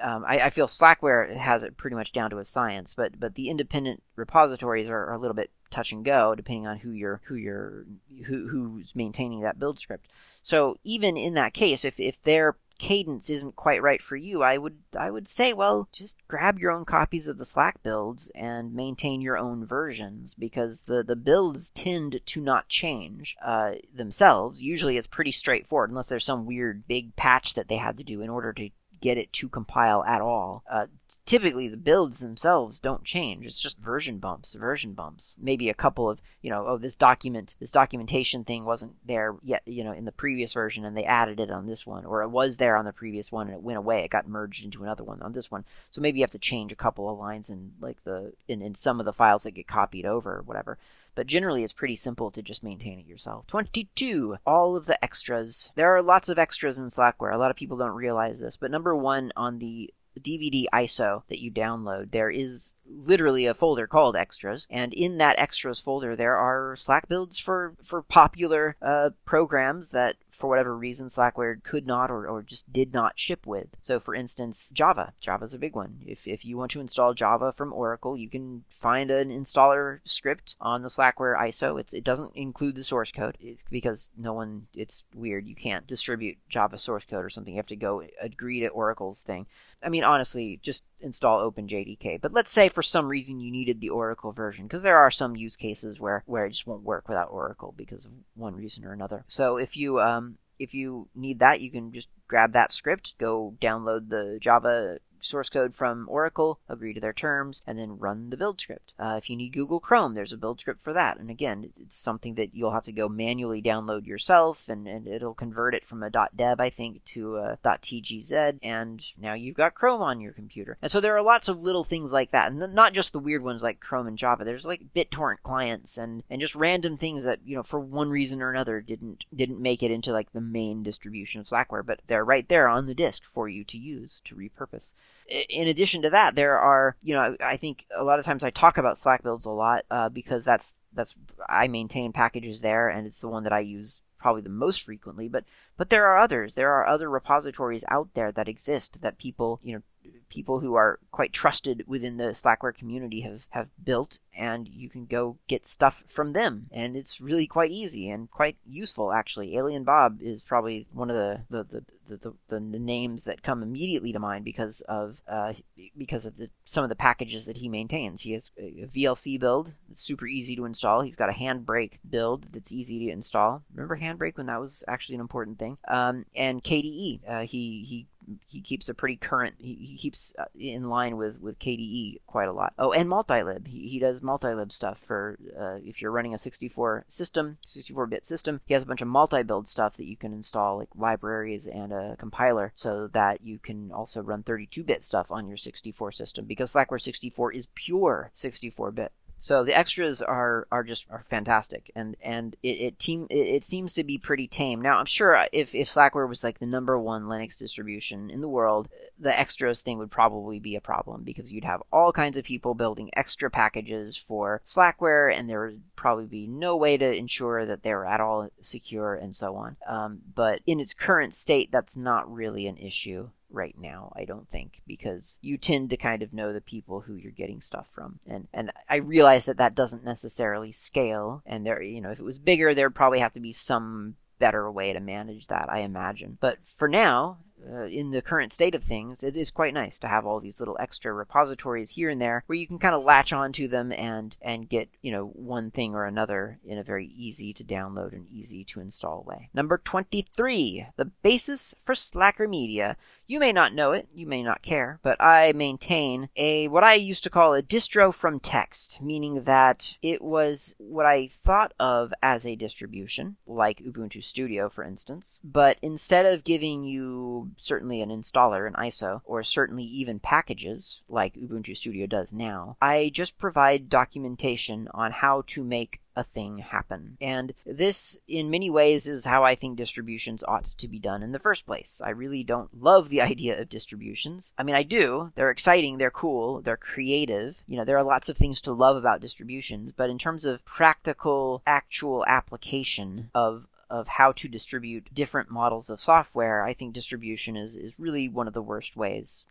um, 0.00 0.24
I, 0.26 0.40
I, 0.40 0.50
feel 0.50 0.66
Slackware 0.66 1.36
has 1.36 1.62
it 1.62 1.76
pretty 1.76 1.96
much 1.96 2.12
down 2.12 2.30
to 2.30 2.38
a 2.38 2.44
science, 2.44 2.94
but 2.94 3.18
but 3.18 3.34
the 3.34 3.48
independent 3.48 4.02
repositories 4.16 4.88
are, 4.88 5.06
are, 5.06 5.14
a 5.14 5.18
little 5.18 5.34
bit 5.34 5.50
touch 5.70 5.92
and 5.92 6.04
go 6.04 6.34
depending 6.34 6.66
on 6.66 6.78
who 6.78 6.90
you're 6.90 7.20
who 7.24 7.34
you're 7.34 7.84
who, 8.26 8.48
who's 8.48 8.94
maintaining 8.94 9.40
that 9.40 9.58
build 9.58 9.78
script. 9.78 10.08
So 10.42 10.76
even 10.84 11.16
in 11.16 11.34
that 11.34 11.54
case, 11.54 11.84
if 11.84 11.98
if 11.98 12.22
their 12.22 12.56
cadence 12.78 13.30
isn't 13.30 13.56
quite 13.56 13.82
right 13.82 14.02
for 14.02 14.16
you, 14.16 14.42
I 14.42 14.58
would 14.58 14.78
I 14.98 15.10
would 15.10 15.28
say, 15.28 15.52
well, 15.52 15.88
just 15.92 16.16
grab 16.28 16.58
your 16.58 16.70
own 16.70 16.84
copies 16.84 17.28
of 17.28 17.38
the 17.38 17.44
Slack 17.44 17.82
builds 17.82 18.30
and 18.34 18.74
maintain 18.74 19.20
your 19.20 19.38
own 19.38 19.64
versions 19.64 20.34
because 20.34 20.82
the 20.82 21.02
the 21.02 21.16
builds 21.16 21.70
tend 21.70 22.20
to 22.24 22.40
not 22.40 22.68
change 22.68 23.36
uh, 23.42 23.72
themselves. 23.92 24.62
Usually, 24.62 24.96
it's 24.96 25.06
pretty 25.06 25.30
straightforward 25.30 25.90
unless 25.90 26.08
there's 26.08 26.24
some 26.24 26.46
weird 26.46 26.86
big 26.86 27.16
patch 27.16 27.54
that 27.54 27.68
they 27.68 27.76
had 27.76 27.96
to 27.98 28.04
do 28.04 28.20
in 28.20 28.30
order 28.30 28.52
to 28.52 28.70
get 29.00 29.18
it 29.18 29.32
to 29.34 29.48
compile 29.48 30.04
at 30.04 30.20
all. 30.20 30.62
Uh, 30.70 30.86
typically, 31.24 31.68
the 31.68 31.76
builds 31.76 32.20
themselves 32.20 32.80
don't 32.80 33.04
change. 33.04 33.46
It's 33.46 33.60
just 33.60 33.78
version 33.78 34.18
bumps, 34.18 34.54
version 34.54 34.92
bumps. 34.92 35.36
Maybe 35.40 35.68
a 35.68 35.74
couple 35.74 36.08
of, 36.08 36.20
you 36.42 36.50
know, 36.50 36.66
oh, 36.66 36.78
this 36.78 36.96
document, 36.96 37.56
this 37.60 37.70
documentation 37.70 38.44
thing 38.44 38.64
wasn't 38.64 38.94
there 39.06 39.36
yet, 39.42 39.62
you 39.66 39.84
know, 39.84 39.92
in 39.92 40.04
the 40.04 40.12
previous 40.12 40.52
version 40.52 40.84
and 40.84 40.96
they 40.96 41.04
added 41.04 41.40
it 41.40 41.50
on 41.50 41.66
this 41.66 41.86
one, 41.86 42.04
or 42.04 42.22
it 42.22 42.28
was 42.28 42.56
there 42.56 42.76
on 42.76 42.84
the 42.84 42.92
previous 42.92 43.30
one 43.30 43.48
and 43.48 43.56
it 43.56 43.62
went 43.62 43.78
away. 43.78 44.04
It 44.04 44.10
got 44.10 44.28
merged 44.28 44.64
into 44.64 44.82
another 44.82 45.04
one 45.04 45.20
on 45.22 45.32
this 45.32 45.50
one. 45.50 45.64
So 45.90 46.00
maybe 46.00 46.18
you 46.18 46.24
have 46.24 46.30
to 46.30 46.38
change 46.38 46.72
a 46.72 46.76
couple 46.76 47.10
of 47.10 47.18
lines 47.18 47.50
in 47.50 47.72
like 47.80 48.02
the 48.04 48.32
in, 48.48 48.62
in 48.62 48.74
some 48.74 49.00
of 49.00 49.06
the 49.06 49.12
files 49.12 49.42
that 49.44 49.52
get 49.52 49.66
copied 49.66 50.06
over 50.06 50.36
or 50.36 50.42
whatever 50.42 50.78
but 51.16 51.26
generally 51.26 51.64
it's 51.64 51.72
pretty 51.72 51.96
simple 51.96 52.30
to 52.30 52.42
just 52.42 52.62
maintain 52.62 53.00
it 53.00 53.06
yourself. 53.06 53.48
22. 53.48 54.36
All 54.46 54.76
of 54.76 54.86
the 54.86 55.02
extras. 55.04 55.72
There 55.74 55.96
are 55.96 56.02
lots 56.02 56.28
of 56.28 56.38
extras 56.38 56.78
in 56.78 56.86
Slackware. 56.86 57.34
A 57.34 57.38
lot 57.38 57.50
of 57.50 57.56
people 57.56 57.76
don't 57.76 57.96
realize 57.96 58.38
this, 58.38 58.56
but 58.56 58.70
number 58.70 58.94
one 58.94 59.32
on 59.34 59.58
the 59.58 59.92
DVD 60.20 60.66
ISO 60.72 61.22
that 61.28 61.40
you 61.40 61.50
download, 61.50 62.12
there 62.12 62.30
is 62.30 62.70
literally 62.88 63.46
a 63.46 63.54
folder 63.54 63.86
called 63.86 64.16
extras, 64.16 64.66
and 64.70 64.92
in 64.92 65.18
that 65.18 65.38
extras 65.38 65.80
folder 65.80 66.16
there 66.16 66.36
are 66.36 66.76
Slack 66.76 67.08
builds 67.08 67.38
for 67.38 67.74
for 67.82 68.02
popular 68.02 68.76
uh, 68.82 69.10
programs 69.24 69.90
that 69.90 70.16
for 70.30 70.48
whatever 70.48 70.76
reason 70.76 71.08
Slackware 71.08 71.62
could 71.62 71.86
not 71.86 72.10
or, 72.10 72.28
or 72.28 72.42
just 72.42 72.72
did 72.72 72.92
not 72.92 73.18
ship 73.18 73.46
with. 73.46 73.68
So 73.80 73.98
for 73.98 74.14
instance, 74.14 74.70
Java. 74.72 75.12
Java's 75.20 75.54
a 75.54 75.58
big 75.58 75.74
one. 75.74 76.00
If 76.06 76.26
if 76.26 76.44
you 76.44 76.56
want 76.56 76.70
to 76.72 76.80
install 76.80 77.14
Java 77.14 77.52
from 77.52 77.72
Oracle, 77.72 78.16
you 78.16 78.28
can 78.28 78.64
find 78.68 79.10
an 79.10 79.30
installer 79.30 80.00
script 80.04 80.56
on 80.60 80.82
the 80.82 80.88
Slackware 80.88 81.38
ISO. 81.38 81.80
It, 81.80 81.92
it 81.92 82.04
doesn't 82.04 82.36
include 82.36 82.76
the 82.76 82.84
source 82.84 83.12
code 83.12 83.38
because 83.70 84.10
no 84.16 84.32
one. 84.32 84.66
It's 84.74 85.04
weird. 85.14 85.46
You 85.46 85.54
can't 85.54 85.86
distribute 85.86 86.38
Java 86.48 86.78
source 86.78 87.04
code 87.04 87.24
or 87.24 87.30
something. 87.30 87.54
You 87.54 87.58
have 87.58 87.66
to 87.68 87.76
go 87.76 88.02
agree 88.20 88.60
to 88.60 88.68
Oracle's 88.68 89.22
thing. 89.22 89.46
I 89.82 89.88
mean, 89.88 90.04
honestly, 90.04 90.58
just 90.62 90.82
install 91.00 91.50
OpenJDK. 91.50 92.20
But 92.20 92.32
let's 92.32 92.50
say 92.50 92.68
for 92.76 92.82
some 92.82 93.08
reason 93.08 93.40
you 93.40 93.50
needed 93.50 93.80
the 93.80 93.88
Oracle 93.88 94.32
version, 94.32 94.66
because 94.66 94.82
there 94.82 94.98
are 94.98 95.10
some 95.10 95.34
use 95.34 95.56
cases 95.56 95.98
where, 95.98 96.22
where 96.26 96.44
it 96.44 96.50
just 96.50 96.66
won't 96.66 96.82
work 96.82 97.08
without 97.08 97.30
Oracle 97.30 97.72
because 97.74 98.04
of 98.04 98.12
one 98.34 98.54
reason 98.54 98.84
or 98.84 98.92
another. 98.92 99.24
So 99.28 99.56
if 99.56 99.78
you 99.78 99.98
um, 99.98 100.36
if 100.58 100.74
you 100.74 101.08
need 101.14 101.38
that, 101.38 101.62
you 101.62 101.70
can 101.70 101.90
just 101.90 102.10
grab 102.28 102.52
that 102.52 102.70
script, 102.70 103.14
go 103.16 103.54
download 103.62 104.10
the 104.10 104.36
Java 104.42 104.98
source 105.20 105.48
code 105.48 105.74
from 105.74 106.06
Oracle, 106.08 106.58
agree 106.68 106.94
to 106.94 107.00
their 107.00 107.12
terms, 107.12 107.62
and 107.66 107.78
then 107.78 107.98
run 107.98 108.30
the 108.30 108.36
build 108.36 108.60
script. 108.60 108.92
Uh, 108.98 109.14
if 109.16 109.30
you 109.30 109.36
need 109.36 109.52
Google 109.52 109.80
Chrome, 109.80 110.14
there's 110.14 110.32
a 110.32 110.36
build 110.36 110.60
script 110.60 110.82
for 110.82 110.92
that. 110.92 111.18
And 111.18 111.30
again, 111.30 111.70
it's 111.80 111.96
something 111.96 112.34
that 112.34 112.54
you'll 112.54 112.72
have 112.72 112.84
to 112.84 112.92
go 112.92 113.08
manually 113.08 113.62
download 113.62 114.06
yourself, 114.06 114.68
and, 114.68 114.86
and 114.86 115.06
it'll 115.06 115.34
convert 115.34 115.74
it 115.74 115.84
from 115.84 116.02
a 116.02 116.10
.deb, 116.10 116.60
I 116.60 116.70
think, 116.70 117.04
to 117.04 117.36
a 117.36 117.58
.tgz, 117.64 118.58
and 118.62 119.04
now 119.18 119.34
you've 119.34 119.56
got 119.56 119.74
Chrome 119.74 120.02
on 120.02 120.20
your 120.20 120.32
computer. 120.32 120.78
And 120.82 120.90
so 120.90 121.00
there 121.00 121.16
are 121.16 121.22
lots 121.22 121.48
of 121.48 121.62
little 121.62 121.84
things 121.84 122.12
like 122.12 122.30
that, 122.30 122.50
and 122.50 122.74
not 122.74 122.92
just 122.92 123.12
the 123.12 123.18
weird 123.18 123.42
ones 123.42 123.62
like 123.62 123.80
Chrome 123.80 124.06
and 124.06 124.18
Java. 124.18 124.44
There's 124.44 124.66
like 124.66 124.94
BitTorrent 124.94 125.42
clients 125.42 125.98
and 125.98 126.22
and 126.30 126.40
just 126.40 126.54
random 126.54 126.96
things 126.96 127.24
that 127.24 127.40
you 127.44 127.56
know 127.56 127.62
for 127.62 127.80
one 127.80 128.10
reason 128.10 128.42
or 128.42 128.50
another 128.50 128.80
didn't 128.80 129.24
didn't 129.34 129.60
make 129.60 129.82
it 129.82 129.90
into 129.90 130.12
like 130.12 130.32
the 130.32 130.40
main 130.40 130.82
distribution 130.82 131.40
of 131.40 131.46
Slackware, 131.46 131.84
but 131.84 132.00
they're 132.06 132.24
right 132.24 132.48
there 132.48 132.68
on 132.68 132.86
the 132.86 132.94
disk 132.94 133.24
for 133.24 133.48
you 133.48 133.64
to 133.64 133.78
use 133.78 134.20
to 134.24 134.34
repurpose 134.34 134.94
in 135.26 135.68
addition 135.68 136.02
to 136.02 136.10
that, 136.10 136.34
there 136.34 136.58
are, 136.58 136.96
you 137.02 137.14
know, 137.14 137.36
I 137.40 137.56
think 137.56 137.86
a 137.96 138.04
lot 138.04 138.18
of 138.18 138.24
times 138.24 138.44
I 138.44 138.50
talk 138.50 138.78
about 138.78 138.96
SlackBuilds 138.96 139.46
a 139.46 139.50
lot 139.50 139.84
uh, 139.90 140.08
because 140.08 140.44
that's 140.44 140.74
that's 140.92 141.14
I 141.48 141.68
maintain 141.68 142.12
packages 142.12 142.60
there, 142.60 142.88
and 142.88 143.06
it's 143.06 143.20
the 143.20 143.28
one 143.28 143.42
that 143.44 143.52
I 143.52 143.60
use 143.60 144.02
probably 144.18 144.42
the 144.42 144.48
most 144.48 144.82
frequently. 144.82 145.28
But 145.28 145.44
but 145.76 145.90
there 145.90 146.06
are 146.06 146.18
others. 146.18 146.54
There 146.54 146.72
are 146.72 146.86
other 146.86 147.10
repositories 147.10 147.84
out 147.88 148.08
there 148.14 148.30
that 148.32 148.48
exist 148.48 149.00
that 149.02 149.18
people, 149.18 149.60
you 149.62 149.74
know, 149.74 149.82
people 150.28 150.60
who 150.60 150.74
are 150.74 150.98
quite 151.10 151.32
trusted 151.32 151.84
within 151.86 152.16
the 152.16 152.30
Slackware 152.30 152.74
community 152.74 153.20
have, 153.20 153.46
have 153.50 153.68
built, 153.82 154.18
and 154.36 154.68
you 154.68 154.88
can 154.88 155.06
go 155.06 155.38
get 155.48 155.66
stuff 155.66 156.04
from 156.06 156.32
them. 156.32 156.66
And 156.70 156.96
it's 156.96 157.20
really 157.20 157.46
quite 157.46 157.70
easy 157.70 158.08
and 158.08 158.30
quite 158.30 158.56
useful, 158.66 159.12
actually. 159.12 159.56
Alien 159.56 159.84
Bob 159.84 160.20
is 160.20 160.42
probably 160.42 160.86
one 160.92 161.10
of 161.10 161.16
the, 161.16 161.40
the, 161.48 161.64
the, 161.64 161.84
the, 162.08 162.16
the, 162.48 162.60
the 162.60 162.78
names 162.78 163.24
that 163.24 163.42
come 163.42 163.62
immediately 163.62 164.12
to 164.12 164.18
mind 164.18 164.44
because 164.44 164.80
of 164.82 165.22
uh, 165.28 165.52
because 165.96 166.26
of 166.26 166.36
the, 166.36 166.50
some 166.64 166.84
of 166.84 166.90
the 166.90 166.96
packages 166.96 167.46
that 167.46 167.56
he 167.56 167.68
maintains. 167.68 168.20
He 168.20 168.32
has 168.32 168.50
a 168.58 168.86
VLC 168.86 169.38
build, 169.38 169.72
super 169.92 170.26
easy 170.26 170.56
to 170.56 170.64
install. 170.64 171.00
He's 171.00 171.16
got 171.16 171.30
a 171.30 171.32
Handbrake 171.32 171.98
build 172.08 172.46
that's 172.52 172.72
easy 172.72 173.06
to 173.06 173.12
install. 173.12 173.62
Remember 173.74 173.96
Handbrake 173.98 174.36
when 174.36 174.46
that 174.46 174.60
was 174.60 174.84
actually 174.88 175.16
an 175.16 175.20
important 175.20 175.58
thing? 175.58 175.78
Um, 175.88 176.26
and 176.34 176.62
KDE, 176.62 177.20
uh, 177.28 177.40
he 177.40 177.84
he 177.86 178.06
he 178.46 178.60
keeps 178.60 178.88
a 178.88 178.94
pretty 178.94 179.16
current. 179.16 179.54
He, 179.58 179.74
he 179.74 179.96
keeps 179.96 180.34
uh, 180.38 180.44
in 180.58 180.88
line 180.88 181.16
with 181.16 181.40
with 181.40 181.58
KDE 181.58 182.20
quite 182.26 182.48
a 182.48 182.52
lot. 182.52 182.74
Oh, 182.78 182.92
and 182.92 183.08
multilib. 183.08 183.66
He, 183.66 183.88
he 183.88 183.98
does 183.98 184.20
multilib 184.20 184.72
stuff 184.72 184.98
for 184.98 185.38
uh, 185.58 185.78
if 185.84 186.00
you're 186.00 186.10
running 186.10 186.34
a 186.34 186.38
64 186.38 187.04
system, 187.08 187.58
64-bit 187.66 188.26
system. 188.26 188.60
He 188.66 188.74
has 188.74 188.82
a 188.82 188.86
bunch 188.86 189.02
of 189.02 189.08
multilib 189.08 189.66
stuff 189.66 189.96
that 189.96 190.06
you 190.06 190.16
can 190.16 190.32
install, 190.32 190.78
like 190.78 190.88
libraries 190.94 191.66
and 191.66 191.92
a 191.92 192.16
compiler, 192.18 192.72
so 192.74 193.08
that 193.08 193.42
you 193.42 193.58
can 193.58 193.92
also 193.92 194.22
run 194.22 194.42
32-bit 194.42 195.04
stuff 195.04 195.30
on 195.30 195.46
your 195.46 195.56
64 195.56 196.12
system. 196.12 196.44
Because 196.44 196.72
Slackware 196.72 197.00
64 197.00 197.52
is 197.52 197.68
pure 197.74 198.30
64-bit. 198.34 199.12
So 199.38 199.64
the 199.64 199.76
extras 199.76 200.22
are 200.22 200.66
are 200.72 200.82
just 200.82 201.06
are 201.10 201.22
fantastic, 201.28 201.90
and 201.94 202.16
and 202.22 202.56
it 202.62 202.80
it 202.80 202.98
team 202.98 203.26
it, 203.28 203.46
it, 203.46 203.64
seems 203.64 203.92
to 203.92 204.02
be 204.02 204.16
pretty 204.16 204.48
tame. 204.48 204.80
Now 204.80 204.98
I'm 204.98 205.04
sure 205.06 205.46
if 205.52 205.74
if 205.74 205.88
Slackware 205.88 206.28
was 206.28 206.42
like 206.42 206.58
the 206.58 206.66
number 206.66 206.98
one 206.98 207.24
Linux 207.24 207.58
distribution 207.58 208.30
in 208.30 208.40
the 208.40 208.48
world, 208.48 208.88
the 209.18 209.38
extras 209.38 209.82
thing 209.82 209.98
would 209.98 210.10
probably 210.10 210.58
be 210.58 210.74
a 210.74 210.80
problem 210.80 211.22
because 211.22 211.52
you'd 211.52 211.64
have 211.64 211.82
all 211.92 212.12
kinds 212.12 212.38
of 212.38 212.44
people 212.44 212.74
building 212.74 213.10
extra 213.14 213.50
packages 213.50 214.16
for 214.16 214.62
Slackware, 214.64 215.32
and 215.32 215.50
there 215.50 215.66
would 215.66 215.82
probably 215.96 216.26
be 216.26 216.46
no 216.46 216.76
way 216.76 216.96
to 216.96 217.14
ensure 217.14 217.66
that 217.66 217.82
they're 217.82 218.06
at 218.06 218.22
all 218.22 218.48
secure 218.62 219.14
and 219.14 219.36
so 219.36 219.54
on. 219.56 219.76
Um, 219.86 220.22
but 220.34 220.60
in 220.66 220.80
its 220.80 220.94
current 220.94 221.34
state, 221.34 221.70
that's 221.70 221.96
not 221.96 222.32
really 222.32 222.66
an 222.66 222.78
issue 222.78 223.28
right 223.50 223.74
now, 223.78 224.12
I 224.16 224.24
don't 224.24 224.48
think, 224.48 224.82
because 224.86 225.38
you 225.42 225.56
tend 225.58 225.90
to 225.90 225.96
kind 225.96 226.22
of 226.22 226.32
know 226.32 226.52
the 226.52 226.60
people 226.60 227.00
who 227.00 227.14
you're 227.14 227.32
getting 227.32 227.60
stuff 227.60 227.86
from. 227.92 228.20
And 228.26 228.48
and 228.52 228.72
I 228.88 228.96
realize 228.96 229.46
that 229.46 229.58
that 229.58 229.74
doesn't 229.74 230.04
necessarily 230.04 230.72
scale 230.72 231.42
and 231.46 231.66
there 231.66 231.82
you 231.82 232.00
know, 232.00 232.10
if 232.10 232.18
it 232.18 232.24
was 232.24 232.38
bigger 232.38 232.74
there'd 232.74 232.94
probably 232.94 233.20
have 233.20 233.32
to 233.34 233.40
be 233.40 233.52
some 233.52 234.16
better 234.38 234.70
way 234.70 234.92
to 234.92 235.00
manage 235.00 235.46
that, 235.46 235.70
I 235.70 235.80
imagine. 235.80 236.38
But 236.40 236.58
for 236.66 236.88
now, 236.88 237.38
uh, 237.70 237.84
in 237.84 238.10
the 238.10 238.22
current 238.22 238.52
state 238.52 238.74
of 238.74 238.84
things, 238.84 239.22
it 239.22 239.36
is 239.36 239.50
quite 239.50 239.74
nice 239.74 239.98
to 239.98 240.08
have 240.08 240.26
all 240.26 240.40
these 240.40 240.60
little 240.60 240.76
extra 240.78 241.12
repositories 241.12 241.90
here 241.90 242.10
and 242.10 242.20
there 242.20 242.42
where 242.46 242.56
you 242.56 242.66
can 242.66 242.78
kind 242.78 242.94
of 242.94 243.04
latch 243.04 243.32
onto 243.32 243.68
them 243.68 243.92
and 243.92 244.36
and 244.40 244.68
get 244.68 244.88
you 245.02 245.10
know 245.10 245.26
one 245.26 245.70
thing 245.70 245.94
or 245.94 246.04
another 246.04 246.58
in 246.64 246.78
a 246.78 246.82
very 246.82 247.06
easy 247.16 247.52
to 247.52 247.64
download 247.64 248.12
and 248.12 248.26
easy 248.28 248.64
to 248.64 248.80
install 248.80 249.24
way. 249.26 249.50
Number 249.54 249.78
23, 249.78 250.86
the 250.96 251.06
basis 251.22 251.74
for 251.80 251.94
Slacker 251.94 252.48
Media. 252.48 252.96
You 253.28 253.40
may 253.40 253.52
not 253.52 253.74
know 253.74 253.90
it, 253.90 254.08
you 254.14 254.26
may 254.26 254.44
not 254.44 254.62
care, 254.62 255.00
but 255.02 255.20
I 255.20 255.52
maintain 255.52 256.28
a 256.36 256.68
what 256.68 256.84
I 256.84 256.94
used 256.94 257.24
to 257.24 257.30
call 257.30 257.54
a 257.54 257.62
distro 257.62 258.14
from 258.14 258.38
text, 258.38 259.02
meaning 259.02 259.42
that 259.44 259.96
it 260.00 260.22
was 260.22 260.76
what 260.78 261.06
I 261.06 261.26
thought 261.28 261.72
of 261.80 262.14
as 262.22 262.46
a 262.46 262.54
distribution, 262.54 263.36
like 263.46 263.82
Ubuntu 263.82 264.22
Studio 264.22 264.68
for 264.68 264.84
instance, 264.84 265.40
but 265.42 265.78
instead 265.82 266.26
of 266.26 266.44
giving 266.44 266.84
you 266.84 267.50
certainly 267.56 268.00
an 268.00 268.10
installer, 268.10 268.66
an 268.66 268.74
ISO, 268.74 269.20
or 269.24 269.42
certainly 269.42 269.84
even 269.84 270.18
packages 270.20 271.02
like 271.08 271.34
Ubuntu 271.34 271.76
Studio 271.76 272.06
does 272.06 272.32
now, 272.32 272.76
I 272.80 273.10
just 273.12 273.38
provide 273.38 273.88
documentation 273.88 274.88
on 274.92 275.12
how 275.12 275.42
to 275.48 275.64
make 275.64 276.00
a 276.16 276.24
thing 276.24 276.58
happen. 276.58 277.18
And 277.20 277.52
this, 277.66 278.18
in 278.26 278.50
many 278.50 278.70
ways, 278.70 279.06
is 279.06 279.26
how 279.26 279.44
I 279.44 279.54
think 279.54 279.76
distributions 279.76 280.42
ought 280.48 280.64
to 280.64 280.88
be 280.88 280.98
done 280.98 281.22
in 281.22 281.32
the 281.32 281.38
first 281.38 281.66
place. 281.66 282.00
I 282.02 282.10
really 282.10 282.42
don't 282.42 282.82
love 282.82 283.10
the 283.10 283.20
idea 283.32 283.60
of 283.60 283.68
distributions. 283.68 284.54
I 284.56 284.62
mean, 284.62 284.74
I 284.74 284.82
do. 284.82 285.32
They're 285.34 285.50
exciting, 285.50 285.98
they're 285.98 286.10
cool, 286.10 286.62
they're 286.62 286.76
creative. 286.76 287.62
You 287.66 287.76
know, 287.76 287.84
there 287.84 287.98
are 287.98 288.02
lots 288.02 288.28
of 288.28 288.36
things 288.36 288.60
to 288.62 288.72
love 288.72 288.96
about 288.96 289.20
distributions, 289.20 289.92
but 289.92 290.10
in 290.10 290.18
terms 290.18 290.44
of 290.44 290.64
practical, 290.64 291.62
actual 291.66 292.24
application 292.26 293.30
of 293.34 293.66
of 293.88 294.08
how 294.08 294.32
to 294.32 294.48
distribute 294.48 295.12
different 295.14 295.50
models 295.50 295.90
of 295.90 296.00
software, 296.00 296.64
I 296.64 296.74
think 296.74 296.92
distribution 296.92 297.56
is, 297.56 297.76
is 297.76 297.98
really 297.98 298.28
one 298.28 298.48
of 298.48 298.54
the 298.54 298.62
worst 298.62 298.96
ways 298.96 299.44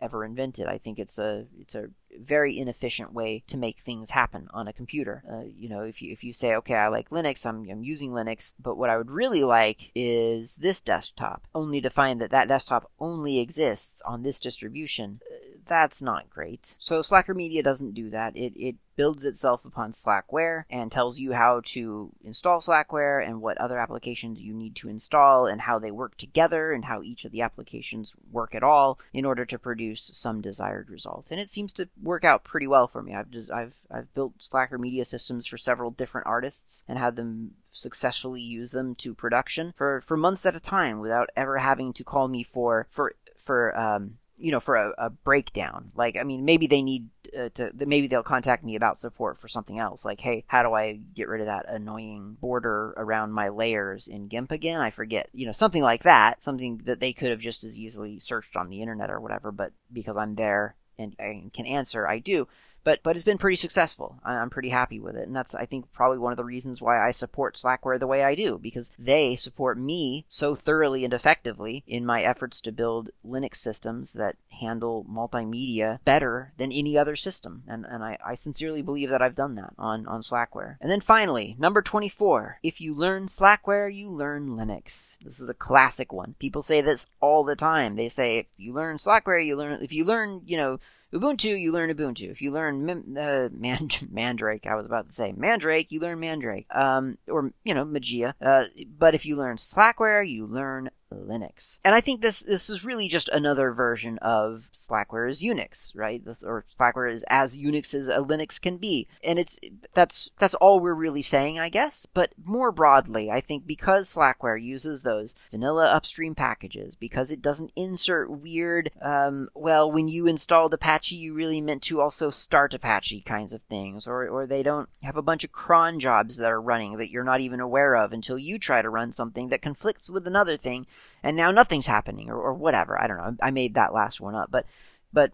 ever 0.00 0.24
invented. 0.24 0.66
I 0.66 0.78
think 0.78 0.98
it's 0.98 1.18
a 1.18 1.46
it's 1.60 1.74
a 1.74 1.88
very 2.20 2.58
inefficient 2.58 3.12
way 3.12 3.42
to 3.46 3.56
make 3.56 3.80
things 3.80 4.10
happen 4.10 4.48
on 4.52 4.68
a 4.68 4.72
computer. 4.72 5.22
Uh, 5.30 5.44
you 5.56 5.68
know, 5.68 5.82
if 5.82 6.02
you 6.02 6.12
if 6.12 6.24
you 6.24 6.32
say, 6.32 6.54
okay, 6.54 6.74
I 6.74 6.88
like 6.88 7.10
Linux, 7.10 7.46
I'm 7.46 7.68
I'm 7.68 7.82
using 7.82 8.10
Linux, 8.10 8.54
but 8.58 8.76
what 8.76 8.90
I 8.90 8.96
would 8.96 9.10
really 9.10 9.42
like 9.42 9.90
is 9.94 10.56
this 10.56 10.80
desktop, 10.80 11.46
only 11.54 11.80
to 11.80 11.90
find 11.90 12.20
that 12.20 12.30
that 12.30 12.48
desktop 12.48 12.90
only 12.98 13.38
exists 13.38 14.02
on 14.02 14.22
this 14.22 14.40
distribution. 14.40 15.20
Uh, 15.30 15.36
that's 15.66 16.00
not 16.00 16.30
great. 16.30 16.76
So 16.78 17.02
Slacker 17.02 17.34
Media 17.34 17.62
doesn't 17.62 17.94
do 17.94 18.08
that. 18.10 18.36
It 18.36 18.52
it 18.56 18.76
builds 18.96 19.24
itself 19.24 19.64
upon 19.64 19.92
Slackware 19.92 20.64
and 20.70 20.90
tells 20.90 21.18
you 21.18 21.32
how 21.32 21.60
to 21.64 22.10
install 22.24 22.60
Slackware 22.60 23.24
and 23.24 23.40
what 23.40 23.58
other 23.58 23.78
applications 23.78 24.40
you 24.40 24.54
need 24.54 24.74
to 24.76 24.88
install 24.88 25.46
and 25.46 25.60
how 25.60 25.78
they 25.78 25.90
work 25.90 26.16
together 26.16 26.72
and 26.72 26.86
how 26.86 27.02
each 27.02 27.24
of 27.24 27.32
the 27.32 27.42
applications 27.42 28.14
work 28.32 28.54
at 28.54 28.62
all 28.62 28.98
in 29.12 29.24
order 29.24 29.44
to 29.44 29.58
produce 29.58 30.10
some 30.14 30.40
desired 30.40 30.90
result. 30.90 31.28
And 31.30 31.38
it 31.38 31.50
seems 31.50 31.72
to 31.74 31.88
work 32.06 32.24
out 32.24 32.44
pretty 32.44 32.66
well 32.66 32.88
for 32.88 33.02
me. 33.02 33.14
I've 33.14 33.30
just, 33.30 33.50
I've 33.50 33.76
I've 33.90 34.12
built 34.14 34.34
Slacker 34.38 34.78
media 34.78 35.04
systems 35.04 35.46
for 35.46 35.58
several 35.58 35.90
different 35.90 36.26
artists 36.26 36.84
and 36.88 36.98
had 36.98 37.16
them 37.16 37.52
successfully 37.70 38.40
use 38.40 38.72
them 38.72 38.94
to 38.96 39.14
production 39.14 39.72
for 39.76 40.00
for 40.00 40.16
months 40.16 40.46
at 40.46 40.56
a 40.56 40.60
time 40.60 41.00
without 41.00 41.28
ever 41.36 41.58
having 41.58 41.92
to 41.94 42.04
call 42.04 42.28
me 42.28 42.42
for 42.42 42.86
for 42.88 43.14
for 43.36 43.78
um 43.78 44.18
you 44.38 44.52
know, 44.52 44.60
for 44.60 44.76
a, 44.76 44.92
a 44.98 45.10
breakdown. 45.10 45.90
Like, 45.94 46.16
I 46.20 46.22
mean, 46.22 46.44
maybe 46.44 46.66
they 46.66 46.82
need 46.82 47.08
uh, 47.36 47.48
to, 47.54 47.70
maybe 47.74 48.06
they'll 48.06 48.22
contact 48.22 48.64
me 48.64 48.76
about 48.76 48.98
support 48.98 49.38
for 49.38 49.48
something 49.48 49.78
else. 49.78 50.04
Like, 50.04 50.20
hey, 50.20 50.44
how 50.46 50.62
do 50.62 50.74
I 50.74 51.00
get 51.14 51.28
rid 51.28 51.40
of 51.40 51.46
that 51.46 51.66
annoying 51.68 52.36
border 52.40 52.92
around 52.96 53.32
my 53.32 53.48
layers 53.48 54.08
in 54.08 54.28
GIMP 54.28 54.52
again? 54.52 54.80
I 54.80 54.90
forget. 54.90 55.28
You 55.32 55.46
know, 55.46 55.52
something 55.52 55.82
like 55.82 56.02
that. 56.02 56.42
Something 56.42 56.82
that 56.84 57.00
they 57.00 57.12
could 57.12 57.30
have 57.30 57.40
just 57.40 57.64
as 57.64 57.78
easily 57.78 58.18
searched 58.18 58.56
on 58.56 58.68
the 58.68 58.82
internet 58.82 59.10
or 59.10 59.20
whatever, 59.20 59.52
but 59.52 59.72
because 59.92 60.16
I'm 60.16 60.34
there 60.34 60.76
and 60.98 61.52
can 61.52 61.66
answer, 61.66 62.06
I 62.06 62.18
do. 62.18 62.48
But 62.86 63.02
but 63.02 63.16
it's 63.16 63.24
been 63.24 63.36
pretty 63.36 63.56
successful. 63.56 64.20
I'm 64.24 64.48
pretty 64.48 64.68
happy 64.68 65.00
with 65.00 65.16
it, 65.16 65.26
and 65.26 65.34
that's 65.34 65.56
I 65.56 65.66
think 65.66 65.92
probably 65.92 66.18
one 66.18 66.32
of 66.32 66.36
the 66.36 66.44
reasons 66.44 66.80
why 66.80 67.04
I 67.04 67.10
support 67.10 67.56
Slackware 67.56 67.98
the 67.98 68.06
way 68.06 68.22
I 68.22 68.36
do 68.36 68.60
because 68.62 68.92
they 68.96 69.34
support 69.34 69.76
me 69.76 70.24
so 70.28 70.54
thoroughly 70.54 71.04
and 71.04 71.12
effectively 71.12 71.82
in 71.88 72.06
my 72.06 72.22
efforts 72.22 72.60
to 72.60 72.70
build 72.70 73.10
Linux 73.26 73.56
systems 73.56 74.12
that 74.12 74.36
handle 74.60 75.04
multimedia 75.10 75.98
better 76.04 76.52
than 76.58 76.70
any 76.70 76.96
other 76.96 77.16
system, 77.16 77.64
and 77.66 77.84
and 77.84 78.04
I, 78.04 78.18
I 78.24 78.36
sincerely 78.36 78.82
believe 78.82 79.10
that 79.10 79.20
I've 79.20 79.34
done 79.34 79.56
that 79.56 79.74
on 79.76 80.06
on 80.06 80.20
Slackware. 80.20 80.76
And 80.80 80.88
then 80.88 81.00
finally, 81.00 81.56
number 81.58 81.82
24. 81.82 82.60
If 82.62 82.80
you 82.80 82.94
learn 82.94 83.26
Slackware, 83.26 83.92
you 83.92 84.08
learn 84.08 84.50
Linux. 84.50 85.18
This 85.24 85.40
is 85.40 85.48
a 85.48 85.54
classic 85.54 86.12
one. 86.12 86.36
People 86.38 86.62
say 86.62 86.82
this 86.82 87.08
all 87.20 87.42
the 87.42 87.56
time. 87.56 87.96
They 87.96 88.08
say 88.08 88.38
if 88.38 88.46
you 88.56 88.72
learn 88.72 88.98
Slackware, 88.98 89.44
you 89.44 89.56
learn 89.56 89.82
if 89.82 89.92
you 89.92 90.04
learn, 90.04 90.42
you 90.46 90.56
know, 90.56 90.78
Ubuntu, 91.16 91.58
you 91.58 91.72
learn 91.72 91.90
Ubuntu. 91.90 92.30
If 92.30 92.42
you 92.42 92.50
learn 92.50 92.88
uh, 93.16 93.48
Man- 93.52 93.88
Mandrake, 94.10 94.66
I 94.66 94.74
was 94.74 94.86
about 94.86 95.06
to 95.06 95.12
say 95.12 95.32
Mandrake, 95.36 95.90
you 95.90 96.00
learn 96.00 96.20
Mandrake. 96.20 96.66
Um, 96.74 97.18
or, 97.28 97.52
you 97.64 97.74
know, 97.74 97.84
Mageia. 97.84 98.34
Uh, 98.40 98.64
but 98.98 99.14
if 99.14 99.24
you 99.24 99.36
learn 99.36 99.56
Slackware, 99.56 100.28
you 100.28 100.46
learn 100.46 100.90
Linux. 101.14 101.78
And 101.84 101.94
I 101.94 102.00
think 102.00 102.20
this 102.20 102.40
this 102.40 102.68
is 102.68 102.84
really 102.84 103.08
just 103.08 103.28
another 103.28 103.72
version 103.72 104.18
of 104.18 104.68
Slackware 104.72 105.28
is 105.28 105.42
Unix, 105.42 105.92
right? 105.94 106.24
This, 106.24 106.42
or 106.42 106.64
Slackware 106.78 107.12
is 107.12 107.24
as 107.28 107.58
Unix 107.58 107.94
as 107.94 108.08
a 108.08 108.18
Linux 108.18 108.60
can 108.60 108.76
be. 108.76 109.06
And 109.22 109.38
it's 109.38 109.58
that's 109.94 110.30
that's 110.38 110.54
all 110.54 110.80
we're 110.80 110.94
really 110.94 111.22
saying, 111.22 111.58
I 111.58 111.68
guess. 111.68 112.06
But 112.12 112.32
more 112.44 112.72
broadly, 112.72 113.30
I 113.30 113.40
think 113.40 113.66
because 113.66 114.12
Slackware 114.12 114.62
uses 114.62 115.02
those 115.02 115.34
vanilla 115.50 115.86
upstream 115.86 116.34
packages, 116.34 116.94
because 116.96 117.30
it 117.30 117.42
doesn't 117.42 117.72
insert 117.76 118.30
weird, 118.30 118.90
um, 119.00 119.48
well, 119.54 119.90
when 119.90 120.08
you 120.08 120.26
installed 120.26 120.74
Apache, 120.74 121.16
you 121.16 121.34
really 121.34 121.60
meant 121.60 121.82
to 121.82 122.00
also 122.00 122.30
start 122.30 122.74
Apache 122.74 123.22
kinds 123.22 123.52
of 123.52 123.62
things, 123.62 124.06
or 124.06 124.26
or 124.28 124.46
they 124.46 124.62
don't 124.62 124.88
have 125.04 125.16
a 125.16 125.22
bunch 125.22 125.44
of 125.44 125.52
cron 125.52 126.00
jobs 126.00 126.36
that 126.38 126.50
are 126.50 126.60
running 126.60 126.96
that 126.96 127.10
you're 127.10 127.24
not 127.24 127.40
even 127.40 127.60
aware 127.60 127.94
of 127.94 128.12
until 128.12 128.38
you 128.38 128.58
try 128.58 128.82
to 128.82 128.90
run 128.90 129.12
something 129.12 129.48
that 129.48 129.62
conflicts 129.62 130.10
with 130.10 130.26
another 130.26 130.56
thing 130.56 130.86
and 131.22 131.36
now 131.36 131.50
nothing's 131.50 131.86
happening 131.86 132.30
or, 132.30 132.36
or 132.36 132.54
whatever. 132.54 133.00
I 133.00 133.06
don't 133.06 133.18
know. 133.18 133.36
I 133.42 133.50
made 133.50 133.74
that 133.74 133.94
last 133.94 134.20
one 134.20 134.34
up, 134.34 134.50
but 134.50 134.66
but 135.12 135.32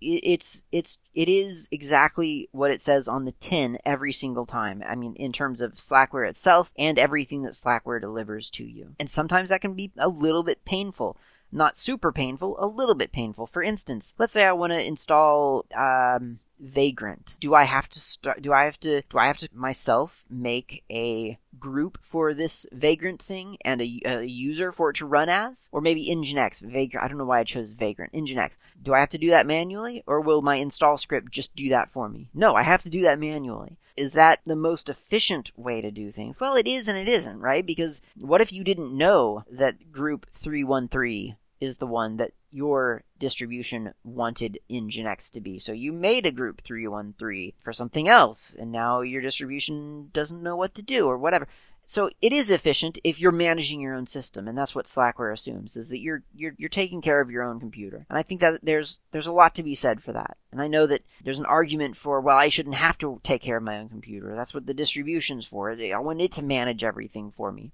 it's 0.00 0.62
it's 0.70 0.98
it 1.14 1.28
is 1.28 1.68
exactly 1.72 2.48
what 2.52 2.70
it 2.70 2.80
says 2.80 3.08
on 3.08 3.24
the 3.24 3.32
tin 3.32 3.78
every 3.84 4.12
single 4.12 4.46
time. 4.46 4.82
I 4.86 4.94
mean, 4.94 5.14
in 5.16 5.32
terms 5.32 5.60
of 5.60 5.74
Slackware 5.74 6.28
itself 6.28 6.72
and 6.78 6.98
everything 6.98 7.42
that 7.42 7.52
Slackware 7.54 8.00
delivers 8.00 8.48
to 8.50 8.64
you. 8.64 8.94
And 9.00 9.10
sometimes 9.10 9.48
that 9.48 9.60
can 9.60 9.74
be 9.74 9.90
a 9.98 10.08
little 10.08 10.44
bit 10.44 10.64
painful. 10.64 11.16
Not 11.50 11.76
super 11.76 12.12
painful, 12.12 12.56
a 12.58 12.66
little 12.66 12.94
bit 12.94 13.12
painful. 13.12 13.46
For 13.46 13.62
instance, 13.62 14.14
let's 14.18 14.32
say 14.32 14.44
I 14.44 14.52
want 14.52 14.72
to 14.72 14.84
install 14.84 15.64
um, 15.76 16.40
vagrant. 16.60 17.36
Do 17.40 17.54
i 17.54 17.64
have 17.64 17.88
to 17.90 18.00
start 18.00 18.42
do 18.42 18.52
i 18.52 18.64
have 18.64 18.78
to 18.80 19.02
do 19.02 19.18
i 19.18 19.26
have 19.26 19.38
to 19.38 19.48
myself 19.52 20.24
make 20.30 20.84
a 20.90 21.38
group 21.58 21.98
for 22.00 22.34
this 22.34 22.66
vagrant 22.72 23.22
thing 23.22 23.56
and 23.62 23.80
a, 23.80 24.00
a 24.04 24.22
user 24.24 24.72
for 24.72 24.90
it 24.90 24.96
to 24.96 25.06
run 25.06 25.28
as? 25.28 25.68
Or 25.72 25.80
maybe 25.80 26.08
nginx 26.08 26.60
vagrant 26.60 27.04
i 27.04 27.08
don't 27.08 27.18
know 27.18 27.24
why 27.24 27.40
i 27.40 27.44
chose 27.44 27.72
vagrant 27.72 28.12
nginx. 28.12 28.50
Do 28.82 28.94
i 28.94 29.00
have 29.00 29.10
to 29.10 29.18
do 29.18 29.30
that 29.30 29.46
manually 29.46 30.02
or 30.06 30.20
will 30.20 30.42
my 30.42 30.56
install 30.56 30.96
script 30.96 31.32
just 31.32 31.54
do 31.54 31.68
that 31.70 31.90
for 31.90 32.08
me? 32.08 32.30
No 32.32 32.54
i 32.54 32.62
have 32.62 32.82
to 32.82 32.90
do 32.90 33.02
that 33.02 33.18
manually. 33.18 33.78
Is 33.96 34.12
that 34.12 34.40
the 34.44 34.56
most 34.56 34.90
efficient 34.90 35.52
way 35.56 35.80
to 35.80 35.90
do 35.90 36.12
things? 36.12 36.38
Well, 36.38 36.54
it 36.54 36.66
is 36.66 36.86
and 36.86 36.98
it 36.98 37.08
isn't, 37.08 37.40
right? 37.40 37.64
Because 37.64 38.02
what 38.14 38.42
if 38.42 38.52
you 38.52 38.62
didn't 38.62 38.96
know 38.96 39.44
that 39.50 39.90
group 39.90 40.26
313 40.32 41.36
is 41.66 41.78
the 41.78 41.86
one 41.86 42.16
that 42.16 42.32
your 42.50 43.04
distribution 43.18 43.92
wanted 44.02 44.58
Nginx 44.70 45.30
to 45.32 45.40
be. 45.40 45.58
So 45.58 45.72
you 45.72 45.92
made 45.92 46.24
a 46.24 46.32
group 46.32 46.62
313 46.62 47.52
for 47.60 47.72
something 47.72 48.08
else, 48.08 48.56
and 48.58 48.72
now 48.72 49.02
your 49.02 49.20
distribution 49.20 50.10
doesn't 50.14 50.42
know 50.42 50.56
what 50.56 50.74
to 50.76 50.82
do 50.82 51.06
or 51.06 51.18
whatever. 51.18 51.46
So 51.88 52.10
it 52.20 52.32
is 52.32 52.50
efficient 52.50 52.98
if 53.04 53.20
you're 53.20 53.30
managing 53.30 53.80
your 53.80 53.94
own 53.94 54.06
system, 54.06 54.48
and 54.48 54.58
that's 54.58 54.74
what 54.74 54.86
Slackware 54.86 55.32
assumes 55.32 55.76
is 55.76 55.88
that 55.90 56.00
you're 56.00 56.24
you're 56.34 56.54
you're 56.58 56.68
taking 56.68 57.00
care 57.00 57.20
of 57.20 57.30
your 57.30 57.44
own 57.44 57.60
computer. 57.60 58.04
And 58.10 58.18
I 58.18 58.22
think 58.22 58.40
that 58.40 58.58
there's 58.60 59.00
there's 59.12 59.28
a 59.28 59.32
lot 59.32 59.54
to 59.54 59.62
be 59.62 59.76
said 59.76 60.02
for 60.02 60.12
that. 60.12 60.36
And 60.50 60.60
I 60.60 60.66
know 60.66 60.88
that 60.88 61.04
there's 61.22 61.38
an 61.38 61.46
argument 61.46 61.96
for 61.96 62.20
well, 62.20 62.36
I 62.36 62.48
shouldn't 62.48 62.74
have 62.74 62.98
to 62.98 63.20
take 63.22 63.40
care 63.40 63.58
of 63.58 63.62
my 63.62 63.78
own 63.78 63.88
computer. 63.88 64.34
That's 64.34 64.52
what 64.52 64.66
the 64.66 64.74
distribution's 64.74 65.46
for. 65.46 65.70
I 65.70 65.98
want 65.98 66.20
it 66.20 66.32
to 66.32 66.44
manage 66.44 66.82
everything 66.82 67.30
for 67.30 67.52
me. 67.52 67.70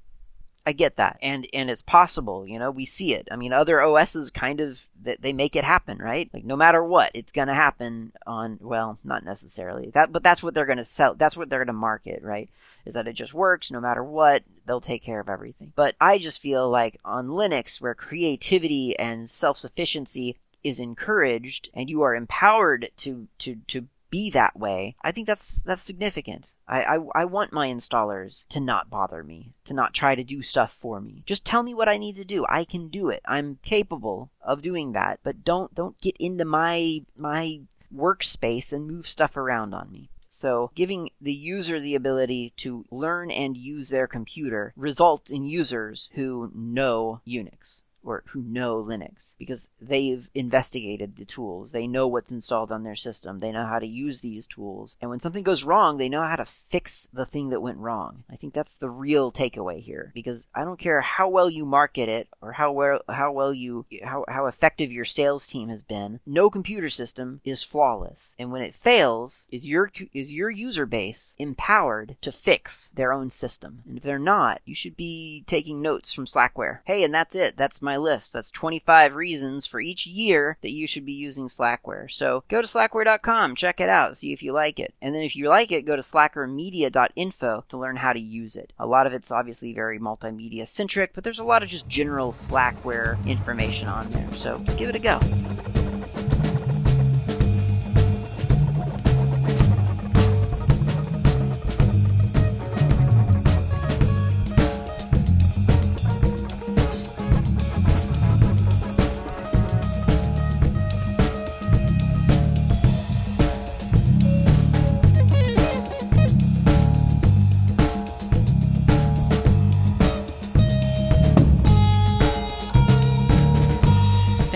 I 0.65 0.73
get 0.73 0.97
that, 0.97 1.19
and 1.21 1.47
and 1.53 1.69
it's 1.69 1.83
possible. 1.83 2.47
You 2.47 2.59
know, 2.59 2.71
we 2.71 2.85
see 2.85 3.15
it. 3.15 3.27
I 3.33 3.37
mean, 3.37 3.53
other 3.53 3.81
OSs 3.81 4.31
kind 4.31 4.61
of 4.61 4.89
they 5.03 5.33
make 5.33 5.57
it 5.57 5.65
happen, 5.65 5.99
right? 5.99 6.31
Like 6.33 6.45
no 6.45 6.57
matter 6.57 6.85
what, 6.85 7.11
it's 7.15 7.33
gonna 7.33 7.55
happen 7.55 8.13
on. 8.27 8.59
Well, 8.61 8.99
not 9.03 9.25
necessarily 9.25 9.91
that, 9.91 10.13
but 10.13 10.23
that's 10.23 10.43
what 10.43 10.55
they're 10.55 10.67
gonna 10.67 10.85
sell. 10.85 11.15
That's 11.15 11.37
what 11.37 11.51
they're 11.51 11.65
gonna 11.65 11.73
market, 11.77 12.23
right? 12.23 12.49
Is 12.85 12.95
that 12.95 13.09
it 13.09 13.15
just 13.15 13.35
works 13.35 13.71
no 13.71 13.81
matter 13.81 14.05
what? 14.05 14.45
They'll 14.67 14.81
take 14.81 15.03
care 15.03 15.21
of 15.21 15.29
everything. 15.29 15.73
But 15.75 15.97
I 16.01 16.19
just 16.19 16.41
feel 16.41 16.71
like 16.71 16.99
on 17.05 17.29
Linux, 17.29 17.81
where 17.81 17.95
creativity 17.95 18.97
and 18.99 19.29
self 19.29 19.57
sufficiency 19.57 20.37
is 20.63 20.79
encouraged, 20.79 21.71
and 21.75 21.91
you 21.91 22.03
are 22.03 22.15
empowered 22.15 22.91
to 22.99 23.27
to 23.39 23.57
to 23.67 23.89
be 24.13 24.31
that 24.31 24.57
way, 24.57 24.95
I 25.03 25.11
think 25.11 25.27
that's 25.27 25.63
that's 25.63 25.83
significant. 25.83 26.55
I, 26.69 26.83
I, 26.83 26.99
I 27.15 27.25
want 27.25 27.53
my 27.53 27.69
installers 27.69 28.47
to 28.51 28.61
not 28.61 28.91
bother 28.91 29.25
me, 29.25 29.55
to 29.65 29.75
not 29.75 29.95
try 29.95 30.15
to 30.15 30.23
do 30.23 30.43
stuff 30.43 30.71
for 30.71 31.01
me. 31.01 31.23
Just 31.27 31.47
tell 31.47 31.63
me 31.63 31.75
what 31.75 31.89
I 31.89 31.97
need 31.97 32.17
to 32.17 32.25
do. 32.25 32.45
I 32.49 32.65
can 32.65 32.89
do 32.89 33.09
it. 33.09 33.23
I'm 33.25 33.59
capable 33.63 34.31
of 34.43 34.61
doing 34.61 34.93
that. 34.93 35.21
But 35.25 35.45
don't 35.45 35.75
don't 35.75 36.01
get 36.01 36.17
into 36.19 36.45
my 36.45 37.01
my 37.17 37.63
workspace 37.93 38.73
and 38.73 38.87
move 38.87 39.09
stuff 39.09 39.37
around 39.37 39.75
on 39.75 39.91
me. 39.91 40.11
So, 40.29 40.71
giving 40.75 41.11
the 41.21 41.33
user 41.33 41.81
the 41.81 41.95
ability 41.95 42.53
to 42.59 42.85
learn 42.91 43.31
and 43.31 43.57
use 43.57 43.89
their 43.89 44.07
computer 44.07 44.73
results 44.77 45.31
in 45.31 45.45
users 45.45 46.11
who 46.15 46.51
know 46.55 47.21
Unix 47.27 47.83
or 48.05 48.24
who 48.28 48.42
know 48.42 48.82
Linux 48.82 49.34
because 49.38 49.68
they've 49.80 50.28
investigated 50.34 51.16
the 51.16 51.24
tools. 51.24 51.72
They 51.72 51.86
know 51.86 52.07
what's 52.07 52.32
installed 52.32 52.72
on 52.72 52.82
their 52.82 52.96
system. 52.96 53.38
They 53.38 53.53
know 53.53 53.66
how 53.66 53.78
to 53.78 53.86
use 53.86 54.20
these 54.20 54.46
tools. 54.46 54.96
And 55.00 55.11
when 55.11 55.20
something 55.20 55.42
goes 55.42 55.64
wrong, 55.64 55.96
they 55.96 56.09
know 56.09 56.22
how 56.22 56.36
to 56.36 56.44
fix 56.44 57.09
the 57.12 57.26
thing 57.26 57.50
that 57.50 57.62
went 57.62 57.78
wrong. 57.78 58.24
I 58.30 58.36
think 58.36 58.55
that's 58.55 58.74
the 58.74 58.90
real 58.90 59.32
takeaway 59.32 59.80
here 59.80 60.12
because 60.14 60.48
I 60.55 60.64
don't 60.64 60.78
care 60.78 61.00
how 61.00 61.28
well 61.28 61.50
you 61.50 61.64
market 61.64 62.09
it 62.09 62.28
or 62.40 62.53
how 62.53 62.72
well 62.72 63.00
how 63.09 63.32
well 63.32 63.55
you 63.55 63.86
how 64.03 64.24
how 64.28 64.46
effective 64.46 64.92
your 64.92 65.05
sales 65.05 65.46
team 65.46 65.68
has 65.68 65.82
been. 65.82 66.20
No 66.26 66.50
computer 66.50 66.88
system 66.88 67.40
is 67.44 67.62
flawless. 67.62 68.34
And 68.38 68.50
when 68.50 68.62
it 68.62 68.74
fails, 68.74 69.46
is 69.50 69.66
your 69.66 69.90
is 70.12 70.32
your 70.32 70.50
user 70.50 70.86
base 70.86 71.36
empowered 71.38 72.16
to 72.20 72.32
fix 72.32 72.90
their 72.94 73.12
own 73.12 73.30
system? 73.30 73.82
And 73.86 73.96
if 73.96 74.03
they're 74.03 74.18
not, 74.18 74.61
you 74.64 74.74
should 74.74 74.96
be 74.96 75.44
taking 75.46 75.82
notes 75.82 76.12
from 76.12 76.26
Slackware. 76.26 76.80
Hey, 76.84 77.05
and 77.05 77.14
that's 77.14 77.34
it. 77.34 77.57
That's 77.57 77.82
my 77.82 77.91
my 77.93 77.99
list. 77.99 78.32
That's 78.32 78.51
25 78.51 79.14
reasons 79.16 79.66
for 79.66 79.78
each 79.80 80.07
year 80.07 80.57
that 80.62 80.72
you 80.72 80.86
should 80.86 81.05
be 81.05 81.12
using 81.12 81.49
Slackware. 81.49 82.11
So 82.11 82.43
go 82.49 82.62
to 82.62 82.68
slackware.com, 82.68 83.55
check 83.55 83.80
it 83.80 83.88
out, 83.90 84.16
see 84.16 84.32
if 84.32 84.43
you 84.43 84.53
like 84.53 84.80
it. 84.80 84.95
And 85.03 85.14
then 85.14 85.22
if 85.22 85.36
you 85.36 85.49
like 85.49 85.70
it, 85.70 85.84
go 85.84 85.95
to 85.95 86.03
slackermedia.info 86.03 87.64
to 87.68 87.76
learn 87.76 87.97
how 87.97 88.14
to 88.14 88.20
use 88.20 88.57
it. 88.57 88.72
A 88.78 88.86
lot 88.86 89.07
of 89.07 89.12
it's 89.12 89.30
obviously 89.30 89.74
very 89.74 89.99
multimedia 89.99 90.66
centric, 90.66 91.12
but 91.14 91.22
there's 91.22 91.38
a 91.38 91.45
lot 91.45 91.62
of 91.62 91.68
just 91.68 91.86
general 91.86 92.32
Slackware 92.32 93.24
information 93.26 93.88
on 93.88 94.09
there. 94.11 94.32
So 94.32 94.59
give 94.78 94.88
it 94.88 94.97
a 94.97 94.99
go. 94.99 95.20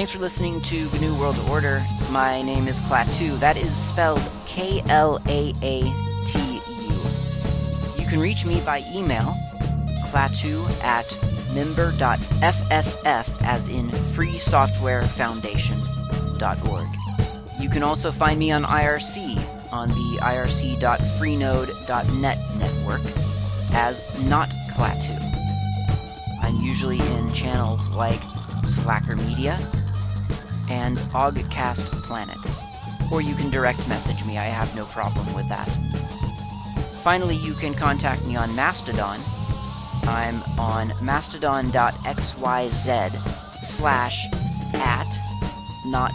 Thanks 0.06 0.14
for 0.14 0.22
listening 0.22 0.62
to 0.62 0.88
GNU 1.00 1.18
World 1.18 1.36
Order. 1.50 1.84
My 2.12 2.40
name 2.40 2.68
is 2.68 2.78
Klaatu. 2.82 3.36
That 3.40 3.56
is 3.56 3.76
spelled 3.76 4.22
K 4.46 4.80
L 4.88 5.18
A 5.26 5.52
A 5.62 5.82
T 6.26 6.60
U. 6.78 7.00
You 7.98 8.06
can 8.06 8.20
reach 8.20 8.46
me 8.46 8.60
by 8.60 8.84
email, 8.94 9.36
klaatu 10.04 10.64
at 10.84 11.18
member.fsf, 11.52 13.42
as 13.42 13.66
in 13.66 13.90
freesoftwarefoundation.org. 13.90 16.86
You 17.60 17.68
can 17.68 17.82
also 17.82 18.12
find 18.12 18.38
me 18.38 18.52
on 18.52 18.62
IRC 18.62 19.72
on 19.72 19.88
the 19.88 20.18
irc.freenode.net 20.22 22.38
network 22.56 23.02
as 23.72 24.04
not 24.28 24.50
Klaatu. 24.70 25.20
I'm 26.44 26.62
usually 26.62 27.00
in 27.00 27.32
channels 27.32 27.90
like 27.90 28.22
Slacker 28.64 29.16
Media, 29.16 29.58
and 30.68 30.98
Oggcast 30.98 32.02
Planet. 32.02 32.38
or 33.12 33.20
you 33.20 33.34
can 33.34 33.50
direct 33.50 33.86
message 33.88 34.24
me. 34.24 34.36
I 34.36 34.46
have 34.46 34.74
no 34.74 34.84
problem 34.86 35.32
with 35.34 35.48
that. 35.48 35.68
Finally, 37.02 37.36
you 37.36 37.54
can 37.54 37.72
contact 37.72 38.24
me 38.24 38.34
on 38.36 38.54
Mastodon. 38.56 39.20
I'm 40.02 40.42
on 40.58 40.92
mastodon.xyz 41.00 41.72
slash 43.62 44.26
at 44.74 45.18
not. 45.86 46.10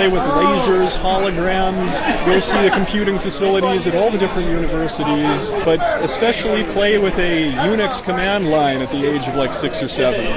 Play 0.00 0.08
with 0.08 0.22
lasers, 0.22 0.96
holograms, 0.96 2.00
go 2.24 2.40
see 2.40 2.62
the 2.62 2.70
computing 2.70 3.18
facilities 3.18 3.86
at 3.86 3.94
all 3.94 4.10
the 4.10 4.16
different 4.16 4.48
universities, 4.48 5.50
but 5.62 5.78
especially 6.02 6.64
play 6.72 6.96
with 6.96 7.12
a 7.18 7.52
Unix 7.52 8.02
command 8.02 8.48
line 8.50 8.80
at 8.80 8.90
the 8.90 9.04
age 9.04 9.28
of 9.28 9.34
like 9.34 9.52
six 9.52 9.82
or 9.82 9.88
seven. 9.88 10.24